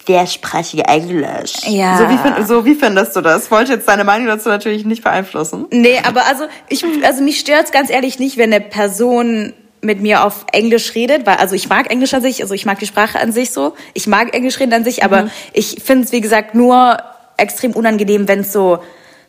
der 0.08 0.26
spreche 0.26 0.84
Englisch. 0.84 1.52
Ja. 1.66 1.96
So 1.98 2.08
wie, 2.08 2.18
find, 2.18 2.48
so 2.48 2.64
wie 2.64 2.74
findest 2.74 3.14
du 3.16 3.20
das? 3.20 3.50
Wollte 3.50 3.72
jetzt 3.74 3.86
deine 3.88 4.04
Meinung 4.04 4.26
dazu 4.26 4.48
natürlich 4.48 4.84
nicht 4.84 5.04
beeinflussen. 5.04 5.66
Nee, 5.70 6.00
aber 6.04 6.26
also 6.26 6.44
ich, 6.68 6.84
also 7.04 7.22
mich 7.22 7.38
stört's 7.40 7.70
ganz 7.70 7.90
ehrlich 7.90 8.18
nicht, 8.18 8.36
wenn 8.36 8.52
eine 8.52 8.60
Person 8.62 9.52
mit 9.82 10.00
mir 10.02 10.24
auf 10.24 10.44
Englisch 10.52 10.94
redet, 10.94 11.26
weil 11.26 11.36
also 11.36 11.54
ich 11.54 11.68
mag 11.68 11.90
Englisch 11.90 12.12
an 12.12 12.20
sich, 12.22 12.42
also 12.42 12.52
ich 12.54 12.66
mag 12.66 12.78
die 12.80 12.86
Sprache 12.86 13.18
an 13.18 13.32
sich 13.32 13.50
so, 13.50 13.74
ich 13.94 14.06
mag 14.06 14.34
Englisch 14.34 14.58
reden 14.60 14.74
an 14.74 14.84
sich, 14.84 15.04
aber 15.04 15.30
ich 15.54 15.76
finde 15.82 16.04
es 16.04 16.12
wie 16.12 16.20
gesagt 16.20 16.54
nur 16.54 16.98
extrem 17.38 17.72
unangenehm, 17.72 18.28
wenn 18.28 18.40
es 18.40 18.52
so 18.52 18.80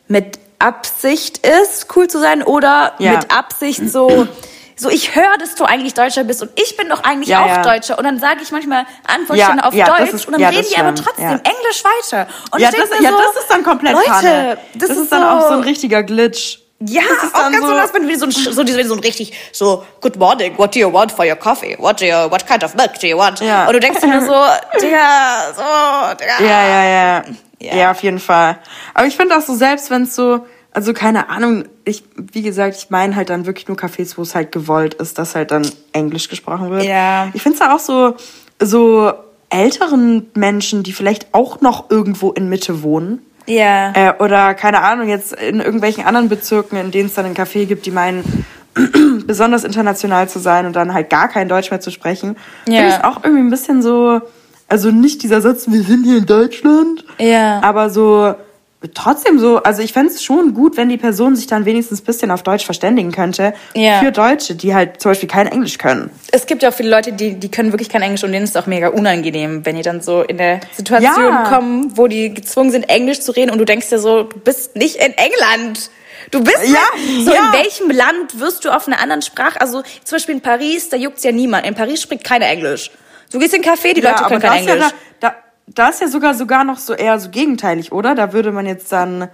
mit 0.08 0.38
Absicht 0.58 1.46
ist, 1.46 1.86
cool 1.96 2.06
zu 2.08 2.20
sein 2.20 2.42
oder 2.42 2.92
Ja. 2.98 3.12
mit 3.12 3.34
Absicht 3.34 3.88
so 3.90 4.28
so 4.76 4.88
ich 4.90 5.14
höre, 5.14 5.38
dass 5.38 5.54
du 5.54 5.64
eigentlich 5.64 5.94
Deutscher 5.94 6.24
bist 6.24 6.42
und 6.42 6.50
ich 6.60 6.76
bin 6.76 6.88
doch 6.88 7.02
eigentlich 7.04 7.28
Ja, 7.28 7.42
auch 7.42 7.46
ja. 7.48 7.62
Deutscher 7.62 7.98
und 7.98 8.04
dann 8.04 8.18
sage 8.18 8.40
ich 8.42 8.50
manchmal 8.50 8.84
Antworten 9.06 9.60
auf 9.60 9.74
das 9.74 9.88
Deutsch 9.88 10.12
ist- 10.12 10.26
und 10.26 10.32
dann 10.32 10.44
reden 10.44 10.56
das 10.62 10.68
die 10.70 10.76
aber 10.78 10.94
trotzdem. 10.94 11.24
Englisch 11.28 11.82
weiter. 11.84 12.26
Und 12.50 12.60
ja, 12.60 12.70
das, 12.70 12.90
ja, 13.00 13.10
so, 13.10 13.18
das 13.18 13.42
ist 13.42 13.50
dann 13.50 13.62
komplett 13.64 13.92
Leute, 13.94 14.08
Panne. 14.08 14.58
das, 14.74 14.90
ist, 14.90 15.12
dann 15.12 15.22
so, 15.22 15.28
auch 15.28 15.48
so 15.48 15.54
ein 15.54 15.60
richtiger 15.60 16.02
Glitch. 16.02 16.58
ja, 16.80 17.02
Das 17.08 17.24
ist 17.24 17.34
auch 17.34 17.50
ganz 17.50 17.64
so, 17.64 17.74
dass 17.74 17.92
man 17.92 18.08
wie 18.08 18.16
so 18.16 18.26
ein, 18.26 18.30
so, 18.30 18.50
so, 18.50 18.64
so 18.66 18.94
ein 18.94 19.00
richtig 19.00 19.32
so 19.52 19.84
Good 20.00 20.16
morning, 20.16 20.56
what 20.58 20.74
do 20.74 20.80
you 20.80 20.92
want 20.92 21.12
for 21.12 21.24
your 21.24 21.36
coffee? 21.36 21.76
What 21.78 22.00
do 22.00 22.04
you, 22.06 22.30
what 22.30 22.46
kind 22.46 22.64
of 22.64 22.74
milk 22.74 22.98
do 23.00 23.06
you 23.06 23.16
want? 23.16 23.40
Ja. 23.40 23.66
Und 23.66 23.72
du 23.74 23.80
denkst 23.80 24.00
dir 24.00 24.20
so, 24.20 24.44
Digga, 24.80 25.52
so, 25.54 26.14
Digga. 26.16 26.40
Ja, 26.40 26.66
ja, 26.68 26.84
ja. 26.84 27.22
Ja. 27.60 27.74
Ja, 27.76 27.90
auf 27.92 28.02
jeden 28.02 28.18
Fall. 28.18 28.58
Aber 28.92 29.06
ich 29.06 29.14
finde 29.16 29.36
auch 29.36 29.40
so, 29.40 29.54
selbst 29.54 29.88
wenn 29.90 30.02
es 30.02 30.16
so, 30.16 30.44
also 30.74 30.92
keine 30.92 31.28
Ahnung, 31.28 31.64
ich, 31.84 32.04
wie 32.16 32.42
gesagt, 32.42 32.76
ich 32.76 32.90
meine 32.90 33.14
halt 33.16 33.30
dann 33.30 33.46
wirklich 33.46 33.68
nur 33.68 33.76
Cafés, 33.76 34.16
wo 34.16 34.22
es 34.22 34.34
halt 34.34 34.52
gewollt 34.52 34.94
ist, 34.94 35.18
dass 35.18 35.34
halt 35.34 35.50
dann 35.50 35.66
Englisch 35.92 36.28
gesprochen 36.28 36.70
wird. 36.70 36.84
Ja. 36.84 37.28
Ich 37.34 37.42
finde 37.42 37.58
es 37.60 37.68
auch 37.70 37.78
so, 37.78 38.16
so 38.60 39.12
älteren 39.50 40.30
Menschen, 40.34 40.82
die 40.82 40.92
vielleicht 40.92 41.34
auch 41.34 41.60
noch 41.60 41.90
irgendwo 41.90 42.30
in 42.32 42.48
Mitte 42.48 42.82
wohnen. 42.82 43.20
Ja. 43.46 43.92
Äh, 43.94 44.14
oder 44.22 44.54
keine 44.54 44.82
Ahnung, 44.82 45.08
jetzt 45.08 45.32
in 45.34 45.60
irgendwelchen 45.60 46.04
anderen 46.04 46.28
Bezirken, 46.28 46.78
in 46.78 46.90
denen 46.90 47.06
es 47.06 47.14
dann 47.14 47.26
ein 47.26 47.34
Café 47.34 47.66
gibt, 47.66 47.84
die 47.86 47.90
meinen, 47.90 48.46
besonders 49.26 49.64
international 49.64 50.28
zu 50.28 50.38
sein 50.38 50.64
und 50.64 50.74
dann 50.74 50.94
halt 50.94 51.10
gar 51.10 51.28
kein 51.28 51.48
Deutsch 51.48 51.70
mehr 51.70 51.80
zu 51.80 51.90
sprechen. 51.90 52.36
Ja. 52.66 52.76
Finde 52.80 52.96
ich 52.96 53.04
auch 53.04 53.22
irgendwie 53.24 53.42
ein 53.42 53.50
bisschen 53.50 53.82
so, 53.82 54.20
also 54.68 54.90
nicht 54.90 55.22
dieser 55.22 55.42
Satz, 55.42 55.66
wir 55.70 55.82
sind 55.82 56.04
hier 56.04 56.16
in 56.18 56.26
Deutschland, 56.26 57.04
Ja. 57.18 57.60
aber 57.62 57.90
so, 57.90 58.34
trotzdem 58.94 59.38
so, 59.38 59.62
also 59.62 59.82
ich 59.82 59.92
fände 59.92 60.10
es 60.12 60.22
schon 60.22 60.54
gut, 60.54 60.76
wenn 60.76 60.88
die 60.88 60.96
Person 60.98 61.36
sich 61.36 61.46
dann 61.46 61.64
wenigstens 61.64 62.00
ein 62.00 62.04
bisschen 62.04 62.30
auf 62.30 62.42
Deutsch 62.42 62.64
verständigen 62.64 63.12
könnte. 63.12 63.54
Ja. 63.74 64.00
Für 64.00 64.12
Deutsche, 64.12 64.54
die 64.54 64.74
halt 64.74 65.00
zum 65.00 65.10
Beispiel 65.12 65.28
kein 65.28 65.46
Englisch 65.46 65.78
können. 65.78 66.10
Es 66.32 66.46
gibt 66.46 66.62
ja 66.62 66.70
auch 66.70 66.74
viele 66.74 66.90
Leute, 66.90 67.12
die, 67.12 67.34
die 67.34 67.50
können 67.50 67.72
wirklich 67.72 67.88
kein 67.88 68.02
Englisch 68.02 68.24
und 68.24 68.32
denen 68.32 68.44
ist 68.44 68.50
es 68.50 68.56
auch 68.56 68.66
mega 68.66 68.88
unangenehm, 68.88 69.64
wenn 69.64 69.76
die 69.76 69.82
dann 69.82 70.00
so 70.00 70.22
in 70.22 70.38
der 70.38 70.60
Situation 70.76 71.24
Ja. 71.32 71.44
kommen, 71.48 71.96
wo 71.96 72.06
die 72.08 72.34
gezwungen 72.34 72.70
sind, 72.70 72.88
Englisch 72.88 73.20
zu 73.20 73.32
reden 73.32 73.50
und 73.50 73.58
du 73.58 73.64
denkst 73.64 73.88
dir 73.88 73.98
so, 73.98 74.24
du 74.24 74.38
bist 74.38 74.76
nicht 74.76 74.96
in 74.96 75.12
England. 75.12 75.90
Du 76.30 76.42
bist 76.42 76.58
Ja, 76.66 76.78
halt, 76.92 77.24
so 77.24 77.32
ja. 77.32 77.46
in 77.52 77.52
welchem 77.58 77.90
Land 77.90 78.38
wirst 78.40 78.64
du 78.64 78.70
auf 78.74 78.86
einer 78.86 79.00
anderen 79.00 79.22
Sprache, 79.22 79.60
also 79.60 79.82
zum 80.04 80.16
Beispiel 80.16 80.36
in 80.36 80.40
Paris, 80.40 80.88
da 80.88 80.96
juckt's 80.96 81.24
ja 81.24 81.32
niemand. 81.32 81.66
In 81.66 81.74
Paris 81.74 82.00
spricht 82.02 82.24
keiner 82.24 82.46
Englisch. 82.46 82.90
Du 83.32 83.38
gehst 83.38 83.54
in 83.54 83.64
einen 83.64 83.74
Café, 83.76 83.94
die 83.94 84.00
Leute 84.02 84.22
können 84.24 84.40
kein 84.40 84.60
ist 84.60 84.66
ja 84.68 84.74
Englisch. 84.74 84.90
da, 85.20 85.28
da, 85.30 85.34
da 85.66 85.88
ist 85.88 86.00
ja 86.00 86.08
sogar 86.08 86.34
sogar 86.34 86.64
noch 86.64 86.78
so 86.78 86.94
eher 86.94 87.18
so 87.18 87.30
gegenteilig, 87.30 87.92
oder? 87.92 88.14
Da 88.14 88.32
würde 88.32 88.52
man 88.52 88.66
jetzt 88.66 88.90
dann. 88.92 89.28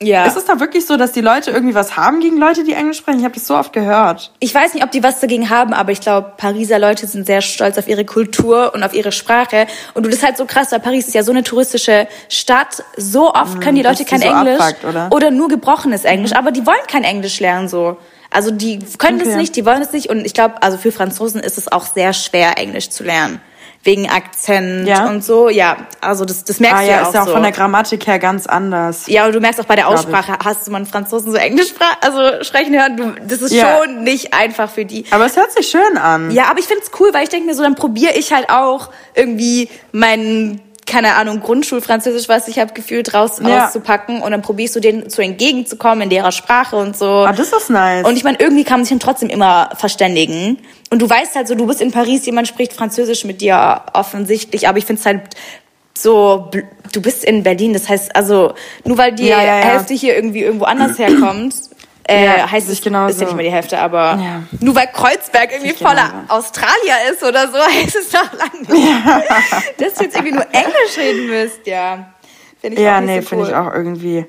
Ja. 0.00 0.26
Ist 0.26 0.36
es 0.36 0.44
da 0.44 0.60
wirklich 0.60 0.86
so, 0.86 0.96
dass 0.96 1.10
die 1.10 1.20
Leute 1.20 1.50
irgendwie 1.50 1.74
was 1.74 1.96
haben 1.96 2.20
gegen 2.20 2.36
Leute, 2.38 2.62
die 2.62 2.72
Englisch 2.72 2.98
sprechen? 2.98 3.18
Ich 3.18 3.24
habe 3.24 3.34
das 3.34 3.48
so 3.48 3.56
oft 3.56 3.72
gehört. 3.72 4.32
Ich 4.38 4.54
weiß 4.54 4.74
nicht, 4.74 4.84
ob 4.84 4.92
die 4.92 5.02
was 5.02 5.18
dagegen 5.18 5.50
haben, 5.50 5.72
aber 5.74 5.90
ich 5.90 6.00
glaube, 6.00 6.34
Pariser 6.36 6.78
Leute 6.78 7.08
sind 7.08 7.26
sehr 7.26 7.40
stolz 7.40 7.78
auf 7.78 7.88
ihre 7.88 8.04
Kultur 8.04 8.72
und 8.74 8.84
auf 8.84 8.94
ihre 8.94 9.10
Sprache. 9.10 9.66
Und 9.94 10.04
du 10.04 10.08
das 10.08 10.20
ist 10.20 10.24
halt 10.24 10.36
so 10.36 10.46
krass, 10.46 10.70
weil 10.70 10.78
Paris 10.78 11.08
ist 11.08 11.14
ja 11.14 11.24
so 11.24 11.32
eine 11.32 11.42
touristische 11.42 12.06
Stadt. 12.28 12.84
So 12.96 13.34
oft 13.34 13.60
können 13.60 13.74
die 13.74 13.82
Leute 13.82 14.04
kein 14.04 14.20
so 14.20 14.28
Englisch 14.28 14.60
abfuckt, 14.60 14.84
oder? 15.10 15.30
nur 15.32 15.48
gebrochenes 15.48 16.04
Englisch, 16.04 16.32
aber 16.32 16.52
die 16.52 16.64
wollen 16.64 16.76
kein 16.86 17.02
Englisch 17.02 17.40
lernen 17.40 17.68
so. 17.68 17.96
Also 18.30 18.52
die 18.52 18.78
können 18.98 19.20
es 19.20 19.28
Okay. 19.28 19.36
nicht, 19.36 19.56
die 19.56 19.66
wollen 19.66 19.82
es 19.82 19.92
nicht 19.92 20.10
und 20.10 20.24
ich 20.24 20.34
glaube, 20.34 20.62
also 20.62 20.78
für 20.78 20.92
Franzosen 20.92 21.40
ist 21.40 21.58
es 21.58 21.72
auch 21.72 21.86
sehr 21.86 22.12
schwer 22.12 22.56
Englisch 22.58 22.90
zu 22.90 23.02
lernen 23.02 23.40
wegen 23.84 24.08
Akzent 24.10 24.86
Ja? 24.86 25.06
und 25.06 25.24
so. 25.24 25.48
Ja, 25.48 25.76
also 26.00 26.24
das 26.24 26.44
das 26.44 26.60
merkst 26.60 26.78
Ah 26.78 26.82
du 26.82 26.86
ja, 26.88 26.96
ja, 26.96 27.02
auch 27.02 27.08
ist 27.08 27.14
ja 27.14 27.22
auch 27.22 27.26
so. 27.26 27.32
von 27.32 27.42
der 27.42 27.52
Grammatik 27.52 28.06
her 28.06 28.18
ganz 28.18 28.46
anders. 28.46 29.06
Ja, 29.06 29.24
und 29.26 29.34
du 29.34 29.40
merkst 29.40 29.60
auch 29.60 29.64
bei 29.66 29.76
der 29.76 29.84
ich. 29.86 29.90
Aussprache, 29.90 30.32
hast 30.44 30.66
du 30.66 30.70
mal 30.72 30.78
einen 30.78 30.86
Franzosen 30.86 31.30
so 31.30 31.38
Englisch 31.38 31.68
also 32.00 32.42
sprechen 32.44 32.74
hören, 32.78 32.96
du, 32.96 33.14
das 33.26 33.40
ist 33.40 33.52
Ja. 33.52 33.78
schon 33.78 34.02
nicht 34.02 34.34
einfach 34.34 34.68
für 34.70 34.84
die. 34.84 35.04
Aber 35.10 35.26
es 35.26 35.36
hört 35.36 35.52
sich 35.52 35.68
schön 35.68 35.96
an. 35.96 36.30
Ja, 36.32 36.44
aber 36.50 36.58
ich 36.58 36.66
find's 36.66 36.90
cool, 36.98 37.10
weil 37.14 37.22
ich 37.22 37.28
denke 37.30 37.46
mir 37.46 37.54
so, 37.54 37.62
dann 37.62 37.76
probiere 37.76 38.14
ich 38.14 38.32
halt 38.32 38.50
auch 38.50 38.90
irgendwie 39.14 39.68
meinen, 39.92 40.60
keine 40.88 41.14
Ahnung, 41.14 41.40
Grundschulfranzösisch, 41.40 42.28
was 42.28 42.48
ich 42.48 42.58
habe, 42.58 42.72
gefühlt 42.72 43.14
raus 43.14 43.40
Ja. 43.44 43.66
auszupacken 43.66 44.22
und 44.22 44.32
dann 44.32 44.42
probierst 44.42 44.74
du 44.74 44.80
denen 44.80 45.08
so 45.10 45.22
entgegenzukommen 45.22 46.02
in 46.02 46.10
ihrer 46.10 46.32
Sprache 46.32 46.74
und 46.76 46.96
so. 46.96 47.06
Ah, 47.06 47.32
das 47.32 47.52
ist 47.52 47.70
nice. 47.70 48.06
Und 48.06 48.16
ich 48.16 48.24
meine, 48.24 48.38
irgendwie 48.40 48.64
kann 48.64 48.80
man 48.80 48.84
sich 48.84 48.90
dann 48.90 49.00
trotzdem 49.00 49.28
immer 49.28 49.70
verständigen. 49.76 50.58
Und 50.90 51.00
du 51.02 51.08
weißt 51.08 51.36
halt 51.36 51.46
so, 51.46 51.54
du 51.54 51.66
bist 51.66 51.80
in 51.80 51.92
Paris, 51.92 52.24
jemand 52.26 52.48
spricht 52.48 52.72
Französisch 52.72 53.24
mit 53.24 53.40
dir 53.40 53.82
offensichtlich, 53.92 54.66
aber 54.68 54.78
ich 54.78 54.86
find's 54.86 55.04
halt 55.06 55.20
so, 55.96 56.50
du 56.92 57.02
bist 57.02 57.24
in 57.24 57.42
Berlin, 57.42 57.72
das 57.72 57.88
heißt, 57.88 58.14
also 58.16 58.54
nur 58.84 58.96
weil 58.98 59.12
die 59.12 59.26
ja, 59.26 59.42
ja. 59.42 59.52
Hälfte 59.54 59.94
hier 59.94 60.14
irgendwie 60.14 60.42
irgendwo 60.42 60.64
anders 60.64 60.98
herkommt, 60.98 61.54
äh, 62.08 62.24
Ja, 62.24 62.50
heißt 62.50 62.68
es, 62.68 62.80
genauso. 62.80 63.12
ist 63.14 63.20
ja 63.20 63.26
nicht 63.26 63.36
mehr 63.36 63.44
die 63.46 63.52
Hälfte, 63.52 63.78
aber 63.78 64.18
Ja. 64.20 64.42
nur 64.60 64.74
weil 64.74 64.88
Kreuzberg 64.88 65.52
irgendwie 65.52 65.72
ich 65.72 65.78
voller 65.78 66.08
genauso. 66.08 66.32
Australier 66.46 67.12
ist 67.12 67.22
oder 67.22 67.48
so, 67.48 67.58
heißt 67.82 67.96
es 67.96 68.10
doch 68.10 68.32
lange 68.32 68.60
nicht, 68.62 69.80
dass 69.80 69.94
du 69.94 70.04
jetzt 70.04 70.16
irgendwie 70.16 70.32
nur 70.34 70.46
Englisch 70.52 70.96
reden 70.96 71.26
müsst, 71.28 71.66
ja. 71.66 72.12
Finde 72.60 72.76
ich 72.78 72.82
ja, 72.82 72.96
auch 72.96 73.00
nicht 73.00 73.08
nee, 73.10 73.20
so 73.20 73.28
finde 73.28 73.44
cool. 73.44 73.50
ich 73.50 73.56
auch 73.56 73.72
irgendwie. 73.72 74.26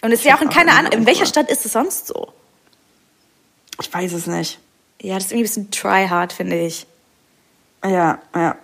Und 0.00 0.12
es 0.12 0.20
ist 0.20 0.26
ja 0.26 0.36
auch 0.36 0.42
in 0.42 0.48
keiner 0.48 0.74
anderen, 0.74 1.00
in 1.00 1.06
welcher. 1.06 1.26
Stadt 1.26 1.50
ist 1.50 1.66
es 1.66 1.72
sonst 1.72 2.06
so? 2.06 2.28
Ich 3.80 3.92
weiß 3.92 4.12
es 4.12 4.26
nicht. 4.28 4.58
Ja, 5.00 5.14
das 5.14 5.24
ist 5.24 5.32
irgendwie 5.32 5.42
ein 5.42 5.42
bisschen 5.42 5.70
try-hard, 5.72 6.32
finde 6.32 6.60
ich. 6.60 6.86
Ja, 7.84 8.18
ja. 8.34 8.56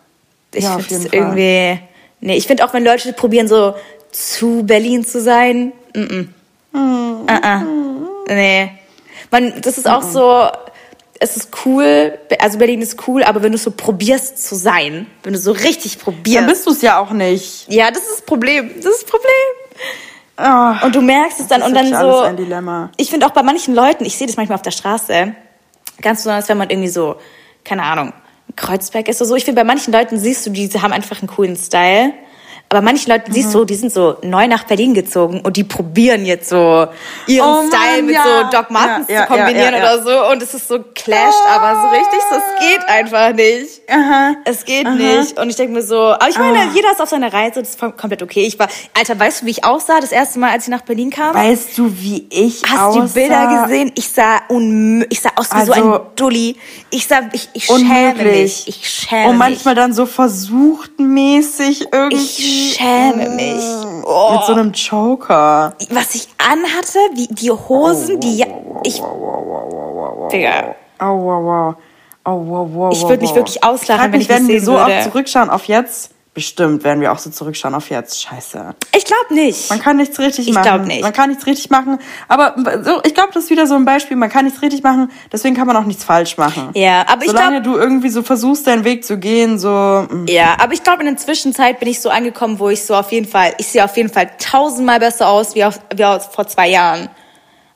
Ich 0.52 0.62
ja, 0.64 0.78
finde 0.78 1.06
es 1.06 1.12
irgendwie. 1.12 1.80
Nee, 2.20 2.36
ich 2.36 2.46
finde 2.46 2.64
auch, 2.64 2.72
wenn 2.72 2.84
Leute 2.84 3.12
probieren, 3.12 3.48
so 3.48 3.74
zu 4.12 4.62
Berlin 4.64 5.04
zu 5.04 5.20
sein. 5.20 5.72
Mm 5.94 5.98
-mm. 6.00 6.28
Hm. 6.72 7.20
Uh 7.22 7.26
-uh. 7.26 8.03
Nee. 8.28 8.70
Man, 9.30 9.60
das 9.60 9.78
ist 9.78 9.88
auch 9.88 10.02
so. 10.02 10.48
Es 11.20 11.36
ist 11.36 11.50
cool, 11.64 12.18
also 12.40 12.58
Berlin 12.58 12.82
ist 12.82 13.06
cool, 13.06 13.22
aber 13.22 13.40
wenn 13.42 13.52
du 13.52 13.56
so 13.58 13.70
probierst 13.70 14.46
zu 14.46 14.56
sein, 14.56 15.06
wenn 15.22 15.32
du 15.32 15.38
so 15.38 15.52
richtig 15.52 15.96
Dann 15.96 16.04
probierst. 16.04 16.46
bist 16.48 16.66
du 16.66 16.70
es 16.72 16.82
ja 16.82 16.98
auch 16.98 17.12
nicht. 17.12 17.66
ja, 17.72 17.88
das 17.90 18.02
ist 18.02 18.12
das 18.18 18.22
Problem. 18.22 18.68
Das 18.76 18.86
ist 18.86 19.02
das 19.04 19.10
Problem. 19.10 19.30
Ah, 20.36 20.84
Und 20.84 20.94
du 20.94 21.00
merkst 21.00 21.38
es 21.40 21.46
dann 21.46 21.62
und 21.62 21.72
dann 21.72 21.88
so. 21.88 22.20
ein 22.20 22.36
Dilemma. 22.36 22.90
Ich 22.96 23.10
finde 23.10 23.26
auch 23.26 23.30
bei 23.30 23.44
manchen 23.44 23.74
Leuten, 23.74 24.04
ich 24.04 24.16
sehe 24.16 24.26
das 24.26 24.36
manchmal 24.36 24.56
auf 24.56 24.62
der 24.62 24.72
Straße, 24.72 25.34
ganz 26.02 26.18
besonders, 26.24 26.48
wenn 26.48 26.58
man 26.58 26.68
irgendwie 26.68 26.88
so, 26.88 27.14
keine 27.64 27.84
Ahnung, 27.84 28.12
Kreuzberg 28.56 29.08
ist 29.08 29.20
oder 29.22 29.28
so. 29.28 29.36
Ich 29.36 29.44
finde, 29.44 29.60
bei 29.60 29.64
manchen 29.64 29.92
Leuten 29.92 30.18
siehst 30.18 30.44
du, 30.44 30.50
die 30.50 30.68
haben 30.68 30.92
einfach 30.92 31.20
einen 31.20 31.28
coolen 31.28 31.56
Style. 31.56 32.12
Aber 32.70 32.80
manchen 32.80 33.10
Leuten 33.12 33.30
Mhm. 33.30 33.34
siehst 33.34 33.54
du, 33.54 33.64
die 33.64 33.74
sind 33.76 33.92
so 33.92 34.16
neu 34.22 34.48
nach 34.48 34.64
Berlin 34.64 34.94
gezogen 34.94 35.42
und 35.42 35.56
die 35.56 35.62
probieren 35.62 36.24
jetzt 36.26 36.48
so 36.48 36.86
ihren 37.28 37.46
Oh 37.48 37.62
Mann, 37.62 37.68
Style 37.68 38.02
mit 38.02 38.14
ja. 38.16 38.24
so 38.24 38.56
Doc 38.56 38.70
Martens 38.70 39.08
Ja, 39.08 39.14
ja, 39.14 39.26
zu 39.26 39.32
kombinieren 39.32 39.74
oder 39.74 40.02
so. 40.02 40.30
Und 40.32 40.42
es 40.42 40.54
ist 40.54 40.66
so 40.66 40.80
clasht, 40.94 41.38
aber 41.48 41.80
so 41.82 41.88
richtig, 41.88 42.18
so, 42.30 42.36
es 42.36 42.66
geht 42.66 42.88
einfach 42.88 43.32
nicht. 43.32 43.82
Aha. 43.88 44.34
Es 44.44 44.64
geht 44.64 44.88
nicht. 44.92 45.38
Und 45.38 45.50
ich 45.50 45.56
denke 45.56 45.72
mir 45.74 45.82
so, 45.82 45.98
aber 46.14 46.28
ich 46.28 46.38
meine, 46.38 46.58
Ah. 46.60 46.68
jeder 46.74 46.90
ist 46.90 47.00
auf 47.00 47.08
seiner 47.10 47.32
Reise, 47.32 47.60
das 47.60 47.70
ist 47.70 47.78
komplett 47.78 48.22
okay. 48.22 48.44
Ich 48.46 48.58
war, 48.58 48.66
Alter, 48.98 49.20
weißt 49.20 49.42
du, 49.42 49.46
wie 49.46 49.50
ich 49.50 49.64
aussah 49.64 50.00
das 50.00 50.10
erste 50.10 50.38
Mal, 50.40 50.50
als 50.50 50.64
ich 50.64 50.70
nach 50.70 50.82
Berlin 50.82 51.10
kam? 51.10 51.32
Weißt 51.34 51.78
du, 51.78 51.92
wie 52.00 52.26
ich 52.30 52.62
Hast 52.64 52.96
du 52.96 53.00
aussah? 53.02 53.06
die 53.06 53.12
Bilder 53.20 53.62
gesehen? 53.62 53.92
Ich 53.94 54.08
sah 54.08 54.40
unmö 54.48 55.04
ich 55.10 55.20
sah 55.20 55.30
aus 55.36 55.50
wie 55.54 55.64
so 55.66 55.72
Also- 55.74 55.94
ein 55.94 56.00
Dulli. 56.16 56.56
Ich 56.90 57.06
sah, 57.06 57.20
ich, 57.32 57.48
ich 57.52 57.66
schäme 57.66 58.14
mich. 58.14 58.66
Ich 58.66 58.88
schäme 58.88 59.28
Und 59.30 59.36
manchmal 59.38 59.74
dann 59.76 59.92
so 59.92 60.06
versucht 60.06 60.98
mäßig 60.98 61.86
irgendwie. 61.92 62.16
mich. 62.16 62.63
Ich 62.63 62.63
schäme 62.72 63.28
mich. 63.30 63.64
Oh. 64.04 64.32
Mit 64.32 64.44
so 64.44 64.52
einem 64.52 64.72
Joker. 64.72 65.74
Was 65.90 66.14
ich 66.14 66.28
anhatte, 66.38 66.98
wie 67.14 67.26
die 67.28 67.50
Hosen, 67.50 68.20
die, 68.20 68.38
ja- 68.38 68.46
ich, 68.82 69.02
Digga. 70.32 70.74
Oh, 71.00 71.04
wow, 71.04 71.44
wow. 71.44 71.74
Oh, 72.26 72.42
wow, 72.46 72.68
wow. 72.72 72.92
Ich 72.92 73.02
wow, 73.02 73.10
würd 73.10 73.20
mich 73.20 73.30
wow. 73.30 73.36
wirklich 73.36 73.62
auslachen, 73.62 74.00
frag 74.00 74.12
wenn 74.12 74.18
mich, 74.18 74.22
ich 74.22 74.28
das 74.28 74.36
werden 74.36 74.48
wir 74.48 74.60
so 74.62 74.72
würde. 74.72 74.92
oft 74.92 75.02
zurückschauen 75.04 75.50
auf 75.50 75.64
jetzt? 75.66 76.13
Bestimmt 76.34 76.82
werden 76.82 77.00
wir 77.00 77.12
auch 77.12 77.18
so 77.18 77.30
zurückschauen 77.30 77.76
auf 77.76 77.90
jetzt. 77.90 78.20
Scheiße. 78.20 78.74
Ich 78.96 79.04
glaube 79.04 79.32
nicht. 79.34 79.70
Man 79.70 79.78
kann 79.80 79.96
nichts 79.98 80.18
richtig 80.18 80.48
Ich 80.48 80.54
machen. 80.54 80.64
glaub 80.64 80.84
nicht. 80.84 81.02
Man 81.02 81.12
kann 81.12 81.28
nichts 81.30 81.46
richtig 81.46 81.70
machen. 81.70 81.98
Aber 82.26 82.56
so, 82.82 83.00
ich 83.04 83.14
glaube, 83.14 83.30
das 83.32 83.44
ist 83.44 83.50
wieder 83.50 83.68
so 83.68 83.76
ein 83.76 83.84
Beispiel. 83.84 84.16
Man 84.16 84.30
kann 84.30 84.44
nichts 84.44 84.60
richtig 84.60 84.82
machen, 84.82 85.12
deswegen 85.32 85.54
kann 85.54 85.68
man 85.68 85.76
auch 85.76 85.84
nichts 85.84 86.02
falsch 86.02 86.36
machen. 86.36 86.70
Ja, 86.74 87.06
aber 87.06 87.22
ich 87.22 87.30
Solange 87.30 87.62
glaube, 87.62 87.78
du 87.78 87.82
irgendwie 87.82 88.08
so 88.08 88.24
versuchst, 88.24 88.66
deinen 88.66 88.82
Weg 88.82 89.04
zu 89.04 89.16
gehen, 89.16 89.60
so. 89.60 89.68
mm. 90.10 90.26
ja, 90.26 90.56
aber 90.58 90.72
ich 90.72 90.82
glaube, 90.82 91.02
in 91.02 91.06
der 91.06 91.16
Zwischenzeit 91.16 91.78
bin 91.78 91.88
ich 91.88 92.00
so 92.00 92.10
angekommen, 92.10 92.58
wo 92.58 92.68
ich 92.68 92.84
so 92.84 92.96
auf 92.96 93.12
jeden 93.12 93.28
Fall, 93.28 93.54
ich 93.58 93.68
sehe 93.68 93.84
auf 93.84 93.96
jeden 93.96 94.08
Fall 94.12 94.30
tausendmal 94.38 94.98
besser 94.98 95.28
aus 95.28 95.54
wie, 95.54 95.64
auf, 95.64 95.78
wie 95.94 96.02
vor 96.32 96.48
zwei 96.48 96.68
Jahren. 96.68 97.08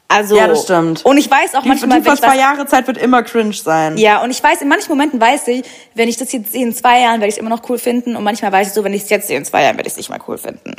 Also. 0.08 0.36
Ja, 0.36 0.46
das 0.46 0.62
stimmt. 0.62 1.04
Und 1.04 1.18
ich 1.18 1.30
weiß 1.30 1.54
auch 1.54 1.62
Die, 1.62 1.68
manchmal, 1.68 2.00
die 2.00 2.06
vor 2.06 2.16
zwei 2.16 2.36
Jahre 2.38 2.64
Zeit 2.64 2.86
wird 2.86 2.96
immer 2.96 3.22
cringe 3.22 3.52
sein. 3.52 3.98
Ja, 3.98 4.22
und 4.22 4.30
ich 4.30 4.42
weiß, 4.42 4.62
in 4.62 4.68
manchen 4.68 4.88
Momenten 4.88 5.20
weiß 5.20 5.48
ich, 5.48 5.64
wenn 5.94 6.08
ich 6.08 6.16
das 6.16 6.32
jetzt 6.32 6.52
sehe 6.52 6.62
in 6.64 6.74
zwei 6.74 7.00
Jahren, 7.02 7.20
werde 7.20 7.28
ich 7.28 7.34
es 7.34 7.38
immer 7.38 7.50
noch 7.50 7.68
cool 7.68 7.78
finden. 7.78 8.16
Und 8.16 8.24
manchmal 8.24 8.50
weiß 8.50 8.68
ich 8.68 8.72
so, 8.72 8.82
wenn 8.84 8.94
ich 8.94 9.02
es 9.02 9.10
jetzt 9.10 9.28
sehe 9.28 9.36
in 9.36 9.44
zwei 9.44 9.64
Jahren, 9.64 9.76
werde 9.76 9.86
ich 9.86 9.92
es 9.92 9.96
nicht 9.98 10.08
mehr 10.08 10.18
cool 10.26 10.38
finden. 10.38 10.74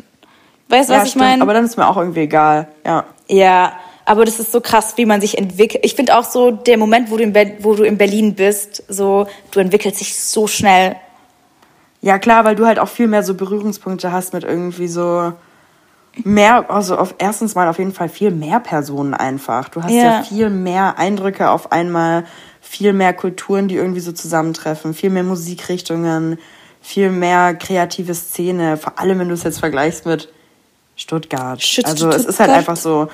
Weißt 0.68 0.90
du, 0.90 0.94
Ja, 0.94 1.02
was 1.02 1.10
ich 1.10 1.16
meine? 1.16 1.44
Aber 1.44 1.54
dann 1.54 1.64
ist 1.64 1.78
mir 1.78 1.88
auch 1.88 1.98
irgendwie 1.98 2.22
egal. 2.22 2.68
Ja. 2.84 3.06
Ja, 3.28 3.74
aber 4.06 4.26
das 4.26 4.40
ist 4.40 4.52
so 4.52 4.62
krass, 4.62 4.94
wie 4.96 5.06
man 5.06 5.22
sich 5.22 5.38
entwickelt. 5.38 5.86
Ich 5.86 5.94
finde 5.94 6.18
auch 6.18 6.24
so, 6.24 6.50
der 6.50 6.78
Moment, 6.78 7.12
wo 7.12 7.18
du, 7.18 7.24
in 7.24 7.36
wo 7.60 7.76
du 7.76 7.84
in 7.84 8.00
Berlin 8.00 8.34
bist, 8.34 8.84
so, 8.88 9.28
du 9.52 9.60
entwickelst 9.60 10.00
dich 10.00 10.20
so 10.20 10.48
schnell. 10.48 10.96
Ja, 12.02 12.18
klar, 12.18 12.46
weil 12.46 12.56
du 12.56 12.66
halt 12.66 12.80
auch 12.80 12.88
viel 12.88 13.08
mehr 13.08 13.22
so 13.22 13.36
Berührungspunkte 13.36 14.12
hast 14.12 14.34
mit 14.34 14.44
irgendwie 14.44 14.88
so 14.88 15.34
mehr, 16.24 16.70
also 16.70 16.98
auf 16.98 17.16
erstens 17.18 17.56
mal 17.56 17.68
auf 17.68 17.78
jeden 17.80 17.94
Fall 17.94 18.10
viel 18.10 18.32
mehr 18.32 18.60
Personen 18.60 19.14
einfach. 19.14 19.70
Du 19.70 19.82
hast 19.84 19.92
ja, 19.92 20.04
Ja. 20.18 20.24
viel 20.24 20.50
mehr 20.50 20.98
Eindrücke 20.98 21.50
auf 21.50 21.72
einmal, 21.72 22.26
viel 22.62 22.94
mehr 22.94 23.14
Kulturen, 23.14 23.68
die 23.68 23.76
irgendwie 23.76 24.00
so 24.02 24.12
zusammentreffen, 24.12 24.94
viel 24.94 25.10
mehr 25.10 25.24
Musikrichtungen, 25.24 26.38
viel 26.82 27.10
mehr 27.12 27.54
kreative 27.56 28.14
Szene, 28.16 28.78
vor 28.78 29.00
allem 29.00 29.20
wenn 29.20 29.28
du 29.30 29.34
es 29.34 29.44
jetzt 29.44 29.60
vergleichst 29.60 30.06
mit 30.06 30.32
Stuttgart. 30.96 31.62
Schut- 31.64 31.86
Also 31.86 32.10
es 32.10 32.18
ist 32.18 32.26
halt 32.40 32.50
Stuttgart. 32.50 32.58
einfach 32.58 32.76
so. 32.78 33.08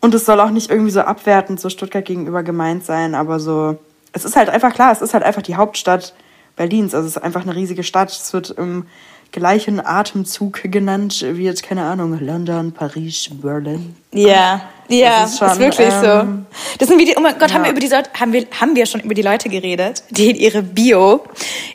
Und 0.00 0.14
es 0.14 0.24
soll 0.24 0.40
auch 0.40 0.50
nicht 0.50 0.70
irgendwie 0.70 0.90
so 0.90 1.00
abwertend 1.00 1.60
so 1.60 1.68
Stuttgart 1.70 2.04
gegenüber 2.04 2.42
gemeint 2.42 2.84
sein, 2.84 3.14
aber 3.14 3.40
so. 3.40 3.78
Es 4.12 4.24
ist 4.24 4.36
halt 4.36 4.48
einfach 4.48 4.72
klar, 4.72 4.90
es 4.92 5.02
ist 5.02 5.12
halt 5.12 5.22
einfach 5.24 5.42
die 5.42 5.56
Hauptstadt 5.56 6.14
Berlins. 6.56 6.94
Also 6.94 7.06
es 7.06 7.16
ist 7.16 7.22
einfach 7.22 7.42
eine 7.42 7.54
riesige 7.54 7.82
Stadt. 7.84 8.10
Es 8.10 8.32
wird 8.32 8.50
im 8.50 8.86
gleichen 9.32 9.84
Atemzug 9.84 10.62
genannt 10.64 11.24
wie 11.32 11.44
jetzt, 11.44 11.62
keine 11.62 11.84
Ahnung, 11.84 12.18
London, 12.20 12.72
Paris, 12.72 13.30
Berlin. 13.32 13.96
Ja, 14.12 14.62
Ja, 14.88 15.20
Das 15.22 15.34
ist, 15.34 15.42
ist 15.42 15.48
schon, 15.50 15.58
wirklich 15.58 15.88
ähm, 16.02 16.46
so. 16.50 16.56
Das 16.78 16.88
sind 16.88 16.98
wie 16.98 17.04
die, 17.04 17.14
oh 17.16 17.20
mein 17.20 17.38
Gott, 17.38 17.52
haben 17.52 17.60
ja. 17.60 17.64
wir 17.66 17.70
über 17.72 17.80
die 17.80 17.88
Leute, 17.88 18.10
haben 18.18 18.32
wir, 18.32 18.46
haben 18.60 18.74
wir 18.74 18.86
schon 18.86 19.00
über 19.02 19.14
die 19.14 19.22
Leute 19.22 19.48
geredet, 19.48 20.02
die 20.10 20.30
in 20.30 20.36
ihre 20.36 20.62
Bio, 20.62 21.24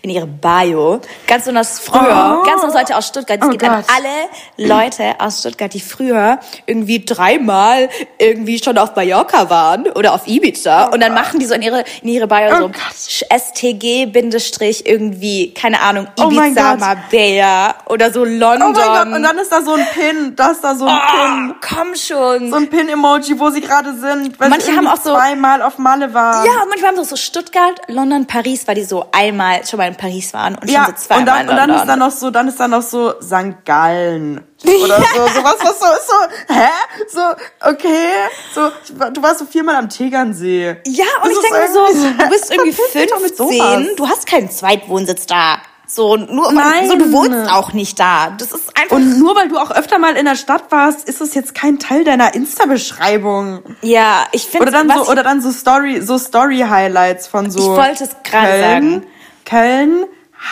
in 0.02 0.10
ihre 0.10 0.26
Bio, 0.28 1.00
ganz 1.28 1.44
besonders 1.44 1.80
früher, 1.80 2.40
Oh. 2.42 2.46
ganz 2.46 2.62
besonders 2.62 2.74
Leute 2.82 2.98
aus 2.98 3.08
Stuttgart, 3.08 3.40
es 3.42 3.48
Oh 3.48 3.52
geht 3.52 3.64
an 3.64 3.76
Gott. 3.82 3.86
alle 3.96 4.68
Leute 4.68 5.16
aus 5.20 5.40
Stuttgart, 5.40 5.74
die 5.74 5.80
früher 5.80 6.40
irgendwie 6.66 7.06
dreimal 7.06 7.90
irgendwie 8.18 8.62
schon 8.64 8.78
auf 8.78 8.96
Mallorca 8.96 9.50
waren 9.50 9.88
oder 9.90 10.14
auf 10.14 10.28
Ibiza 10.28 10.86
und 10.86 11.00
dann 11.02 11.14
machen 11.14 11.40
die 11.40 11.46
so 11.46 11.54
in 11.54 11.62
ihre, 11.62 11.84
in 12.02 12.10
ihre 12.10 12.28
Bio 12.28 12.50
Oh 12.54 12.60
so 12.62 12.68
Gott. 12.70 13.32
STG 13.42 14.06
Bindestrich 14.08 14.86
irgendwie, 14.88 15.54
keine 15.54 15.82
Ahnung, 15.82 16.08
Oh 16.20 16.30
Ibiza, 16.32 16.72
Gott. 16.72 16.80
Marbella 16.80 17.76
oder 17.90 18.12
so 18.12 18.24
London. 18.26 18.74
Oh 18.76 18.80
mein 18.80 19.08
Gott, 19.10 19.16
und 19.18 19.24
dann 19.24 19.38
ist 19.38 19.52
da 19.52 19.62
so 19.62 19.74
ein 19.74 19.86
Pin, 19.94 20.36
da 20.36 20.52
ist 20.52 20.64
da 20.64 20.76
so 20.76 20.86
ein 20.86 20.98
Pin. 20.98 21.52
Oh, 21.52 21.56
komm 21.76 21.96
schon. 21.96 22.50
So 22.50 22.58
ein 22.58 22.70
Pin-Emoji, 23.04 23.40
wo 23.40 23.50
sie 23.50 23.62
gerade 23.62 23.94
sind, 23.98 24.40
weil 24.40 24.50
Manche 24.50 24.68
sie 24.68 24.78
haben 24.78 24.88
auch 24.88 24.96
so- 25.02 25.14
zweimal 25.14 25.62
auf 25.62 25.78
Malle 25.78 26.14
waren. 26.14 26.46
Ja, 26.46 26.64
und 26.64 26.70
manchmal 26.70 26.92
haben 26.92 27.00
auch 27.00 27.04
so 27.06 27.16
Stuttgart, 27.16 27.82
London, 27.88 28.26
Paris, 28.26 28.68
weil 28.68 28.76
die 28.76 28.84
so 28.84 29.06
einmal 29.12 29.66
schon 29.68 29.78
mal 29.78 29.88
in 29.88 29.96
Paris 29.96 30.34
waren 30.34 30.56
und 30.56 30.70
Ja, 30.70 30.86
schon 30.86 30.96
so 30.96 31.02
zweimal 31.08 31.22
und 31.22 31.28
dann, 31.28 31.42
in 31.44 31.50
und 31.50 31.56
dann 31.58 31.70
London. 31.70 31.76
ist 31.82 31.88
da 31.88 31.96
noch 31.98 32.12
so, 32.12 32.30
dann 32.32 32.48
ist 32.48 32.60
da 32.60 32.68
noch 32.68 32.82
so 32.82 33.14
St. 33.22 33.66
Gallen. 33.66 34.42
Oder 34.66 34.98
so, 34.98 35.28
sowas, 35.36 35.56
was 35.60 35.80
so 35.80 35.86
ist 35.86 36.08
so, 36.08 36.54
hä? 36.54 36.70
So, 37.10 37.70
okay, 37.70 38.10
so, 38.56 38.70
du 39.12 39.22
warst 39.22 39.40
so 39.40 39.46
viermal 39.46 39.76
am 39.76 39.90
Tegernsee. 39.90 40.78
ja, 40.88 41.06
und 41.22 41.30
Das 41.30 41.32
ich 41.34 41.40
denke 41.42 41.68
so, 41.74 42.24
du 42.24 42.30
bist 42.30 42.52
irgendwie 42.52 42.72
Verpiss 42.72 42.94
dich 42.94 43.10
doch 43.12 43.20
mit 43.20 43.36
15, 43.36 43.58
sowas. 43.58 43.96
du 43.98 44.08
hast 44.08 44.26
keinen 44.28 44.50
Zweitwohnsitz 44.50 45.26
da. 45.26 45.58
So, 45.96 46.18
nur, 46.18 46.52
Nein. 46.52 46.88
so, 46.90 46.98
du 46.98 47.12
wohnst 47.12 47.52
auch 47.52 47.74
nicht 47.74 48.00
da. 48.00 48.32
Das 48.32 48.52
ist 48.52 48.76
einfach, 48.76 48.96
Und 48.96 49.20
nur 49.20 49.36
weil 49.36 49.48
du 49.48 49.60
auch 49.60 49.70
öfter 49.70 50.00
mal 50.00 50.16
in 50.16 50.26
der 50.26 50.36
Stadt 50.36 50.72
warst, 50.72 51.08
ist 51.08 51.22
es 51.22 51.36
jetzt 51.36 51.54
kein 51.54 51.78
Teil 51.78 52.04
deiner 52.04 52.34
Insta-Beschreibung. 52.34 53.62
ja, 53.84 54.26
ich 54.32 54.48
finde, 54.48 54.70
Oder 54.70 54.72
dann 54.84 54.90
so, 54.90 55.12
oder 55.12 55.22
dann 55.22 55.40
so 55.42 55.52
Story, 55.52 56.02
so 56.02 56.18
Story-Highlights 56.18 57.28
von 57.28 57.52
so. 57.52 57.60
Ich 57.60 57.66
wollte 57.78 58.06
es 58.06 58.10
gerade 58.24 58.48
Köln, 58.48 58.62
sagen. 58.64 59.04
Köln, 59.46 60.06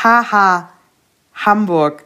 haha, 0.03 0.69
Hamburg. 1.33 2.05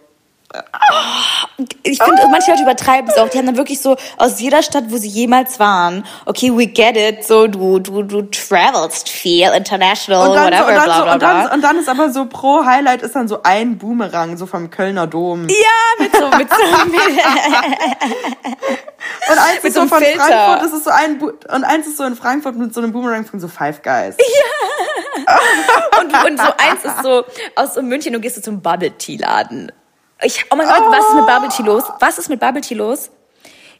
Ich 1.84 2.02
finde, 2.02 2.27
manche 2.30 2.52
Leute 2.52 2.64
übertreiben 2.64 3.10
es 3.10 3.18
auch. 3.18 3.30
Die 3.30 3.38
haben 3.38 3.45
dann 3.45 3.57
wirklich 3.57 3.82
so 3.82 3.95
aus 4.18 4.40
jeder 4.40 4.61
Stadt, 4.64 4.86
wo 4.90 4.98
sie 4.98 5.07
jemals 5.07 5.60
waren, 5.60 6.06
okay, 6.26 6.52
we 6.56 6.68
get 6.68 6.98
it, 6.98 7.26
so, 7.26 7.48
du, 7.48 7.80
du, 7.80 8.03
du 8.03 8.23
travelst 8.23 9.10
viel, 9.10 9.49
international, 9.49 10.30
Und 10.30 10.36
dann, 10.36 10.53
whatever, 10.53 10.65
so, 10.65 10.72
und, 10.72 10.76
dann 10.76 10.86
bla, 10.86 10.98
so, 10.98 11.03
bla, 11.03 11.14
und, 11.14 11.22
dann, 11.22 11.41
bla. 11.41 11.53
und 11.53 11.61
dann 11.61 11.77
ist 11.77 11.90
aber 11.90 12.11
so 12.11 12.26
pro 12.26 12.65
Highlight 12.65 13.02
ist 13.02 13.15
dann 13.15 13.27
so 13.27 13.41
ein 13.44 13.77
Boomerang, 13.77 14.38
so 14.38 14.45
vom 14.45 14.69
Kölner 14.69 15.07
Dom. 15.07 15.48
Ja, 15.49 15.56
mit 15.99 16.15
so, 16.15 16.27
mit 16.38 16.49
so, 16.49 16.56
Und 19.30 19.38
eins 19.38 19.64
Mit 19.64 19.65
ist 19.65 19.73
so 19.73 19.80
so 19.80 19.80
einem 19.82 19.90
von 19.90 19.99
Filter. 19.99 20.19
Frankfurt, 20.19 20.61
das 20.61 20.73
ist 20.73 20.84
so 20.84 20.90
ein, 20.90 21.18
Bu 21.19 21.32
und 21.53 21.64
eins 21.64 21.88
ist 21.88 21.98
so 21.98 22.03
in 22.03 22.15
Frankfurt 22.15 22.56
mit 22.56 22.73
so 22.73 22.82
einem 22.82 22.91
Boomerang 22.91 23.26
von 23.26 23.40
so 23.40 23.48
Five 23.48 23.82
Guys. 23.82 24.15
Und, 25.99 26.14
und 26.14 26.38
so 26.38 26.45
eins 26.57 26.84
ist 26.84 27.02
so 27.02 27.23
aus 27.56 27.76
München, 27.82 28.14
du 28.14 28.19
gehst 28.19 28.36
so 28.36 28.41
zum 28.41 28.61
Bubble 28.61 28.91
Tea 28.91 29.18
Laden. 29.18 29.72
Ich, 30.23 30.45
oh 30.51 30.55
mein 30.55 30.67
Gott, 30.67 30.83
was 30.89 31.07
ist 31.09 31.15
mit 31.15 31.27
Bubble 31.27 31.49
Tea 31.49 31.63
los? 31.63 31.83
Was 31.99 32.17
ist 32.17 32.29
mit 32.29 32.39
Bubble 32.39 32.61
Tea 32.61 32.75
los? 32.75 33.09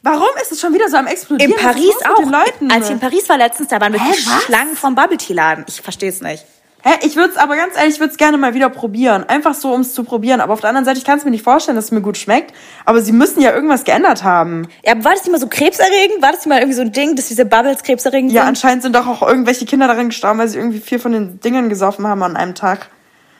Warum 0.02 0.28
ist 0.40 0.52
es 0.52 0.60
schon 0.60 0.72
wieder 0.74 0.88
so 0.88 0.96
am 0.96 1.06
explodieren? 1.06 1.52
In 1.52 1.58
Paris 1.58 1.94
auch. 2.04 2.32
Als 2.70 2.86
ich 2.86 2.92
in 2.92 3.00
Paris 3.00 3.28
war 3.28 3.38
letztens, 3.38 3.68
da 3.68 3.80
waren 3.80 3.92
wirklich 3.92 4.24
Hä? 4.26 4.40
Schlangen 4.44 4.76
vom 4.76 4.94
Bubble 4.94 5.16
Tea 5.16 5.32
Laden. 5.32 5.64
Ich 5.66 5.80
verstehe 5.80 6.10
es 6.10 6.20
nicht. 6.20 6.44
Hä, 6.84 6.92
ich 7.02 7.16
würde 7.16 7.30
es 7.32 7.36
aber 7.36 7.56
ganz 7.56 7.74
ehrlich, 7.76 7.94
ich 7.94 8.00
würde 8.00 8.12
es 8.12 8.16
gerne 8.16 8.38
mal 8.38 8.54
wieder 8.54 8.68
probieren. 8.68 9.24
Einfach 9.28 9.54
so, 9.54 9.72
um 9.74 9.80
es 9.80 9.92
zu 9.94 10.04
probieren. 10.04 10.40
Aber 10.40 10.52
auf 10.52 10.60
der 10.60 10.68
anderen 10.68 10.84
Seite, 10.84 10.98
ich 10.98 11.04
kann 11.04 11.18
es 11.18 11.24
mir 11.24 11.32
nicht 11.32 11.42
vorstellen, 11.42 11.74
dass 11.74 11.86
es 11.86 11.90
mir 11.90 12.02
gut 12.02 12.16
schmeckt. 12.16 12.54
Aber 12.84 13.00
sie 13.00 13.10
müssen 13.10 13.40
ja 13.40 13.52
irgendwas 13.52 13.82
geändert 13.82 14.22
haben. 14.22 14.68
Ja, 14.84 14.92
aber 14.92 15.02
war 15.04 15.12
das 15.14 15.22
nicht 15.24 15.32
mal 15.32 15.40
so 15.40 15.48
krebserregend? 15.48 16.22
War 16.22 16.30
das 16.30 16.40
nicht 16.40 16.48
mal 16.48 16.58
irgendwie 16.58 16.76
so 16.76 16.82
ein 16.82 16.92
Ding, 16.92 17.16
dass 17.16 17.26
diese 17.26 17.44
Bubbles 17.44 17.82
krebserregend 17.82 18.30
Ja, 18.30 18.42
sind? 18.42 18.50
anscheinend 18.50 18.82
sind 18.84 18.94
doch 18.94 19.08
auch 19.08 19.22
irgendwelche 19.26 19.64
Kinder 19.64 19.88
daran 19.88 20.10
gestorben, 20.10 20.38
weil 20.38 20.46
sie 20.46 20.58
irgendwie 20.58 20.78
vier 20.78 21.00
von 21.00 21.10
den 21.10 21.40
Dingern 21.40 21.68
gesoffen 21.70 22.06
haben 22.06 22.22
an 22.22 22.36
einem 22.36 22.54
Tag. 22.54 22.88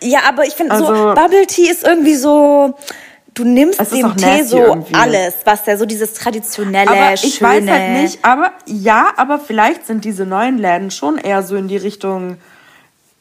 Ja, 0.01 0.21
aber 0.29 0.45
ich 0.47 0.55
finde 0.55 0.77
so, 0.77 0.87
Also- 0.87 1.15
Bubble 1.15 1.47
Tea 1.47 1.69
ist 1.71 1.85
irgendwie 1.85 2.15
so, 2.17 2.75
du 3.35 3.45
nimmst 3.45 3.81
dem 3.93 4.17
Tee 4.17 4.43
so 4.43 4.59
irgendwie. 4.59 4.95
alles, 4.95 5.35
was 5.45 5.65
der 5.65 5.79
so 5.79 5.87
dieses 5.87 6.15
traditionelle, 6.15 6.91
Aber 6.91 7.15
ich 7.15 7.35
schöne. 7.35 7.51
weiß 7.67 7.69
halt 7.71 8.03
nicht, 8.03 8.19
aber 8.25 8.53
ja, 8.67 9.09
aber 9.17 9.39
vielleicht 9.39 9.87
sind 9.87 10.05
diese 10.05 10.25
neuen 10.27 10.59
Läden 10.59 10.91
schon 10.91 11.19
eher 11.19 11.43
so 11.43 11.57
in 11.57 11.69
die 11.69 11.77
Richtung, 11.77 12.37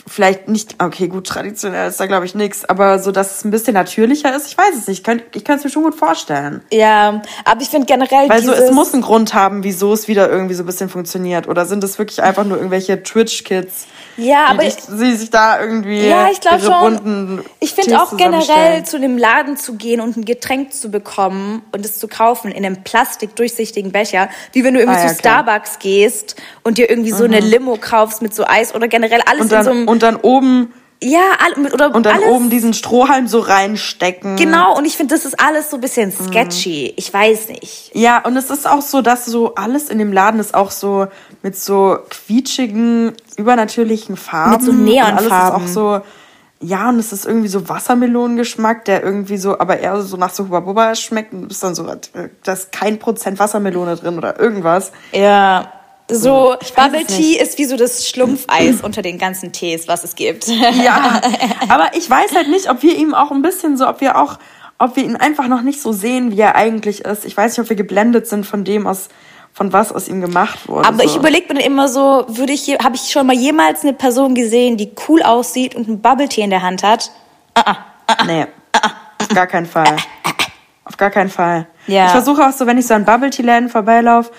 vielleicht 0.07 0.47
nicht, 0.47 0.75
okay, 0.83 1.07
gut, 1.07 1.25
traditionell 1.27 1.89
ist 1.89 1.99
da 1.99 2.05
glaube 2.05 2.25
ich 2.25 2.35
nichts, 2.35 2.63
aber 2.63 2.99
so, 2.99 3.11
dass 3.11 3.37
es 3.37 3.43
ein 3.45 3.49
bisschen 3.51 3.73
natürlicher 3.73 4.35
ist, 4.35 4.47
ich 4.47 4.57
weiß 4.57 4.75
es 4.77 4.87
nicht, 4.87 4.99
ich 4.99 5.03
kann 5.03 5.21
ich 5.33 5.43
kann 5.43 5.57
es 5.57 5.63
mir 5.63 5.69
schon 5.71 5.81
gut 5.83 5.95
vorstellen. 5.95 6.61
Ja, 6.71 7.21
aber 7.43 7.61
ich 7.61 7.69
finde 7.69 7.87
generell 7.87 8.29
Weil 8.29 8.43
so, 8.43 8.51
es 8.51 8.71
muss 8.71 8.93
einen 8.93 9.01
Grund 9.01 9.33
haben, 9.33 9.63
wieso 9.63 9.93
es 9.93 10.07
wieder 10.07 10.29
irgendwie 10.29 10.53
so 10.53 10.61
ein 10.63 10.67
bisschen 10.67 10.89
funktioniert. 10.89 11.47
Oder 11.47 11.65
sind 11.65 11.83
es 11.83 11.97
wirklich 11.97 12.21
einfach 12.21 12.43
nur 12.43 12.57
irgendwelche 12.57 13.01
Twitch-Kids, 13.01 13.87
Ja, 14.17 14.45
aber 14.47 14.63
die, 14.63 14.69
ich, 14.69 14.75
die 14.75 15.15
sich 15.15 15.29
da 15.29 15.59
irgendwie 15.61 16.07
Ja, 16.07 16.29
ich 16.31 16.39
glaube 16.39 16.61
schon. 16.61 17.43
Ich 17.59 17.73
finde 17.73 18.01
auch 18.01 18.15
generell 18.15 18.83
zu 18.83 18.99
dem 18.99 19.17
Laden 19.17 19.57
zu 19.57 19.75
gehen 19.75 19.99
und 20.01 20.15
ein 20.17 20.25
Getränk 20.25 20.73
zu 20.73 20.89
bekommen 20.89 21.61
und 21.71 21.85
es 21.85 21.99
zu 21.99 22.07
kaufen 22.07 22.51
in 22.51 22.65
einem 22.65 22.83
plastikdurchsichtigen 22.83 23.91
Becher, 23.91 24.29
wie 24.53 24.63
wenn 24.63 24.73
du 24.73 24.79
irgendwie 24.79 24.99
Ah, 24.99 25.07
ja, 25.07 25.13
zu 25.13 25.21
klar. 25.21 25.43
Starbucks 25.43 25.79
gehst 25.79 26.35
und 26.63 26.77
dir 26.77 26.89
irgendwie 26.89 27.11
so 27.11 27.23
eine 27.25 27.39
Limo 27.39 27.77
kaufst 27.79 28.21
mit 28.21 28.33
so 28.33 28.45
Eis 28.47 28.73
oder 28.73 28.87
generell 28.87 29.21
alles 29.25 29.41
Und 29.41 29.51
in 29.51 29.63
so 29.63 29.69
dann, 29.69 29.77
einem 29.77 29.87
und 29.87 30.03
dann 30.03 30.15
oben, 30.15 30.73
ja 31.03 31.19
all, 31.39 31.71
oder 31.73 31.93
und 31.93 32.05
dann 32.05 32.15
alles, 32.17 32.27
oben 32.29 32.49
diesen 32.49 32.73
Strohhalm 32.73 33.27
so 33.27 33.39
reinstecken. 33.39 34.35
genau 34.37 34.77
und 34.77 34.85
ich 34.85 34.97
finde 34.97 35.13
das 35.15 35.25
ist 35.25 35.39
alles 35.39 35.69
so 35.69 35.77
ein 35.77 35.81
bisschen 35.81 36.09
Mhm. 36.09 36.27
sketchy. 36.27 36.93
Ich 36.97 37.13
weiß 37.13 37.49
nicht. 37.49 37.91
Ja, 37.93 38.19
und 38.25 38.35
es 38.37 38.49
ist 38.49 38.67
auch 38.67 38.81
so, 38.81 39.01
dass 39.01 39.25
so 39.25 39.55
alles 39.55 39.89
in 39.89 39.99
dem 39.99 40.11
Laden 40.13 40.39
ist 40.39 40.53
auch 40.55 40.71
so 40.71 41.07
mit 41.43 41.55
so 41.57 41.97
quietschigen, 42.09 43.13
übernatürlichen 43.37 44.17
Farben. 44.17 44.51
Mit 44.51 44.63
so 44.63 44.71
Und 44.71 44.83
Neonfarben. 44.85 45.17
alles 45.17 45.27
ist 45.27 45.53
auch 45.53 45.67
so, 45.67 46.01
ja, 46.61 46.89
und 46.89 46.97
es 46.99 47.11
ist 47.13 47.25
irgendwie 47.25 47.49
so 47.49 47.67
Wassermelonengeschmack, 47.69 48.85
der 48.85 49.03
irgendwie 49.03 49.37
so, 49.37 49.59
aber 49.59 49.79
eher 49.79 50.01
so 50.01 50.17
nach 50.17 50.31
so 50.33 50.49
Hubba 50.49 50.95
schmeckt. 50.95 51.33
Und 51.33 51.41
du 51.43 51.47
bist 51.49 51.61
dann 51.63 51.75
so, 51.75 51.85
äh, 51.87 51.97
da 52.43 52.53
ist 52.53 52.71
kein 52.71 52.97
Prozent 52.97 53.37
Wassermelone 53.39 53.95
drin 53.97 54.17
oder 54.17 54.39
irgendwas. 54.39 54.91
Ja. 55.11 55.71
So, 56.07 56.55
Bubble 56.75 57.05
Tea 57.05 57.37
ist 57.37 57.57
wie 57.57 57.65
so 57.65 57.77
das 57.77 58.07
Schlumpfeis 58.07 58.81
unter 58.81 59.01
den 59.01 59.17
ganzen 59.17 59.51
Tees, 59.51 59.87
was 59.87 60.03
es 60.03 60.15
gibt. 60.15 60.47
Ja, 60.47 61.19
aber 61.69 61.95
ich 61.95 62.07
weiß 62.07 62.35
halt 62.35 62.47
nicht, 62.49 62.69
ob 62.69 62.83
wir 62.83 62.95
ihm 62.95 63.15
auch 63.15 63.31
ein 63.31 63.41
bisschen 63.41 63.75
so, 63.75 63.87
ob 63.87 64.01
wir 64.01 64.17
auch, 64.17 64.37
ob 64.77 64.95
wir 64.95 65.03
ihn 65.03 65.15
einfach 65.15 65.47
noch 65.47 65.61
nicht 65.61 65.81
so 65.81 65.91
sehen, 65.93 66.31
wie 66.31 66.41
er 66.41 66.55
eigentlich 66.55 67.01
ist. 67.01 67.25
Ich 67.25 67.35
weiß 67.35 67.53
nicht, 67.57 67.63
ob 67.63 67.69
wir 67.69 67.75
geblendet 67.75 68.27
sind 68.27 68.45
von 68.45 68.63
dem 68.63 68.85
aus, 68.85 69.09
von 69.51 69.73
was 69.73 69.91
aus 69.91 70.07
ihm 70.07 70.21
gemacht 70.21 70.67
wurde. 70.67 70.87
Aber 70.87 70.99
so. 70.99 71.09
ich 71.09 71.15
überlege 71.15 71.51
mir 71.53 71.65
immer 71.65 71.87
so, 71.87 72.25
würde 72.27 72.53
ich, 72.53 72.67
habe 72.83 72.95
ich 72.95 73.11
schon 73.11 73.25
mal 73.25 73.35
jemals 73.35 73.81
eine 73.81 73.93
Person 73.93 74.35
gesehen, 74.35 74.77
die 74.77 74.91
cool 75.07 75.23
aussieht 75.23 75.73
und 75.73 75.87
ein 75.87 76.01
Bubble 76.01 76.29
Tea 76.29 76.43
in 76.43 76.51
der 76.51 76.61
Hand 76.61 76.83
hat? 76.83 77.09
Nee, 78.27 78.45
auf 79.17 79.29
gar 79.29 79.47
keinen 79.47 79.65
Fall. 79.65 79.95
Auf 80.83 80.97
gar 80.97 81.09
keinen 81.09 81.31
Fall. 81.31 81.65
Ja. 81.87 82.05
Ich 82.05 82.11
versuche 82.11 82.45
auch 82.45 82.51
so, 82.51 82.67
wenn 82.67 82.77
ich 82.77 82.85
so 82.85 82.93
an 82.93 83.05
Bubble 83.05 83.31
Tea 83.31 83.41
Läden 83.41 83.69
vorbeilaufe, 83.69 84.31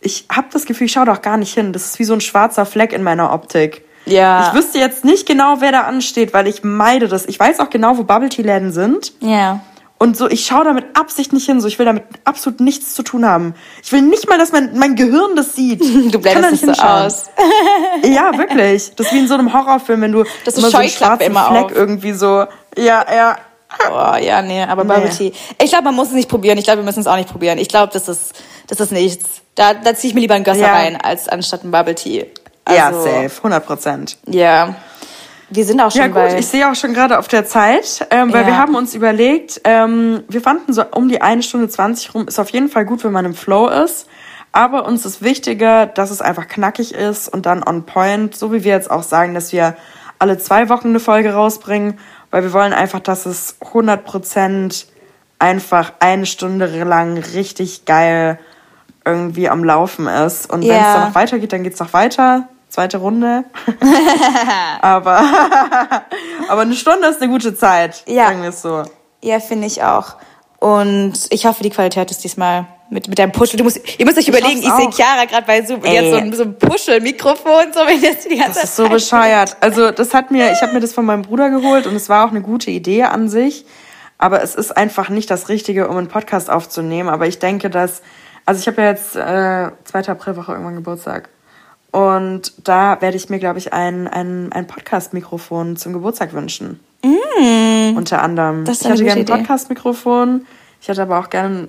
ich 0.00 0.26
habe 0.30 0.48
das 0.52 0.64
Gefühl, 0.64 0.86
ich 0.86 0.92
schaue 0.92 1.06
doch 1.06 1.22
gar 1.22 1.36
nicht 1.36 1.52
hin. 1.54 1.72
Das 1.72 1.84
ist 1.86 1.98
wie 1.98 2.04
so 2.04 2.14
ein 2.14 2.20
schwarzer 2.20 2.64
Fleck 2.66 2.92
in 2.92 3.02
meiner 3.02 3.32
Optik. 3.32 3.84
Ja. 4.06 4.48
Ich 4.48 4.54
wüsste 4.54 4.78
jetzt 4.78 5.04
nicht 5.04 5.26
genau, 5.26 5.56
wer 5.60 5.72
da 5.72 5.82
ansteht, 5.82 6.32
weil 6.32 6.46
ich 6.46 6.64
meide 6.64 7.06
das. 7.08 7.26
Ich 7.26 7.38
weiß 7.38 7.60
auch 7.60 7.70
genau, 7.70 7.98
wo 7.98 8.04
Bubble 8.04 8.28
Tea 8.30 8.42
Läden 8.42 8.72
sind. 8.72 9.12
Ja. 9.20 9.60
Und 9.98 10.16
so, 10.16 10.30
ich 10.30 10.46
schaue 10.46 10.64
da 10.64 10.72
mit 10.72 10.86
Absicht 10.98 11.34
nicht 11.34 11.44
hin. 11.44 11.60
So, 11.60 11.68
ich 11.68 11.78
will 11.78 11.84
damit 11.84 12.04
absolut 12.24 12.60
nichts 12.60 12.94
zu 12.94 13.02
tun 13.02 13.26
haben. 13.26 13.54
Ich 13.82 13.92
will 13.92 14.00
nicht 14.00 14.26
mal, 14.30 14.38
dass 14.38 14.50
mein, 14.50 14.78
mein 14.78 14.96
Gehirn 14.96 15.36
das 15.36 15.54
sieht. 15.54 15.80
Du 16.10 16.18
blendest 16.18 16.64
es 16.66 16.78
so 16.78 16.82
aus. 16.82 17.26
Ja, 18.04 18.36
wirklich. 18.38 18.94
Das 18.96 19.08
ist 19.08 19.12
wie 19.12 19.18
in 19.18 19.28
so 19.28 19.34
einem 19.34 19.52
Horrorfilm, 19.52 20.00
wenn 20.00 20.12
du 20.12 20.24
Das 20.46 20.54
ist 20.54 20.60
immer 20.60 20.70
so 20.70 20.78
einen 20.78 20.88
schwarzen 20.88 21.26
immer 21.26 21.48
Fleck 21.50 21.64
auf. 21.64 21.72
irgendwie 21.76 22.12
so. 22.12 22.46
Ja, 22.78 23.04
ja. 23.14 23.36
Oh, 23.90 24.16
ja, 24.16 24.40
nee, 24.40 24.62
aber 24.62 24.84
Nee. 24.84 24.94
Bubble 24.94 25.10
Tea. 25.10 25.32
Ich 25.62 25.68
glaube, 25.70 25.84
man 25.84 25.94
muss 25.94 26.08
es 26.08 26.14
nicht 26.14 26.30
probieren. 26.30 26.56
Ich 26.56 26.64
glaube, 26.64 26.78
wir 26.78 26.84
müssen 26.84 27.00
es 27.00 27.06
auch 27.06 27.16
nicht 27.16 27.28
probieren. 27.30 27.58
Ich 27.58 27.68
glaube, 27.68 27.92
das 27.92 28.08
ist, 28.08 28.32
das 28.68 28.80
ist 28.80 28.92
nichts. 28.92 29.42
Da, 29.60 29.74
da 29.74 29.94
ziehe 29.94 30.08
ich 30.08 30.14
mir 30.14 30.20
lieber 30.22 30.34
einen 30.36 30.44
Gösser 30.44 30.60
Ja. 30.60 30.72
rein, 30.72 30.96
als 30.96 31.28
anstatt 31.28 31.64
ein 31.64 31.70
Bubble 31.70 31.94
Tea. 31.94 32.24
ja, 32.66 32.86
Also, 32.86 33.02
safe. 33.02 33.30
100 33.42 33.66
Prozent. 33.66 34.16
Ja. 34.26 34.74
Wir 35.50 35.64
sind 35.66 35.80
auch 35.82 35.90
schon 35.90 36.00
Ja 36.00 36.06
gut, 36.06 36.14
bei... 36.14 36.38
ich 36.38 36.46
sehe 36.46 36.66
auch 36.70 36.74
schon 36.74 36.94
gerade 36.94 37.18
auf 37.18 37.28
der 37.28 37.44
Zeit, 37.44 38.06
ähm, 38.10 38.32
weil 38.32 38.42
Ja. 38.42 38.46
wir 38.46 38.56
haben 38.56 38.74
uns 38.74 38.94
überlegt, 38.94 39.60
ähm, 39.64 40.22
wir 40.28 40.40
fanden 40.40 40.72
so 40.72 40.82
um 40.94 41.10
die 41.10 41.20
eine 41.20 41.42
Stunde 41.42 41.68
20 41.68 42.14
rum, 42.14 42.26
ist 42.26 42.38
auf 42.38 42.48
jeden 42.50 42.70
Fall 42.70 42.86
gut, 42.86 43.04
wenn 43.04 43.12
man 43.12 43.26
im 43.26 43.34
Flow 43.34 43.68
ist. 43.68 44.06
Aber 44.52 44.86
uns 44.86 45.04
ist 45.04 45.20
wichtiger, 45.22 45.84
dass 45.86 46.10
es 46.10 46.22
einfach 46.22 46.48
knackig 46.48 46.94
ist 46.94 47.28
und 47.28 47.44
dann 47.44 47.62
on 47.62 47.84
point, 47.84 48.34
so 48.34 48.54
wie 48.54 48.64
wir 48.64 48.72
jetzt 48.72 48.90
auch 48.90 49.02
sagen, 49.02 49.34
dass 49.34 49.52
wir 49.52 49.76
alle 50.18 50.38
zwei 50.38 50.70
Wochen 50.70 50.88
eine 50.88 51.00
Folge 51.00 51.34
rausbringen, 51.34 51.98
weil 52.30 52.44
wir 52.44 52.54
wollen 52.54 52.72
einfach, 52.72 53.00
dass 53.00 53.26
es 53.26 53.56
100% 53.60 54.86
einfach 55.38 55.92
eine 56.00 56.24
Stunde 56.24 56.66
lang 56.84 57.18
richtig 57.34 57.84
geil 57.84 58.38
irgendwie 59.04 59.48
am 59.48 59.64
Laufen 59.64 60.06
ist. 60.06 60.50
Und 60.50 60.62
wenn 60.62 60.70
es 60.70 60.76
Ja. 60.76 60.94
dann 60.94 61.08
noch 61.08 61.14
weitergeht, 61.14 61.52
dann 61.52 61.62
geht's 61.62 61.80
noch 61.80 61.92
weiter. 61.92 62.48
Zweite 62.68 62.98
Runde. 62.98 63.44
aber, 64.80 65.20
aber 66.48 66.60
eine 66.62 66.74
Stunde 66.74 67.08
ist 67.08 67.20
eine 67.20 67.30
gute 67.30 67.54
Zeit, 67.54 68.04
Ja. 68.06 68.26
sagen 68.26 68.42
wir 68.42 68.50
es 68.50 68.62
so. 68.62 68.84
Ja, 69.22 69.40
finde 69.40 69.66
ich 69.66 69.82
auch. 69.82 70.16
Und 70.58 71.14
ich 71.30 71.46
hoffe, 71.46 71.62
die 71.62 71.70
Qualität 71.70 72.10
ist 72.10 72.22
diesmal 72.22 72.66
Mit, 72.90 73.06
mit 73.08 73.18
deinem 73.20 73.30
Puschel. 73.32 73.56
Du 73.56 73.62
musst, 73.64 73.80
ihr 73.98 74.04
müsst 74.04 74.18
euch 74.18 74.26
überlegen, 74.28 74.58
ich 74.60 74.68
sehe. 74.72 74.90
Chiara 74.90 75.24
gerade 75.24 75.46
bei 75.46 75.64
so, 75.64 75.74
Ey. 75.82 75.94
jetzt 75.94 76.10
so 76.10 76.16
ein, 76.16 76.32
so 76.32 76.42
ein 76.42 76.58
Puschel-Mikrofon, 76.58 77.72
so 77.72 77.80
wenn 77.86 78.00
jetzt 78.00 78.28
die 78.28 78.36
ganze 78.36 78.60
Das 78.60 78.64
ist 78.64 78.76
so 78.76 78.88
bescheuert. 78.88 79.56
Also 79.60 79.90
das 79.92 80.12
hat 80.12 80.30
mir, 80.32 80.50
ich 80.52 80.60
habe 80.60 80.72
mir 80.72 80.80
das 80.80 80.92
von 80.92 81.04
meinem 81.06 81.22
Bruder 81.22 81.50
geholt 81.50 81.86
und 81.86 81.94
es 81.94 82.08
war 82.08 82.26
auch 82.26 82.30
eine 82.30 82.42
gute 82.42 82.70
Idee 82.72 83.04
an 83.04 83.28
sich. 83.28 83.64
Aber 84.18 84.42
es 84.42 84.54
ist 84.56 84.76
einfach 84.76 85.08
nicht 85.08 85.30
das 85.30 85.48
Richtige, 85.48 85.88
um 85.88 85.96
einen 85.96 86.08
Podcast 86.08 86.50
aufzunehmen. 86.50 87.08
Aber 87.08 87.26
ich 87.28 87.38
denke, 87.38 87.70
dass, 87.70 88.02
also 88.46 88.60
ich 88.60 88.66
habe 88.66 88.82
ja 88.82 88.88
jetzt 88.88 89.16
äh, 89.16 89.70
2. 89.84 90.08
Aprilwoche 90.08 90.52
irgendwann 90.52 90.76
Geburtstag. 90.76 91.28
Und 91.92 92.52
da 92.62 93.00
werde 93.00 93.16
ich 93.16 93.28
mir, 93.30 93.38
glaube 93.38 93.58
ich, 93.58 93.72
ein, 93.72 94.06
ein, 94.06 94.52
ein 94.52 94.66
Podcast-Mikrofon 94.66 95.76
zum 95.76 95.92
Geburtstag 95.92 96.32
wünschen. 96.32 96.80
Unter 97.96 98.22
anderem. 98.22 98.62
Mm. 98.62 98.64
Das 98.64 98.78
ist 98.78 98.84
ich 98.84 98.90
hätte 98.90 99.04
gerne 99.04 99.20
ein. 99.20 99.26
Podcast-Mikrofon. 99.26 100.46
Ich 100.80 100.88
hätte 100.88 101.02
aber 101.02 101.18
auch 101.18 101.30
gerne, 101.30 101.68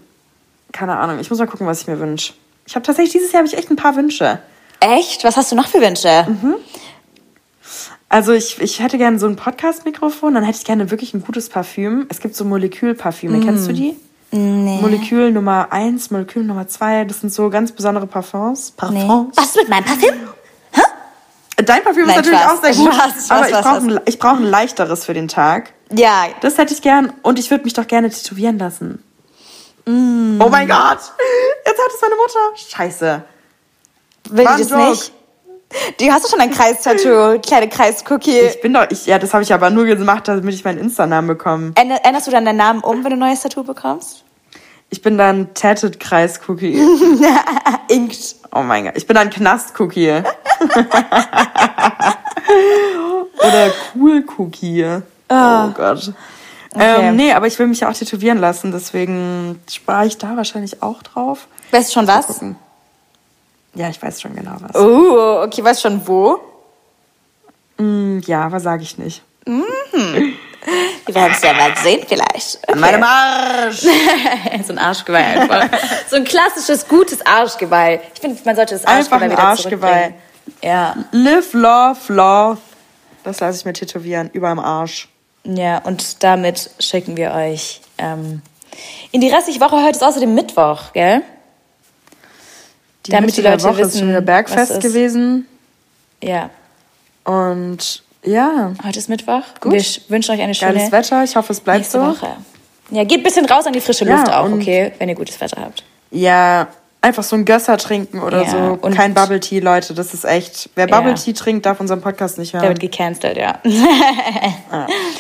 keine 0.72 0.98
Ahnung, 0.98 1.20
ich 1.20 1.30
muss 1.30 1.40
mal 1.40 1.48
gucken, 1.48 1.68
was 1.68 1.82
ich 1.82 1.88
mir 1.88 2.00
wünsche. 2.00 2.34
Ich 2.66 2.76
habe 2.76 2.86
tatsächlich, 2.86 3.14
dieses 3.14 3.32
Jahr 3.32 3.40
habe 3.40 3.48
ich 3.48 3.58
echt 3.58 3.70
ein 3.70 3.76
paar 3.76 3.96
Wünsche. 3.96 4.40
Echt? 4.80 5.24
Was 5.24 5.38
hast 5.38 5.52
du 5.52 5.56
noch 5.56 5.68
für 5.68 5.82
Wünsche? 5.82 6.26
Also 8.10 8.34
ich, 8.34 8.62
ich 8.62 8.80
hätte 8.80 8.98
gerne 8.98 9.20
so 9.20 9.28
ein 9.28 9.36
Podcast-Mikrofon, 9.36 10.34
dann 10.34 10.44
hätte 10.44 10.58
ich 10.60 10.66
gerne 10.66 10.92
wirklich 10.92 11.14
ein 11.14 11.22
gutes 11.22 11.50
Parfüm. 11.50 12.08
Es 12.10 12.20
gibt 12.20 12.36
so 12.36 12.46
Molekülparfüme, 12.46 13.40
kennst 13.40 13.68
du 13.68 13.74
die? 13.74 13.96
Nee. 14.32 14.80
Molekül 14.82 15.32
Nummer 15.32 15.68
1, 15.72 16.10
Molekül 16.12 16.44
Nummer 16.44 16.68
2, 16.68 17.04
das 17.06 17.20
sind 17.20 17.34
so 17.34 17.50
ganz 17.50 17.72
besondere 17.74 18.08
Parfums. 18.08 18.74
Nee. 18.90 19.06
Parfums. 19.06 19.38
Was 19.38 19.46
ist 19.48 19.58
mit 19.58 19.70
meinem 19.70 19.86
Parfüm? 19.86 20.14
Dein 21.58 21.84
Parfüm 21.84 22.08
Nein, 22.08 22.12
ist 22.12 22.16
natürlich 22.18 22.40
Spaß. 22.40 22.58
auch 22.58 22.64
sehr 22.64 22.74
gut, 22.76 22.94
Spaß, 22.94 23.26
Spaß, 23.26 23.32
aber 23.32 23.50
ich 23.50 23.54
brauche 23.54 23.78
ein, 23.78 24.00
ich 24.06 24.20
brauch 24.20 24.38
ein 24.38 24.44
leichteres 24.44 25.06
für 25.06 25.14
den 25.14 25.28
Tag. 25.28 25.74
Ja. 25.94 26.26
Das 26.42 26.58
hätte 26.58 26.74
ich 26.74 26.82
gern 26.82 27.14
und 27.22 27.38
ich 27.38 27.52
würde 27.52 27.66
mich 27.66 27.74
doch 27.74 27.86
gerne 27.88 28.10
tätowieren 28.10 28.58
lassen. 28.58 29.04
Mm. 29.86 30.40
Oh 30.42 30.50
mein 30.50 30.68
Gott, 30.68 31.00
jetzt 31.66 31.80
hat 31.80 31.92
es 31.94 32.02
meine 32.02 32.16
Mutter. 32.16 32.40
Scheiße. 32.70 33.24
Will 34.30 34.46
War 34.46 34.54
ein 34.54 34.60
das 34.60 34.72
nicht? 34.72 35.14
Du 35.98 36.12
hast 36.12 36.24
doch 36.26 36.30
schon 36.30 36.40
ein 36.42 36.52
Kreistattoo, 36.52 37.40
kleine 37.46 37.70
Kreiscookie. 37.70 38.40
Ich 38.40 38.62
bin 38.62 38.74
doch, 38.74 38.86
ich, 38.90 39.06
ja, 39.06 39.18
das 39.20 39.34
habe 39.34 39.44
ich 39.44 39.54
aber 39.54 39.70
nur 39.70 39.86
gemacht, 39.86 40.28
damit 40.28 40.54
ich 40.54 40.64
meinen 40.64 40.80
Insta-Namen 40.80 41.28
bekomme. 41.28 41.72
Änder- 41.76 42.00
Änderst 42.04 42.28
du 42.28 42.32
dann 42.32 42.46
deinen 42.46 42.58
Namen 42.58 42.82
um, 42.82 43.04
wenn 43.04 43.12
du 43.12 43.16
ein 43.18 43.20
neues 43.20 43.42
Tattoo 43.42 43.64
bekommst? 43.64 44.24
Ich 44.90 45.02
bin 45.02 45.18
dann 45.18 45.54
Tatted 45.54 46.00
Kreis-Cookie. 46.00 46.78
Inkt. 47.88 48.36
Oh 48.54 48.62
mein 48.62 48.84
Gott, 48.86 48.94
ich 48.98 49.08
bin 49.08 49.16
ein 49.16 49.30
Knast-Cookie. 49.30 50.12
Oder 53.40 53.72
Cool-Cookie. 53.96 54.86
Oh 55.30 55.68
Gott. 55.70 56.14
Okay. 56.74 57.08
Ähm, 57.10 57.16
nee, 57.16 57.34
aber 57.34 57.48
ich 57.48 57.58
will 57.60 57.68
mich 57.68 57.82
ja 57.82 57.90
auch 57.90 57.94
tätowieren 57.94 58.38
lassen, 58.38 58.72
deswegen 58.72 59.60
spare 59.70 60.06
ich 60.08 60.18
da 60.18 60.38
wahrscheinlich 60.38 60.82
auch 60.82 61.04
drauf. 61.04 61.48
Weißt 61.72 61.90
du 61.90 61.94
schon 61.94 62.08
was? 62.08 62.28
Gucken. 62.28 62.56
Ja, 63.74 63.90
ich 63.90 64.02
weiß 64.02 64.22
schon 64.22 64.36
genau 64.36 64.56
was. 64.60 64.76
Oh, 64.76 65.44
okay, 65.44 65.64
weißt 65.64 65.82
schon 65.82 66.06
wo? 66.08 66.40
Mm, 67.78 68.20
Ja, 68.26 68.46
aber 68.46 68.60
sage 68.60 68.84
ich 68.84 68.98
nicht. 68.98 69.22
Wir 69.46 71.16
werden 71.16 71.32
es 71.36 71.42
ja 71.42 71.54
mal 71.54 71.76
sehen 71.78 72.06
vielleicht. 72.08 72.60
Okay. 72.68 72.78
Meinem 72.80 73.04
Arsch! 73.04 73.82
so 74.66 74.74
ein 74.74 74.78
Arschgeweih 74.78 75.40
einfach. 75.42 75.68
so 76.10 76.18
ein 76.18 76.24
klassisches, 76.24 76.88
gutes 76.88 77.26
Arschgeweih. 77.26 78.02
Ich 78.14 78.20
finde, 78.22 78.40
man 78.46 78.56
sollte 78.56 78.76
das 78.76 78.86
Einfach 78.86 79.20
Arschgeweih 79.20 79.26
ein 79.26 79.32
wieder 79.32 79.44
Arschgeweih. 79.44 80.14
Ja. 80.62 80.96
Live, 81.12 81.54
love, 81.54 82.14
love. 82.14 82.58
Das 83.24 83.40
lasse 83.40 83.60
ich 83.60 83.66
mir 83.66 83.74
tätowieren, 83.74 84.30
überm 84.34 84.60
Arsch. 84.60 85.08
Ja, 85.44 85.80
und 85.80 86.24
damit 86.24 86.70
schicken 86.80 87.18
wir 87.18 87.32
euch 87.34 87.82
ähm, 87.98 88.42
in 89.12 89.22
die 89.22 89.30
restliche 89.30 89.60
Woche. 89.60 89.78
Heute 89.78 89.92
ist 89.98 90.04
außerdem 90.04 90.34
Mittwoch, 90.36 90.94
gell? 90.94 91.24
Die 93.06 93.12
Damit 93.12 93.28
Mitte 93.32 93.42
die 93.42 93.48
Leute 93.48 93.64
der 93.64 93.72
Woche 93.72 93.82
ist 93.82 93.88
wissen, 93.90 94.00
schon 94.00 94.10
wieder 94.10 94.22
Bergfest 94.22 94.72
ist. 94.74 94.82
gewesen. 94.82 95.48
Ja. 96.24 96.50
Und 97.24 98.04
ja, 98.24 98.74
Heute 98.86 99.00
ist 99.00 99.10
Mittwoch. 99.10 99.42
Gut. 99.60 99.74
Wir 99.74 99.82
sch- 99.82 100.02
wünschen 100.10 100.32
euch 100.36 100.42
eine 100.42 100.54
schöne 100.54 100.74
geiles 100.76 100.92
Wetter. 100.92 101.24
Ich 101.24 101.36
hoffe, 101.36 101.54
es 101.54 101.60
bleibt 101.60 101.86
so. 101.90 102.00
Woche. 102.00 102.28
Ja, 102.92 103.04
geht 103.04 103.20
ein 103.22 103.24
bisschen 103.24 103.46
raus 103.46 103.66
an 103.66 103.74
die 103.74 103.82
frische 103.82 104.06
Ja, 104.06 104.18
Luft 104.18 104.32
auch, 104.32 104.46
und- 104.46 104.62
okay? 104.62 104.92
Wenn 105.00 105.10
ihr 105.10 105.16
gutes 105.16 105.40
Wetter 105.42 105.62
habt. 105.62 105.84
Ja, 106.12 106.68
einfach 107.02 107.24
so 107.24 107.36
ein 107.36 107.46
Gösser 107.46 107.78
trinken 107.78 108.20
oder 108.22 108.44
Ja, 108.44 108.50
so. 108.52 108.58
und- 108.82 108.94
Kein 108.96 109.14
Bubble 109.16 109.40
Tea, 109.40 109.60
Leute. 109.60 109.94
Das 109.96 110.14
ist 110.14 110.24
echt. 110.26 110.70
Wer 110.76 110.88
Ja. 110.88 110.96
Bubble 111.00 111.16
Tea 111.16 111.34
trinkt, 111.34 111.66
darf 111.66 111.80
unseren 111.80 112.02
Podcast 112.02 112.38
nicht 112.38 112.54
Der 112.54 112.62
hören. 112.62 112.70
wird 112.72 112.80
gecancelt, 112.82 113.38
ja. 113.38 113.60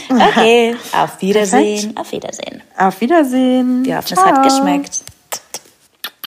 okay, 0.10 0.76
auf 0.94 1.20
Wiedersehen. 1.22 1.96
Auf 1.98 2.12
Wiedersehen. 2.12 2.62
Auf 2.78 3.02
Wiedersehen. 3.02 3.86
Wir 3.86 3.98
hoffen, 3.98 4.14
es 4.14 4.24
hat 4.24 4.44
geschmeckt. 4.44 5.00